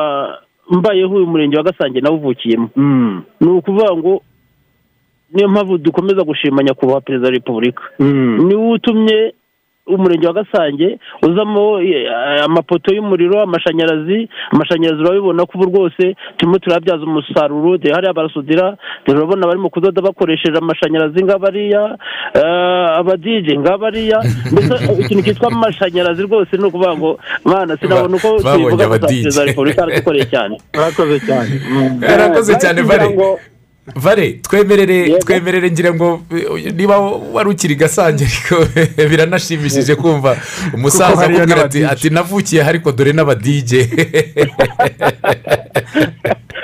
mbayeho 0.70 1.14
uyu 1.14 1.26
murenge 1.26 1.56
wa 1.56 1.62
gasange 1.62 2.00
nawe 2.00 2.16
uvukiyemo 2.16 2.68
ni 3.40 3.48
ukuvuga 3.50 3.96
ngo 3.96 4.22
niyo 5.34 5.48
mpamvu 5.48 5.78
dukomeza 5.78 6.22
gushima 6.22 6.62
nyakubahwa 6.62 7.00
perezida 7.00 7.28
wa 7.28 7.34
repubulika. 7.34 7.82
Niwe 7.98 8.70
utumye 8.72 9.34
umurenge 9.86 10.26
wa 10.26 10.32
gasange 10.32 10.98
uzamo 11.22 11.80
amapoto 12.44 12.94
y'umuriro 12.94 13.42
amashanyarazi 13.42 14.28
amashanyarazi 14.52 15.02
urabibona 15.02 15.46
ko 15.46 15.52
ubu 15.54 15.64
rwose 15.64 16.16
turimo 16.36 16.58
turabyaza 16.58 17.02
umusaruro. 17.04 17.78
Dore 17.78 17.94
hariya 17.94 18.12
barasudira 18.12 18.76
dore 19.06 19.18
urabona 19.18 19.46
barimo 19.46 19.68
kudoda 19.70 20.02
bakoresheje 20.02 20.58
amashanyarazi 20.58 21.24
ngabariya 21.24 21.98
abadije 23.00 23.58
ngabariya 23.58 24.18
mbese 24.52 24.74
ikintu 25.02 25.22
cyitwa 25.24 25.48
amashanyarazi 25.52 26.22
rwose 26.22 26.56
ni 26.56 26.64
ukuvuga 26.64 26.96
ngo 26.96 27.18
mwana 27.44 27.76
sinabona 27.76 28.16
uko 28.16 28.28
tubivuga 28.42 28.88
gusa 28.88 29.06
perezida 29.06 29.40
wa 29.40 29.46
repubulika 29.46 29.82
aradukoreye 29.82 30.24
cyane. 30.24 30.54
Arakoze 30.72 31.16
cyane. 31.26 31.50
Arakoze 32.14 32.52
cyane 32.62 32.82
vare 32.82 33.06
vare 33.96 34.32
twemerere 34.42 35.18
twemerere 35.18 35.70
ngira 35.70 35.94
ngo 35.94 36.22
niba 36.74 36.98
wari 37.34 37.48
ukiri 37.50 37.74
gasange 37.74 38.24
ariko 38.30 38.56
biranashimishije 39.10 39.94
kumva. 39.94 40.36
Umusaza 40.74 41.22
akubwira 41.26 41.64
ati 41.64 41.84
ati 41.84 42.10
navukiye 42.10 42.62
ariko 42.64 42.92
dore 42.92 43.12
n'abadije 43.12 43.80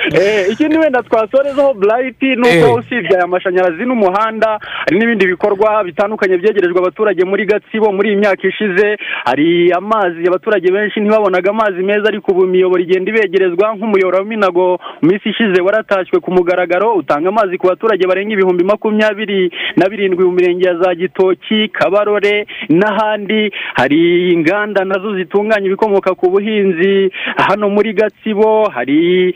ikindi 0.51 0.77
wenda 0.77 1.03
twasorezaho 1.03 1.73
burayiti 1.73 2.35
ni 2.35 2.47
uko 2.47 2.73
usibye 2.73 3.17
aya 3.17 3.27
mashanyarazi 3.27 3.85
n'umuhanda 3.85 4.59
hari 4.61 4.99
n'ibindi 4.99 5.27
bikorwa 5.27 5.83
bitandukanye 5.83 6.37
byegerejwe 6.37 6.79
abaturage 6.79 7.25
muri 7.25 7.45
gatsibo 7.45 7.91
muri 7.91 8.09
iyi 8.09 8.17
myaka 8.17 8.47
ishize. 8.47 8.97
Hari 9.25 9.71
amazi 9.71 10.27
abaturage 10.27 10.71
benshi 10.71 10.99
ntibabonaga 10.99 11.49
amazi 11.49 11.83
meza 11.83 12.07
ariko 12.07 12.31
ubu 12.31 12.45
imiyoboro 12.45 12.81
igenda 12.83 13.11
ibegerezwa 13.11 13.75
nk'umuyoboro 13.75 14.17
wa 14.17 14.25
minago 14.25 14.79
mu 15.01 15.09
minsi 15.09 15.29
ishize 15.29 15.61
waratashywe 15.61 16.19
ku 16.19 16.31
mugaragaro 16.31 16.93
utanga 16.95 17.29
amazi 17.29 17.57
ku 17.57 17.67
baturage 17.67 18.07
barenga 18.07 18.33
ibihumbi 18.33 18.63
makumyabiri 18.63 19.51
na 19.75 19.89
birindwi 19.89 20.25
mu 20.25 20.31
mirenge 20.31 20.67
ya 20.67 20.75
za 20.75 20.95
gitoki 20.95 21.67
kabarore 21.69 22.47
n'ahandi. 22.69 23.51
Hari 23.75 24.31
inganda 24.33 24.85
na 24.85 24.99
zo 24.99 25.15
zitunganya 25.15 25.67
ibikomoka 25.67 26.15
ku 26.15 26.29
buhinzi 26.29 27.11
hano 27.37 27.69
muri 27.69 27.93
gatsibo 27.93 28.69
hari 28.69 29.35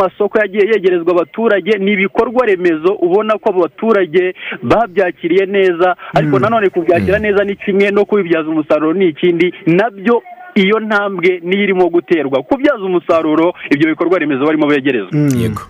n'amasoko 0.00 0.38
yagiye 0.38 0.64
yegerezwa 0.66 1.12
abaturage 1.12 1.78
ni 1.78 1.92
ibikorwa 1.92 2.46
remezo 2.46 2.92
ubona 2.94 3.38
ko 3.38 3.48
abaturage 3.50 4.34
babyakiriye 4.62 5.46
neza 5.46 5.96
ariko 6.14 6.38
nanone 6.38 6.68
kubyakira 6.68 7.18
neza 7.18 7.44
ni 7.44 7.56
kimwe 7.56 7.90
no 7.90 8.04
kubibyaza 8.04 8.48
umusaruro 8.48 8.92
ni 8.92 9.06
ikindi 9.08 9.54
na 9.66 9.90
byo 9.90 10.22
iyo 10.54 10.80
ntambwe 10.80 11.40
niyo 11.42 11.62
irimo 11.62 11.88
guterwa. 11.88 12.42
Kubyaza 12.42 12.84
umusaruro 12.84 13.54
ibyo 13.70 13.88
bikorwa 13.88 14.18
remezo 14.18 14.44
barimo 14.46 14.66
begerezwa. 14.66 15.10
Yego. 15.40 15.62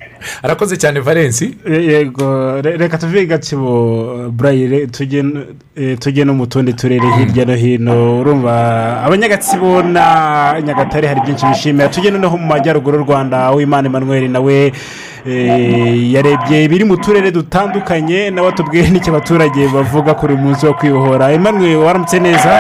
Arakoze 0.43 0.77
cyane 0.77 1.01
valensi 1.01 1.55
yego. 1.66 2.61
Reka 2.62 2.98
tuve 2.98 3.27
gatsibo 3.27 4.31
burayire 4.31 4.86
tujye 4.86 6.24
no 6.24 6.35
mu 6.35 6.47
tundi 6.47 6.73
turere 6.73 7.07
hirya 7.19 7.44
no 7.44 7.55
hino. 7.55 8.20
Urumva 8.20 9.02
abanyagatsibo 9.05 9.82
na 9.82 10.61
nyagatare 10.61 11.09
hari 11.09 11.20
byinshi 11.20 11.47
bishimira. 11.47 11.89
Tujye 11.89 12.11
noneho 12.11 12.36
mu 12.36 12.47
majyaruguru 12.47 12.98
y'u 12.98 13.05
rwanda. 13.05 13.51
W'imana 13.51 13.89
emmanuel 13.89 14.31
nawe 14.31 14.73
yarebye 16.15 16.69
biri 16.69 16.85
mu 16.85 16.97
turere 16.97 17.31
dutandukanye 17.31 18.31
nawe 18.31 18.48
atubwiye 18.48 18.90
n'icyo 18.90 19.12
abaturage 19.12 19.69
bavuga 19.69 20.15
kuri 20.15 20.35
uyu 20.35 20.43
munsi 20.43 20.66
wo 20.66 20.74
kwibohora. 20.74 21.32
Emmanuel 21.32 21.77
waramutse 21.77 22.19
neza? 22.20 22.51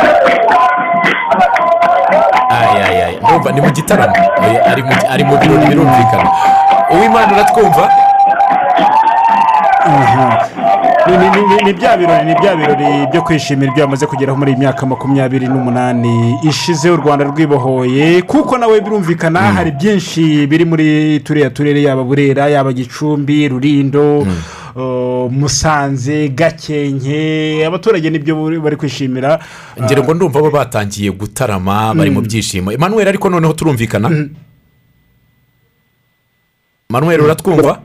Ndumva 3.22 3.52
ni 3.52 3.60
mu 3.60 3.70
gitaramo. 3.70 4.14
Ari 5.10 5.24
mu 5.24 5.36
birori 5.38 5.66
birumvikana. 5.66 6.30
Uwimana 6.90 7.32
uratwumva? 7.32 7.90
Ni 11.64 11.72
bya 11.72 11.96
birori 11.96 12.24
ni 12.24 12.34
bya 12.34 12.56
birori 12.56 13.06
byo 13.12 13.22
kwishimira 13.22 13.72
ibyo 13.72 13.84
bamaze 13.86 14.06
kugeraho 14.06 14.38
muri 14.38 14.52
iyi 14.52 14.60
myaka 14.60 14.86
makumyabiri 14.86 15.48
n'umunani. 15.48 16.38
Ishize 16.42 16.90
u 16.90 16.96
rwanda 16.96 17.24
rwibohoye 17.24 18.22
kuko 18.22 18.58
nawe 18.58 18.80
birumvikana 18.80 19.40
hari 19.40 19.70
byinshi 19.70 20.46
biri 20.46 20.64
muri 20.64 21.20
turiya 21.24 21.50
turere 21.50 21.82
yaba 21.82 22.04
burera 22.04 22.48
yaba 22.48 22.72
gicumbi 22.72 23.48
rurindo. 23.48 24.26
Musanze 25.30 26.28
gakenke 26.28 27.64
abaturage 27.66 28.10
ni 28.10 28.18
byo 28.18 28.60
bari 28.60 28.76
kwishimira 28.76 29.38
ngira 29.82 30.02
ngo 30.02 30.14
ndumva 30.14 30.40
bo 30.40 30.50
batangiye 30.50 31.10
gutarama 31.10 31.94
bari 31.94 32.10
mu 32.10 32.20
byishimo. 32.20 32.72
Emanuweli 32.72 33.08
ariko 33.08 33.28
noneho 33.30 33.52
turumvikana? 33.52 34.10
Manuweli 36.90 37.22
uratwumva? 37.22 37.80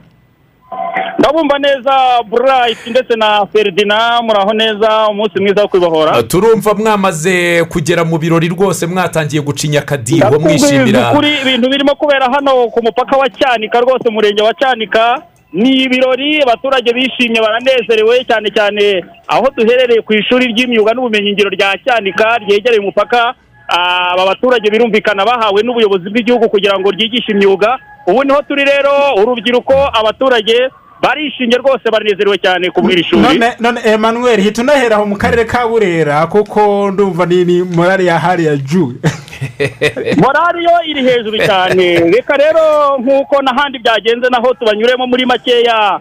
Ndabumva 1.18 1.58
neza 1.58 2.22
burayiti 2.30 2.90
ndetse 2.90 3.16
na 3.16 3.46
feridina 3.52 4.22
muraho 4.22 4.52
neza 4.52 5.08
umunsi 5.10 5.40
mwiza 5.40 5.62
wo 5.62 5.68
kwibohora. 5.68 6.22
Turumva 6.22 6.74
mwamaze 6.74 7.64
kugera 7.64 8.04
mu 8.04 8.18
birori 8.18 8.48
rwose 8.48 8.86
mwatangiye 8.86 9.42
gucinya 9.42 9.80
akadiho 9.80 10.38
mwishimira. 10.40 11.12
ibintu 11.42 11.68
birimo 11.70 11.94
kubera 11.94 12.26
hano 12.26 12.68
ku 12.68 12.82
mupaka 12.82 13.16
wa 13.16 13.28
cyanika 13.30 13.80
rwose 13.80 14.08
umurenge 14.08 14.42
wa 14.42 14.54
cyanika. 14.54 15.22
Ni 15.56 15.70
ibirori 15.84 16.42
abaturage 16.42 16.92
bishimye 16.92 17.40
baranezerewe 17.40 18.24
cyane 18.28 18.48
cyane 18.56 18.84
aho 19.28 19.46
duherereye 19.56 20.00
ku 20.04 20.12
ishuri 20.12 20.44
ry'imyuga 20.52 20.92
n'ubumenyingiro 20.94 21.48
rya 21.56 21.72
cyanika 21.84 22.38
ryegereye 22.44 22.80
umupaka 22.80 23.34
aba 23.68 24.26
baturage 24.26 24.70
birumvikana 24.70 25.24
bahawe 25.24 25.62
n'ubuyobozi 25.62 26.06
bw'igihugu 26.10 26.48
kugira 26.48 26.78
ngo 26.78 26.90
ryigishe 26.90 27.32
imyuga. 27.32 27.78
Ubu 28.06 28.24
ni 28.24 28.32
ho 28.32 28.42
turi 28.48 28.64
rero 28.64 28.92
urubyiruko 29.22 29.74
abaturage 29.92 30.56
barishimye 31.02 31.56
rwose 31.58 31.90
banezerewe 31.92 32.38
cyane 32.38 32.70
ku 32.70 32.80
bw'iri 32.82 33.04
shuri. 33.04 33.22
None 33.22 33.48
none 33.60 33.80
emmanuel 33.84 34.40
hita 34.40 34.62
unahera 34.62 35.04
mu 35.04 35.16
karere 35.16 35.44
ka 35.44 35.66
burera 35.68 36.26
kuko 36.26 36.90
ndumva 36.92 37.26
ni 37.26 37.44
ni 37.44 37.62
morari 37.62 38.06
ya 38.06 38.18
hariya 38.18 38.56
ju 38.56 38.94
morali 40.22 40.64
yo 40.64 40.76
iri 40.90 41.02
hejuru 41.02 41.36
cyane. 41.38 41.86
Reka 42.14 42.36
rero 42.36 42.98
nk'uko 43.00 43.42
n'ahandi 43.42 43.78
byagenze 43.78 44.26
naho 44.30 44.54
tubanyuremo 44.54 45.06
muri 45.06 45.26
makeya 45.26 46.00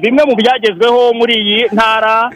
bimwe 0.00 0.22
mu 0.24 0.34
byagezweho 0.36 1.12
muri 1.14 1.34
iyi 1.34 1.58
ntara 1.72 2.30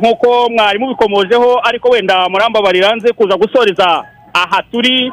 nk'uko 0.00 0.48
mwari 0.50 0.78
mubikomojeho 0.78 1.60
ariko 1.68 1.88
wenda 1.88 2.28
murambabarira 2.28 2.96
nze 2.96 3.12
kuza 3.12 3.36
gusoreza 3.36 4.04
aha 4.32 4.62
turi 4.70 5.12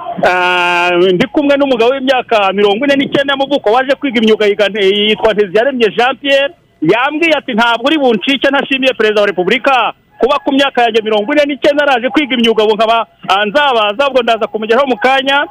ndi 1.13 1.25
kumwe 1.27 1.57
n'umugabo 1.57 1.91
w'imyaka 1.91 2.53
mirongo 2.53 2.85
ine 2.85 2.95
n'icyenda 2.95 3.33
y'amavuko 3.33 3.71
waje 3.71 3.95
kwiga 3.95 4.21
imyuga 4.21 4.45
yitwa 4.45 5.33
nteziyaremye 5.33 5.87
jean 5.97 6.15
pierre 6.17 6.53
yambwiye 6.81 7.33
ati 7.37 7.53
ntabwo 7.53 7.85
uri 7.87 7.97
buncike 7.97 8.47
ntashimiye 8.49 8.93
perezida 8.93 9.21
wa 9.21 9.27
repubulika. 9.27 9.93
Kuba 10.19 10.39
ku 10.43 10.51
myaka 10.53 10.81
yanjye 10.83 11.01
mirongo 11.01 11.33
ine 11.33 11.43
n'icyenda 11.45 11.83
araje 11.83 12.09
kwiga 12.09 12.33
imyuga 12.35 12.63
ubu 12.63 12.75
nkaba 12.75 13.07
ah, 13.27 13.45
nzabaza 13.45 14.07
ubwo 14.09 14.21
ndaza 14.23 14.47
kumugeraho 14.47 14.87
mu 14.87 14.97
kanya. 14.97 15.47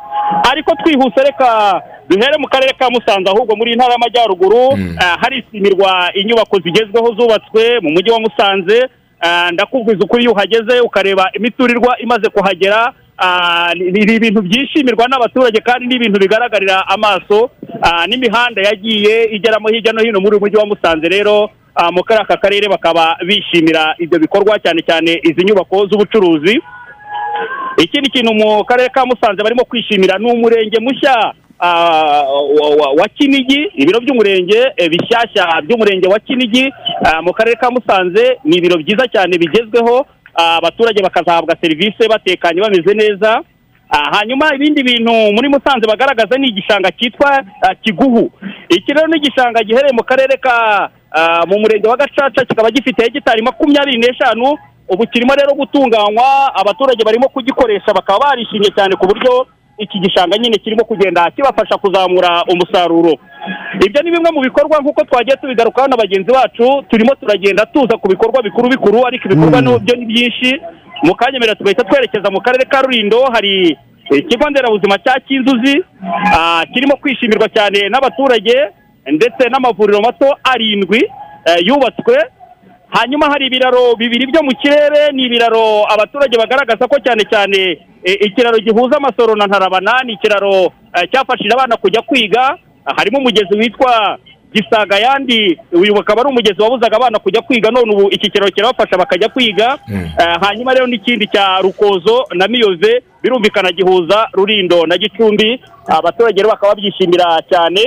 Ariko 0.51 0.71
twihuse 0.85 1.21
reka 1.25 1.81
duhere 2.09 2.37
mu 2.39 2.49
karere 2.49 2.73
ka 2.79 2.91
musanze 2.91 3.31
ahubwo 3.31 3.57
muri 3.57 3.77
ntara 3.77 3.93
y'amajyaruguru 3.93 4.63
ah, 5.03 5.17
harisimirwa 5.23 6.11
inyubako 6.15 6.59
zigezweho 6.65 7.09
zubatswe 7.19 7.81
mu 7.83 7.91
mujyi 7.91 8.11
wa 8.11 8.21
musanze. 8.21 8.89
Ah, 9.21 9.51
ndakubwiza 9.53 10.05
ukuri 10.05 10.23
iyo 10.23 10.33
uhageze 10.33 10.81
ukareba 10.81 11.31
imiturirwa 11.37 11.99
imaze 11.99 12.29
kuhagera. 12.29 12.93
Ni 13.77 14.15
ibintu 14.17 14.43
byishimirwa 14.43 15.09
n'abaturage 15.09 15.61
kandi 15.61 15.87
ni 15.87 15.95
ibintu 15.95 16.19
bigaragarira 16.21 16.89
amaso. 16.89 17.51
N'imihanda 18.09 18.63
yagiye 18.63 19.25
igeramo 19.25 19.69
hirya 19.69 19.93
no 19.93 20.03
hino 20.03 20.21
muri 20.21 20.37
uyu 20.37 20.41
mujyi 20.41 20.57
wa 20.57 20.67
musanze 20.67 21.09
rero 21.09 21.51
mu 21.93 22.03
kariya 22.05 22.23
aka 22.23 22.37
karere 22.37 22.69
bakaba 22.69 23.17
bishimira 23.27 23.95
ibyo 23.99 24.19
bikorwa 24.19 24.59
cyane 24.59 24.83
cyane 24.87 25.21
izi 25.23 25.45
nyubako 25.45 25.87
z'ubucuruzi. 25.91 26.61
Ikindi 27.83 28.11
kintu 28.11 28.35
mu 28.35 28.65
karere 28.65 28.89
ka 28.89 29.03
musanze 29.07 29.43
barimo 29.43 29.65
kwishimira. 29.65 30.19
Ni 30.19 30.31
umurenge 30.31 30.79
mushya 30.81 31.35
ah, 31.59 32.23
wa- 32.99 33.09
kinigi 33.09 33.71
ibiro 33.75 34.01
by'umurenge 34.01 34.61
eh, 34.77 34.89
bishyashya 34.91 35.63
by'umurenge 35.67 36.07
wa 36.09 36.19
kinigi. 36.19 36.71
Ah, 37.05 37.23
mu 37.23 37.33
karere 37.33 37.57
ka 37.57 37.71
musanze 37.71 38.39
ni 38.45 38.57
ibiro 38.57 38.79
byiza 38.79 39.09
cyane 39.11 39.39
bigezweho. 39.39 40.07
Ah, 40.35 40.57
abaturage 40.63 41.03
bakazahabwa 41.03 41.57
serivisi 41.61 42.09
batekanye 42.09 42.61
bameze 42.61 42.95
neza. 42.95 43.43
Ah, 43.91 44.17
hanyuma 44.19 44.55
ibindi 44.55 44.83
bintu 44.83 45.13
muri 45.35 45.49
musanze 45.49 45.87
bagaragaza 45.87 46.39
ni 46.39 46.49
igishanga 46.49 46.91
cyitwa 46.95 47.43
ah, 47.63 47.75
kiguhu. 47.75 48.31
Iki 48.71 48.95
rero 48.95 49.07
ni 49.11 49.17
igishanga 49.19 49.63
giherereye 49.67 49.93
mu 49.93 50.03
karere 50.07 50.37
ka 50.39 50.55
ah, 50.55 50.89
mu 51.49 51.59
murenge 51.59 51.89
wa 51.89 51.97
gacaca 51.97 52.45
kikaba 52.49 52.71
gifite 52.71 53.03
hegitari 53.05 53.43
makumyabiri 53.43 53.99
n'eshanu. 53.99 54.57
Ubu 54.89 55.07
kirimo 55.07 55.35
rero 55.35 55.55
gutunganywa 55.55 56.55
abaturage 56.55 57.05
barimo 57.05 57.29
kugikoresha 57.29 57.95
bakaba 57.95 58.19
barishimye 58.19 58.69
cyane 58.77 58.97
ku 58.97 59.07
buryo 59.07 59.47
iki 59.79 59.99
gishanga 59.99 60.37
nyine 60.39 60.59
kirimo 60.59 60.85
kugenda 60.85 61.31
kibafasha 61.31 61.77
kuzamura 61.79 62.45
umusaruro. 62.53 63.15
Ibyo 63.87 64.03
ni 64.03 64.11
bimwe 64.11 64.31
mu 64.33 64.41
bikorwa 64.41 64.79
nk'uko 64.81 65.05
twagiye 65.05 65.37
tubigarukaho 65.37 65.89
na 65.89 65.97
bagenzi 65.97 66.31
bacu 66.33 66.85
turimo 66.91 67.15
turagenda 67.15 67.67
tuza 67.67 67.97
ku 67.97 68.09
bikorwa 68.09 68.43
bikuru 68.43 68.69
bikuru 68.69 69.07
ariko 69.07 69.25
ibikorwa 69.29 69.79
byo 69.81 69.95
ni 69.97 70.07
byinshi. 70.07 70.51
Mu 71.03 71.15
kanya 71.15 71.39
mbere 71.39 71.55
tugahita 71.55 71.85
twerekeza 71.85 72.31
mu 72.31 72.41
karere 72.41 72.65
ka 72.69 72.83
rurindo 72.83 73.25
hari 73.33 73.77
ikigo 74.13 74.51
nderabuzima 74.51 74.99
cya 74.99 75.21
kinzuzi 75.21 75.85
ah, 76.37 76.63
kirimo 76.73 76.97
kwishimirwa 76.97 77.49
cyane 77.49 77.89
n'abaturage. 77.89 78.57
Ndetse 79.13 79.49
n'amavuriro 79.49 80.01
mato 80.01 80.37
arindwi 80.45 81.01
eh, 81.47 81.61
yubatswe. 81.67 82.17
Hanyuma 82.89 83.27
hari 83.27 83.47
ibiraro 83.47 83.95
bibiri 83.97 84.27
byo 84.27 84.43
mu 84.43 84.53
kirere 84.63 85.13
ni 85.13 85.23
ibiraro 85.27 85.83
abaturage 85.95 86.39
bagaragaza 86.39 86.87
ko 86.89 86.97
cyane 87.05 87.25
cyane 87.31 87.59
eh, 88.05 88.17
ikiraro 88.27 88.59
gihuza 88.59 88.97
amasoro 88.97 89.35
na 89.35 89.47
ntarabana 89.47 90.03
ni 90.07 90.13
ikiraro 90.13 90.71
eh, 90.95 91.05
cyafashije 91.13 91.53
abana 91.55 91.77
kujya 91.77 92.03
kwiga. 92.03 92.57
Harimo 92.97 93.19
umugezi 93.19 93.55
witwa 93.59 94.19
gisaga 94.55 94.99
yandi 94.99 95.59
uyu 95.73 95.95
ukaba 95.95 96.21
ari 96.21 96.31
umugezi 96.31 96.63
wabuzaga 96.63 96.97
abana 96.97 97.19
kujya 97.19 97.43
kwiga 97.43 97.71
none 97.71 97.91
ubu 97.95 98.09
iki 98.11 98.31
kiraro 98.31 98.51
kirabafasha 98.51 98.97
bakajya 98.97 99.29
kwiga. 99.29 99.79
Eh, 99.91 100.37
hanyuma 100.41 100.75
rero 100.75 100.87
n'ikindi 100.87 101.27
cya 101.27 101.59
rukozo 101.63 102.25
na 102.35 102.49
miyove 102.49 103.03
birumvikana 103.23 103.73
gihuza 103.73 104.29
rurindo 104.33 104.87
na 104.87 104.99
gicumbi. 104.99 105.61
Abaturage 105.87 106.37
rero 106.43 106.51
bakaba 106.55 106.75
babyishimira 106.75 107.43
cyane. 107.51 107.83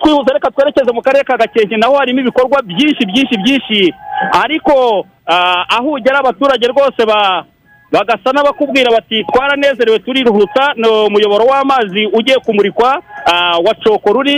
Twihuse 0.00 0.32
reka 0.32 0.50
twerekeze 0.50 0.92
mu 0.92 1.02
karere 1.02 1.24
ka 1.24 1.36
gakenke 1.36 1.76
naho 1.76 1.96
harimo 1.96 2.20
ibikorwa 2.20 2.62
byinshi 2.62 3.06
byinshi 3.06 3.36
byinshi. 3.42 3.94
Ariko 4.42 5.06
ah, 5.26 5.64
aho 5.76 5.92
ugera 5.92 6.18
abaturage 6.18 6.66
rwose 6.66 7.02
ba 7.06 7.44
bagasa 7.92 8.32
n'abakubwira 8.32 8.90
bati 8.92 9.24
twaranezerewe 9.24 9.98
turiruhutsa. 9.98 10.72
Ni 10.76 10.88
umuyoboro 10.88 11.44
w'amazi 11.44 12.06
ugiye 12.12 12.36
kumurikwa 12.38 13.02
ah, 13.26 13.58
wa 13.58 13.74
coko 13.74 14.12
ruri 14.12 14.36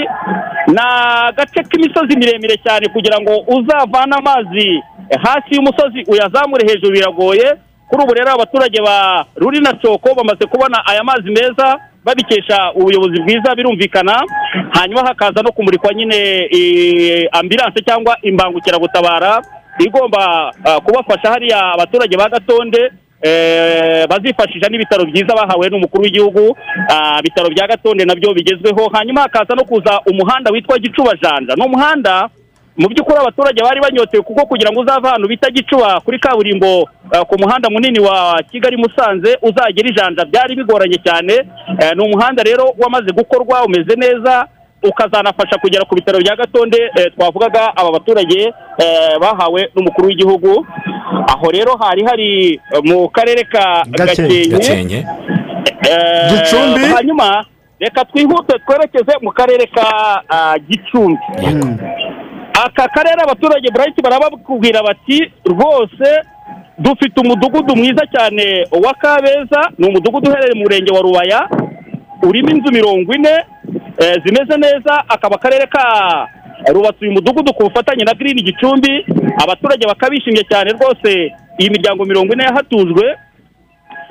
ni 0.69 0.81
agace 0.81 1.63
k'imisozi 1.69 2.17
miremire 2.17 2.57
cyane 2.65 2.89
kugira 2.89 3.21
ngo 3.21 3.33
uzavane 3.57 4.15
amazi 4.19 4.83
hasi 5.23 5.55
y'umusozi 5.55 6.05
uyazamure 6.09 6.67
hejuru 6.69 6.93
biragoye. 6.93 7.55
Kuri 7.89 8.03
ubu 8.05 8.15
rero 8.15 8.31
abaturage 8.33 8.79
ba 8.83 9.25
ruri 9.37 9.61
na 9.61 9.73
coko 9.75 10.15
bamaze 10.15 10.47
kubona 10.47 10.87
aya 10.87 11.05
mazi 11.05 11.31
meza. 11.31 11.79
Babikesha 12.05 12.73
ubuyobozi 12.75 13.21
bwiza 13.23 13.55
birumvikana 13.55 14.23
hanyuma 14.71 15.01
hakaza 15.03 15.43
no 15.43 15.53
kumurikwa 15.53 15.95
nyine 15.95 16.19
ambilanse 17.33 17.81
cyangwa 17.87 18.17
imbangukiragutabara 18.23 19.43
igomba 19.79 20.53
ah, 20.65 20.81
kubafasha 20.81 21.29
hariya 21.31 21.73
abaturage 21.75 22.17
ba 22.17 22.29
gatonde 22.29 22.91
eh, 23.23 24.07
bazifashisha 24.09 24.69
n'ibitaro 24.69 25.05
byiza 25.05 25.35
bahawe 25.35 25.69
n'umukuru 25.69 26.03
w'igihugu 26.05 26.57
ah, 26.89 27.19
ibitaro 27.21 27.49
bya 27.51 27.67
gatonde 27.67 28.05
na 28.05 28.15
byo 28.15 28.35
bigezweho 28.35 28.89
hanyuma 28.93 29.21
hakaza 29.21 29.55
no 29.55 29.65
kuza 29.65 30.01
umuhanda 30.07 30.51
witwa 30.51 30.79
gicuba 30.79 31.13
janja. 31.23 31.55
Ni 31.55 31.65
umuhanda 31.65 32.29
mu 32.79 32.89
by'ukuri 32.89 33.19
abaturage 33.19 33.63
bari 33.63 33.81
banyotewe 33.81 34.23
kuko 34.23 34.47
kugira 34.47 34.71
ngo 34.73 34.81
uzave 34.81 35.09
ahantu 35.09 35.29
bita 35.29 35.51
gicuba 35.51 36.01
kuri 36.01 36.19
kaburimbo 36.19 36.89
eh, 37.13 37.23
ku 37.29 37.35
muhanda 37.39 37.69
munini 37.71 38.01
wa 38.01 38.39
kigali 38.51 38.77
musanze 38.77 39.39
uzagera 39.43 39.89
ijanja 39.89 40.25
byari 40.25 40.57
bigoranye 40.57 40.99
cyane. 41.05 41.35
Eh, 41.81 41.93
ni 41.97 42.03
umuhanda 42.05 42.43
rero 42.43 42.65
wamaze 42.79 43.11
gukorwa 43.13 43.65
umeze 43.65 43.95
neza 43.97 44.47
ukazanafasha 44.83 45.59
kugera 45.61 45.85
ku 45.85 45.95
bitaro 45.95 46.19
bya 46.19 46.37
gatonde. 46.37 46.79
Eh, 46.97 47.13
twavugaga 47.17 47.77
aba 47.77 47.91
baturage 47.93 48.53
bahawe 49.21 49.69
n'umukuru 49.75 50.09
w'igihugu. 50.09 50.67
Aho 51.29 51.51
rero 51.51 51.77
hari 51.77 52.03
hari 52.05 52.61
mu 52.85 53.09
karere 53.09 53.45
ka 53.45 53.85
gakenke. 53.91 55.05
Gicumbi? 56.31 56.87
hanyuma 56.97 57.45
reka 57.81 58.05
twihute 58.05 58.55
twerekeze 58.67 59.13
mu 59.23 59.31
karere 59.33 59.67
ka 59.67 60.23
gicumbi. 60.69 61.19
Aka 62.65 62.89
karere 62.89 63.21
abaturage 63.23 63.69
burayiti 63.73 64.03
barabakubwira 64.03 64.83
bati 64.83 65.19
rwose 65.53 66.09
dufite 66.79 67.21
umudugudu 67.21 67.77
mwiza 67.77 68.03
cyane 68.15 68.45
wa 68.85 68.95
kabeza 68.95 69.61
ni 69.79 69.87
umudugudu 69.89 70.31
uherereye 70.31 70.55
mu 70.55 70.63
murenge 70.65 70.91
wa 70.93 71.01
rubaya 71.01 71.41
urimo 72.29 72.51
inzu 72.51 72.73
mirongo 72.73 73.15
ine 73.15 73.35
eh, 74.01 74.17
zimeze 74.25 74.55
neza 74.57 74.93
akaba 75.09 75.37
akarere 75.37 75.67
ka 75.67 75.85
rubatse 76.73 77.01
uyu 77.05 77.13
mudugudu 77.13 77.53
ku 77.55 77.63
bufatanye 77.65 78.05
na 78.05 78.15
girini 78.15 78.43
gicumbi. 78.43 79.05
Abaturage 79.45 79.87
bakabishimye 79.87 80.43
cyane 80.51 80.73
rwose. 80.73 81.33
Iyi 81.59 81.71
miryango 81.71 82.05
mirongo 82.05 82.33
ine 82.33 82.45
yahatujwe 82.45 83.17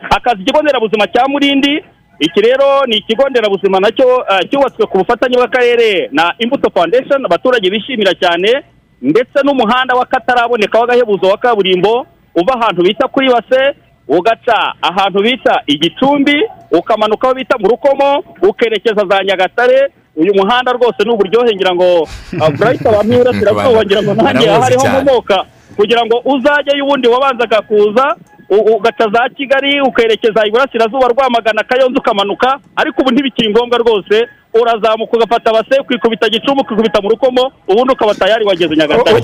akazi 0.09 0.41
ikigo 0.41 0.61
nderabuzima 0.61 1.07
cya 1.07 1.23
murindi 1.27 1.83
iki 2.19 2.41
rero 2.41 2.85
ni 2.87 2.97
ikigo 2.97 3.29
nderabuzima 3.29 3.79
na 3.79 3.91
cyo 3.91 4.25
eh, 4.31 4.49
cyubatswe 4.49 4.85
ku 4.85 4.97
bufatanye 4.97 5.37
bw'akarere 5.37 6.09
na 6.11 6.33
imbuto 6.39 6.69
foundation. 6.69 7.25
Abaturage 7.25 7.69
bishimira 7.69 8.13
cyane 8.13 8.63
ndetse 9.01 9.37
n'umuhanda 9.43 9.95
w'akataraboneka 9.95 10.79
w'agahebuzo 10.79 11.25
wa 11.27 11.37
kaburimbo 11.37 12.05
uva 12.35 12.53
ahantu 12.59 12.81
bita 12.83 13.07
kuri 13.07 13.27
base 13.29 13.61
ugaca 14.07 14.57
ahantu 14.81 15.19
bita 15.23 15.61
igicumbi 15.67 16.35
ukamanuka 16.71 17.27
aho 17.27 17.35
bita 17.35 17.55
mu 17.59 17.67
rukomo 17.67 18.23
ukerekeza 18.41 19.05
za 19.09 19.23
nyagatare. 19.23 19.79
Uyu 20.15 20.33
muhanda 20.35 20.71
rwose 20.71 21.03
ni 21.05 21.11
uburyohe 21.11 21.55
ngira 21.55 21.75
ngo 21.75 22.07
burayiti 22.57 22.87
abantu 22.87 23.09
b'Iburasirazuba 23.11 23.83
ngira 23.85 24.01
ngo 24.03 24.13
nanjye 24.13 24.47
Baramuzi 24.47 24.61
hariho 24.63 24.81
cyane. 24.81 25.01
nkomoka 25.01 25.37
kugira 25.75 26.01
ngo 26.05 26.15
uzajyeyo 26.25 26.83
ubundi 26.85 27.07
wabanzaga 27.07 27.61
kuza 27.61 28.15
ugaca 28.49 29.05
za 29.13 29.29
kigali 29.29 29.81
ukerekeza 29.81 30.47
iburasirazuba 30.47 31.07
rwamagana 31.07 31.63
kayonza 31.63 31.99
ukamanuka. 31.99 32.59
Ariko 32.75 33.01
ubu 33.01 33.11
ntibikiri 33.11 33.49
ngombwa 33.49 33.77
rwose. 33.77 34.27
Urazamuka 34.53 35.17
ugafata 35.17 35.51
base 35.53 35.79
ukikubita 35.81 36.29
gicumbi 36.29 36.61
ukikubita 36.61 37.01
mu 37.01 37.09
rukomo 37.09 37.51
ubundi 37.67 37.93
ukaba 37.93 38.13
tayari 38.15 38.45
wageze 38.45 38.75
nyagatare. 38.75 39.21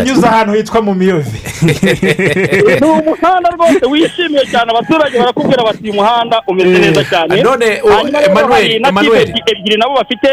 Unyuze 0.00 0.26
ahantu 0.26 0.52
hitwa 0.54 0.82
mu 0.82 0.94
miyove. 0.94 1.30
Ni 2.80 2.86
umuhanda 2.86 3.48
rwose 3.50 3.86
wishimiye 3.90 4.44
cyane 4.50 4.70
abaturage 4.70 5.18
barakubwira 5.18 5.64
bati 5.64 5.82
uyu 5.84 5.94
muhanda 5.94 6.42
umeze 6.46 6.78
neza 6.78 7.04
cyane. 7.04 7.34
o, 7.82 7.88
Hanyuma 7.90 8.40
hari 8.54 8.78
na. 8.78 8.88
TVET 9.02 9.28
ebyiri 9.52 9.76
nabo 9.78 9.94
bafite 9.94 10.28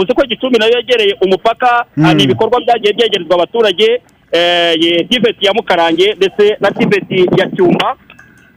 uzi 0.00 0.12
ko 0.14 0.22
gicumbi 0.26 0.58
na 0.58 0.66
yo 0.66 0.76
yegereye 0.76 1.16
umupaka? 1.20 1.84
Hari 2.02 2.22
ibikorwa 2.24 2.60
byagiye 2.60 2.92
byegerezwa 2.92 3.34
abaturage 3.34 4.00
eh, 4.32 4.74
ye- 4.82 5.04
tiveti 5.04 5.46
ya 5.46 5.52
mukarange 5.52 6.14
ndetse 6.16 6.56
na 6.60 6.70
tiveti 6.70 7.26
ya 7.38 7.46
cyumba. 7.56 7.96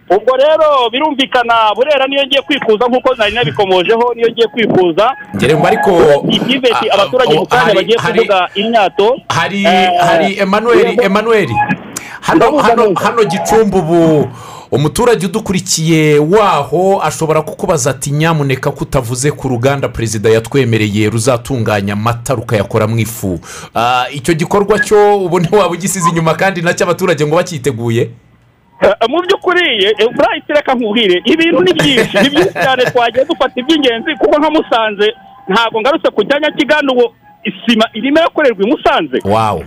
Ubwo 0.09 0.37
rero 0.37 0.89
birumvikana 0.91 1.53
burera 1.75 2.07
niyo 2.07 2.23
ngiye 2.25 2.41
kwikuza 2.41 2.85
nk'uko 2.87 3.15
nari 3.15 3.35
nabikomojeho 3.35 4.13
niyo 4.15 4.29
ngiye 4.31 4.47
kwikuza 4.47 5.11
ariko 5.67 5.91
ah, 6.91 6.93
abaturage 6.93 7.33
mu 7.39 7.45
kanya 7.45 7.73
bagiye 7.73 7.97
kuvuga 7.97 8.49
imyato. 8.55 9.15
hari 9.29 9.63
Eh, 9.65 9.89
hari 9.99 10.37
emanuel 10.39 10.87
yego. 10.87 11.03
emanuel 11.03 11.49
hano 12.21 12.57
hano 12.57 12.93
hano 12.93 13.23
gicumbi 13.23 13.77
ubu 13.77 14.27
umuturage 14.71 15.25
udukurikiye 15.25 16.19
waho 16.19 17.01
ashobora 17.03 17.41
kukubaza 17.41 17.89
ati 17.89 18.11
nyamuneka 18.11 18.71
ko 18.71 18.83
utavuze 18.83 19.31
ku 19.31 19.47
ruganda 19.47 19.87
perezida 19.89 20.29
yatwemereye 20.29 21.09
ruzatunganya 21.09 21.93
amata 21.93 22.33
rukayakoramo 22.33 22.97
ifu. 22.99 23.39
Ah, 23.75 24.05
icyo 24.13 24.33
gikorwa 24.33 24.79
cyo 24.79 25.17
ubone 25.17 25.47
waba 25.51 25.69
ugisize 25.69 26.09
inyuma 26.09 26.33
kandi 26.33 26.61
na 26.61 26.73
cyo 26.73 26.83
abaturage 26.85 27.25
ngo 27.25 27.35
bacyiteguye 27.35 28.01
Eh, 28.01 28.09
mu 29.11 29.17
by'ukuri 29.25 29.85
eh, 29.85 30.07
burahita 30.15 30.53
reka 30.53 30.73
nkubwire 30.73 31.21
ibintu 31.25 31.61
ni 31.63 31.73
byinshi. 31.73 32.15
Ni 32.21 32.29
byinshi 32.29 32.53
cyane 32.53 32.81
twagiye 32.85 33.25
dufata 33.25 33.55
iby'ingenzi 33.59 34.15
kuko 34.15 34.35
nka 34.39 34.49
musanze 34.49 35.07
ntabwo 35.47 35.81
ngarutse 35.81 36.09
ku 36.11 36.21
cyanya 36.27 36.49
kigana 36.57 36.91
ubu 36.93 37.05
isima 37.49 37.85
irimo 37.93 38.17
irakorerwa 38.19 38.61
i 38.65 38.69
musanze. 38.71 39.17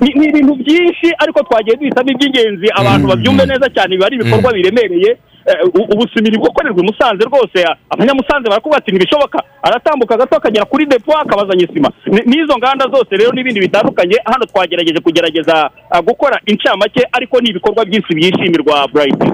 Ni 0.00 0.24
ibintu 0.28 0.54
byinshi 0.54 1.08
ariko 1.22 1.42
twagiye 1.42 1.76
duhitamo 1.76 2.10
iby'ingenzi 2.10 2.66
abantu 2.80 3.08
babyumve 3.08 3.46
neza 3.46 3.66
cyane 3.74 3.90
biba 3.96 4.06
ari 4.06 4.16
ibikorwa 4.16 4.52
biremereye. 4.52 5.10
Eh, 5.50 5.66
u- 5.74 5.88
ubusima 5.92 6.28
gukorerwa 6.38 6.80
i 6.82 6.86
musanze 6.88 7.22
rwose. 7.24 7.58
Abanyamusanze 7.90 8.48
barakubwira 8.48 8.78
ati 8.78 8.90
ntibishoboka. 8.92 9.38
Aratambuka 9.62 10.16
gato 10.16 10.36
akagera 10.36 10.64
kuri 10.64 10.86
depo 10.86 11.12
akabazanya 11.18 11.64
isima. 11.64 11.88
Ni- 12.06 12.24
n'izo 12.30 12.54
nganda 12.58 12.84
zose 12.94 13.16
rero 13.16 13.32
n'ibindi 13.32 13.60
bitandukanye 13.60 14.16
hano 14.24 14.44
twagerageje 14.46 15.00
kugerageza 15.00 15.70
ah, 15.90 16.02
gukora 16.02 16.40
incamake 16.46 17.02
ariko 17.12 17.40
ni 17.40 17.50
ibikorwa 17.50 17.84
byinshi 17.84 18.14
byishimirwa 18.14 18.88
burayiti 18.92 19.28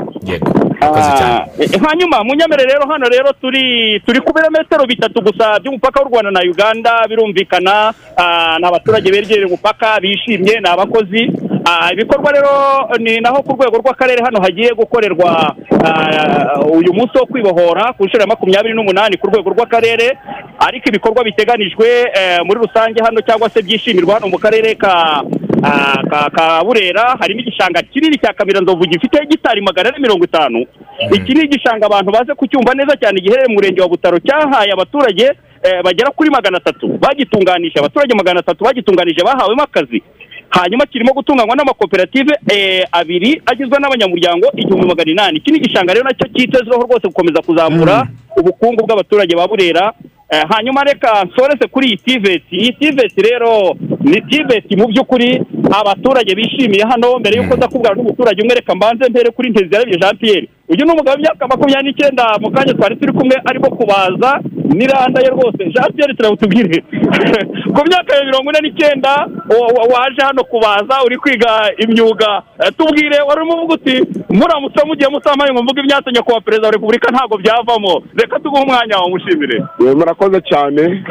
hanyuma 1.88 2.24
munyamere 2.24 2.64
rero 2.64 2.84
hano 2.88 3.06
rero 3.08 3.32
turi 3.40 4.00
turi 4.06 4.20
ku 4.20 4.32
birometero 4.32 4.84
bitatu 4.86 5.20
gusa 5.22 5.58
by'umupaka 5.60 6.00
w'u 6.00 6.08
rwanda 6.08 6.30
na 6.30 6.40
uganda 6.44 7.06
birumvikana 7.08 7.92
ah, 8.16 8.56
ni 8.60 8.66
abaturage 8.66 9.10
begereye 9.10 9.46
umupaka 9.46 10.00
bishimye 10.00 10.60
ni 10.60 10.68
abakozi. 10.68 11.32
Ah, 11.66 11.90
ibikorwa 11.92 12.30
rero 12.32 12.52
ni 12.98 13.18
naho 13.20 13.42
ku 13.42 13.58
rwego 13.58 13.78
rw'akarere 13.82 14.22
hano 14.22 14.38
hagiye 14.40 14.70
gukorerwa 14.74 15.54
ah, 15.84 16.60
uyu 16.62 16.92
munsi 16.94 17.18
wo 17.18 17.26
kwibohora 17.26 17.92
ku 17.98 18.04
nshuro 18.06 18.22
ya 18.22 18.26
makumyabiri 18.30 18.74
n'umunani 18.74 19.16
ku 19.18 19.26
rwego 19.26 19.50
rw'akarere 19.50 20.14
ariko 20.58 20.88
ibikorwa 20.88 21.24
biteganijwe 21.24 21.88
eh, 22.14 22.38
muri 22.46 22.60
rusange 22.62 23.02
hano 23.02 23.20
cyangwa 23.20 23.50
se 23.50 23.62
byishimirwa 23.62 24.14
hano 24.14 24.28
mu 24.28 24.38
karere 24.38 24.74
ka 24.78 24.92
ah, 24.94 25.22
ka- 25.62 26.30
ka 26.30 26.64
burera 26.64 27.16
harimo 27.20 27.40
igishanga 27.40 27.82
kinini 27.82 28.18
cya 28.18 28.32
kamiranzovu 28.32 28.84
gifite 28.86 29.18
hegitari 29.20 29.60
magana 29.60 29.88
ane 29.88 29.98
mirongo 29.98 30.24
itanu. 30.24 30.66
Iki 31.14 31.32
ni 31.34 31.44
igishanga 31.44 31.86
abantu 31.86 32.12
baze 32.12 32.34
kucyumva 32.34 32.74
neza 32.74 32.96
cyane 32.96 33.20
giherereye 33.20 33.48
mu 33.48 33.54
murenge 33.54 33.80
wa 33.82 33.88
butaro 33.88 34.18
cyahaye 34.18 34.72
abaturage 34.72 35.24
eh, 35.62 35.82
bagera 35.84 36.10
kuri 36.10 36.30
magana 36.30 36.56
atatu. 36.56 36.88
Bagitunganije 36.88 37.78
abaturage 37.78 38.14
magana 38.14 38.40
atatu 38.40 38.64
bagitunganije 38.64 39.22
bahawemo 39.24 39.62
akazi. 39.62 40.02
Hanyuma 40.50 40.86
kirimo 40.86 41.12
gutunganywa 41.12 41.56
n'amakoperative 41.56 42.32
eh, 42.52 42.84
abiri 42.92 43.42
agizwe 43.46 43.78
n'abanyamuryango 43.78 44.46
igihumbi 44.56 44.86
magana 44.86 45.10
inani. 45.10 45.38
Iki 45.38 45.50
ni 45.50 45.58
igishanga 45.58 45.92
rero 45.94 46.04
na 46.04 46.14
cyo 46.14 46.28
cyitezweho 46.34 46.82
rwose 46.82 47.06
gukomeza 47.08 47.42
kuzamura 47.42 48.06
ubukungu 48.36 48.86
bw'abaturage 48.86 49.34
ba 49.36 49.48
burera 49.48 49.92
Eh, 49.92 50.15
hanyuma 50.30 50.84
reka 50.84 51.24
nsoreze 51.24 51.66
kuri 51.70 51.86
iyi 51.86 51.96
tiveti 51.96 52.56
iyi 52.56 52.72
tiveti 52.72 53.20
rero 53.22 53.74
ni 54.00 54.20
tiveti 54.30 54.76
mu 54.76 54.86
by'ukuri 54.88 55.42
abaturage 55.80 56.34
bishimiye 56.34 56.84
hano 56.84 57.18
mbere 57.18 57.36
y'uko 57.36 57.56
nza 57.56 57.68
kubwira 57.68 57.94
n'umuturage 57.94 58.42
umwe 58.42 58.54
reka 58.54 58.74
mbanze 58.74 59.04
mbere 59.10 59.30
kuri 59.30 59.50
ntezirabye 59.50 59.98
jean 59.98 60.16
pierre. 60.16 60.48
Uyu 60.68 60.84
ni 60.84 60.92
umugabo 60.92 61.14
w'imyaka 61.16 61.46
makumyabiri 61.48 61.90
n'icyenda 61.92 62.24
mu 62.40 62.50
kanya 62.50 62.74
twari 62.74 62.96
turi 62.96 63.12
kumwe 63.12 63.36
arimo 63.44 63.68
kubaza 63.70 64.30
n'iranda 64.74 65.20
ye 65.20 65.28
rwose. 65.30 65.62
Jean 65.74 65.92
pierre 65.94 66.14
turawutubwire. 66.14 66.82
Ku 67.74 67.80
myaka 67.88 68.16
ya 68.16 68.24
mirongo 68.24 68.50
ine 68.50 68.60
n'icyenda 68.62 69.12
wa- 69.50 69.72
wa- 69.76 69.88
waje 69.94 70.22
hano 70.22 70.44
kubaza 70.44 71.04
uri 71.06 71.16
kwiga 71.16 71.50
imyuga. 71.78 72.42
Eh, 72.64 72.72
tubwire 72.78 73.18
wari 73.28 73.40
urimo 73.40 73.54
uvuga 73.54 73.74
uti 73.74 73.94
muramutse 74.30 74.80
mugiye 74.86 75.08
musamaye 75.08 75.52
ngo 75.52 75.62
mvuge 75.62 75.80
imyaka 75.80 76.10
nyakubahwa 76.12 76.40
perezida 76.40 76.66
wa 76.68 76.72
repubulika 76.72 77.10
ntabwo 77.10 77.38
byavamo. 77.38 78.02
Reka 78.14 78.38
tuguhe 78.40 78.62
umwanya 78.62 78.96
wamushimire 78.98 79.56
Eh, 79.80 79.94
murakoze 79.96 80.40
cyane. 80.40 81.04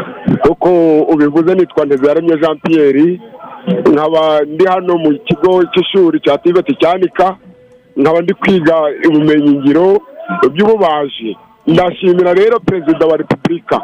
Uko 0.49 0.69
ubivuze 1.01 1.55
nitwa 1.55 1.85
ntezaremye 1.85 2.37
jean 2.37 2.57
pierre. 2.59 3.19
Nkaba 3.91 4.41
ndi 4.41 4.65
hano 4.65 4.97
mu 4.97 5.19
kigo 5.25 5.63
cy'ishuri 5.73 6.19
cya 6.19 6.37
tiveti 6.37 6.75
cyanika. 6.75 7.35
Nkaba 7.97 8.21
ndi 8.21 8.33
kwiga 8.33 8.75
ubumenyingiro 9.07 10.01
by'ububaji. 10.51 11.37
Ndashimira 11.67 12.33
rero 12.33 12.59
perezida 12.59 13.05
wa 13.05 13.17
repubulika. 13.17 13.81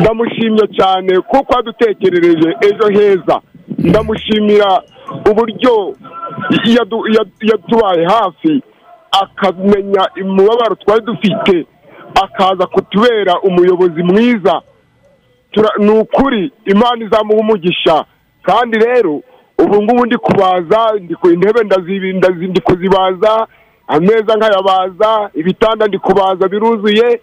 Ndamushimye 0.00 0.66
cyane 0.78 1.20
kuko 1.20 1.54
yadutekerereje 1.56 2.56
ejo 2.60 2.86
heza. 2.88 3.40
Ndamushimira 3.78 4.82
uburyo 5.30 5.94
yadubaye 7.42 8.04
hafi 8.06 8.62
akamenya 9.22 10.08
umubabaro 10.22 10.74
twari 10.74 11.04
dufite 11.04 11.66
akaza 12.24 12.66
kutubera 12.66 13.40
umuyobozi 13.40 14.02
mwiza. 14.02 14.62
Ni 15.78 15.90
ukuri 15.90 16.52
imana 16.64 17.04
izamuha 17.04 17.40
umugisha. 17.40 18.04
Kandi 18.42 18.78
rero 18.78 19.22
ubu 19.58 19.82
ngubu 19.82 20.06
ndi 20.06 20.16
kubaza 20.16 20.92
ndi 21.00 21.14
ku 21.14 21.30
intebe 21.30 21.60
ndazibi- 21.64 22.12
ndazi- 22.12 22.46
ndi 22.48 22.60
kuzibaza 22.60 23.46
ameza 23.88 24.36
nkayabaza 24.36 25.30
ibitanda 25.34 25.86
ndi 25.86 25.98
kubaza 25.98 26.48
biruzuye 26.48 27.20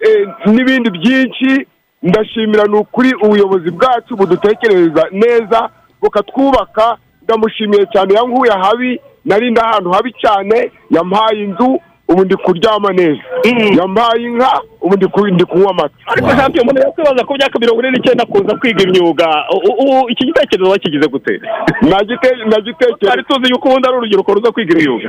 eh, 0.00 0.28
n'ibindi 0.46 0.90
byinshi. 0.90 1.66
Ndashimira 2.02 2.64
ni 2.64 2.76
ukuri 2.76 3.14
ubuyobozi 3.14 3.70
bwacu 3.70 4.16
budutekereza 4.16 5.06
neza 5.12 5.68
bukatwubaka. 6.02 6.96
Ndamushimiye 7.22 7.86
cyane 7.92 8.14
yankuye 8.14 8.52
ahabi 8.52 9.00
nari 9.24 9.54
ahantu 9.60 9.90
habi 9.90 10.12
cyane 10.12 10.70
yampaye 10.90 11.42
inzu 11.44 11.80
ubu 12.08 12.24
ndi 12.24 12.36
kuryama 12.36 12.92
neza. 12.92 13.22
Yampaye 13.78 14.22
inka 14.24 14.60
ubu 14.80 14.96
ndi 14.96 15.06
ku- 15.06 15.26
ndi 15.28 15.44
kunywa 15.44 15.70
amata. 15.70 15.94
Ariko 16.06 16.32
ntabyo 16.32 16.62
umuntu 16.62 16.80
yakwibaza 16.82 17.24
ku 17.24 17.34
myaka 17.34 17.58
mirongo 17.58 17.80
ine 17.80 17.90
n'icyenda 17.90 18.24
kuza 18.26 18.56
kwiga 18.56 18.82
imyuga 18.84 19.26
iki 20.08 20.24
gitekerezo 20.26 20.70
wakigize 20.70 21.08
gute? 21.08 21.40
Nagitekerezo 21.82 22.96
twari 23.00 23.22
tuzi 23.24 23.50
yuko 23.52 23.68
ubundi 23.68 23.88
ari 23.88 23.96
urubyiruko 23.96 24.34
ruza 24.34 24.52
kwiga 24.52 24.78
imyuga. 24.78 25.08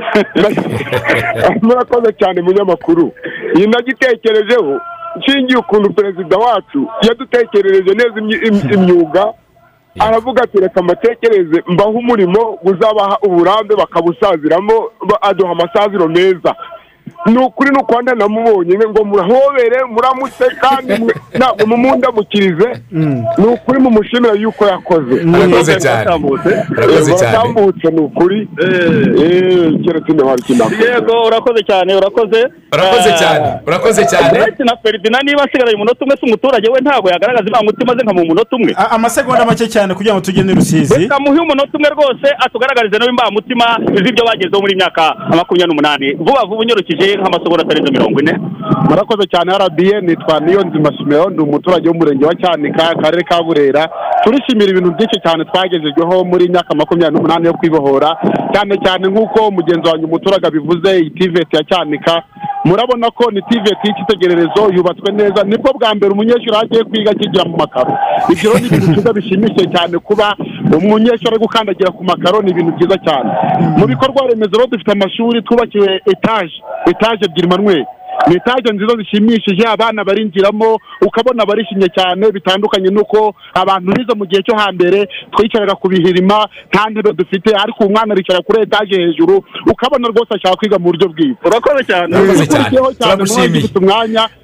Murakoze 1.62 2.12
cyane 2.20 2.42
munyamakuru. 2.42 3.12
Iyi 3.56 3.66
nagitekerejeho 3.66 4.80
nshingiye 5.16 5.58
ukuntu 5.58 5.92
perezida 5.92 6.36
wacu 6.36 6.86
yadutekerereje 7.08 7.90
neza 7.94 8.16
imyuga 8.74 9.32
aravuga 9.98 10.42
ati 10.42 10.58
reka 10.60 10.80
amatekereze 10.80 11.62
mbaho 11.68 11.90
umurimo 11.90 12.58
uzabaha 12.62 13.18
uburambe 13.22 13.74
bakabusaziramo 13.76 14.74
ba- 15.08 15.22
aduha 15.22 15.52
amasaziro 15.52 16.08
meza. 16.08 16.54
Ni 17.26 17.38
ukuri 17.38 17.70
ni 17.70 17.78
ukwanda 17.78 18.14
namubonye 18.14 18.74
ngo 18.88 19.04
murahobere 19.04 19.78
muramutse 19.94 20.44
kandi 20.60 20.92
ntabwo 21.38 21.66
mumundamukirize 21.66 22.68
ni 23.38 23.46
ukuri 23.46 23.78
mumushimira 23.80 24.34
yuko 24.34 24.66
yakoze. 24.66 25.14
Arakoze 25.34 25.76
cyane. 25.80 26.00
Arakoze 26.78 27.12
cyane. 27.14 27.36
baratambutse 27.36 27.90
ni 27.90 28.00
ukuri 28.00 28.48
Eh, 28.60 29.72
keretse 29.84 30.12
ntihari 30.12 30.42
kinama 30.42 30.70
yego 30.76 31.14
urakoze 31.26 31.60
cyane 31.68 31.94
urakoze. 31.94 32.40
Urakoze 32.74 33.10
cyane 33.20 33.46
urakoze 33.66 34.02
cyane. 34.06 34.38
Uretse 34.42 34.64
na 34.64 34.76
feridina 34.82 35.18
niba 35.22 35.42
asigaranye 35.44 35.74
umunota 35.76 36.04
umwe 36.04 36.16
se 36.16 36.26
umuturage 36.26 36.68
we 36.70 36.80
ntabwo 36.80 37.10
yagaragaza 37.10 37.48
ivangamutima 37.48 37.94
ze 37.96 38.02
nka 38.04 38.12
mu 38.14 38.24
munota 38.24 38.56
umwe. 38.56 38.72
Amasegonda 38.90 39.44
make 39.46 39.66
cyane 39.68 39.94
kugira 39.94 40.14
ngo 40.14 40.20
tugende 40.20 40.54
rusizi. 40.54 40.98
Reka 40.98 41.18
muhe 41.20 41.40
umunota 41.40 41.72
umwe 41.78 41.90
rwose 41.90 42.26
atugaragarize 42.44 42.98
nawe 42.98 43.10
imbamutima 43.10 43.66
z'ibyo 44.04 44.24
bagezeho 44.24 44.60
muri 44.62 44.74
myaka 44.76 45.02
makumyabiri 45.36 45.68
n'umunani. 45.68 46.08
Vuba 46.14 46.44
vuba 46.48 46.60
unyarukije 46.62 46.99
nk'amasegonda 47.18 47.62
atarenze 47.64 47.90
mirongo 47.92 48.20
ine. 48.20 48.34
Murakoze 48.88 49.24
cyane 49.32 49.50
rba 49.52 50.00
nitwa 50.00 50.40
niyo 50.40 50.60
nzima 50.64 50.90
simeon 50.98 51.32
ndi 51.32 51.42
umuturage 51.42 51.88
w'umurenge 51.88 52.24
wa 52.26 52.34
cyanika 52.34 52.82
akarere 52.90 53.22
ka 53.22 53.42
burera. 53.42 53.88
Turishimira 54.24 54.70
ibintu 54.70 54.90
byinshi 54.96 55.20
cyane 55.24 55.44
twagejejweho 55.44 56.24
muri 56.24 56.48
myaka 56.52 56.74
makumyabiri 56.74 57.14
n'umunani 57.16 57.46
yo 57.46 57.54
kwibohora. 57.54 58.10
Cyane 58.52 58.74
cyane 58.84 59.04
nk'uko 59.08 59.50
mugenzi 59.50 59.88
wanjye 59.90 60.06
umuturage 60.06 60.46
abivuze 60.46 60.90
iyi 61.00 61.10
tiveti 61.10 61.56
ya 61.56 61.64
cyanika 61.70 62.22
murabona 62.64 63.10
ko 63.10 63.30
ni 63.30 63.42
tiveti 63.42 63.84
y'icyitegererezo 63.88 64.62
yubatswe 64.74 65.12
neza 65.12 65.40
ni 65.44 65.56
bwo 65.58 65.72
bwa 65.78 65.94
mbere 65.94 66.12
umunyeshuri 66.12 66.56
agiye 66.62 66.84
kwiga 66.84 67.10
akigira 67.10 67.44
mu 67.44 67.56
makaro. 67.56 67.92
Ibyo 68.32 68.50
rero 68.52 68.58
ni 68.60 68.66
ibintu 68.66 68.86
byiza 68.92 69.12
bishimishije 69.12 69.64
cyane 69.74 69.98
kuba 69.98 70.36
umunyeshuri 70.76 71.28
ari 71.30 71.38
gukandagira 71.38 71.90
ku 71.90 72.04
makaro 72.04 72.42
ni 72.42 72.50
ibintu 72.50 72.72
byiza 72.76 72.96
cyane. 73.06 73.30
Mu 73.78 73.84
bikorwa 73.86 74.26
remezo 74.28 74.54
rero 74.56 74.66
dufite 74.66 74.92
amashuri 74.92 75.42
twubakiwe 75.42 76.00
etaje 76.12 76.56
etaje 76.86 77.22
ebyiri 77.24 77.48
manweri 77.48 77.84
ni 78.28 78.36
etaje 78.36 78.68
nziza 78.72 78.96
zishimishije 78.98 79.64
abana 79.68 80.04
barinjiramo 80.04 80.78
ukabona 81.06 81.46
barishimye 81.46 81.88
cyane 81.96 82.30
bitandukanye 82.32 82.88
n'uko 82.90 83.34
abantu 83.54 83.92
bize 83.96 84.12
mu 84.18 84.24
gihe 84.26 84.42
cyo 84.42 84.54
hambere 84.56 85.08
twicaraga 85.32 85.74
ku 85.74 85.88
bihirima 85.88 86.48
nta 86.72 86.90
ntebe 86.90 87.12
dufite 87.12 87.50
ariko 87.62 87.84
ubu 87.84 87.92
mwana 87.92 88.12
aricara 88.14 88.40
kuri 88.42 88.62
etaje 88.62 88.94
hejuru 88.96 89.44
ukabona 89.72 90.08
rwose 90.08 90.30
ashaka 90.34 90.56
kwiga 90.56 90.78
mu 90.78 90.84
buryo 90.90 91.08
bwiza 91.08 91.38
urakoze 91.44 91.82
cyane 91.84 92.12
Turagushimiye. 93.00 93.62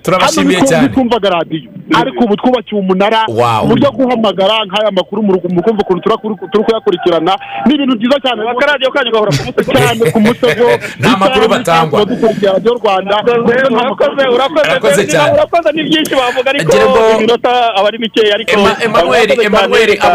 Turabashimiye 0.03 0.57
hano 0.59 0.69
cyane. 0.69 0.89
twumvaga 0.89 1.29
radiyo 1.31 1.71
ariko 2.01 2.25
ubu 2.25 2.37
twubakiwe 2.37 2.81
umunara 2.81 3.21
Wow. 3.29 3.65
uburyo 3.65 3.91
bwo 3.93 4.05
guhamagara 4.07 4.65
nk'aya 4.67 4.91
makuru 4.91 5.23
mukumva 5.23 5.83
ukuntu 5.83 6.03
turi 6.53 6.65
kuyakurikirana 6.65 7.33
ni 7.67 7.75
ibintu 7.75 7.97
byiza 7.99 8.17
cyane 8.25 8.41
akaradiyo 8.51 8.91
kanyu 8.91 9.11
gahora 9.13 9.31
ku 9.37 9.43
musego 9.47 9.73
cyane 9.73 10.03
ku 10.13 10.19
musego 10.21 10.67
Nta 11.01 11.17
makuru 11.17 11.49
batangwa. 11.49 12.05
dukurikira 12.05 12.53
radiyo 12.53 12.73
rwanda 12.81 13.15
urakoze 13.65 14.23
urakoze 14.35 15.07
cyane. 15.07 15.33
urakoze 15.33 15.69
ni 15.73 15.83
byinshi 15.83 16.15
bavuga 16.15 16.51
ariko 16.51 16.73
iminota 17.19 17.75
aba 17.77 17.89
ari 17.89 17.99
mikeya 17.99 18.35
ariko 18.35 18.51
Ema- 18.53 18.77
Emmanuel 18.85 19.23
urakoze 19.23 19.35
cyane, 19.35 19.47
Emmanuel 19.47 19.87
reka 19.87 20.09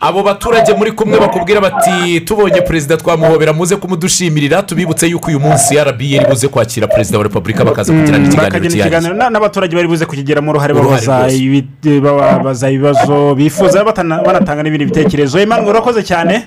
abo, 0.00 0.22
baturage 0.22 0.72
muri 0.74 0.92
kumwe 0.92 1.18
bakubwira 1.20 1.60
bati 1.60 2.20
tubonye 2.20 2.60
perezida 2.60 2.96
twamuhobera 2.96 3.52
muze 3.52 3.76
kumudushimirira 3.76 4.62
tubibutse 4.62 5.06
yuko 5.06 5.28
uyu 5.28 5.40
munsi 5.40 5.74
rba 5.78 6.02
iri 6.04 6.24
buze 6.28 6.48
kwakira 6.48 6.86
perezida 6.86 7.18
wa 7.18 7.24
repubulika 7.24 7.64
bakaza 7.64 7.92
kugirana 7.92 8.26
ikiganiro 8.26 8.70
cyihariye 8.70 9.30
n'abaturage 9.30 9.76
bari 9.76 9.88
buze 9.88 10.06
kukigiramo 10.06 10.50
uruhare 10.50 10.74
babaza 10.74 12.70
ibibazo 12.70 13.34
bifuza 13.34 13.84
banatanga 13.84 14.62
n'ibindi 14.62 14.84
bitekerezo 14.84 15.38
Emmanuel 15.40 15.68
urakoze 15.70 16.02
cyane 16.02 16.42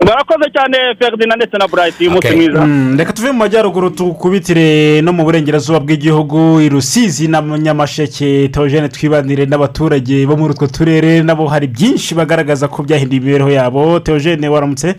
murakoze 0.00 0.50
cyane 0.54 0.76
feridina 0.98 1.36
ndetse 1.36 1.56
na 1.58 1.68
burayiti 1.68 2.08
umunsi 2.08 2.26
Okay. 2.28 2.36
mwiza. 2.36 2.64
Mm, 2.66 2.96
reka 2.98 3.12
tuve 3.12 3.32
mu 3.32 3.38
majyaruguru 3.38 3.90
tukubitire 3.90 5.00
no 5.02 5.12
mu 5.12 5.24
burengerazuba 5.24 5.80
bw'igihugu 5.80 6.60
i 6.60 6.68
rusizi 6.68 7.28
na 7.28 7.40
nyamasheke 7.42 8.48
teogene 8.48 8.88
twibanire 8.88 9.46
n'abaturage 9.46 10.26
bo 10.26 10.36
muri 10.36 10.52
utwo 10.54 10.66
turere 10.66 11.22
nabo 11.22 11.46
hari 11.46 11.66
byinshi 11.66 12.14
bagaragaza 12.14 12.68
ko 12.68 12.82
byahinduye 12.82 13.20
imibereho 13.20 13.50
yabo. 13.50 14.00
Teogene 14.00 14.48
waramutse? 14.48 14.94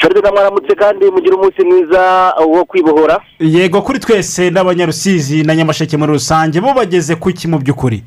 Feridina 0.00 0.32
mwaramutse 0.32 0.74
kandi 0.74 1.04
mugire 1.10 1.34
umunsi 1.36 1.62
mwiza 1.64 2.32
wo 2.48 2.64
kwibohora. 2.64 3.20
Yego 3.38 3.82
kuri 3.82 3.98
twese 3.98 4.50
n'abanyarusizi 4.50 5.42
na 5.42 5.54
nyamasheke 5.56 5.96
muri 5.96 6.12
rusange 6.12 6.60
bo 6.60 6.72
bageze 6.74 7.14
ku 7.16 7.30
ki 7.32 7.48
mu 7.48 7.58
by'ukuri? 7.58 8.02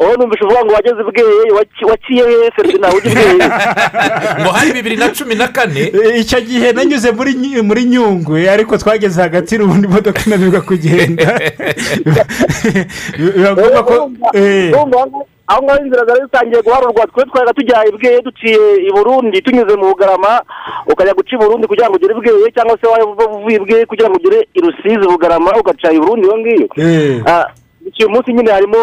Wowe 0.00 0.16
numvise 0.16 0.44
uvuga 0.44 0.64
ngo 0.64 0.72
wageze 0.74 1.00
ubweye 1.02 1.50
waci- 1.56 1.84
waciye 1.90 2.22
he 2.24 2.50
feridina 2.56 2.88
ujya 2.94 3.10
ubweye. 3.12 3.50
Ngo 4.40 4.50
hari 4.50 4.72
bibiri 4.72 4.96
na 4.96 5.08
cumi 5.08 5.34
na 5.34 5.48
kane. 5.48 5.80
E, 5.80 6.18
icyo 6.20 6.40
gihe 6.40 6.72
nanyuze 6.72 7.10
muri 7.12 7.34
Nyu- 7.34 7.62
muri 7.62 7.84
nyungwe 7.84 8.50
ariko 8.50 8.78
twageze 8.78 9.22
hagati 9.22 9.58
n'ubundi 9.58 9.86
imodoka 9.86 10.20
inanirwa 10.26 10.60
kugenda. 10.60 11.38
Biba 13.18 13.52
ngombwa 13.52 13.82
ko 13.84 13.94
eh, 14.34 14.74
aho 15.48 15.62
ngaho 15.62 15.78
inzira 15.84 16.04
zari 16.04 16.22
zitangiye 16.22 16.62
guharurwa 16.62 17.06
twe 17.06 17.24
twaga 17.24 17.52
tujya 17.52 17.84
i 17.86 17.90
bweye 17.92 18.22
duciye 18.22 18.58
i 18.88 18.90
burundi 18.92 19.42
tunyuze 19.42 19.76
mu 19.76 19.86
bugarama 19.94 20.42
ukajya 20.90 21.14
guca 21.14 21.32
i 21.34 21.38
burundi 21.38 21.66
kugira 21.66 21.86
ngo 21.88 21.96
ugere 21.96 22.14
i 22.14 22.20
bweye 22.20 22.50
cyangwa 22.50 22.78
se 22.80 22.86
waba 22.86 23.24
uvuye 23.38 23.56
i 23.56 23.60
bweye 23.62 23.86
kugira 23.86 24.08
ngo 24.10 24.16
ugere 24.18 24.48
i 24.54 24.60
rusizi 24.60 25.06
bugarama 25.06 25.50
ugaca 25.60 25.92
i 25.94 25.98
burundi 26.00 26.26
iyo 26.26 26.36
ngiyo. 26.38 26.68
Eh. 26.76 27.22
Ah, 27.26 27.46
uyu 27.98 28.10
munsi 28.10 28.32
nyine 28.32 28.50
harimo 28.52 28.78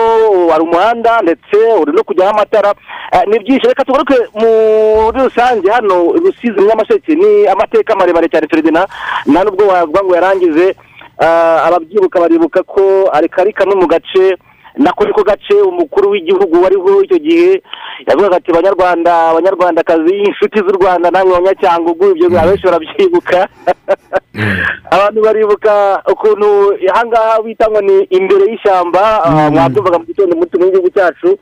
hari 0.51 0.63
umuhanda 0.63 1.21
ndetse 1.21 1.57
uri 1.81 1.91
no 1.91 2.03
kujyaho 2.03 2.31
amatara. 2.31 2.73
Ah, 3.11 3.23
ni 3.27 3.39
byinshi. 3.39 3.67
Reka 3.67 3.85
tugaruke 3.85 4.15
muri 4.33 5.19
rusange 5.23 5.69
hano. 5.71 6.11
Rusizi 6.13 6.61
nyamasheke. 6.67 7.15
Ni 7.15 7.47
amateka 7.47 7.95
maremare 7.95 8.27
cyane 8.29 8.47
feridina 8.47 8.87
nta 9.25 9.43
nubwo 9.43 9.67
wavuga 9.67 10.03
ngo 10.03 10.15
yarangize 10.15 10.75
Ah, 11.19 11.63
ababyibuka 11.67 12.19
baribuka 12.19 12.63
ko 12.63 13.09
ari 13.13 13.53
kamwe 13.53 13.75
mu 13.75 13.87
gace 13.87 14.37
nako 14.77 15.05
niko 15.05 15.23
gace 15.23 15.53
umukuru 15.61 16.09
w'igihugu 16.09 16.63
wariho 16.63 17.01
icyo 17.01 17.17
gihe 17.17 17.61
yavugaga 18.07 18.35
ati 18.37 18.51
banyarwanda 18.51 19.29
abanyarwandakazi 19.29 20.15
inshuti 20.15 20.57
z'u 20.59 20.77
rwanda 20.77 21.11
namwe 21.11 21.33
banyacyangugu 21.33 22.05
ibyo 22.11 22.39
abenshi 22.39 22.65
barabyibuka. 22.65 23.47
Abantu 24.95 25.21
baribuka 25.21 26.01
ukuntu 26.11 26.47
ahangaha 26.93 27.41
bita 27.41 27.69
ngo 27.69 27.81
ni 27.81 27.97
imbere 28.09 28.43
y'ishyamba 28.49 29.23
ah, 29.25 29.49
mwabyumvaga 29.51 29.99
mu 29.99 30.05
gitondo 30.05 30.35
muto 30.35 30.57
mu 30.59 30.69
gihugu 30.71 30.89
cyacu 30.89 31.37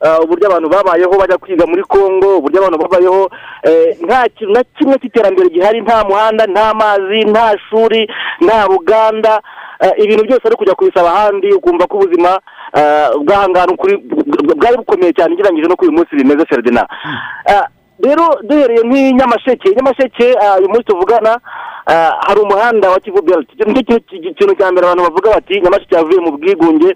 ah, 0.00 0.18
uburyo 0.22 0.46
abantu 0.46 0.68
babayeho 0.68 1.14
bajya 1.18 1.38
kwiga 1.38 1.66
muri 1.66 1.82
congo 1.82 2.38
uburyo 2.38 2.58
abantu 2.58 2.78
babayeho 2.78 3.30
eh, 3.62 3.96
nta 4.06 4.28
kintu 4.34 4.52
na 4.52 4.64
kimwe 4.64 4.98
cy'iterambere 4.98 5.48
gihari 5.54 5.80
nta 5.80 6.04
muhanda 6.04 6.46
nta 6.46 6.74
mazi 6.74 7.18
nta 7.30 7.58
shuri 7.70 8.10
nta 8.40 8.66
ruganda 8.66 9.42
eh, 9.82 9.92
ibintu 10.04 10.24
byose 10.24 10.42
ari 10.46 10.56
kujya 10.56 10.74
kubisaba 10.74 11.10
ahandi 11.14 11.52
ukumva 11.52 11.86
ko 11.86 11.96
ubuzima 11.96 12.40
eh, 12.76 13.08
bw'ahangana 13.24 13.72
ukuri 13.72 13.96
bwari 14.56 14.76
bukomeye 14.76 15.12
cyane 15.12 15.34
ugereranyije 15.34 15.68
no 15.68 15.76
kuri 15.76 15.88
uyu 15.88 15.98
munsi 15.98 16.16
bimeze 16.16 16.44
feridina 16.46 16.86
Ah, 17.46 17.66
rero 18.02 18.26
duhereye 18.42 18.82
nk'i 18.84 19.12
nyamasheke 19.12 19.68
nyamasheke 19.76 20.26
ah, 20.42 20.58
uyu 20.58 20.68
munsi 20.68 20.84
tuvugana 20.84 21.40
hari 22.26 22.40
umuhanda 22.40 22.90
wa 22.90 23.00
kivu 23.00 23.22
belti 23.22 23.52
ni 23.66 23.74
cyo 23.74 23.82
kintu- 23.82 24.04
ki- 24.08 24.34
kintu 24.34 24.54
cya 24.54 24.72
mbere 24.72 24.86
abantu 24.86 25.02
bavuga 25.02 25.30
bati 25.34 25.60
nyamasheke 25.60 25.94
yavuye 25.94 26.20
mu 26.20 26.30
bwigunge 26.38 26.90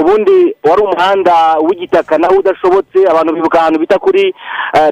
ubundi 0.00 0.54
wari 0.64 0.82
umuhanda 0.82 1.34
w'igitaka 1.66 2.18
nawo 2.18 2.38
udashobotse 2.38 2.98
abantu 3.10 3.34
bibuka 3.34 3.60
ahantu 3.60 3.78
bita 3.80 3.98
kuri 3.98 4.34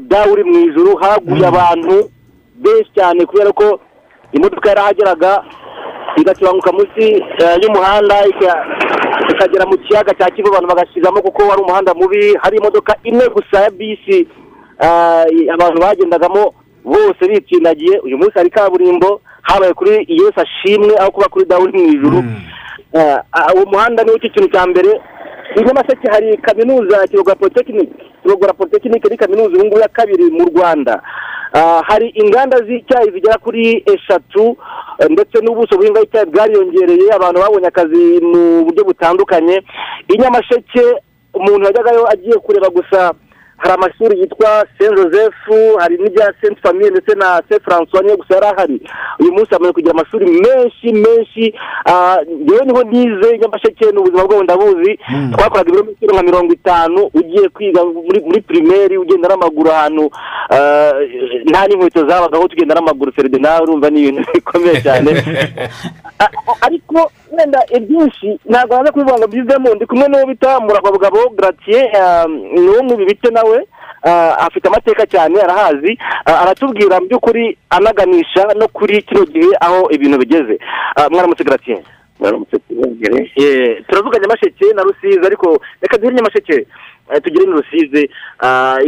dawu 0.00 0.32
uri 0.32 0.44
mu 0.44 0.58
ijuru 0.58 0.96
haguye 0.96 1.46
abantu 1.46 2.10
benshi 2.56 2.90
cyane 2.94 3.26
kubera 3.26 3.52
ko 3.52 3.80
imodoka 4.32 4.68
yarahageraga. 4.68 5.44
Igacuranguka 6.16 6.72
munsi 6.72 7.04
eh, 7.38 7.56
y'umuhanda 7.62 8.26
ika- 8.26 8.64
ikagera 9.30 9.66
mu 9.66 9.76
kiyaga 9.78 10.14
cya 10.14 10.30
kivu 10.30 10.48
abantu 10.48 10.68
bagashyiramo 10.68 11.22
kuko 11.22 11.42
wari 11.48 11.62
umuhanda 11.62 11.94
mubi 11.94 12.34
hari 12.42 12.56
imodoka 12.56 12.96
imwe 13.04 13.28
gusa 13.28 13.60
ya 13.62 13.70
bisi 13.70 14.28
ah, 14.80 15.24
abantu 15.54 15.80
bagendagamo 15.80 16.54
bose 16.84 17.22
bitsindagiye 17.28 17.98
uyu 17.98 18.18
munsi 18.18 18.32
hari 18.38 18.50
kaburimbo 18.50 19.20
habaye 19.42 19.72
kuri 19.74 20.06
yesu 20.08 20.38
ashimwe 20.40 20.94
aho 20.98 21.10
kuba 21.10 21.28
kuri 21.28 21.44
dawuri 21.44 21.72
mu 21.78 21.84
ijuru. 21.92 22.24
Ah, 22.94 23.20
ah, 23.32 23.54
uwo 23.54 23.64
muhanda 23.66 24.02
niwo 24.04 24.18
cyo 24.18 24.28
kintu 24.30 24.48
cya 24.48 24.66
mbere 24.66 25.00
i 25.56 25.64
nyamasheke 25.64 26.08
hari 26.10 26.36
kaminuza 26.36 27.06
kirogora 27.06 27.36
polytechnic. 27.36 27.90
Kirogora 28.22 28.52
polytechnic 28.52 29.10
ni 29.10 29.16
kaminuza 29.16 29.48
ubu 29.56 29.64
ngubu 29.64 29.80
ya 29.80 29.88
kabiri 29.88 30.24
mu 30.30 30.44
rwanda. 30.48 31.02
Ah, 31.52 31.82
hari 31.86 32.08
inganda 32.08 32.58
z'icyayi 32.58 33.10
zigera 33.12 33.38
kuri 33.38 33.82
eshatu 33.94 34.56
eh, 34.98 35.08
ndetse 35.10 35.38
n'ubuso 35.40 35.76
buhinga 35.76 36.00
icyayi 36.02 36.26
bwariyongereye. 36.26 37.12
Abantu 37.12 37.40
babonye 37.40 37.66
akazi 37.66 38.20
mu 38.20 38.64
buryo 38.64 38.84
butandukanye. 38.84 39.62
I 40.08 40.18
nyamasheke 40.18 40.82
umuntu 41.34 41.64
yajyagayo 41.66 42.08
agiye 42.12 42.34
kureba 42.38 42.68
gusa 42.68 43.12
hari 43.56 43.74
amashuri 43.74 44.20
yitwa 44.20 44.66
saint 44.78 44.96
joseph 44.96 45.34
hari 45.78 45.96
n'irya 45.98 46.32
saint 46.40 46.58
famille 46.62 46.90
ndetse 46.90 47.14
na 47.14 47.42
saint 47.48 47.62
francois 47.62 48.02
niyo 48.04 48.16
gusa 48.16 48.34
yari 48.34 48.46
ahari. 48.46 48.80
Uyu 49.20 49.32
munsi 49.32 49.54
hamaze 49.54 49.72
kugira 49.72 49.90
amashuri 49.94 50.26
menshi 50.26 50.92
menshi 50.92 51.54
ah, 51.84 52.16
njyewe 52.40 52.64
ni 52.64 52.72
ho 52.72 52.82
nize 52.82 53.38
nyamasheke 53.38 53.92
ni 53.92 53.98
ubuzima 53.98 54.24
bwo 54.24 54.42
ndabuzi. 54.42 54.98
Twakoraga 55.32 55.68
ibirometero 55.70 56.14
nka 56.14 56.22
mirongo 56.22 56.52
itanu 56.52 57.10
ugiye 57.14 57.48
kwiga 57.48 57.84
muri 57.84 58.20
muri 58.20 58.40
pirimeri 58.40 58.98
ugenda 58.98 59.28
n'amaguru 59.28 59.70
ahantu 59.70 60.10
ah, 60.50 60.92
nta 61.44 61.66
n'inkweto 61.66 62.08
zabagaho 62.08 62.48
tugenda 62.48 62.74
n'amaguru 62.74 63.12
feride 63.12 63.38
nawe 63.38 63.62
urumva 63.62 63.90
ni 63.90 64.00
ibintu 64.02 64.22
bikomeye 64.34 64.80
cyane. 64.82 65.10
Ah, 66.18 66.28
ariko 66.60 67.12
wenda 67.32 67.60
ibyinshi 67.76 68.38
ntabwo 68.50 68.76
naza 68.76 68.92
kubivuga 68.92 69.18
ngo 69.18 69.26
byizemo 69.26 69.74
ndi 69.74 69.86
kumwe 69.86 70.08
n'uwo 70.08 70.26
bita 70.26 70.60
muragwabugabo 70.60 71.18
gratier 71.38 71.90
ah, 71.96 72.26
ni 72.28 72.68
wo 72.68 72.82
mu 72.82 72.96
bibite 72.96 73.30
nawe 73.30 73.58
ah, 74.02 74.32
afite 74.46 74.68
amateka 74.68 75.06
cyane 75.06 75.40
arahazi 75.40 75.98
ah, 76.26 76.40
aratubwira 76.42 77.00
mu 77.00 77.06
by'ukuri 77.06 77.56
anaganisha 77.70 78.42
no 78.58 78.68
kuri 78.68 79.02
kino 79.02 79.24
gihe 79.26 79.50
aho 79.60 79.90
ibintu 79.90 80.18
bigeze. 80.18 80.58
Mwaramutse 82.20 82.58
tubongere 82.58 83.18
turavuga 83.88 84.18
nyamasheke 84.18 84.64
na 84.74 84.82
rusizi 84.82 85.26
ariko 85.26 85.58
reka 85.82 85.98
duhere 85.98 86.16
nyamasheke 86.16 86.66
eh, 87.12 87.22
tugere 87.22 87.46
ni 87.46 87.52
rusizi 87.52 88.10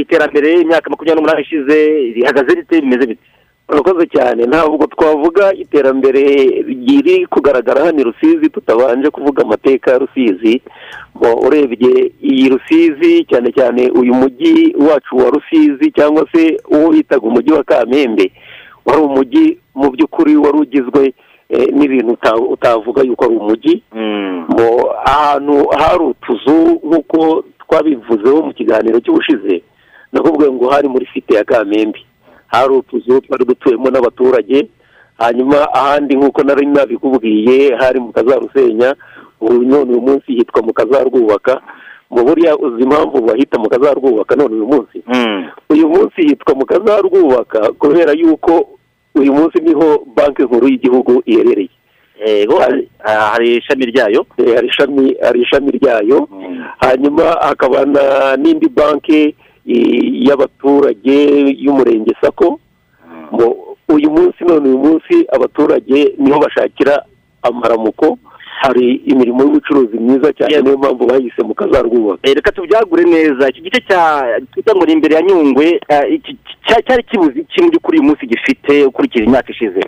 iterambere 0.01 0.53
imyaka 0.61 0.91
makumyabiri 0.91 1.17
n'umunani 1.21 1.43
ishize 1.43 1.77
rihagaze 2.15 2.55
rite 2.55 2.81
bimeze 2.81 3.07
bite? 3.07 3.27
Urakoze 3.69 4.07
cyane. 4.07 4.47
Ntabwo 4.47 4.87
twavuga 4.87 5.53
iterambere 5.55 6.23
riri 6.67 7.27
kugaragara 7.27 7.85
hano 7.85 8.01
i 8.01 8.05
rusizi 8.05 8.51
tutabanje 8.51 9.11
kuvuga 9.11 9.43
amateka 9.43 9.91
ya 9.91 9.99
rusizi. 9.99 10.63
Urebye 11.47 12.13
iyi 12.23 12.49
rusizi 12.49 13.25
cyane 13.25 13.53
cyane 13.53 13.91
uyu 13.91 14.15
mujyi 14.15 14.75
wacu 14.89 15.17
wa 15.17 15.31
rusizi 15.31 15.91
cyangwa 15.93 16.27
se 16.33 16.61
uwo 16.71 16.91
bitaga 16.91 17.27
umujyi 17.27 17.53
wa 17.53 17.65
kamembe 17.65 18.33
wari 18.87 19.03
umujyi 19.03 19.59
mu 19.75 19.91
by'ukuri 19.91 20.37
wari 20.37 20.59
ugizwe 20.59 21.13
eh, 21.49 21.69
n'ibintu 21.73 22.13
uta- 22.13 22.37
utavuga 22.37 23.03
yuko 23.03 23.25
ari 23.25 23.37
umujyi. 23.37 23.83
Ngo 24.53 24.93
ahantu 25.05 25.69
hari 25.79 26.05
utuzu 26.05 26.57
nk'uko 26.87 27.45
twabivuzeho 27.69 28.43
mu 28.43 28.53
kiganiro 28.53 29.01
cy'ubushize 29.01 29.63
nakubwiye 30.13 30.53
ngo 30.53 30.69
hari 30.69 30.89
muri 30.89 31.07
site 31.15 31.35
ya 31.35 31.45
kamembe. 31.45 32.01
Hari 32.49 32.73
utuzu 32.75 33.21
twari 33.21 33.45
dutuwemo 33.45 33.91
n'abaturage 33.91 34.69
hanyuma 35.19 35.73
ahandi 35.75 36.17
nk'uko 36.17 36.43
nari 36.43 36.67
nabikubwiye 36.67 37.77
hari 37.77 38.01
mu 38.01 38.13
kazarusenya 38.13 38.95
ubu 39.41 39.63
none 39.63 39.91
uyu 39.93 40.01
munsi 40.01 40.33
hitwa 40.35 40.63
mu 40.63 40.73
kazarwubaka 40.73 41.61
mu 42.11 42.25
buriya 42.25 42.57
uzi 42.57 42.83
impamvu 42.83 43.21
bahita 43.21 43.59
mu 43.59 43.69
kazarwubaka 43.69 44.37
none 44.37 44.55
uyu 44.55 44.67
munsi? 44.67 44.99
Uyu 45.71 45.89
munsi 45.89 46.21
hitwa 46.23 46.55
mu 46.55 46.65
kazarwubaka 46.67 47.73
kubera 47.79 48.13
yuko 48.13 48.69
uyu 49.15 49.33
munsi 49.35 49.59
ni 49.61 49.73
ho 49.75 50.03
banki 50.17 50.43
nkuru 50.43 50.69
y'igihugu 50.69 51.23
iherereye. 51.27 51.71
Hari 53.05 53.57
ishami 53.57 53.87
ryayo? 53.87 54.27
Hari 54.55 54.69
ishami 54.69 55.17
hari 55.23 55.43
ishami 55.43 55.71
ryayo. 55.71 56.29
Hanyuma 56.79 57.23
hakaba 57.23 57.85
n'indi 58.37 58.69
banki 58.69 59.35
y'abaturage 60.29 61.17
y'umurenge 61.65 62.13
sako. 62.21 62.61
Ngo 63.35 63.77
uyu 63.89 64.11
munsi 64.11 64.45
none 64.45 64.69
uyu 64.69 64.79
munsi 64.79 65.15
abaturage 65.33 66.15
ni 66.19 66.31
ho 66.33 66.39
bashakira 66.41 67.05
amaramuko. 67.43 68.19
Hari 68.59 68.95
imirimo 69.07 69.43
y'ubucuruzi 69.43 69.99
myiza 69.99 70.33
cyane 70.33 70.61
niyo 70.63 70.79
mpamvu 70.79 71.07
bahise 71.07 71.43
mu 71.43 71.55
kazarwubaka 71.55 72.19
Eh, 72.29 72.35
reka 72.35 72.53
tubyagure 72.53 73.05
neza. 73.05 73.49
Iki 73.49 73.61
gice 73.63 73.81
cya 73.89 74.25
twita 74.53 74.75
ngo 74.75 74.85
ni 74.87 74.93
imbere 74.93 75.15
ya 75.15 75.23
nyungwe 75.23 75.81
eh, 75.89 76.21
cyari 76.87 77.03
kibuze 77.03 77.41
iki 77.41 77.63
mu 77.63 77.71
by'ukuri 77.71 77.99
uyu 77.99 78.09
munsi 78.09 78.27
gifite 78.27 78.85
ukurikije 78.85 79.25
imyaka 79.25 79.53
ishize. 79.53 79.81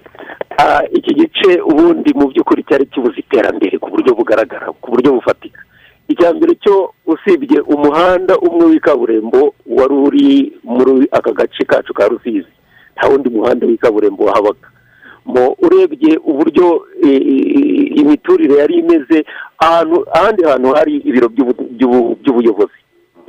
Ah, 0.59 0.83
iki 0.93 1.15
gice 1.15 1.61
ubundi 1.61 2.15
mu 2.15 2.29
by'ukuri 2.31 2.63
cyari 2.63 2.87
kibuze 2.87 3.19
iterambere 3.21 3.79
ku 3.79 3.91
buryo 3.91 4.15
bugaragara 4.15 4.67
ku 4.81 4.91
buryo 4.91 5.13
bufatika. 5.19 5.61
Icya 6.11 6.35
mbere 6.35 6.55
cyo 6.63 6.77
usibye 7.07 7.61
umuhanda 7.61 8.35
umwe 8.39 8.65
w'ikaburimbo 8.71 9.55
wari 9.67 9.95
uri 10.07 10.29
muri 10.65 11.07
aka 11.13 11.33
gace 11.33 11.65
kacu 11.65 11.95
ka 11.95 12.09
rusizi 12.11 12.51
nta 12.97 13.09
wundi 13.09 13.29
muhanda 13.31 13.67
w'ikaburimbo 13.67 14.25
wahabaga. 14.25 14.67
Mo 15.25 15.55
urebye 15.63 16.17
uburyo 16.31 16.67
imiturire 18.01 18.55
yari 18.61 18.75
imeze 18.83 19.25
ahantu 19.59 20.07
ahandi 20.13 20.43
hantu 20.45 20.69
hari 20.75 20.97
ibiro 20.97 21.29
by'ubu- 21.29 21.69
by'ubu- 21.77 22.17
by'ubuyobozi. 22.23 22.79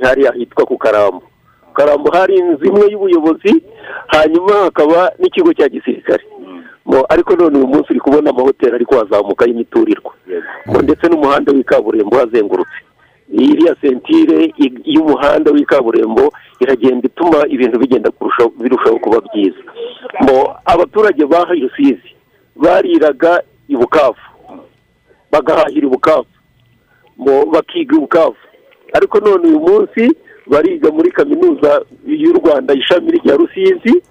Hariya 0.02 0.32
hitwa 0.32 0.66
ku 0.66 0.76
karambo. 0.78 1.22
Karambo 1.74 2.10
hari 2.12 2.36
inzu 2.36 2.64
imwe 2.64 2.90
y'ubuyobozi 2.92 3.52
hanyuma 4.06 4.54
hakaba 4.66 5.12
n'ikigo 5.18 5.52
cya 5.54 5.68
gisirikare. 5.68 6.24
Ariko 7.08 7.36
none 7.36 7.56
uyu 7.58 7.66
munsi 7.66 7.88
uri 7.90 8.00
kubona 8.00 8.30
amahoteli 8.30 8.74
ari 8.74 8.84
kuhazamuka 8.84 9.44
y'imiturirwa. 9.46 10.12
Mo, 10.66 10.82
ndetse 10.82 11.04
n'umuhanda 11.08 11.52
w'ikaburimbo 11.52 12.16
uhazengurutse 12.16 12.78
iriya 13.32 13.76
sentire 13.80 14.52
y'umuhanda 14.84 15.50
w'ikaburimbo 15.50 16.32
iragenda 16.60 17.06
ituma 17.08 17.38
ibintu 17.48 17.78
bigenda 17.78 18.10
birushaho 18.60 18.98
kuba 18.98 19.18
byiza. 19.26 19.62
Mo 20.20 20.54
abaturage 20.64 21.24
ba 21.26 21.44
rusizi 21.44 22.10
bariraga 22.56 23.42
i 23.68 23.76
bukavu 23.76 24.20
bagahahira 25.32 25.86
i 25.86 25.90
bukavu. 25.90 26.26
Ngo 27.20 27.46
bakiga 27.52 27.96
i 27.96 28.00
bukavu. 28.00 28.36
Ariko 28.92 29.20
none 29.20 29.48
uyu 29.48 29.60
munsi 29.60 30.12
bariga 30.46 30.90
muri 30.90 31.10
kaminuza 31.10 31.80
y'u 32.06 32.32
rwanda 32.32 32.74
ishami 32.74 33.10
rya 33.16 33.36
rusizi 33.36 34.02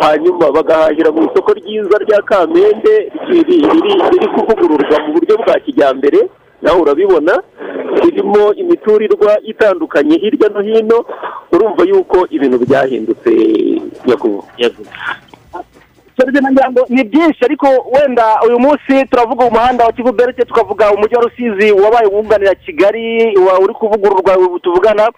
hanyuma 0.00 0.50
bagahahira 0.52 1.10
mu 1.10 1.20
isoko 1.30 1.52
ryiza 1.52 1.96
rya 2.04 2.22
kamembe 2.22 2.94
riri 3.28 4.28
kuvugururwa 4.34 4.96
mu 5.06 5.12
buryo 5.14 5.34
bwa 5.36 5.54
kijyambere 5.60 6.20
nawe 6.62 6.80
urabibona 6.80 7.34
ririmo 8.02 8.54
imiturirwa 8.54 9.38
itandukanye 9.42 10.18
hirya 10.18 10.48
no 10.48 10.60
hino 10.60 10.98
urumva 11.52 11.82
yuko 11.84 12.26
ibintu 12.30 12.58
byahindutse 12.58 13.30
nyakubahwa. 14.06 14.44
Ni 16.88 17.04
byinshi 17.04 17.44
ariko 17.44 17.66
wenda 17.92 18.40
uyu 18.46 18.58
munsi 18.58 19.06
turavuga 19.10 19.44
umuhanda 19.46 19.84
wa 19.84 19.92
kivu 19.92 20.12
berete 20.12 20.44
tukavuga 20.44 20.90
umujyi 20.92 21.14
wa 21.16 21.22
rusizi 21.22 21.72
wabaye 21.72 22.06
wunganira 22.06 22.54
kigali 22.54 23.36
uri 23.62 23.74
kuvugururwa 23.74 24.58
tuvugana 24.62 25.08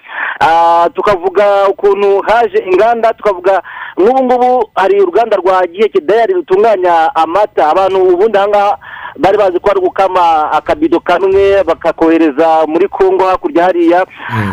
Ah, 0.42 0.88
tukavuga 0.94 1.68
ukuntu 1.68 2.20
haje 2.22 2.58
inganda 2.72 3.12
tukavuga 3.12 3.62
nk'ubu 3.98 4.24
ngubu 4.24 4.70
hari 4.74 5.00
uruganda 5.00 5.36
rwa 5.36 5.66
giheke 5.66 6.00
dayari 6.00 6.34
rutunganya 6.34 7.14
amata. 7.14 7.66
Abantu 7.70 8.02
ubundi 8.02 8.38
aha 8.38 8.48
ngaha 8.48 8.78
bari 9.20 9.38
bazi 9.38 9.58
ko 9.60 9.70
ari 9.70 9.80
gukama 9.80 10.52
akabido 10.52 11.00
kamwe 11.00 11.62
bakakohereza 11.64 12.64
muri 12.66 12.88
kongo 12.88 13.24
hakurya 13.28 13.64
hariya. 13.64 14.06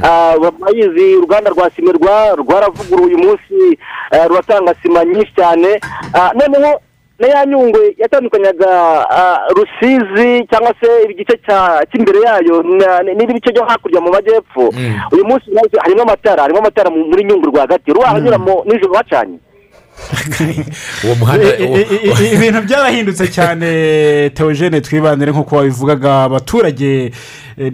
Ah, 0.03 0.35
bayizi 0.59 1.15
uruganda 1.17 1.49
rwa 1.49 1.69
simerwa 1.75 2.35
rwaravuguruwe 2.35 3.07
uyu 3.07 3.17
munsi 3.17 3.79
eh, 4.11 4.25
ruratanga 4.27 4.75
sima 4.83 5.05
nyinshi 5.05 5.31
cyane. 5.35 5.79
Ah, 6.13 6.31
noneho 6.35 6.79
na 7.19 7.27
ya 7.27 7.45
nyungwe 7.45 7.95
yatandukanyaga 7.97 8.69
ah, 9.09 9.39
rusizi 9.55 10.45
cyangwa 10.51 10.73
se 10.81 10.87
igice 11.11 11.37
cy'imbere 11.91 12.19
yayo 12.21 12.63
na- 12.63 13.01
n'ibindi 13.03 13.33
bice 13.33 13.51
byo 13.51 13.63
hakurya 13.65 14.01
mu 14.01 14.11
majyepfo. 14.11 14.69
Uyu 15.11 15.25
munsi 15.25 15.49
harimo 15.79 16.01
amatara 16.03 16.41
harimo 16.43 16.59
amatara 16.59 16.89
mu- 16.89 17.05
muri 17.07 17.23
nyungwe 17.23 17.49
rwagati. 17.51 17.93
Ruhanyuramo 17.93 18.63
nijoro 18.65 18.93
hacanye. 18.93 19.39
uwo 21.03 21.15
muhanda 21.15 21.47
I- 21.57 21.63
i- 21.63 22.25
i- 22.25 22.33
ibintu 22.35 22.61
byarahindutse 22.61 23.27
cyane 23.27 23.67
teogene 24.35 24.81
twibanire 24.81 25.31
nk'uko 25.31 25.55
wabivugaga 25.55 26.23
abaturage 26.23 27.11
eh, 27.57 27.73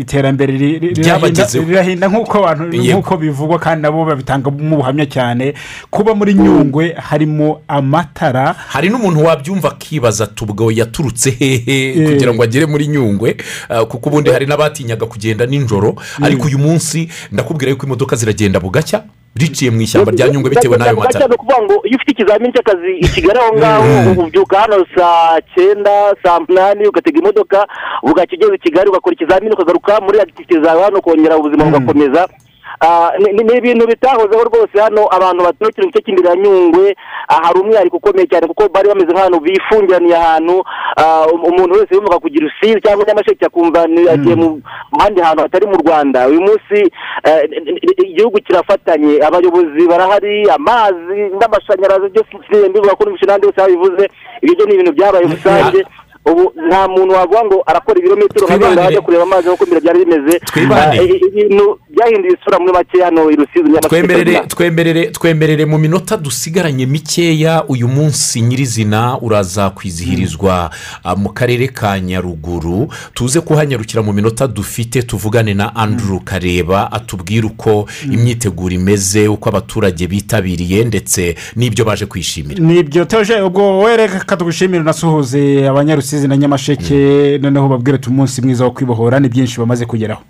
iterambere 0.00 0.52
ri- 0.56 0.78
ri- 0.78 0.94
rirahinda- 0.94 2.08
nk'uko 2.08 2.38
abantu 2.38 2.76
Yego. 2.76 2.98
nk'uko 2.98 3.16
bivugwa 3.16 3.58
kandi 3.58 3.82
nabo 3.82 4.04
babitangamo 4.04 4.74
ubuhamya 4.76 5.06
cyane. 5.06 5.54
Kuba 5.90 6.14
muri 6.14 6.34
nyungwe 6.34 6.94
harimo 6.96 7.60
amatara. 7.68 8.54
Hari 8.68 8.88
n'umuntu 8.88 9.24
wabyumva 9.24 9.68
akibaza 9.72 10.24
ati 10.24 10.44
ubwo 10.44 10.72
yaturutse 10.72 11.30
hehe? 11.30 11.92
Kugira 12.06 12.34
ngo 12.34 12.42
agere 12.42 12.66
muri 12.66 12.86
nyungwe. 12.88 13.36
Ah, 13.68 13.84
kuko 13.84 14.08
ubundi 14.08 14.30
hari 14.30 14.46
n'abatinyaga 14.46 15.06
kugenda 15.06 15.46
nijoro. 15.46 15.94
Ariko 16.22 16.46
uyu 16.46 16.58
munsi 16.58 17.08
ndakubwira 17.32 17.70
yuko 17.70 17.86
imodoka 17.86 18.16
ziragenda 18.16 18.60
bugacya. 18.60 19.02
Riciye 19.36 19.70
mu 19.70 19.80
ishyamba 19.80 20.10
rya 20.12 20.28
nyungwe 20.28 20.50
bitewe 20.50 20.76
n'ayo 20.76 20.96
matara 20.96 21.26
ni 21.28 21.34
ukuvuga 21.34 21.62
ngo 21.62 21.74
iyo 21.86 21.96
ufite 21.96 22.10
ikizamini 22.12 22.52
cy'akazi 22.52 22.92
i 23.04 23.08
kigali 23.08 23.38
aho 23.38 23.54
ngaho 23.58 24.22
ubyuka 24.22 24.60
hano 24.60 24.86
saa 24.94 25.40
cyenda 25.54 26.14
saa 26.22 26.40
munani 26.40 26.88
ugatega 26.88 27.18
imodoka 27.18 27.66
bugacya 28.02 28.36
ugeze 28.36 28.54
i 28.54 28.58
kigali 28.58 28.88
ugakora 28.90 29.14
ikizamini 29.14 29.52
ukagaruka 29.54 30.00
muri 30.00 30.20
akitivite 30.20 30.62
zawe 30.62 30.82
hano 30.82 30.98
ukongera 30.98 31.36
ubuzima 31.36 31.64
bugakomeza. 31.64 32.28
Ni 33.18 33.32
ni- 33.44 33.56
ibintu 33.58 33.86
bitahozeho 33.86 34.44
rwose 34.44 34.76
hano 34.80 35.02
abantu 35.10 35.44
baturukira 35.44 35.84
mu 35.84 35.90
gice 35.92 36.02
cy'imbere 36.04 36.28
ya 36.28 36.36
nyungwe. 36.36 36.96
Ah, 37.28 37.40
hari 37.46 37.60
umwihariko 37.60 37.96
ukomeye 37.96 38.26
cyane 38.26 38.46
kuko 38.46 38.68
bari 38.68 38.88
bameze 38.88 39.12
nk'ahantu 39.12 39.40
bifungiraniye 39.40 40.16
ahantu. 40.16 40.64
Ah, 40.96 41.26
um- 41.32 41.44
umuntu 41.44 41.74
wese 41.78 41.94
yumvaga 41.94 42.18
kugira 42.18 42.46
urusizi 42.46 42.80
cyangwa 42.80 43.04
nyamasheke 43.06 43.46
akumva 43.46 43.80
agiye 44.12 44.34
mu 44.34 44.62
handi 44.98 45.20
hantu 45.20 45.42
hatari 45.42 45.66
mu 45.66 45.76
rwanda. 45.82 46.28
Uyu 46.28 46.40
munsi 46.40 46.78
eh, 47.24 47.42
igihugu 48.06 48.38
kirafatanye. 48.40 49.20
Abayobozi 49.22 49.82
barahari 49.88 50.50
amazi 50.50 51.18
n'amashanyarazi 51.38 52.08
byose 52.08 52.32
bivuga 52.72 52.94
ko 52.96 53.04
n'ibishyu 53.04 53.26
n'ahandi 53.26 53.46
hose 53.46 53.60
babivuze 53.60 54.04
ibyo 54.42 54.54
byo 54.56 54.66
ni 54.66 54.74
ibintu 54.74 54.92
byabaye 54.92 55.24
rusange. 55.24 55.80
Ubu 56.32 56.52
nta 56.68 56.88
muntu 56.88 57.12
wavuga 57.14 57.44
ngo 57.44 57.62
arakora 57.66 57.98
ibirometero 57.98 58.46
nka 58.46 58.58
byo 58.58 58.82
ajya 58.82 59.00
kureba 59.00 59.22
amazi 59.22 59.48
nk'uko 59.48 59.64
mbere 59.66 59.80
byari 59.80 59.98
bimeze. 60.04 60.38
Twibanire. 60.38 61.02
Ah, 61.02 61.26
ibintu 61.28 61.78
byahinduye 61.90 62.32
isura 62.40 62.58
muri 62.58 62.72
make 62.72 63.02
hano 63.02 63.30
i 63.30 63.36
rusizi 63.36 63.68
nyamasheke 63.68 63.88
twemerere 63.88 64.40
twemerere 64.48 65.06
twemerere 65.10 65.64
mu 65.64 65.78
minota 65.78 66.16
dusigaranye 66.16 66.86
mikeya 66.86 67.64
uyu 67.68 67.88
munsi 67.88 68.40
nyirizina 68.40 69.18
uraza 69.20 69.70
kwizihirizwa 69.70 70.70
ah, 71.04 71.16
mu 71.16 71.28
karere 71.32 71.68
ka 71.68 72.00
nyaruguru. 72.00 72.88
Tuze 73.14 73.40
kuhanyarukira 73.40 74.02
mu 74.02 74.12
minota 74.12 74.46
dufite 74.46 75.02
tuvugane 75.02 75.54
na 75.54 75.76
andrew 75.76 76.20
kareba 76.24 76.92
atubwire 76.92 77.46
uko 77.46 77.86
imyiteguro 78.04 78.74
imeze 78.74 79.28
uko 79.28 79.48
abaturage 79.48 80.06
bitabiriye 80.06 80.84
ndetse 80.84 81.34
n'ibyo 81.56 81.84
baje 81.84 82.06
kwishimira. 82.06 82.60
Nibyo 82.64 83.04
teje 83.04 83.40
ubwo 83.42 83.78
wereka 83.78 84.36
tugushimire 84.36 84.80
unasuhuze 84.80 85.68
abanyarusizi. 85.68 86.19
Na 86.28 86.36
nyamasheke 86.36 87.38
noneho 87.42 87.68
babwire 87.68 87.96
ati 87.96 88.08
umunsi 88.08 88.42
mwiza 88.42 88.64
wo 88.64 88.70
kwibohora 88.70 89.20
ni 89.20 89.28
byinshi 89.28 89.60
bamaze 89.60 89.86
kugeraho. 89.86 90.22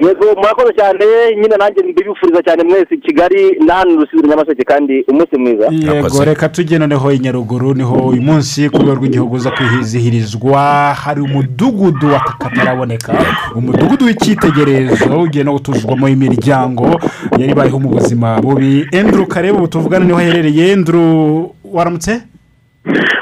Yego 0.00 0.24
murakoze 0.36 0.72
cyane 0.76 1.04
nyine 1.42 1.56
nanjye 1.56 1.82
mbibifuriza 1.82 2.42
cyane 2.42 2.62
mwese 2.64 2.94
i 2.94 2.98
kigali 2.98 3.58
na 3.66 3.74
hano 3.74 3.90
i 3.90 3.96
rusizi 3.96 4.28
nyamasheke 4.28 4.64
kandi 4.64 5.04
umunsi 5.08 5.36
mwiza. 5.38 5.66
Yego 5.94 6.24
reka 6.24 6.48
tujye 6.48 6.78
noneho 6.78 7.12
i 7.12 7.18
nyaruguru 7.18 7.74
ni 7.74 7.82
ho 7.82 7.94
uyu 8.08 8.22
munsi 8.22 8.70
ku 8.70 8.76
rwego 8.76 8.94
rw'igihugu 8.94 9.34
uza 9.36 9.50
kwizihirizwa 9.50 10.60
hari 10.94 11.20
umudugudu 11.20 12.08
kataraboneka 12.38 13.14
umudugudu 13.56 14.04
w'icyitegererezo 14.06 15.20
ugiye 15.20 15.44
no 15.44 15.52
gutuzwamo 15.52 16.08
imiryango 16.08 17.00
yari 17.38 17.52
ibayeho 17.52 17.78
mu 17.80 17.88
buzima 17.88 18.40
bubi. 18.40 18.86
Enduru 18.92 19.26
kareba 19.26 19.58
ubu 19.58 19.68
tuvugana 19.68 20.04
ni 20.04 20.12
ho 20.12 20.18
aherereye. 20.18 20.72
Enduru 20.72 21.54
waramutse? 21.72 22.22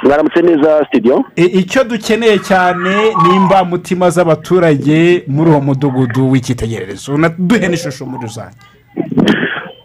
Mwaramutse 0.02 0.42
neza 0.42 0.84
sitidiyo 0.84 1.24
icyo 1.36 1.84
dukeneye 1.84 2.38
cyane 2.38 2.90
ni 3.22 3.36
imbamutima 3.36 4.10
z'abaturage 4.10 5.24
muri 5.26 5.50
uwo 5.50 5.60
mudugudu 5.60 6.30
w'icyitegererezo. 6.30 7.14
Unaduhe 7.14 7.68
n'ishusho 7.68 8.06
muri 8.06 8.22
rusange. 8.22 8.56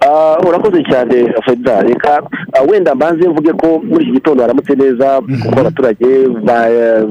Ah, 0.08 0.38
urakoze 0.48 0.84
cyane 0.90 1.34
feda 1.46 1.82
reka 1.82 2.22
ah, 2.54 2.62
wenda 2.72 2.96
mbanze 2.96 3.30
mvuge 3.30 3.54
ko 3.54 3.82
muri 3.90 4.04
iki 4.04 4.14
gitondo 4.14 4.42
haramutse 4.44 4.76
neza 4.76 5.22
kuko 5.44 5.60
abaturage 5.60 6.28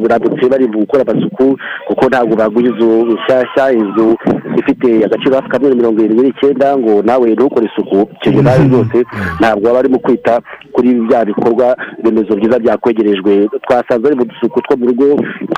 baramutse 0.03 0.49
bari 0.51 0.67
gukora 0.67 1.05
amasuku 1.09 1.59
kuko 1.87 2.07
ntabwo 2.09 2.37
baguha 2.37 2.67
inzu 2.67 2.89
nshyashya 3.15 3.73
inzu 3.73 4.17
ifite 4.59 5.05
agaciro 5.05 5.37
hafi 5.37 5.49
ka 5.49 5.59
miliyoni 5.59 5.81
mirongo 5.81 6.01
irindwi 6.03 6.27
n'icyenda 6.27 6.79
ngo 6.79 7.03
nawe 7.03 7.31
ntukore 7.31 7.67
isuku. 7.67 8.09
Icyo 8.17 8.31
gihe 8.33 8.43
nawe 8.43 8.65
rwose 8.69 8.99
ntabwo 9.41 9.63
baba 9.65 9.75
barimo 9.75 9.99
kwita 9.99 10.41
kuri 10.73 10.95
bya 11.09 11.25
bikorwa 11.25 11.77
remezo 12.05 12.37
byiza 12.37 12.59
byakwegerejwe. 12.59 13.49
Twasanze 13.65 14.03
bari 14.03 14.17
mu 14.17 14.25
dusuku 14.25 14.61
two 14.63 14.77
mu 14.77 14.87
rugo 14.87 15.07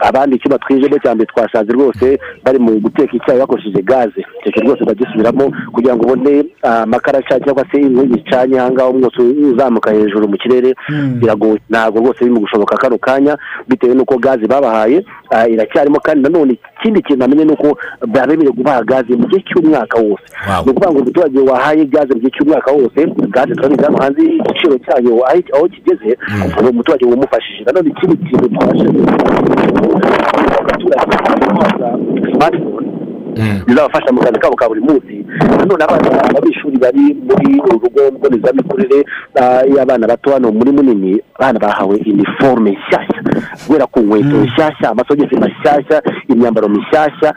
abandi 0.02 0.36
icyuma 0.36 0.58
twijemo 0.58 0.98
cya 0.98 1.14
mbere 1.14 1.30
twasanze 1.32 1.72
rwose 1.72 2.18
bari 2.44 2.58
mu 2.58 2.80
guteka 2.80 3.16
icyayi 3.16 3.40
bakoresheje 3.40 3.82
gaze. 3.82 4.20
Icyo 4.46 4.62
rwose 4.62 4.84
bagisubiramo 4.84 5.52
kugira 5.72 5.96
ngo 5.96 6.02
ubone 6.04 6.44
ah, 6.62 6.82
amakara 6.82 7.18
acanye 7.18 7.44
cyangwa 7.44 7.64
se 7.72 7.76
inkwi 7.80 8.08
zicanye 8.12 8.60
aha 8.60 8.88
umwotsi 8.88 9.20
uzamuka 9.22 9.90
hejuru 9.92 10.28
mu 10.28 10.36
kirere 10.36 10.74
biragoye 11.20 11.58
ntabwo 11.70 11.98
rwose 12.00 12.18
biri 12.20 12.30
mu 12.34 12.40
gushoboka 12.40 12.76
kano 12.76 12.98
kanya 12.98 13.38
bitewe 13.68 13.94
n'uko 13.94 14.18
gaze 14.18 14.46
babahaye 14.46 14.98
ah, 14.98 15.21
iracyarimo 15.52 16.00
kandi 16.00 16.22
nanone 16.22 16.58
ikindi 16.78 17.02
kintu 17.02 17.20
namenye 17.20 17.44
ni 17.44 17.52
uko 17.52 17.78
babemerewe 18.06 18.52
kubaha 18.56 18.82
gaze 18.82 19.16
mu 19.16 19.26
gihe 19.28 19.42
cy'umwaka 19.48 19.98
wose. 19.98 20.24
Ni 20.64 20.70
ukuvuga 20.70 20.90
ngo 20.90 20.98
umuturage 21.00 21.38
wahaye 21.40 21.84
gaze 21.84 22.14
mu 22.14 22.20
gihe 22.20 22.30
cy'umwaka 22.36 22.70
wose 22.72 23.00
gaze 23.34 23.54
turabizi 23.54 23.84
hano 23.84 23.98
hanze 24.02 24.22
igiciro 24.22 24.78
cyayo 24.84 25.12
aho 25.56 25.68
kigeze 25.68 26.10
uwo 26.60 26.70
umuturage 26.70 27.04
wumufashije 27.04 27.64
nanone 27.64 27.88
ikindi 27.90 28.16
kintu 28.16 28.48
twabashije 28.48 29.00
smartphone. 32.34 32.86
Bizabafasha 33.66 34.12
mu 34.12 34.20
kazi 34.20 34.38
kabo 34.38 34.56
ka 34.56 34.68
buri 34.68 34.80
munsi 34.80 35.21
nanone 35.40 35.84
abana 35.84 36.08
abanyeshuri 36.28 36.76
bari 36.78 37.04
muri 37.28 37.60
uru 37.60 37.78
rugo 37.82 38.02
mbonezamikurire 38.18 39.04
y'abana 39.76 40.06
bato 40.06 40.32
hano 40.32 40.52
muri 40.52 40.70
munini 40.72 41.20
abana 41.38 41.58
bahawe 41.58 41.96
iniforume 41.96 42.70
nshyashya. 42.70 43.20
Guhera 43.66 43.86
ku 43.86 44.00
nkweto 44.00 44.36
nshyashya 44.46 44.90
amasogisi 44.90 45.34
mashyashya 45.36 46.02
imyambaro 46.28 46.68
mishyashya 46.68 47.34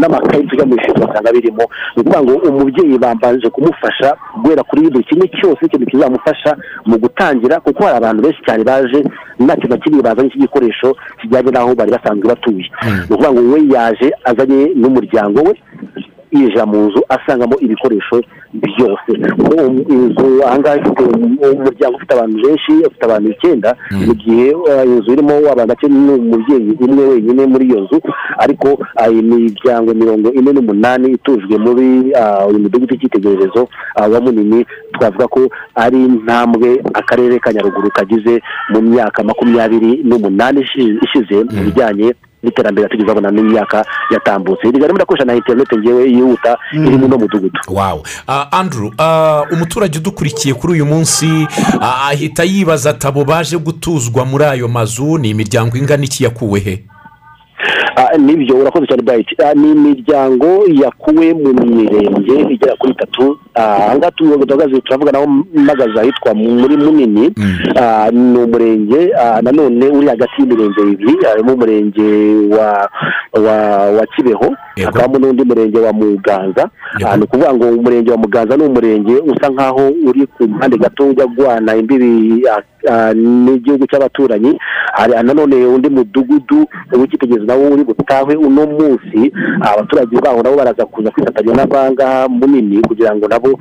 n'amakayi 0.00 0.46
tujya 0.46 0.66
mu 0.66 0.74
ishuri 0.76 1.00
basanga 1.00 1.32
birimo. 1.32 1.64
Ni 1.96 2.02
ukuvuga 2.02 2.22
ngo 2.22 2.32
umubyeyi 2.48 2.98
bambanje 2.98 3.50
kumufasha 3.50 4.16
guhera 4.42 4.62
kuri 4.62 4.90
buri 4.90 5.04
kimwe 5.04 5.28
cyose 5.28 5.60
ikintu 5.66 5.86
kizamufasha 5.86 6.56
mu 6.86 6.98
gutangira 6.98 7.60
kuko 7.60 7.84
hari 7.84 7.96
abantu 7.96 8.22
benshi 8.22 8.42
cyane 8.46 8.64
baje 8.64 9.04
nta 9.38 9.54
kintu 9.56 9.68
na 9.68 9.76
kimwe 9.82 10.02
bazanye 10.02 10.30
cy'igikoresho 10.30 10.96
kijyanye 11.20 11.50
n'aho 11.50 11.74
bari 11.74 11.90
basanzwe 11.90 12.28
batuye. 12.28 12.70
Ni 13.08 13.14
ukuvuga 13.14 13.32
ngo 13.32 13.40
we 13.52 13.60
yaje 13.74 14.08
azanye 14.24 14.72
n'umuryango 14.74 15.40
we 15.42 15.54
yinjira 16.32 16.66
mu 16.66 16.78
nzu 16.86 17.00
asangamo 17.08 17.56
ibikoresho 17.60 18.16
byose. 18.54 19.10
Inzu 19.88 20.26
ahangaha 20.46 20.76
ifite 20.76 21.02
um- 21.02 21.38
umuryango 21.52 21.96
ufite 21.96 22.12
abantu 22.14 22.36
benshi 22.46 22.72
ufite 22.88 23.04
abantu 23.04 23.30
icyenda. 23.30 23.76
Mu 24.06 24.14
gihe 24.14 24.46
uh, 24.54 24.84
inzu 24.86 25.12
irimo 25.12 25.34
abantu 25.52 25.68
bake 25.68 25.86
n'umubyeyi 25.88 26.70
umwe 26.80 27.04
wenyine 27.08 27.46
muri 27.46 27.64
iyo 27.66 27.80
nzu 27.80 27.98
ariko 28.38 28.68
uh, 28.74 29.12
imiryango 29.20 29.94
mirongo 29.94 30.32
ine 30.32 30.50
n'umunani 30.52 31.06
itujwe 31.16 31.58
muri 31.58 31.86
uh, 32.20 32.48
uyu 32.48 32.58
mudugudu 32.58 32.92
w'icyitegererezo 32.94 33.68
wa 34.12 34.20
munini 34.20 34.66
twavuga 34.92 35.26
ko 35.28 35.40
ari 35.74 35.98
intambwe 36.04 36.80
akarere 36.94 37.38
ka 37.38 37.52
nyaruguru 37.52 37.90
kagize 37.90 38.40
mu 38.72 38.80
myaka 38.82 39.22
makumyabiri 39.24 40.00
n'umunani 40.04 40.60
ishi- 40.60 40.98
ishize 41.04 41.36
mu 41.44 41.60
bijyanye 41.64 42.14
n'iterambere 42.42 42.88
tugeze 42.88 43.06
babona 43.08 43.30
n'imyaka 43.30 43.84
yatambutse. 44.10 44.70
Rigari 44.70 44.92
murakoresha 44.92 45.24
na 45.24 45.34
interineti 45.34 45.76
ngewe 45.78 46.10
yihuta 46.10 46.58
iri 46.72 46.96
mu 46.98 47.08
no 47.08 47.18
mudugudu 47.18 47.60
wawu 47.68 48.02
andrew 48.50 48.90
ah, 48.98 49.42
umuturage 49.52 49.98
udukurikiye 49.98 50.54
kuri 50.54 50.72
uyu 50.72 50.86
munsi 50.86 51.46
ah, 51.80 52.08
ahita 52.08 52.44
yibaza 52.44 52.90
ati 52.90 53.06
abo 53.06 53.24
baje 53.24 53.58
gutuzwa 53.58 54.24
muri 54.24 54.44
ayo 54.44 54.68
mazu 54.68 55.18
ni 55.18 55.30
imiryango 55.30 55.76
ingana 55.76 56.04
iki 56.04 56.24
yakuwe 56.24 56.60
he? 56.60 56.84
Ni 58.18 58.36
byo 58.36 58.56
urakoze 58.56 58.86
cyane 58.86 59.02
bayiti 59.02 59.34
Ah, 59.44 59.54
ni 59.54 59.70
imiryango 59.72 60.64
yakuwe 60.82 61.34
mu 61.34 61.50
mirenge 61.54 62.34
igera 62.54 62.76
kuri 62.76 62.92
itatu. 62.92 63.38
Ah, 63.54 63.62
aha 63.62 63.96
ngaha 63.96 64.10
duhagaze 64.46 64.80
turavuga 64.80 65.12
naho 65.12 65.26
mpagaze 65.54 66.00
ahitwa 66.00 66.34
muri 66.34 66.76
munini. 66.76 67.32
Ah, 67.76 68.10
ni 68.12 68.38
umurenge 68.38 69.10
ah, 69.14 69.40
nanone 69.42 69.88
uri 69.88 70.06
hagati 70.08 70.32
y'imirenge 70.42 70.80
ibiri 70.92 71.16
harimo 71.24 71.52
umurenge 71.54 72.08
wa 72.56 72.88
wa 73.44 73.56
wa 73.96 74.06
kibeho. 74.16 74.54
Hakabamo 74.84 75.18
n'undi 75.18 75.44
murenge 75.44 75.78
wa 75.78 75.92
muganza. 75.92 76.70
Ah, 77.06 77.16
ni 77.16 77.22
ukuvuga 77.24 77.54
ngo 77.54 77.68
umurenge 77.68 78.10
wa 78.10 78.16
muganza 78.18 78.56
ni 78.56 78.62
umurenge 78.64 79.14
usa 79.16 79.48
nkaho 79.48 79.88
uri 80.06 80.26
ku 80.26 80.44
mpande 80.44 80.78
gato 80.78 81.08
ujya 81.08 81.26
guhana 81.26 81.76
imbibi 81.76 82.42
ah, 82.48 82.60
ah, 82.92 83.14
n'igihugu 83.14 83.86
cy'abaturanyi. 83.86 84.58
Nanone 85.24 85.66
undi 85.66 85.88
mudugudu 85.88 86.66
w'icyitegererezo 86.92 87.46
nawo 87.46 87.70
uri 87.72 87.84
butahe 87.84 88.36
uno 88.36 88.66
munsi 88.66 89.32
abaturage 89.60 90.16
baho 90.20 90.42
nabo 90.42 90.56
baraza 90.56 90.86
kuza 90.86 91.10
kwifatanya 91.10 91.52
n'abangaha 91.54 92.28
munini 92.28 92.82
kugira 92.82 93.16
ngo 93.16 93.28
nabo 93.28 93.58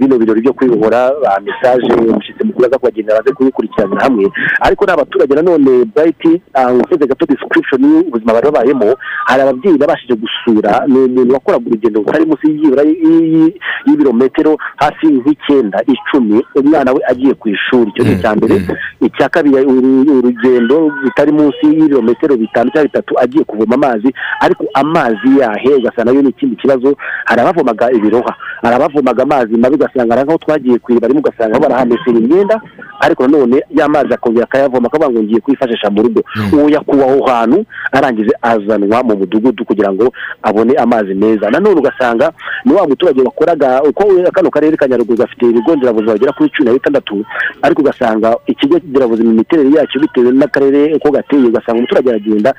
bino 0.00 0.18
birori 0.18 0.40
byo 0.40 0.52
kwibohora 0.52 1.12
mesaje 1.44 1.92
umushyitsi 1.94 2.44
mukuru 2.44 2.66
aza 2.66 2.78
kubagenera 2.78 3.18
baze 3.18 3.32
kubikurikiranira 3.34 4.02
hamwe. 4.02 4.30
Ariko 4.60 4.84
n'abaturage 4.86 5.34
nanone 5.34 5.84
burayiti 5.84 6.42
usibye 6.82 7.06
gato 7.08 7.26
disitiribishoni 7.26 7.86
y'ubuzima 7.94 8.32
bari 8.32 8.46
babayemo 8.50 8.94
hari 9.26 9.42
ababyeyi 9.42 9.78
babashije 9.78 10.14
gusura 10.14 10.43
ni 10.86 10.98
umuntu 10.98 11.34
wakoraga 11.34 11.66
urugendo 11.66 12.00
rutari 12.00 12.26
munsi 12.26 12.46
y'ibura 12.50 12.82
y'i- 12.82 13.54
y'ibirometero 13.86 14.56
hafi 14.76 15.06
nk'icyenda 15.06 15.78
icumi 15.86 16.42
umwana 16.54 16.92
we 16.92 17.00
agiye 17.08 17.34
ku 17.34 17.48
ishuri. 17.48 17.90
Icyo 17.90 18.04
ni 18.04 18.12
icya 18.12 18.34
mbere. 18.36 18.54
Icya 19.00 19.28
kabiri 19.28 19.64
uru- 19.66 20.18
urugendo 20.18 20.88
rutari 21.04 21.32
munsi 21.32 21.64
y'ibirometero 21.66 22.36
bitanu 22.36 22.70
cyangwa 22.70 22.88
bitatu 22.88 23.12
agiye 23.20 23.44
kuvoma 23.44 23.74
amazi 23.74 24.08
ariko 24.40 24.64
amazi 24.74 25.28
yahe? 25.40 25.74
Ugasanga 25.74 26.04
na 26.12 26.16
yo 26.16 26.22
ni 26.22 26.28
ikindi 26.28 26.56
kibazo. 26.56 26.96
Hari 27.24 27.40
abavomaga 27.40 27.90
ibiroha 27.92 28.34
hari 28.62 28.74
abavomaga 28.76 29.22
amazi 29.22 29.56
mabi 29.56 29.74
ugasanga 29.74 30.22
nk'aho 30.24 30.38
twagiye 30.38 30.78
ku 30.78 30.92
iriba 30.92 31.08
rimwe 31.08 31.20
ugasanga 31.20 31.58
barahamesera 31.60 32.18
imyenda 32.18 32.60
ariko 33.00 33.26
nanone 33.28 33.62
ya 33.70 33.88
mazi 33.88 34.14
akongera 34.14 34.44
akayavoma 34.44 34.86
akavuga 34.86 35.10
ngo 35.10 35.22
ngiye 35.22 35.40
kwifashisha 35.40 35.90
mu 35.90 36.02
rugo. 36.02 36.20
Uwo 36.52 36.68
yakuwe 36.68 37.04
aho 37.04 37.22
hantu 37.26 37.64
arangije 37.92 38.32
azanwa 38.42 39.02
mu 39.02 39.16
mudugudu 39.16 39.64
kugira 39.64 39.92
ngo 39.92 40.12
abone 40.42 40.74
amazi 40.76 41.14
meza. 41.14 41.50
Nanone 41.50 41.78
ugasanga 41.80 42.32
ni 42.64 42.72
wa 42.72 42.86
muturage 42.88 43.22
wakoraga 43.22 43.82
uko 43.82 44.04
kano 44.32 44.50
karere 44.50 44.76
ka 44.76 44.88
nyaruguru 44.88 45.18
gafite 45.18 45.42
ibigo 45.46 45.76
nderabuzima 45.76 46.12
bigera 46.12 46.32
kuri 46.32 46.50
cumi 46.50 46.66
na 46.68 46.72
bitandatu 46.72 47.24
ariko 47.62 47.82
ugasanga 47.82 48.36
ikigo 48.46 48.78
nderabuzima 48.84 49.30
imiterere 49.32 49.70
yacyo 49.70 50.00
bitewe 50.00 50.32
n'akarere 50.32 50.94
uko 50.94 51.10
gateye 51.10 51.46
ugasanga 51.46 51.78
umuturage 51.78 52.10
aragenda 52.10 52.54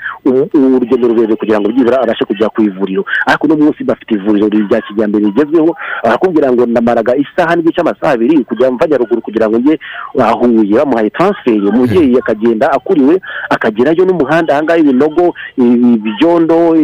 urugendo 0.54 1.08
rurerure 1.08 1.36
kugira 1.36 1.60
ngo 1.60 1.70
byibura 1.70 2.02
abashe 2.02 2.26
kujya 2.26 2.50
ku 2.50 2.62
ivuriro. 2.62 3.06
Ariko 3.26 3.48
uno 3.48 3.56
munsi 3.56 3.84
bafite 3.84 4.12
ivuriro 4.16 4.48
rya 4.50 4.82
kijyambere 4.82 5.26
rigezweho 5.26 5.76
arakubwira 6.04 6.52
ngo 6.52 6.66
namaraga 6.66 7.16
isaha 7.16 7.56
n'igice 7.56 7.82
amasaha 7.82 8.14
abiri 8.14 8.44
kujya 8.44 8.72
mva 8.72 8.88
nyaruguru 8.88 9.22
kugira 9.22 9.50
ngo 9.50 9.58
njye 9.58 9.80
ahuye. 10.20 10.76
Bamuhaye 10.78 11.10
transferi 11.10 11.68
umubyeyi 11.68 12.18
akagenda 12.20 12.72
akuriwe 12.72 13.22
akagerayo 13.50 14.06
n'umuhanda 14.06 14.54
ahangaha 14.54 14.80
ibinogo 14.80 15.34
ibi- 15.58 15.94
ibyondo 16.10 16.76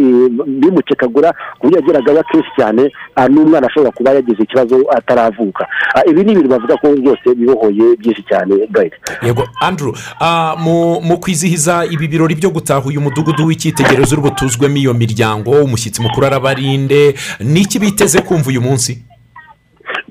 i- 0.82 0.92
bimukekagura 0.92 1.32
ku 1.58 1.66
buryo 1.66 1.78
yageragayo 1.80 2.22
kenshi 2.32 2.50
cyane 2.58 2.92
ah, 3.16 3.28
n'umwana 3.28 3.66
ashobora 3.66 3.92
kuba 3.92 4.10
yagize 4.10 4.42
ikibazo 4.42 4.76
ataravuka. 4.90 5.66
Ah, 5.94 6.02
ibi 6.10 6.24
ni 6.24 6.32
ibintu 6.32 6.48
bavuga 6.48 6.76
ko 6.76 6.86
rwose 6.94 7.34
bibohoye 7.34 7.96
byinshi 7.98 8.22
cyane 8.28 8.66
gayide 8.70 8.96
yego 9.22 9.48
andrew 9.60 9.92
ah, 10.20 10.56
mu 10.58 11.18
kwizihiza 11.18 11.84
ibi 11.90 12.08
birori 12.08 12.34
byo 12.34 12.50
gutaha 12.50 12.82
uyu 12.88 13.00
mudugudu 13.00 13.46
w'icyitegererezo 13.46 14.14
uri 14.16 14.22
butuzwemo 14.22 14.76
iyo 14.76 14.94
miryango 14.94 15.50
umushyitsi 15.50 16.02
mukuru 16.02 16.26
arabarinde 16.26 17.14
ni 17.40 17.60
iki 17.60 17.78
biteze 17.78 18.20
kumva 18.20 18.48
uyu 18.50 18.60
munsi? 18.60 19.02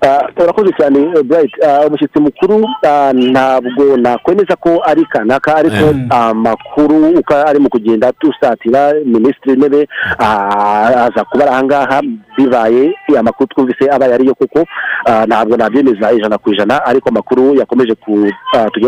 Ah, 0.02 0.26
urakoze 0.44 0.72
cyane 0.78 1.00
eh, 1.00 1.24
bright 1.24 1.52
Ah, 1.64 1.86
umushyitsi 1.88 2.20
mukuru 2.20 2.66
ntabwo 3.14 3.98
nakwemeza 3.98 4.56
ko 4.56 4.82
ari 4.86 5.06
kanaka 5.06 5.56
ariko 5.56 5.86
amakuru 6.10 7.08
uko 7.20 7.34
ari 7.34 7.60
mu 7.60 7.70
kugenda 7.70 8.12
tusatira 8.14 8.94
minisitiri 9.06 9.50
w'intebe 9.52 9.88
ah, 10.20 11.06
aza 11.06 11.24
kuba 11.26 11.44
ari 11.44 11.54
ahangaha 11.54 12.02
bibaye 12.38 12.94
amakuru 13.20 13.48
twumvise 13.48 13.90
abaye 13.92 14.14
ariyo 14.14 14.34
kuko 14.36 14.66
ntabwo 15.28 15.58
nabyemeza 15.58 16.12
ijana 16.12 16.38
ku 16.38 16.54
ijana 16.54 16.86
ariko 16.86 17.10
amakuru 17.10 17.56
yakomeje 17.56 17.96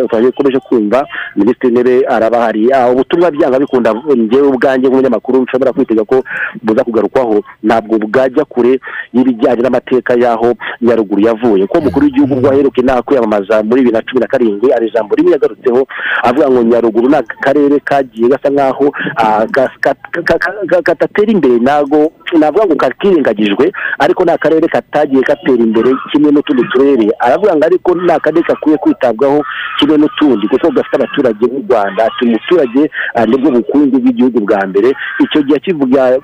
twakomeje 0.09 0.59
kumva 0.59 1.05
minisitiri 1.35 1.73
w'intebe 1.73 2.05
araba 2.07 2.39
hari 2.41 2.69
ubutumwa 2.91 3.31
byanga 3.31 3.59
bikunda 3.59 3.93
njyewe 4.15 4.47
ubwanjye 4.47 4.87
nk'umunyamakuru 4.87 5.41
nshobora 5.43 5.73
kwitega 5.73 6.03
ko 6.05 6.23
buza 6.63 6.83
kugarukwaho. 6.83 7.43
Ntabwo 7.63 7.97
bwajya 7.97 8.45
kure 8.45 8.79
y'ibijyanye 9.13 9.61
n'amateka 9.61 10.13
y'aho 10.15 10.53
nyaruguru 10.83 11.21
yavuye. 11.21 11.67
Ko 11.67 11.79
umukuru 11.79 12.05
w'igihugu 12.05 12.33
ubwo 12.33 12.49
aheruka 12.51 12.81
inama 12.81 13.01
kwiyamamaza 13.01 13.63
muri 13.63 13.81
bibiri 13.81 13.93
na 13.97 14.01
cumi 14.01 14.19
na 14.21 14.27
karindwi 14.27 14.71
hari 14.71 14.87
ijambo 14.87 15.15
rimwe 15.15 15.31
yagarutseho 15.31 15.87
avuga 16.23 16.49
ngo 16.49 16.63
nyaruguru 16.63 17.09
ni 17.09 17.15
akarere 17.15 17.79
kagiye 17.79 18.27
gasa 18.29 18.49
nk'aho 18.49 18.85
ah, 19.15 19.45
gas- 19.45 19.77
ka- 19.81 19.95
ka- 20.11 20.23
ka- 20.23 20.65
ka- 20.69 20.81
kadatera 20.81 21.31
imbere. 21.31 21.55
Ntabwo 21.59 22.11
navuga 22.39 22.65
ngo 22.65 22.75
kakirengagijwe 22.75 23.71
ariko 23.99 24.23
ni 24.25 24.31
akarere 24.31 24.67
katagiye 24.67 25.21
gatera 25.21 25.63
imbere 25.63 25.89
kimwe 26.11 26.31
n'utundi 26.31 26.63
turere. 26.73 27.07
Aravuga 27.19 27.55
ngo 27.55 27.65
ariko 27.65 27.95
ni 27.95 28.11
akarere 28.11 28.43
gakwiye 28.47 28.77
kwitabwaho 28.77 29.43
kimwe 29.79 29.97
n'utundi 29.97 30.47
kuko 30.47 30.71
gafite 30.71 30.95
abaturage 30.95 31.45
b'u 31.47 31.63
rwanda. 31.69 32.05
Ati 32.05 32.25
umuturage 32.25 32.91
ah, 33.15 33.25
ni 33.25 33.37
bwo 33.37 33.51
bukungu 33.51 33.99
bw'igihugu 33.99 34.39
bwa 34.45 34.67
mbere. 34.67 34.93
Icyo 35.23 35.41
gihe 35.41 35.57
akivuga 35.57 36.19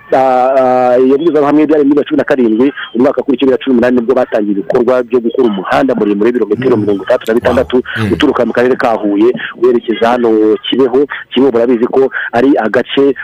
iyo 1.06 1.16
mbwirwaruhame 1.18 1.66
byari 1.68 1.84
muri 1.84 1.96
bibiri 1.96 2.00
na 2.00 2.04
cumi 2.08 2.18
na 2.18 2.24
karindwi 2.24 2.68
umwaka 2.96 3.22
kuri 3.24 3.38
bibiri 3.38 3.52
na 3.52 3.58
cumi 3.58 3.74
n'umunani 3.76 3.96
ni 3.96 4.02
bwo 4.06 4.16
batangiye 4.16 4.49
ibikorwa 4.52 5.04
byo 5.04 5.20
gukora 5.20 5.48
umuhanda 5.48 5.96
muremure 5.96 6.26
w'ibirometero 6.30 6.78
mirongo 6.78 7.04
itandatu 7.04 7.28
na 7.28 7.34
bitandatu 7.34 7.78
uturuka 8.14 8.46
mu 8.46 8.54
karere 8.54 8.76
ka 8.76 8.94
huye 8.94 9.30
werekeza 9.62 10.10
hano 10.10 10.30
kibeho. 10.70 11.06
Kibeho 11.34 11.52
murabizi 11.52 11.86
ko 11.88 12.10
ari 12.32 12.50
agace 12.58 13.16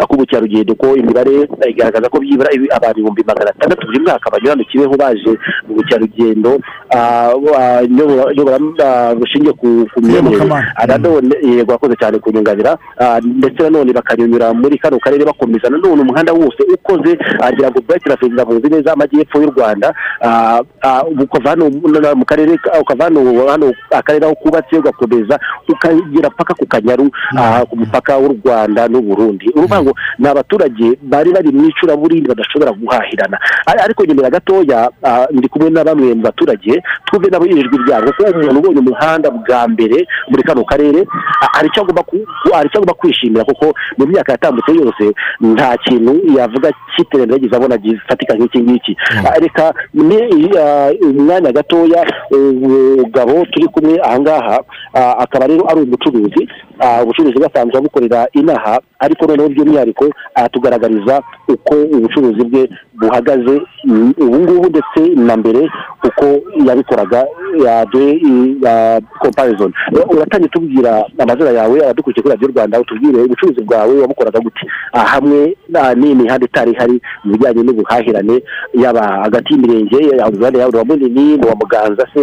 k'ubukerarugendo 0.00 0.74
ko 0.74 0.96
imibare 0.96 1.48
igaragaza 1.68 2.08
ko 2.08 2.18
byibura 2.20 2.50
abantu 2.76 2.98
ibihumbi 3.00 3.22
magana 3.26 3.50
atandatu 3.50 3.86
buri 3.86 4.00
mwaka 4.00 4.30
banyura 4.32 4.56
mu 4.56 4.64
kibeho 4.64 4.94
baje 4.96 5.30
mu 5.68 5.72
bukerarugendo 5.76 6.50
ah, 6.96 7.32
ah, 7.56 7.80
ah, 8.84 9.14
bushingiye 9.14 9.52
ku 9.52 9.86
ku 9.94 10.00
myemerere 10.00 10.44
nanone 10.88 11.34
yego 11.42 11.72
wakoze 11.72 11.94
cyane 12.00 12.18
kunyunganira 12.18 12.78
Ah, 12.98 13.18
ndetse 13.24 13.62
nanone 13.62 13.92
bakanyunyura 13.92 14.52
muri 14.54 14.78
kano 14.78 14.98
karere 14.98 15.24
bakomeza. 15.24 15.68
Nanone 15.70 16.02
umuhanda 16.02 16.32
wose 16.32 16.62
ukoze 16.74 17.18
agira 17.40 17.70
ngo 17.70 17.80
burake 17.80 18.08
na 18.08 18.16
perezida 18.16 18.44
muzi 18.44 18.68
neza 18.68 18.92
amajyepfo 18.92 19.42
y'u 19.42 19.50
rwanda. 19.50 19.94
Ukava 21.22 21.50
hano 21.50 21.70
mu- 21.70 22.24
karere 22.24 22.56
ka- 22.58 22.80
ukava 22.80 23.04
hano 23.04 23.46
hano 23.48 23.72
akarere 23.90 24.24
aho 24.26 24.34
kubatse 24.34 24.76
ugakomeza 24.76 25.38
ukagera 25.68 26.30
paka 26.30 26.54
ku 26.54 26.66
kanyaru 26.66 27.10
ah, 27.36 27.64
ku 27.66 27.76
mupaka 27.76 28.16
w'u 28.18 28.38
rwanda 28.44 28.88
n'uburundi 28.88 29.50
ngo 29.82 29.92
ni 30.18 30.28
abaturage 30.28 30.86
bari 31.02 31.30
bari 31.32 31.50
mu 31.52 31.64
icuraburindi 31.68 32.28
badashobora 32.28 32.72
guhahirana. 32.72 33.38
Ari- 33.66 33.82
ariko 33.84 34.04
nyemera 34.04 34.30
gatoya 34.30 34.90
ndi 35.32 35.48
kumwe 35.48 35.70
na 35.70 35.84
bamwe 35.84 36.14
mu 36.14 36.22
baturage 36.22 36.82
twumve 37.06 37.28
nabo 37.30 37.46
ijwi 37.46 37.78
ryabo 37.86 38.12
kuko 38.12 38.30
umuntu 38.30 38.58
ubonye 38.58 38.80
umuhanda 38.80 39.30
bwa 39.30 39.68
mbere 39.68 40.06
muri 40.30 40.42
kano 40.42 40.64
karere 40.64 41.04
hari 41.54 41.68
icyo 41.68 41.82
agomba 41.82 42.94
kwishimira 42.94 43.44
kuko 43.44 43.74
mu 43.98 44.06
myaka 44.06 44.32
yatambutse 44.32 44.72
yose 44.72 45.04
nta 45.40 45.76
kintu 45.84 46.12
yavuga 46.38 46.70
cy'iterambere 46.96 47.36
yagize 47.40 47.56
abona 47.56 47.76
gifatika 47.78 48.34
nk'iki 48.34 48.58
ngiki. 48.62 48.96
Reka 49.40 49.74
ni 49.94 50.18
umwanya 51.02 51.52
gatoya 51.52 52.00
umugabo 52.30 53.44
turi 53.52 53.66
kumwe 53.68 54.00
ahangaha 54.04 54.60
ah, 54.94 55.14
akaba 55.24 55.46
rero 55.46 55.64
ari 55.70 55.80
umucuruzi 55.80 56.48
ubucuruzi 57.02 57.38
basanzwe 57.38 57.80
bukorera 57.80 58.26
inaha 58.32 58.80
ariko 58.98 59.26
noneho 59.26 59.48
by'umwihariko 59.48 60.04
aratugaragariza 60.34 61.22
uko 61.48 61.74
ubucuruzi 61.74 62.44
bwe 62.44 62.68
buhagaze. 62.94 63.60
Mm, 63.84 64.14
ubu 64.18 64.38
ngubu 64.40 64.68
ndetse 64.68 65.00
na 65.20 65.36
mbere 65.36 65.70
uko 66.08 66.24
yabikoraga 66.66 67.26
yaduhe 67.64 68.20
komparison 69.20 69.72
uratangiye 70.10 70.48
tubwira 70.48 71.04
amazina 71.18 71.50
yawe 71.50 71.76
abadukurikiye 71.84 72.22
kuri 72.22 72.34
radiyo 72.34 72.48
rwanda 72.50 72.80
utubwire 72.80 73.22
ubucuruzi 73.22 73.60
bwawe 73.62 74.00
wabukoraga 74.00 74.40
gute. 74.40 74.66
Ah, 74.92 75.00
hamwe 75.04 75.56
n'imihanda 75.96 76.46
itari 76.46 76.70
ihari 76.72 77.00
mu 77.24 77.32
bijyanye 77.32 77.62
n'ubuhahirane 77.62 78.42
yaba 78.74 79.02
hagati 79.24 79.52
y'imirenge 79.52 79.98
yaba 80.18 80.30
imihanda 80.34 80.58
yawe 80.60 80.78
wa 80.78 80.84
munini 80.84 81.36
n'uwa 81.36 81.54
muganza 81.60 82.06
se 82.14 82.20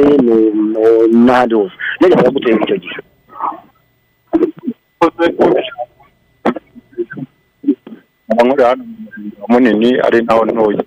n'ahandi 1.25 1.55
hose. 1.55 1.73
Byajyaga 1.99 2.29
gutera 2.31 2.57
icyo 2.63 2.77
gihe. 2.77 2.97
Nkora 8.45 8.67
hano 8.69 8.83
mu 8.83 8.95
murenge 9.03 9.37
munini 9.49 9.89
ari 10.05 10.19
naho 10.25 10.45
ntuye 10.45 10.83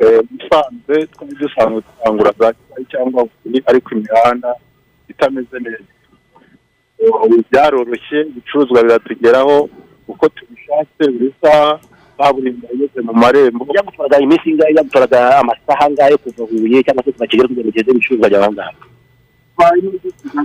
Eh, 0.00 0.20
musanze 0.30 0.96
twari 1.12 1.34
dusanzwe 1.40 1.80
dusangura 1.86 2.30
za 2.38 2.48
kigali 2.54 2.84
cyangwa 2.92 3.20
buri 3.42 3.58
ariko 3.66 3.88
imihanda 3.94 4.50
itameze 5.10 5.56
neza 5.64 5.84
byaroroshye 7.50 8.18
ibicuruzwa 8.30 8.82
biratugeraho 8.82 9.68
uko 10.08 10.24
tubishatse 10.28 11.02
buri 11.14 11.34
saha 11.42 11.80
kaburimbo 12.18 12.66
igeze 12.74 13.00
mu 13.06 13.12
marembo 13.22 13.64
byagutwaraga 13.70 14.22
iminsi 14.22 14.46
ingahe 14.50 14.72
byagutwaraga 14.72 15.18
amasaha 15.42 15.82
angahe 15.86 16.16
kuva 16.22 16.42
huye 16.50 16.78
cyangwa 16.86 17.02
se 17.04 17.10
kuva 17.12 17.26
kigali 17.26 17.48
kugira 17.48 17.62
ngo 17.66 17.70
ugeze 17.74 17.90
ibicuruzwa 17.90 18.28
byawe 18.30 18.44
aho 18.44 18.52
ngaho 18.54 18.74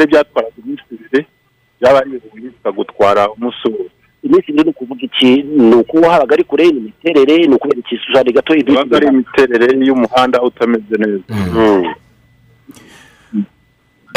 byatwaraga 0.10 0.58
iminsi 0.66 0.84
ibiri 0.96 1.22
byaba 1.84 2.00
ari 2.00 2.10
huye 2.32 2.48
bikagutwara 2.56 3.28
umunsi 3.36 3.68
wose 3.68 3.92
iminsi 4.24 4.52
ibiri 4.52 4.64
ni 4.64 4.70
ukuvuga 4.72 5.02
iki? 5.04 5.44
Ni 5.44 5.76
uko 5.76 6.02
habaga 6.10 6.34
ari 6.34 6.44
kure 6.44 6.66
ni 6.72 6.78
imiterere 6.80 7.38
ni 7.48 7.56
ukubera 7.56 7.80
ikishushane 7.80 8.32
gato 8.32 8.56
ibaga 8.56 8.98
ari 8.98 9.08
imiterere 9.08 9.68
y'umuhanda 9.88 10.42
utameze 10.42 10.96
neza. 10.98 11.24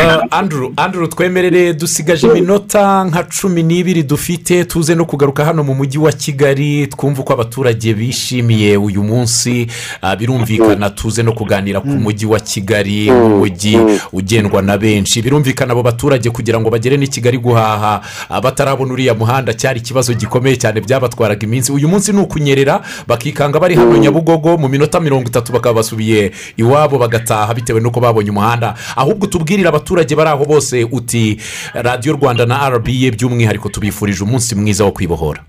Uh, 0.05 0.23
andrew 0.31 0.73
andrew 0.77 1.06
twemerere 1.06 1.74
dusigaje 1.74 2.27
iminota 2.27 3.05
nka 3.05 3.23
cumi 3.40 3.62
n'ibiri 3.62 4.02
dufite 4.02 4.64
tuze 4.64 4.94
no 4.94 5.05
kugaruka 5.05 5.44
hano 5.44 5.64
mu 5.64 5.74
mujyi 5.74 5.98
wa 5.98 6.12
kigali. 6.12 6.86
Twumve 6.86 7.20
uko 7.20 7.32
abaturage 7.32 7.94
bishimiye 7.94 8.77
uyu 8.77 9.02
munsi. 9.02 9.66
Uh, 10.02 10.14
birumvikana 10.14 10.90
tuze 10.90 11.23
no 11.23 11.32
kuganira 11.32 11.81
ku 11.81 11.89
mujyi 11.89 12.27
wa 12.27 12.40
kigali 12.40 13.10
umujyi 13.10 13.78
ugendwa 14.12 14.62
na 14.62 14.78
benshi. 14.78 15.23
Birumvikana 15.23 15.73
abo 15.73 15.82
baturage 15.82 16.31
kugira 16.31 16.60
ngo 16.60 16.70
bagere 16.70 16.97
n'i 16.97 17.09
kigali 17.09 17.39
guhaha. 17.39 18.01
Uh, 18.31 18.40
batarabona 18.40 18.93
uriya 18.93 19.14
muhanda 19.14 19.55
cyari 19.55 19.78
ikibazo 19.81 20.14
gikomeye 20.14 20.56
cyane 20.56 20.81
byabatwaraga 20.81 21.47
iminsi. 21.47 21.73
Uyu 21.73 21.89
munsi 21.89 22.12
ni 22.12 22.20
ukunyerera 22.20 22.82
bakikanga 23.06 23.60
bari 23.60 23.74
hano 23.74 23.97
nyabugogo 23.97 24.59
mu 24.59 24.68
minota 24.68 25.01
mirongo 25.01 25.28
itatu 25.28 25.52
bakaba 25.52 25.74
basubiye 25.74 26.32
iwabo 26.56 26.98
bagataha 26.98 27.55
bitewe 27.55 27.81
n'uko 27.81 28.01
babonye 28.01 28.31
umuhanda. 28.31 28.74
Ahubwo 28.97 29.27
tubwirire 29.27 29.68
abaturage 29.68 29.85
bari 30.16 30.30
aho 30.30 30.44
bose 30.44 30.84
uti 30.84 31.36
radiyo 31.74 32.12
rwanda 32.12 32.46
na 32.46 32.68
rba 32.70 33.10
by'umwihariko 33.16 33.68
tubifurije 33.68 34.24
umunsi 34.24 34.54
mwiza 34.54 34.84
wo 34.84 34.92
kwibohora. 34.92 35.44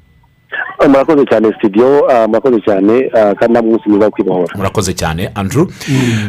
Murakoze 0.87 1.25
cyane 1.25 1.53
studio 1.57 2.05
ah, 2.11 2.27
murakoze 2.27 2.61
cyane 2.61 3.09
ah, 3.13 3.33
kandi 3.35 3.53
nta 3.53 3.61
munsi 3.61 3.89
mwiza 3.89 4.05
wo 4.05 4.11
kwibohora 4.11 4.53
murakoze 4.57 4.93
cyane 4.93 5.29
andrew. 5.35 5.63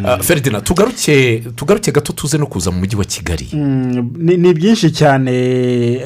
Uh, 0.04 0.20
ferdinand 0.20 0.64
tugaruke 0.64 1.42
tugaruke 1.56 1.92
gato 1.92 2.12
tuze 2.12 2.38
no 2.38 2.46
kuza 2.46 2.70
mu 2.70 2.78
mujyi 2.78 2.96
wa 2.96 3.04
kigali. 3.04 3.48
Mm, 3.52 4.10
ni 4.18 4.54
byinshi 4.54 4.90
cyane 4.90 5.32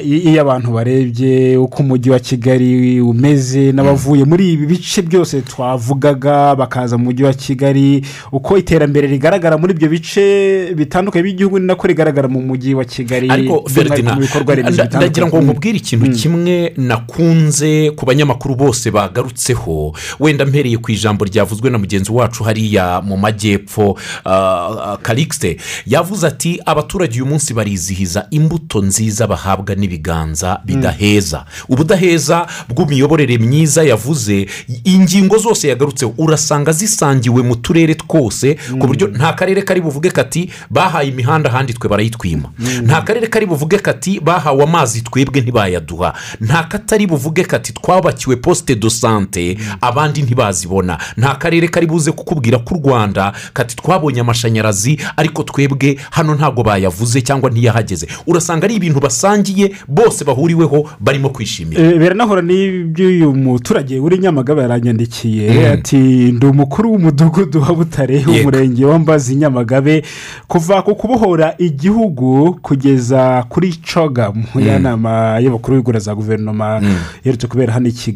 iyo 0.02 0.40
abantu 0.43 0.70
barebye 0.73 1.56
uko 1.56 1.82
umujyi 1.82 2.10
wa 2.10 2.19
kigali 2.19 3.01
umeze 3.01 3.73
n'abavuye 3.73 4.24
muri 4.24 4.52
ibi 4.52 4.66
bice 4.66 5.02
byose 5.02 5.40
twavugaga 5.43 6.55
bakaza 6.56 6.98
mu 6.98 7.05
mujyi 7.05 7.24
wa 7.24 7.32
kigali 7.32 8.05
uko 8.32 8.59
iterambere 8.59 9.06
rigaragara 9.06 9.59
muri 9.59 9.73
ibyo 9.73 9.89
bice 9.89 10.74
bitandukanye 10.74 11.23
by'igihugu 11.23 11.59
ni 11.59 11.66
nako 11.66 11.86
rigaragara 11.86 12.28
mu 12.28 12.40
mujyi 12.43 12.74
wa 12.74 12.85
kigali 12.85 13.31
ariko 13.31 13.64
nda- 14.70 14.97
ndagira 14.97 15.27
ngo 15.27 15.40
nkubwire 15.40 15.77
ikintu 15.78 16.06
Mm. 16.06 16.12
kimwe 16.12 16.73
nakunze 16.77 17.90
ku 17.97 18.06
banyamakuru 18.06 18.32
bose 18.37 18.91
bagarutseho. 18.91 19.95
Wenda 20.21 20.45
mpereye 20.45 20.79
ku 20.79 20.91
ijambo 20.93 21.25
ryavuzwe 21.25 21.71
na 21.71 21.79
mugenzi 21.79 22.13
wacu 22.13 22.45
hariya 22.45 23.01
mu 23.01 23.17
majyepfo 23.17 23.99
karikisite 25.03 25.57
yavuze 25.87 26.27
ati 26.27 26.61
abaturage 26.67 27.15
uyu 27.23 27.27
munsi 27.27 27.55
barizihiza 27.55 28.27
imbuto 28.31 28.83
nziza 28.83 29.27
bahabwa 29.27 29.75
n'ibiganza 29.75 30.61
bidaheza. 30.65 31.45
Ubudaheza 31.69 32.47
bw'imiyoborere 32.69 33.39
myiza 33.39 33.83
yavuze 33.85 34.47
ingingo 34.85 35.39
zose 35.39 35.69
yagarutseho 35.69 36.15
urasanga 36.19 36.73
zisangiwe 36.73 37.43
mu 37.43 37.57
turere 37.57 37.95
twose 37.95 38.57
ku 38.79 38.87
buryo 38.87 39.07
nta 39.09 39.33
karere 39.33 39.63
kari 39.63 39.81
buvuge 39.81 40.11
kati 40.11 40.51
bahaye 40.71 41.09
imihanda 41.09 41.51
ahandi 41.51 41.73
twe 41.75 41.89
barayitwima. 41.89 42.49
Nta 42.83 43.03
karere 43.03 43.27
kari 43.27 43.47
buvuge 43.47 43.79
kati 43.79 44.21
bahawe 44.21 44.63
amazi 44.65 45.01
twebwe 45.03 45.41
ntibayaduha. 45.41 46.13
Nta 46.41 46.63
katari 46.63 47.07
buvuge 47.07 47.45
kati 47.45 47.73
twabakiwe 48.23 48.36
posite 48.36 48.74
do 48.74 48.90
sante 48.90 49.57
abandi 49.81 50.23
ntibazibona. 50.23 50.99
Nta 51.16 51.35
karere 51.35 51.69
kari 51.69 51.86
buze 51.86 52.12
kukubwira 52.12 52.59
ko 52.59 52.74
u 52.74 52.78
rwanda 52.78 53.32
kati 53.53 53.77
twabonye 53.77 54.20
amashanyarazi 54.20 54.99
ariko 55.16 55.43
twebwe 55.43 55.97
hano 56.11 56.35
ntabwo 56.35 56.62
bayavuze 56.62 57.20
cyangwa 57.23 57.51
ntiyahageze. 57.51 58.07
Urasanga 58.27 58.65
ari 58.65 58.74
ibintu 58.74 59.01
basangiye 59.01 59.73
bose 59.89 60.24
bahuriweho 60.24 60.89
barimo 61.01 61.28
kwishimira. 61.31 61.82
Eh, 61.82 61.99
biranahura 61.99 62.43
n'iby'uyu 62.43 63.35
muturage 63.35 63.99
uri 63.99 64.19
nyamagabe 64.19 64.62
yaranyandikiye. 64.62 65.51
Mm. 65.51 65.73
ati 65.73 65.97
ndi 66.32 66.47
umukuru 66.47 66.93
w'umudugudu 66.93 67.62
wa 67.62 67.74
butare 67.74 68.24
umurenge 68.28 68.85
wa 68.85 68.99
mbazi 68.99 69.35
nyamagabe 69.35 70.03
kuva 70.49 70.82
ku 70.82 70.94
kubohora 70.94 71.55
igihugu 71.59 72.59
kugeza 72.62 73.44
kuri 73.49 73.74
cogamu 73.94 74.44
Mm. 74.55 74.66
ya 74.66 74.78
nama 74.78 75.39
y'abakuru 75.40 75.77
b'igura 75.77 75.99
za 76.01 76.15
guverinoma 76.15 76.82
iherutse 77.24 77.47
kubera 77.47 77.73
hano 77.73 77.89
i 77.89 77.93
kigali 77.93 78.12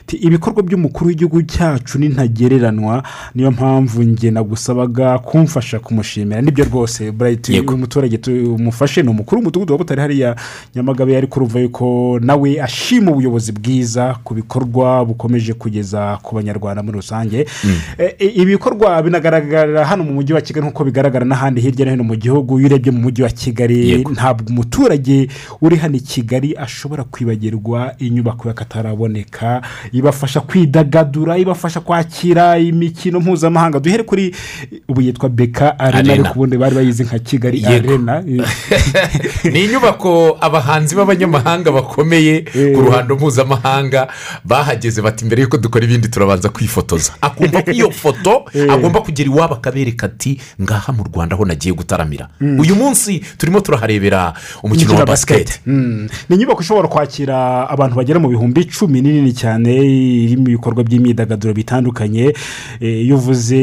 Ati, 0.00 0.16
ibikorwa 0.16 0.62
by'umukuru 0.62 1.08
w'igihugu 1.08 1.42
cyacu 1.42 1.98
ni 1.98 2.08
ntagereranywa 2.08 3.02
niyo 3.34 3.50
mpamvu 3.50 4.02
njye 4.02 4.30
nagusabaga 4.30 5.18
kumfasha 5.18 5.78
kumushimira. 5.78 6.40
Nibyo 6.42 6.64
rwose 6.64 7.10
burayiti 7.12 7.54
Yego. 7.54 7.72
uyu 7.72 7.78
muturage 7.78 8.18
tumufashe 8.18 9.02
ni 9.02 9.08
umukuru 9.08 9.38
w'umudugudu 9.40 9.72
wa 9.72 9.78
butare 9.78 10.02
hariya 10.02 10.36
nyamagabe 10.74 11.16
ari 11.16 11.26
kuruva 11.26 11.60
yuko 11.60 12.18
nawe 12.22 12.62
ashima 12.62 13.10
ubuyobozi 13.10 13.52
bwiza 13.52 14.16
ku 14.24 14.34
bikorwa 14.34 15.04
bukomeje 15.04 15.52
kugeza 15.54 16.18
ku 16.22 16.34
banyarwanda 16.34 16.82
muri 16.82 16.96
rusange. 16.96 17.46
Eh, 17.98 18.14
eh, 18.18 18.36
ibikorwa 18.38 19.02
binagaragarira 19.02 19.84
hano 19.84 20.04
mu 20.04 20.12
mujyi 20.12 20.32
wa 20.32 20.40
kigali 20.40 20.66
nk'uko 20.66 20.84
bigaragara 20.84 21.24
n'ahandi 21.26 21.60
hirya 21.60 21.84
no 21.86 21.90
hino 21.90 22.04
mu 22.04 22.16
gihugu 22.16 22.58
iyo 22.60 22.66
urebye 22.68 22.92
mu 22.92 22.98
mujyi 23.00 23.22
wa 23.22 23.30
kigali 23.30 24.04
ntabwo 24.04 24.44
umuturage 24.50 25.28
uri 25.60 25.76
hano 25.76 25.96
i 25.96 26.00
kigali 26.00 26.56
ashobora 26.56 27.04
kwibagirwa 27.04 27.94
inyubako 27.98 28.48
y'akataraboneka 29.18 29.62
ibafasha 29.92 30.40
kwidagadura 30.40 31.38
ibafasha 31.38 31.80
kwakira 31.80 32.58
imikino 32.58 33.20
mpuzamahanga. 33.20 33.80
Duhere 33.80 34.02
kuri 34.02 34.34
ubu 34.88 35.00
yitwa 35.00 35.28
beka 35.28 35.78
arena 35.78 36.12
ariko 36.12 36.30
ubundi 36.34 36.56
bari 36.56 36.74
bayizi 36.74 37.04
nka 37.04 37.18
kigali 37.18 37.66
arena. 37.66 38.22
Ni 39.52 39.64
inyubako 39.64 40.38
abahanzi 40.40 40.96
b'abanyamahanga 40.96 41.72
bakomeye 41.72 42.40
ku 42.74 42.80
ruhando 42.80 43.16
mpuzamahanga. 43.16 44.08
Bahageze 44.44 45.02
bati 45.02 45.24
mbere 45.24 45.42
y'uko 45.42 45.58
dukora 45.58 45.84
ibindi 45.84 46.08
turabanza 46.08 46.48
kwifotoza. 46.48 47.12
Akumva 47.20 47.62
ko 47.62 47.70
iyo 47.70 47.90
foto 47.90 48.44
Eh. 48.54 48.70
agomba 48.72 49.00
kugera 49.00 49.28
iwabo 49.30 49.54
akabereka 49.54 50.06
ati 50.06 50.40
ngaha 50.62 50.92
mu 50.92 51.04
rwanda 51.04 51.34
aho 51.36 51.44
nagiye 51.44 51.74
gutaramira. 51.74 52.28
Mm. 52.40 52.60
uyu 52.60 52.74
munsi 52.76 53.20
turimo 53.38 53.60
turaharebera 53.60 54.32
umukino 54.62 54.94
wa 54.94 55.06
basiketi 55.06 55.60
Mm. 55.66 56.08
ni 56.28 56.36
inyubako 56.36 56.62
ishobora 56.62 56.88
kwakira 56.88 57.68
abantu 57.70 57.96
bagera 57.96 58.18
mu 58.20 58.28
bihumbi 58.28 58.60
icumi 58.60 59.00
nini 59.12 59.32
cyane 59.32 59.74
irimo 60.24 60.48
ibikorwa 60.48 60.84
by'imyidagaduro 60.84 61.54
bitandukanye. 61.54 62.32
Eh, 62.80 63.04
iyo 63.04 63.16
uvuze 63.16 63.58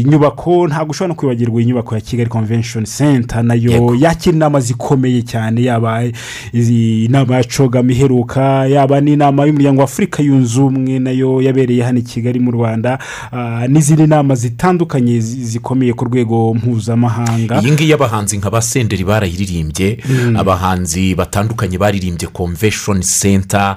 inyubako 0.00 0.66
ntabwo 0.68 0.90
ushobora 0.90 1.08
no 1.08 1.14
kwibagirwa 1.14 1.62
inyubako 1.62 1.94
ya 1.94 2.00
kigali 2.00 2.30
convention 2.30 2.84
center 2.84 3.42
na 3.44 3.54
yo 3.54 3.94
yakira 3.98 4.36
inama 4.36 4.60
zikomeye 4.60 5.22
cyane 5.22 5.62
yaba 5.62 6.02
inama 6.52 7.36
ya 7.36 7.44
cogama 7.44 7.92
iheruka 7.92 8.66
yaba 8.66 9.00
n'inama 9.00 9.46
y'umuryango 9.46 9.78
wa 9.80 9.84
afurika 9.84 10.22
yunze 10.22 10.60
ubumwe 10.60 10.98
na 10.98 11.10
yo 11.10 11.42
yabereye 11.42 11.82
hano 11.82 11.98
i 11.98 12.02
kigali 12.02 12.38
mu 12.40 12.50
rwanda. 12.50 12.98
Ah, 13.32 13.66
n'izindi 13.68 14.06
nama 14.06 14.34
zitandukanye 14.34 15.20
zi- 15.20 15.44
zikomeye 15.44 15.92
ku 15.92 16.04
rwego 16.04 16.54
mpuzamahanga. 16.54 17.60
Iyi 17.62 17.72
ngiyi 17.72 17.92
abahanzi 17.92 18.38
nka 18.38 18.50
ba 18.50 18.62
senderi 18.62 19.04
barayiririmbye. 19.04 19.98
Mm. 20.10 20.36
abahanzi 20.36 21.14
batandukanye 21.14 21.78
baririmbye 21.78 22.28
convention 22.32 23.00
center. 23.02 23.76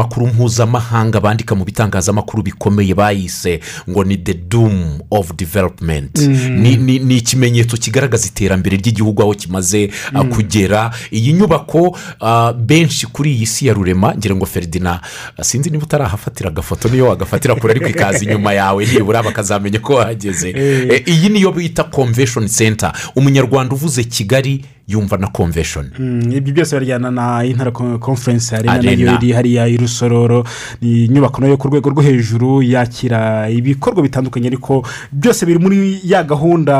Abanyamakuru 0.00 0.26
mpuzamahanga 0.26 1.20
bandika 1.20 1.54
mu 1.54 1.64
bitangazamakuru 1.64 2.42
bikomeye 2.42 2.94
bayise 2.94 3.60
ngo 3.88 4.04
ni 4.04 4.16
the 4.16 4.34
doom 4.34 5.00
of 5.10 5.32
development 5.36 6.18
Mm. 6.18 6.60
ni, 6.60 7.16
ikimenyetso 7.16 7.76
kigaragaza 7.76 8.26
iterambere 8.26 8.76
ry'igihugu 8.76 9.22
aho 9.22 9.34
kimaze 9.34 9.90
uh, 10.14 10.20
Mm. 10.22 10.30
kugera 10.32 10.90
iyi 11.12 11.32
nyubako 11.32 11.96
uh, 12.20 12.52
benshi 12.52 13.06
kuri 13.06 13.32
iyi 13.32 13.46
si 13.46 13.66
ya 13.66 13.74
rurema 13.74 14.14
ngira 14.16 14.34
ngo 14.34 14.46
feridina 14.46 15.00
uh, 15.38 15.44
sinzi 15.44 15.70
niba 15.70 15.84
utarahafatira 15.84 16.50
agafoto 16.50 16.88
niyo 16.88 17.06
wagafatira 17.08 17.54
kure 17.54 17.70
ariko 17.72 17.88
ikaza 17.88 18.24
inyuma 18.24 18.52
yawe 18.52 18.86
nibura 18.86 19.22
bakazamenya 19.22 19.78
ko 19.78 19.94
wahageze 19.94 20.50
Eh. 20.50 20.88
Eh, 20.90 21.02
iyi 21.06 21.28
niyo 21.28 21.52
bita 21.52 21.84
convention 21.84 22.48
center 22.48 22.92
umunyarwanda 23.16 23.74
uvuze 23.74 24.04
kigali 24.04 24.64
yumva 24.90 25.16
na 25.16 25.26
convention. 25.28 25.90
Mm, 25.98 26.32
ibyo 26.32 26.54
byose 26.54 26.76
baryana 26.76 27.10
na 27.10 27.44
intara 27.44 27.70
conference 27.98 28.56
arena. 28.56 28.82
Nayo 28.82 29.14
iri 29.14 29.32
hariya 29.32 29.68
i 29.68 29.76
rusororo 29.76 30.44
ni 30.82 31.04
inyubako 31.04 31.40
na 31.40 31.46
yo 31.48 31.56
ku 31.56 31.68
rwego 31.68 31.90
rwo 31.90 32.02
hejuru 32.02 32.62
yakira 32.62 33.50
ibikorwa 33.50 34.02
bitandukanye 34.02 34.46
ariko 34.46 34.82
byose 35.12 35.46
biri 35.46 35.58
muri 35.58 36.00
ya 36.04 36.22
gahunda 36.22 36.74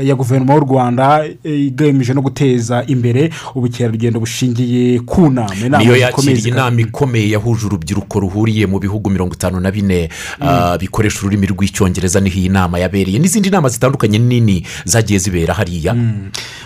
eh, 0.00 0.08
ya 0.08 0.14
guverinoma 0.14 0.54
y'u 0.54 0.60
rwanda 0.60 1.24
eh, 1.44 1.66
igamije 1.66 2.14
no 2.14 2.22
guteza 2.22 2.84
imbere 2.86 3.30
ubukerarugendo 3.54 4.20
bushingiye 4.20 5.00
ku 5.00 5.30
nama. 5.30 5.78
Niyo 5.78 5.96
yakiriye 5.96 6.48
inama 6.48 6.80
ikomeye 6.80 7.30
yahuje 7.30 7.66
urubyiruko 7.66 8.20
ruhuriye 8.20 8.66
mu 8.66 8.78
bihugu 8.78 9.10
mirongo 9.10 9.34
itanu 9.34 9.60
na 9.60 9.70
bine 9.70 10.08
ah, 10.40 10.78
bikoresha 10.78 11.20
ururimi 11.22 11.46
rw'icyongereza 11.46 12.20
ni 12.20 12.30
ho 12.30 12.38
iyi 12.38 12.48
nama 12.48 12.78
yabereye. 12.78 13.18
N'izindi 13.18 13.50
nama 13.50 13.68
zitandukanye 13.68 14.18
nini 14.18 14.66
zagiye 14.84 15.18
zibera 15.18 15.54
hariya. 15.54 15.94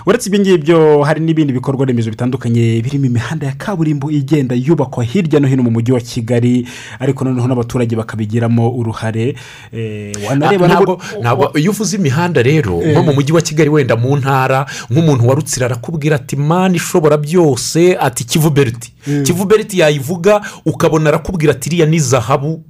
Uretse 0.06 0.28
ibyo 0.28 0.40
ngibyo 0.40 0.77
hari 1.04 1.20
n'ibindi 1.20 1.52
bikorwa 1.52 1.86
remezo 1.86 2.10
bitandukanye 2.10 2.82
birimo 2.82 3.06
imihanda 3.06 3.46
ya 3.46 3.52
kaburimbo 3.52 4.10
igenda 4.10 4.54
yubakwa 4.54 5.04
hirya 5.04 5.40
no 5.40 5.48
hino 5.48 5.62
mu 5.62 5.70
mujyi 5.70 5.92
wa 5.92 6.00
kigali 6.00 6.68
ariko 6.98 7.24
noneho 7.24 7.48
n'abaturage 7.48 7.96
bakabigiramo 7.96 8.70
uruhare 8.70 9.34
Eh, 9.72 10.12
wanareba 10.28 10.66
Ah, 10.66 10.68
ntabwo 11.20 11.58
iyo 11.58 11.70
uvuze 11.70 11.96
imihanda 11.96 12.42
rero 12.42 12.82
Eh. 12.82 12.92
nko 12.92 13.02
mu 13.02 13.12
mujyi 13.14 13.32
wa 13.32 13.40
kigali 13.42 13.70
wenda 13.70 13.96
mu 13.96 14.16
ntara 14.16 14.66
nk'umuntu 14.90 15.28
warutsira 15.28 15.66
arakubwira 15.66 16.16
ati 16.16 16.36
mani 16.36 16.76
ishobora 16.76 17.16
byose 17.16 17.96
ati 18.00 18.24
kivu 18.24 18.50
beriti 18.50 18.92
Mm. 19.06 19.22
kivu 19.22 19.44
beriti 19.44 19.78
yayivuga 19.78 20.40
ukabona 20.66 21.08
arakubwira 21.08 21.52
ati 21.52 21.68
iriya 21.68 21.86
ni 21.86 21.98
zahabu 21.98 22.64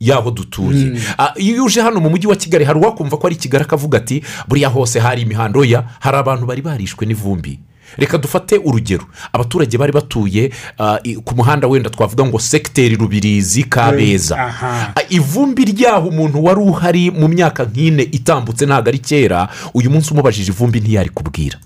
y'aho 0.00 0.30
dutuye. 0.30 0.84
Mm. 0.84 0.98
Ah, 1.18 1.32
iyo 1.36 1.64
uje 1.64 1.80
hano 1.82 2.00
mu 2.00 2.10
mujyi 2.10 2.26
wa 2.26 2.36
kigali 2.36 2.64
hari 2.64 2.78
uwakumva 2.78 3.16
ko 3.16 3.26
ari 3.26 3.36
kigali 3.36 3.64
akavuga 3.64 3.98
ati 3.98 4.22
buriya 4.48 4.68
hose 4.68 5.00
hari 5.00 5.22
imihanda 5.22 5.58
oya 5.60 5.84
hari 6.00 6.16
abantu 6.16 6.46
bari 6.46 6.62
barishwe 6.62 7.06
n'ivumbi. 7.06 7.58
Reka 7.96 8.18
dufate 8.18 8.58
urugero. 8.64 9.04
Abaturage 9.32 9.78
bari 9.78 9.92
batuye 9.92 10.50
ah, 10.78 10.98
ku 11.24 11.34
muhanda 11.36 11.66
wenda 11.68 11.90
twavuga 11.90 12.24
ngo 12.24 12.38
segiteri 12.38 12.96
rubirizi 12.96 13.64
kabeza. 13.64 14.36
Aha. 14.38 14.92
Ah, 14.96 15.02
ivumbi 15.08 15.64
ryaho 15.64 16.08
umuntu 16.08 16.44
wari 16.44 16.60
uhari 16.60 17.10
mu 17.10 17.28
myaka 17.28 17.64
nk'ine 17.64 18.02
itambutse 18.02 18.66
ntabwo 18.66 18.88
ari 18.88 18.98
kera 18.98 19.48
uyu 19.74 19.90
munsi 19.90 20.12
umubajije 20.12 20.52
ivumbi 20.52 20.80
ntiyari 20.80 21.08
kubwira. 21.10 21.58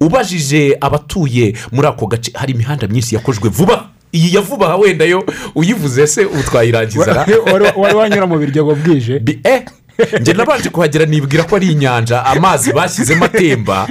Ubajije 0.00 0.76
abatuye 0.80 1.54
muri 1.72 1.88
ako 1.88 2.06
gace 2.06 2.30
hari 2.34 2.52
imihanda 2.52 2.86
myinshi 2.86 3.14
yakozwe 3.14 3.48
vuba. 3.48 3.88
Iyi 4.14 4.34
ya 4.34 4.40
vuba 4.40 4.76
wenda 4.76 5.04
yo 5.04 5.24
uyivuze 5.54 6.06
se 6.06 6.24
ubu 6.24 6.42
twayirangiza 6.42 7.12
ra? 7.12 7.26
wari 7.82 7.96
wanyura 7.96 8.26
mu 8.26 8.38
biryogo 8.38 8.74
bwije 8.74 9.22
eh 9.44 9.62
njye 10.20 10.32
nabanje 10.34 10.68
kuhagera 10.70 11.06
nibwira 11.06 11.44
ko 11.44 11.56
ari 11.56 11.72
inyanja 11.72 12.24
amazi 12.26 12.72
bashyizemo 12.72 13.24
atemba 13.24 13.88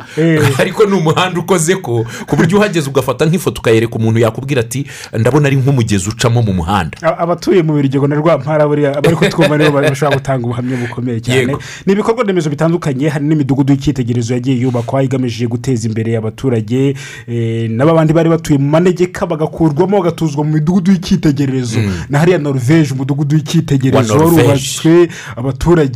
ariko 0.60 0.86
ni 0.86 0.94
umuhanda 0.96 1.40
ukoze 1.40 1.76
ko 1.76 2.06
ku 2.28 2.36
buryo 2.36 2.58
uhageze 2.58 2.90
ugafata 2.90 3.26
nk'ifoto 3.26 3.60
ukayereka 3.62 3.96
umuntu 3.96 4.20
yakubwira 4.20 4.62
ati 4.62 4.86
ndabona 5.20 5.48
ari 5.48 5.56
nk'umugezi 5.56 6.10
ucamo 6.10 6.42
mu 6.42 6.54
muhanda. 6.54 6.98
Abatuye 7.18 7.64
mu 7.64 7.74
birigego 7.74 8.08
na 8.08 8.16
rwampara 8.16 8.68
buriya 8.68 8.98
abari 8.98 9.16
kutwumva 9.16 9.58
nibo 9.58 9.72
bashobora 9.82 10.18
gutanga 10.18 10.44
ubuhamya 10.46 10.78
bukomeye 10.78 11.20
cyane. 11.22 11.56
Ni 11.86 11.94
ibikorwa 11.94 12.24
remezo 12.24 12.50
bitandukanye 12.50 13.10
hari 13.10 13.26
n'imidugudu 13.26 13.74
y'icyitegererezo 13.74 14.34
yagiye 14.34 14.58
yubakwa 14.62 15.04
igamije 15.04 15.48
guteza 15.48 15.88
imbere 15.88 16.18
abaturage 16.18 16.96
eh, 17.28 17.70
n'abandi 17.72 18.14
bari 18.14 18.30
batuye 18.30 18.58
mu 18.60 18.70
manegeka 18.70 19.26
bagakurwamo 19.26 19.98
bagatuzwa 20.04 20.44
mu 20.44 20.52
midugudu 20.54 20.92
y'icyitegererezo. 20.92 21.80
Na 22.10 22.20
hariya 22.20 22.38
noruveje 22.38 22.94
umudugudu 22.94 23.36
w'icyitegererezo 23.36 24.14
warubatswe 24.18 25.08
abaturage 25.36 25.93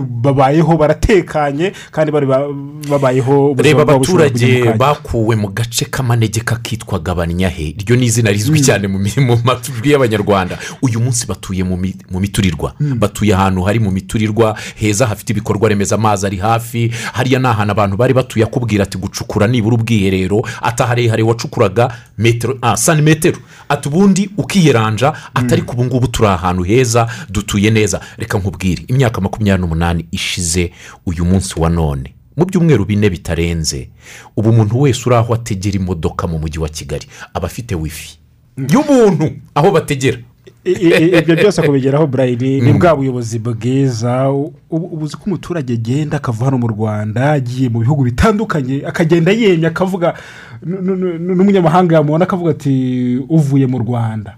babayeho 0.00 0.76
baratekanye 0.76 1.72
kandi 1.90 2.12
bari 2.12 2.26
ba- 2.26 2.48
babayeho 2.88 3.54
reba 3.58 3.82
abaturage 3.82 4.72
bakuwe 4.78 5.36
mu 5.36 5.48
gace 5.48 5.84
k'amanegeka 5.84 6.56
kitwa 6.62 6.98
gabanyahe 6.98 7.74
iryo 7.78 7.96
ni 7.96 8.06
izina 8.06 8.30
rizwi 8.30 8.58
Mm. 8.58 8.64
cyane 8.64 8.86
mu 8.88 8.98
matwi 9.44 9.90
y'abanyarwanda. 9.90 10.58
Uyu 10.82 11.00
munsi 11.00 11.26
batuye 11.26 11.64
mu 11.64 11.76
mi- 11.76 11.94
mu 12.10 12.20
miturirwa. 12.20 12.74
Batuye 12.80 13.34
ahantu 13.34 13.62
hari 13.62 13.78
mu 13.80 13.90
miturirwa 13.90 14.56
heza 14.74 15.06
hafite 15.06 15.30
ibikorwa 15.32 15.68
remezo 15.68 15.94
amazi 15.94 16.26
ari 16.26 16.36
hafi. 16.36 16.90
Hariya 17.12 17.38
ni 17.38 17.46
ahantu 17.46 17.72
abantu 17.72 17.96
bari 17.96 18.14
batuye 18.14 18.44
akubwira 18.44 18.84
ati 18.84 18.98
gucukura 18.98 19.46
nibura 19.46 19.74
ubwiherero. 19.76 20.42
Ati 20.62 20.82
harehare 20.82 21.22
wacukuraga 21.22 21.88
metero 22.18 22.58
ah, 22.62 22.76
santimetero. 22.76 23.38
Ati 23.68 23.88
ubundi 23.88 24.30
ukiyeranja 24.38 25.12
atari 25.34 25.62
ku 25.62 25.84
ngubu 25.84 26.06
turi 26.08 26.28
ahantu 26.28 26.62
heza 26.62 27.06
dutuye 27.30 27.70
neza. 27.70 28.00
Reka 28.18 28.38
nkubwire 28.38 28.84
imyaka 28.88 29.20
makumyabiri 29.20 29.39
n'umunani 29.40 30.06
ishize 30.12 30.72
uyu 31.06 31.24
munsi 31.24 31.60
wa 31.60 31.68
none. 31.70 32.14
Mu 32.36 32.44
byumweru 32.46 32.84
bine 32.84 33.10
bitarenze 33.10 33.88
ubu 34.36 34.48
umuntu 34.50 34.80
wese 34.80 35.02
uri 35.06 35.16
aho 35.16 35.34
ategera 35.34 35.76
imodoka 35.76 36.26
mu 36.26 36.38
mujyi 36.38 36.58
wa 36.58 36.68
kigali 36.68 37.06
aba 37.34 37.46
afite 37.46 37.74
wifi. 37.74 38.18
Y'ubuntu 38.56 39.30
aho 39.54 39.70
bategera. 39.70 40.18
Ibyo 40.64 41.36
byose 41.36 41.62
kubigeraho 41.62 42.06
burayini 42.06 42.60
ni 42.60 42.72
Mm. 42.72 42.78
bwa 42.78 42.96
buyobozi 42.96 43.38
bwiza 43.38 44.30
u- 44.30 44.52
ubu 44.70 44.86
ubu 44.86 45.04
uzi 45.04 45.16
ko 45.16 45.22
umuturage 45.26 45.72
agenda 45.72 46.16
akava 46.16 46.44
hano 46.44 46.58
mu 46.58 46.68
rwanda 46.68 47.32
agiye 47.32 47.68
mu 47.68 47.80
bihugu 47.80 48.04
bitandukanye 48.04 48.82
akagenda 48.86 49.32
yemye 49.32 49.66
akavuga 49.66 50.14
n'umunyamahanga 50.62 51.96
yamubona 51.96 52.24
akavuga 52.24 52.50
ati 52.50 53.18
uvuye 53.28 53.66
mu 53.66 53.78
rwanda. 53.78 54.36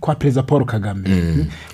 Kwa 0.00 0.14
perezida 0.14 0.42
paul 0.42 0.64
kagame. 0.64 1.08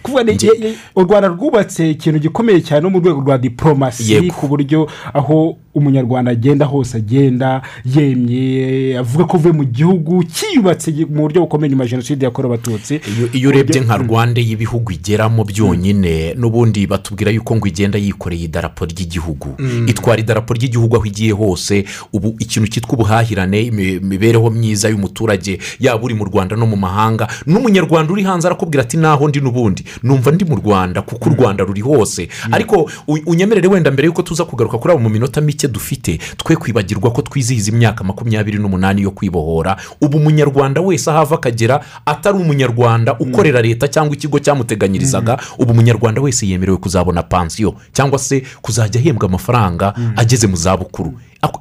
Kuvuga 0.03 0.23
ni- 0.25 0.33
ye- 0.47 0.69
ye- 0.69 0.75
u 0.97 1.03
rwanda 1.03 1.29
rwubatse 1.29 1.91
ikintu 1.91 2.19
gikomeye 2.19 2.61
cyane 2.61 2.83
no 2.83 2.91
mu 2.91 2.99
rwego 3.01 3.21
rwa 3.21 3.39
diporomasi 3.39 4.13
ku 4.31 4.49
buryo 4.49 4.89
aho 5.15 5.57
umunyarwanda 5.75 6.31
agenda 6.31 6.67
hose 6.67 6.97
agenda 6.97 7.63
yemye 7.85 8.97
avuga 8.99 9.25
ko 9.25 9.37
avuye 9.37 9.53
mu 9.55 9.65
gihugu 9.65 10.25
cyiyubatse 10.25 10.91
mu 11.11 11.23
buryo 11.23 11.41
bukomeye 11.41 11.71
nyuma 11.71 11.85
ya 11.85 11.91
jenoside 11.91 12.25
yakorewe 12.25 12.55
abatutsi. 12.55 13.01
Iyo 13.33 13.49
urebye 13.49 13.81
nka 13.81 13.97
rwanda 13.97 14.41
y'ibihugu 14.41 14.93
igeramo 14.93 15.45
byonyine 15.45 16.35
n'ubundi 16.39 16.87
batubwira 16.87 17.31
yuko 17.31 17.57
ngo 17.57 17.67
igenda 17.67 17.99
yikoreye 17.99 18.45
idarapo 18.45 18.85
ry'igihugu. 18.85 19.49
Mm. 19.59 19.87
itwara 19.89 20.21
idarapo 20.21 20.55
ry'igihugu 20.55 20.97
aho 20.97 21.05
igiye 21.07 21.33
hose 21.33 21.85
ubu 22.13 22.35
ikintu 22.39 22.69
cyitwa 22.69 22.93
ubuhahirane 22.95 23.63
imi- 23.71 23.97
imibereho 24.03 24.51
myiza 24.51 24.89
y'umuturage 24.89 25.59
yaba 25.81 26.05
uri 26.05 26.15
mu 26.15 26.25
rwanda 26.25 26.57
no 26.57 26.67
mu 26.67 26.77
mahanga 26.77 27.29
n'umunyarwanda 27.47 28.13
uri 28.13 28.23
hanze 28.23 28.47
arakubwira 28.49 28.83
ati 28.83 28.97
naho 28.97 29.29
ndi 29.29 29.41
n'ubundi. 29.41 29.85
Numva 30.03 30.31
ndi 30.31 30.45
mu 30.45 30.57
rwanda 30.57 31.03
kuko 31.03 31.31
u 31.31 31.35
rwanda 31.35 31.65
ruri 31.65 31.81
hose. 31.81 32.29
Ariko 32.53 32.91
unyemerere 33.27 33.69
wenda 33.69 33.91
mbere 33.91 34.07
y'uko 34.07 34.23
tuza 34.23 34.45
kugaruka 34.45 34.79
kuri 34.79 34.93
abo 34.95 35.03
mu 35.03 35.09
minota 35.09 35.41
mike 35.41 35.64
dufite 35.69 36.19
twe 36.37 36.57
kwibagirwa 36.57 37.11
ko 37.13 37.23
twizihiza 37.23 37.71
imyaka 37.73 38.05
makumyabiri 38.05 38.59
n'umunani 38.59 39.03
yo 39.03 39.11
kwibohora 39.11 39.77
ubu 40.01 40.17
umunyarwanda 40.19 40.81
wese 40.81 41.11
aho 41.11 41.19
ava 41.21 41.35
akagera 41.35 41.81
atari 42.07 42.37
umunyarwanda 42.39 43.19
ukorera 43.19 43.63
leta 43.63 43.89
cyangwa 43.89 44.15
ikigo 44.15 44.39
cyamuteganyirizaga 44.39 45.39
ubu 45.59 45.73
umunyarwanda 45.73 46.21
wese 46.21 46.47
yemerewe 46.47 46.77
kuzabona 46.79 47.23
pansiyo 47.23 47.75
cyangwa 47.93 48.19
se 48.19 48.43
kuzajya 48.63 49.01
ahembwa 49.01 49.29
amafaranga 49.29 49.95
ageze 50.17 50.47
mu 50.47 50.57
zabukuru 50.57 51.13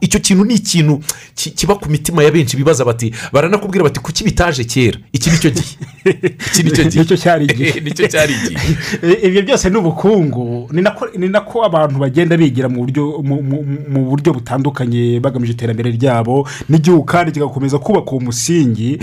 icyo 0.01 0.19
kintu 0.19 0.45
ni 0.45 0.53
ikintu 0.55 0.99
ki- 1.35 1.51
kiba 1.51 1.75
ku 1.75 1.89
mitima 1.89 2.23
ya 2.23 2.31
benshi 2.31 2.57
bibaza 2.57 2.85
bati 2.85 3.13
baranakubwira 3.31 3.83
bati 3.83 3.99
kuki 3.99 4.23
bitaje 4.23 4.63
kera? 4.63 4.99
Iki 5.13 5.29
ni 5.29 5.37
cyo 5.39 5.49
gihe. 5.49 5.75
Iki 6.51 6.63
ni 6.63 6.71
cyo 6.71 6.83
gihe. 6.83 6.99
Nicyo 7.01 7.17
cyari 7.17 7.45
igihe. 7.45 7.79
Nicyo 7.85 8.07
cyari 8.07 8.33
igihe. 8.33 8.59
I- 9.03 9.27
ibyo 9.27 9.41
byose 9.41 9.69
ni 9.69 9.77
ubukungu. 9.77 10.69
Ni 11.17 11.27
nako 11.29 11.65
abantu 11.65 11.99
bagenda 11.99 12.37
bigira 12.37 12.69
mu 12.69 12.85
buryo 12.85 13.21
mu 13.23 14.05
butandukanye 14.15 15.19
bagamije 15.19 15.53
iterambere 15.53 15.91
ryabo 15.91 16.47
n'igihugu 16.69 17.03
kandi 17.05 17.31
kigakomeza 17.31 17.79
kubaka 17.79 18.11
uwo 18.11 18.19
musingi. 18.19 18.99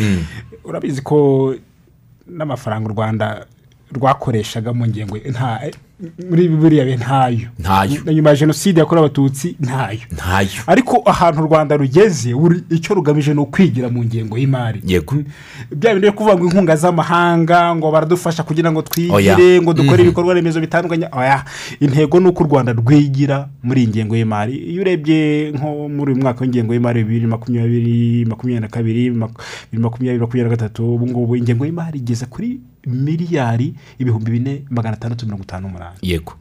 Urabizi 0.65 1.03
ko 1.03 1.55
n'amafaranga 2.29 2.87
u 2.89 2.93
rwanda 2.93 3.47
rwakoreshaga 3.93 4.73
mu 4.73 4.87
ngengo 4.87 5.19
nta 5.19 5.61
muri 6.31 6.49
buriya 6.49 6.85
bihe 6.85 6.97
ntayo. 6.97 7.49
Ntayo. 7.59 8.01
Na 8.05 8.13
nyuma 8.13 8.31
ya 8.31 8.37
jenoside 8.37 8.81
yakorewe 8.81 9.07
abatutsi 9.07 9.57
ntayo. 9.61 10.01
Ntayo. 10.13 10.49
Ariko 10.67 11.03
ahantu 11.05 11.41
u 11.43 11.47
rwanda 11.47 11.77
rugeze 11.77 12.35
icyo 12.71 12.95
rugamije 12.95 13.35
ni 13.35 13.41
ukwigira 13.41 13.89
mu 13.89 14.05
ngengo 14.05 14.39
y'imari. 14.39 14.81
Yego. 14.87 15.15
Bya 15.77 15.93
bindi 15.95 16.07
byo 16.09 16.13
kuvuga 16.13 16.37
ngo 16.37 16.45
inkunga 16.47 16.77
z'amahanga 16.77 17.77
ngo 17.77 17.91
baradufasha 17.91 18.43
kugira 18.43 18.73
ngo 18.73 18.83
twigire 18.83 19.61
ngo 19.61 19.73
dukore 19.73 20.03
Mhm. 20.03 20.07
ibikorwa 20.09 20.35
remezo 20.35 20.61
bitandukanye. 20.61 21.09
Intego 21.81 22.21
ni 22.21 22.29
uko 22.29 22.45
u 22.45 22.47
rwanda 22.47 22.73
rwigira 22.73 23.49
muri 23.63 23.83
iyi 23.85 23.89
ngengo 23.89 24.17
y'imari. 24.17 24.57
Iyo 24.57 24.81
urebye 24.83 25.51
nko 25.53 25.89
muri 25.89 26.13
uyu 26.13 26.23
mwaka 26.23 26.41
w'ingengo 26.41 26.73
y'imari 26.75 27.05
bibiri 27.05 27.27
makumyabiri 27.27 28.25
makumyabiri 28.25 28.61
na 28.61 28.69
kabiri 28.69 29.11
bibiri 29.11 29.79
makumyabiri 29.79 30.19
makumyabiri 30.21 30.43
na 30.43 30.49
gatatu 30.57 30.95
ubu 30.95 31.07
ngubu 31.09 31.37
ingengo 31.37 31.65
y'imari 31.67 31.99
igeze 31.99 32.27
kuri 32.27 32.61
miliyari 32.87 33.75
ibihumbi 33.99 34.31
bine 34.31 34.65
magana 34.71 34.97
atandatu 34.97 35.27
mirongo 35.27 35.43
itanu 35.45 35.67
n'umunani. 35.69 35.97
Yego. 36.03 36.33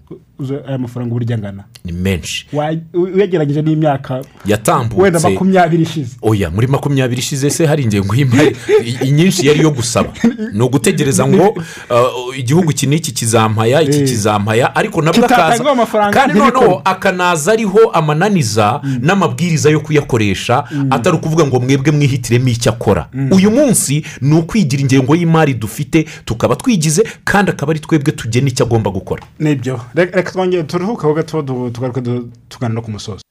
Aya 0.67 0.77
mafaranga 0.77 1.11
uburyo 1.11 1.35
angana. 1.35 1.63
Ni 1.85 1.91
menshi. 1.91 2.47
Uyegeranyije 2.93 3.61
n'imyaka 3.61 4.21
yatambutse. 4.45 5.01
wenda 5.03 5.19
makumyabiri 5.19 5.83
ishize. 5.83 6.15
Oya 6.21 6.49
muri 6.49 6.67
makumyabiri 6.67 7.19
ishize 7.19 7.49
se 7.49 7.65
hari 7.65 7.83
ingengo 7.83 8.15
y'imari 8.15 8.55
inyinshi 9.01 9.47
yari 9.47 9.59
iyo 9.59 9.71
gusaba. 9.71 10.09
Ni 10.53 10.61
ugutegereza 10.61 11.27
ngo 11.27 11.49
uh, 11.49 12.37
igihugu 12.39 12.71
iki 12.71 12.87
n'iki 12.87 13.11
kizampaya 13.11 13.81
iki 13.81 13.99
kizampaya 14.03 14.75
ariko 14.75 15.01
nabwo 15.01 15.25
akaza. 15.25 15.63
kandi 16.11 16.39
noneho 16.39 16.81
akanaza 16.85 17.51
ariho 17.51 17.89
amananiza 17.93 18.81
n'amabwiriza 19.01 19.69
yo 19.69 19.79
kuyakoresha 19.79 20.63
atari 20.89 21.15
ukuvuga 21.17 21.45
ngo 21.45 21.59
mwebwe 21.59 21.91
mwihitiremo 21.91 22.47
icyo 22.47 22.71
akora. 22.71 23.07
Uyu 23.31 23.51
munsi 23.51 24.05
ni 24.21 24.33
ukwigira 24.35 24.81
ingengo 24.81 25.15
y'imari 25.15 25.53
dufite 25.53 26.05
tukaba 26.25 26.55
twigize 26.55 27.03
kandi 27.23 27.51
akaba 27.51 27.71
ari 27.71 27.79
twebwe 27.79 28.11
tugena 28.11 28.47
icyo 28.47 28.65
agomba 28.65 28.91
gukora. 28.91 29.23
Nibyo. 29.39 29.79
Reka 29.95 30.28
reka 30.29 30.33
twongere 30.33 30.63
turuhukeho 30.63 31.13
gato 31.13 31.41
du- 31.41 31.71
tugaruke 31.71 32.01
tugana 32.49 32.73
no 32.73 32.81
ku 32.81 32.91
musozi 32.91 33.23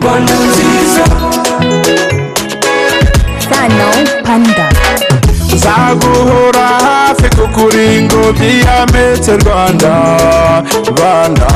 rwanda 0.00 0.34
nziza 0.34 1.04
sano 3.48 3.88
panda 4.26 4.66
nzaguhora 5.54 6.66
hafi 6.86 7.28
kukuri 7.36 7.82
ingobyi 7.98 8.50
yametse 8.66 9.32
rwanda 9.36 9.92
rwanda 10.90 11.48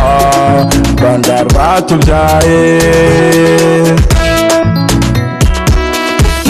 rwanda 0.99 1.35
rwatubyaye 1.49 2.63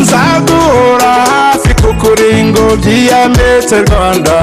nzaguhora 0.00 1.12
hafi 1.30 1.35
kukuri 2.06 2.28
ingobyi 2.40 2.96
yametse 3.10 3.76
rwanda 3.86 4.38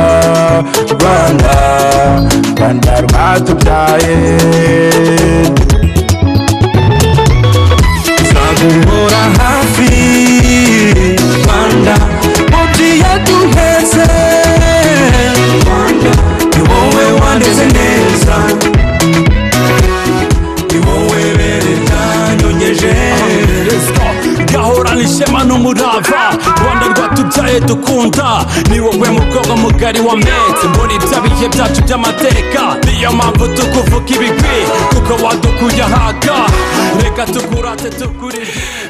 rwanda. 0.94 1.54
Rwanda 2.58 2.94
rwatubyaye. 3.06 4.18
Nzaguhora 8.24 9.22
hafi 9.40 9.92
rwanda 11.44 11.96
mubyeyi 12.52 12.96
yaduhetse. 13.04 14.06
Rwanda 15.64 16.12
ni 16.56 16.62
wowe 16.70 17.06
wandeze 17.22 17.66
neza. 17.76 18.36
Gahorana 24.52 25.02
ishema 25.02 25.44
n'umurava. 25.44 26.22
Rwanda 27.60 27.60
rwatubyaye 27.60 27.60
leta 27.60 27.74
ukunda 27.74 28.46
ni 28.72 28.80
wowe 28.80 29.10
mukobwa 29.10 29.58
mugari 29.58 30.00
wa 30.00 30.18
metse 30.18 30.68
muri 30.78 31.00
bya 31.00 31.22
bihe 31.22 31.50
byacu 31.50 31.82
by'amateka 31.82 32.78
niyo 32.86 33.12
mpamvu 33.14 33.48
tukuvuga 33.48 34.16
ibigwi 34.16 34.66
kuko 34.90 35.26
wadukuye 35.26 35.84
ahaga. 35.84 36.34
Reka 37.04 37.26
tukurate 37.26 37.90
tukuri. 37.90 38.38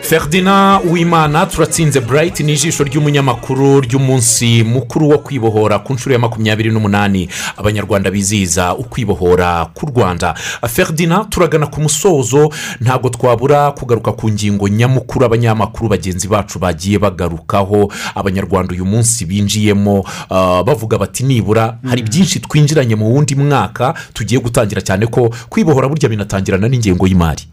Ferdinand 0.01 0.81
wimana 0.91 1.45
turatsinze 1.45 1.99
bright 2.01 2.39
ni 2.39 2.53
ijisho 2.53 2.83
ry'umunyamakuru 2.83 3.79
ry'umunsi 3.81 4.63
mukuru 4.63 5.09
wo 5.09 5.17
kwibohora 5.17 5.79
ku 5.79 5.93
nshuro 5.93 6.13
ya 6.13 6.19
makumyabiri 6.19 6.71
n'umunani. 6.71 7.29
Abanyarwanda 7.57 8.11
bizihiza 8.11 8.75
ukwibohora 8.75 9.65
k'u 9.73 9.85
rwanda. 9.85 10.33
Ferdinand 10.73 11.29
turagana 11.29 11.67
ku 11.67 11.81
musozo. 11.81 12.49
Ntabwo 12.81 13.09
twabura 13.09 13.71
kugaruka 13.71 14.11
ku 14.11 14.29
ngingo 14.29 14.67
nyamukuru 14.67 15.25
abanyamakuru 15.25 15.89
bagenzi 15.89 16.27
bacu 16.27 16.59
bagiye 16.59 16.99
bagarukaho. 16.99 17.91
Abanyarwanda 18.15 18.52
uyu 18.73 18.85
munsi 18.85 19.25
binjiyemo 19.25 20.05
ah, 20.29 20.63
bavuga 20.63 20.97
bati 20.97 21.23
nibura 21.23 21.77
hari 21.89 22.01
byinshi 22.03 22.39
twinjiranye 22.39 22.95
mu 22.95 23.13
wundi 23.13 23.35
mwaka 23.35 23.93
tugiye 24.13 24.41
gutangira 24.41 24.81
cyane 24.81 25.07
ko 25.07 25.33
kwibohora 25.49 25.89
burya 25.89 26.09
binatangirana 26.09 26.67
n'ingengo 26.69 27.07
y'imari. 27.07 27.43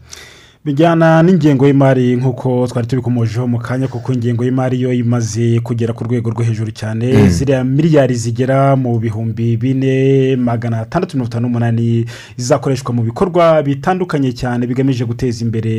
Bijyana 0.65 1.23
n'ingengo 1.23 1.65
y'imari 1.67 2.15
nk'uko 2.15 2.67
twari 2.67 2.87
tubikomojeho 2.87 3.47
mu 3.47 3.57
kanya 3.59 3.87
kuko 3.87 4.13
ingengo 4.13 4.43
y'imari 4.45 4.81
yo 4.81 4.93
imaze 4.93 5.59
kugera 5.59 5.93
ku 5.93 6.03
rwego 6.03 6.29
rwo 6.29 6.43
hejuru 6.43 6.71
cyane. 6.71 7.13
Mm. 7.13 7.29
ziriya 7.29 7.63
miliyari 7.63 8.15
zigera 8.15 8.75
mu 8.75 8.99
bihumbi 8.99 9.57
bine 9.57 10.35
magana 10.35 10.79
atandatu 10.85 11.17
mirongo 11.17 11.29
itanu 11.29 11.47
n'umunani 11.47 12.05
zizakoreshwa 12.37 12.93
mu 12.93 13.01
bikorwa 13.03 13.63
bitandukanye 13.63 14.33
cyane 14.37 14.67
bigamije 14.67 15.05
guteza 15.05 15.41
imbere 15.41 15.73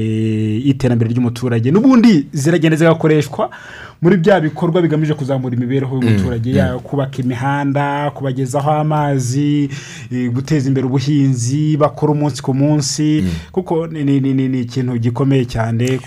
iterambere 0.66 1.11
ry'umuturage. 1.15 1.70
N'ubundi 1.70 2.27
ziragenda 2.32 2.77
zigakoreshwa 2.77 3.51
muri 4.03 4.16
bya 4.16 4.41
bikorwa 4.41 4.83
bigamije 4.83 5.15
kuzamura 5.15 5.57
imibereho 5.57 5.95
y'umuturage 5.97 6.51
Mm, 6.51 6.57
yaba 6.57 6.79
kubaka 6.79 7.19
imihanda 7.23 8.11
kubagezaho 8.11 8.70
amazi 8.70 9.70
guteza 10.33 10.69
imbere 10.69 10.87
ubuhinzi 10.87 11.77
bakora 11.77 12.12
umunsi 12.12 12.43
ku 12.43 12.55
munsi. 12.55 13.24
Kuko 13.53 13.87
ni- 13.87 14.05
ikintu 14.61 14.99
gikomeye 14.99 15.45
cyane 15.47 15.99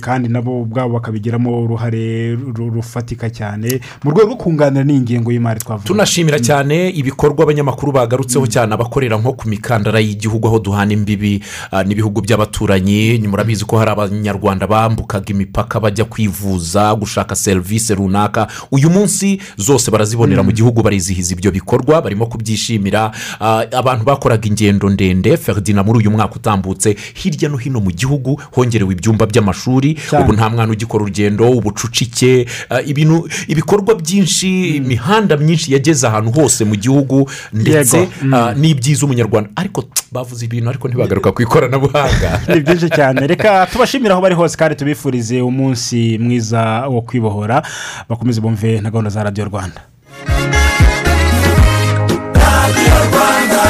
kandi 0.00 0.28
nabo 0.28 0.62
ubwabo 0.62 0.94
bakabigiramo 0.94 1.62
uruhare 1.62 2.34
ru- 2.36 2.70
rufatika 2.74 3.30
cyane. 3.30 3.80
Mu 4.04 4.10
rwego 4.10 4.28
rwo 4.28 4.36
kunganira 4.36 4.84
n'ingengo 4.84 5.32
y'imari 5.32 5.60
twavuga. 5.60 5.86
Tunashimira 5.86 6.38
cyane 6.40 6.90
ibikorwa 6.90 7.42
abanyamakuru 7.44 7.92
bagarutseho 7.92 8.46
cyane 8.46 8.74
abakorera 8.74 9.16
nko 9.18 9.32
ku 9.32 9.48
mikandara 9.48 10.00
y'igihugu 10.00 10.48
aho 10.48 10.58
duhana 10.58 10.92
imbibi 10.92 11.42
ah, 11.70 11.84
n'ibihugu 11.84 12.20
by'abaturanyi. 12.20 13.18
Murabizi 13.28 13.64
ko 13.64 13.78
hari 13.78 13.90
abanyarwanda 13.90 14.66
bambukaga 14.66 15.30
imipaka 15.30 15.80
bajya 15.80 16.04
kwivuza 16.04 16.94
gushaka 16.94 17.36
serivisi 17.36 17.94
runaka. 17.94 18.48
Uyu 18.70 18.90
munsi 18.90 19.40
zose 19.56 19.90
barazibonera 19.90 20.42
mu 20.42 20.52
gihugu 20.52 20.82
barizihiza 20.82 21.34
ibyo 21.34 21.50
bikorwa 21.52 22.02
barimo 22.02 22.26
kubyishimira. 22.26 23.10
Ah, 23.40 23.64
abantu 23.76 24.04
bakoraga 24.04 24.48
ingendo 24.48 24.88
ndende. 24.90 25.36
Ferdinand 25.36 25.86
muri 25.86 25.98
uyu 25.98 26.10
mwaka 26.10 26.34
utambutse 26.36 26.96
hirya 27.14 27.48
no 27.48 27.56
hino 27.56 27.80
mu 27.80 27.90
gihugu 27.92 28.40
hongerewe 28.56 28.92
ibyumba 28.94 29.26
by'amashuri. 29.26 29.67
Cyane. 30.10 30.24
ubu 30.24 30.32
nta 30.32 30.48
mwana 30.50 30.72
ugikora 30.72 31.04
urugendo 31.04 31.50
ubucucike 31.50 32.46
ah, 32.70 32.80
ibintu 32.82 33.28
ibikorwa 33.48 33.94
byinshi 33.94 34.76
imihanda 34.76 35.36
myinshi 35.36 35.72
yageze 35.72 36.06
ahantu 36.06 36.30
hose 36.30 36.64
mu 36.64 36.74
gihugu 36.76 37.30
ndetse 37.52 37.98
Yego. 37.98 38.12
Mm. 38.22 38.54
n'ibyiza 38.60 39.06
umunyarwanda. 39.06 39.50
Ariko 39.56 39.84
bavuze 40.12 40.44
ibintu 40.44 40.68
ariko 40.70 40.88
ntibagaruka 40.88 41.32
ku 41.32 41.42
ikoranabuhanga. 41.42 42.40
Ni 42.54 42.60
byinshi 42.60 42.88
cyane. 42.90 43.26
Reka 43.26 43.66
tubashimire 43.72 44.12
aho 44.12 44.22
bari 44.22 44.34
hose 44.34 44.56
kandi 44.56 44.74
tubifurize 44.76 45.40
umunsi 45.40 46.18
mwiza 46.18 46.88
wo 46.88 47.00
kwibohora. 47.02 47.62
Bakomeze 48.08 48.40
bumve 48.40 48.80
na 48.80 48.90
gahunda 48.90 49.10
za 49.10 49.22
radiyo 49.22 49.44
rwanda. 49.44 49.80
Radiyo 52.34 52.96
rwanda 53.10 53.64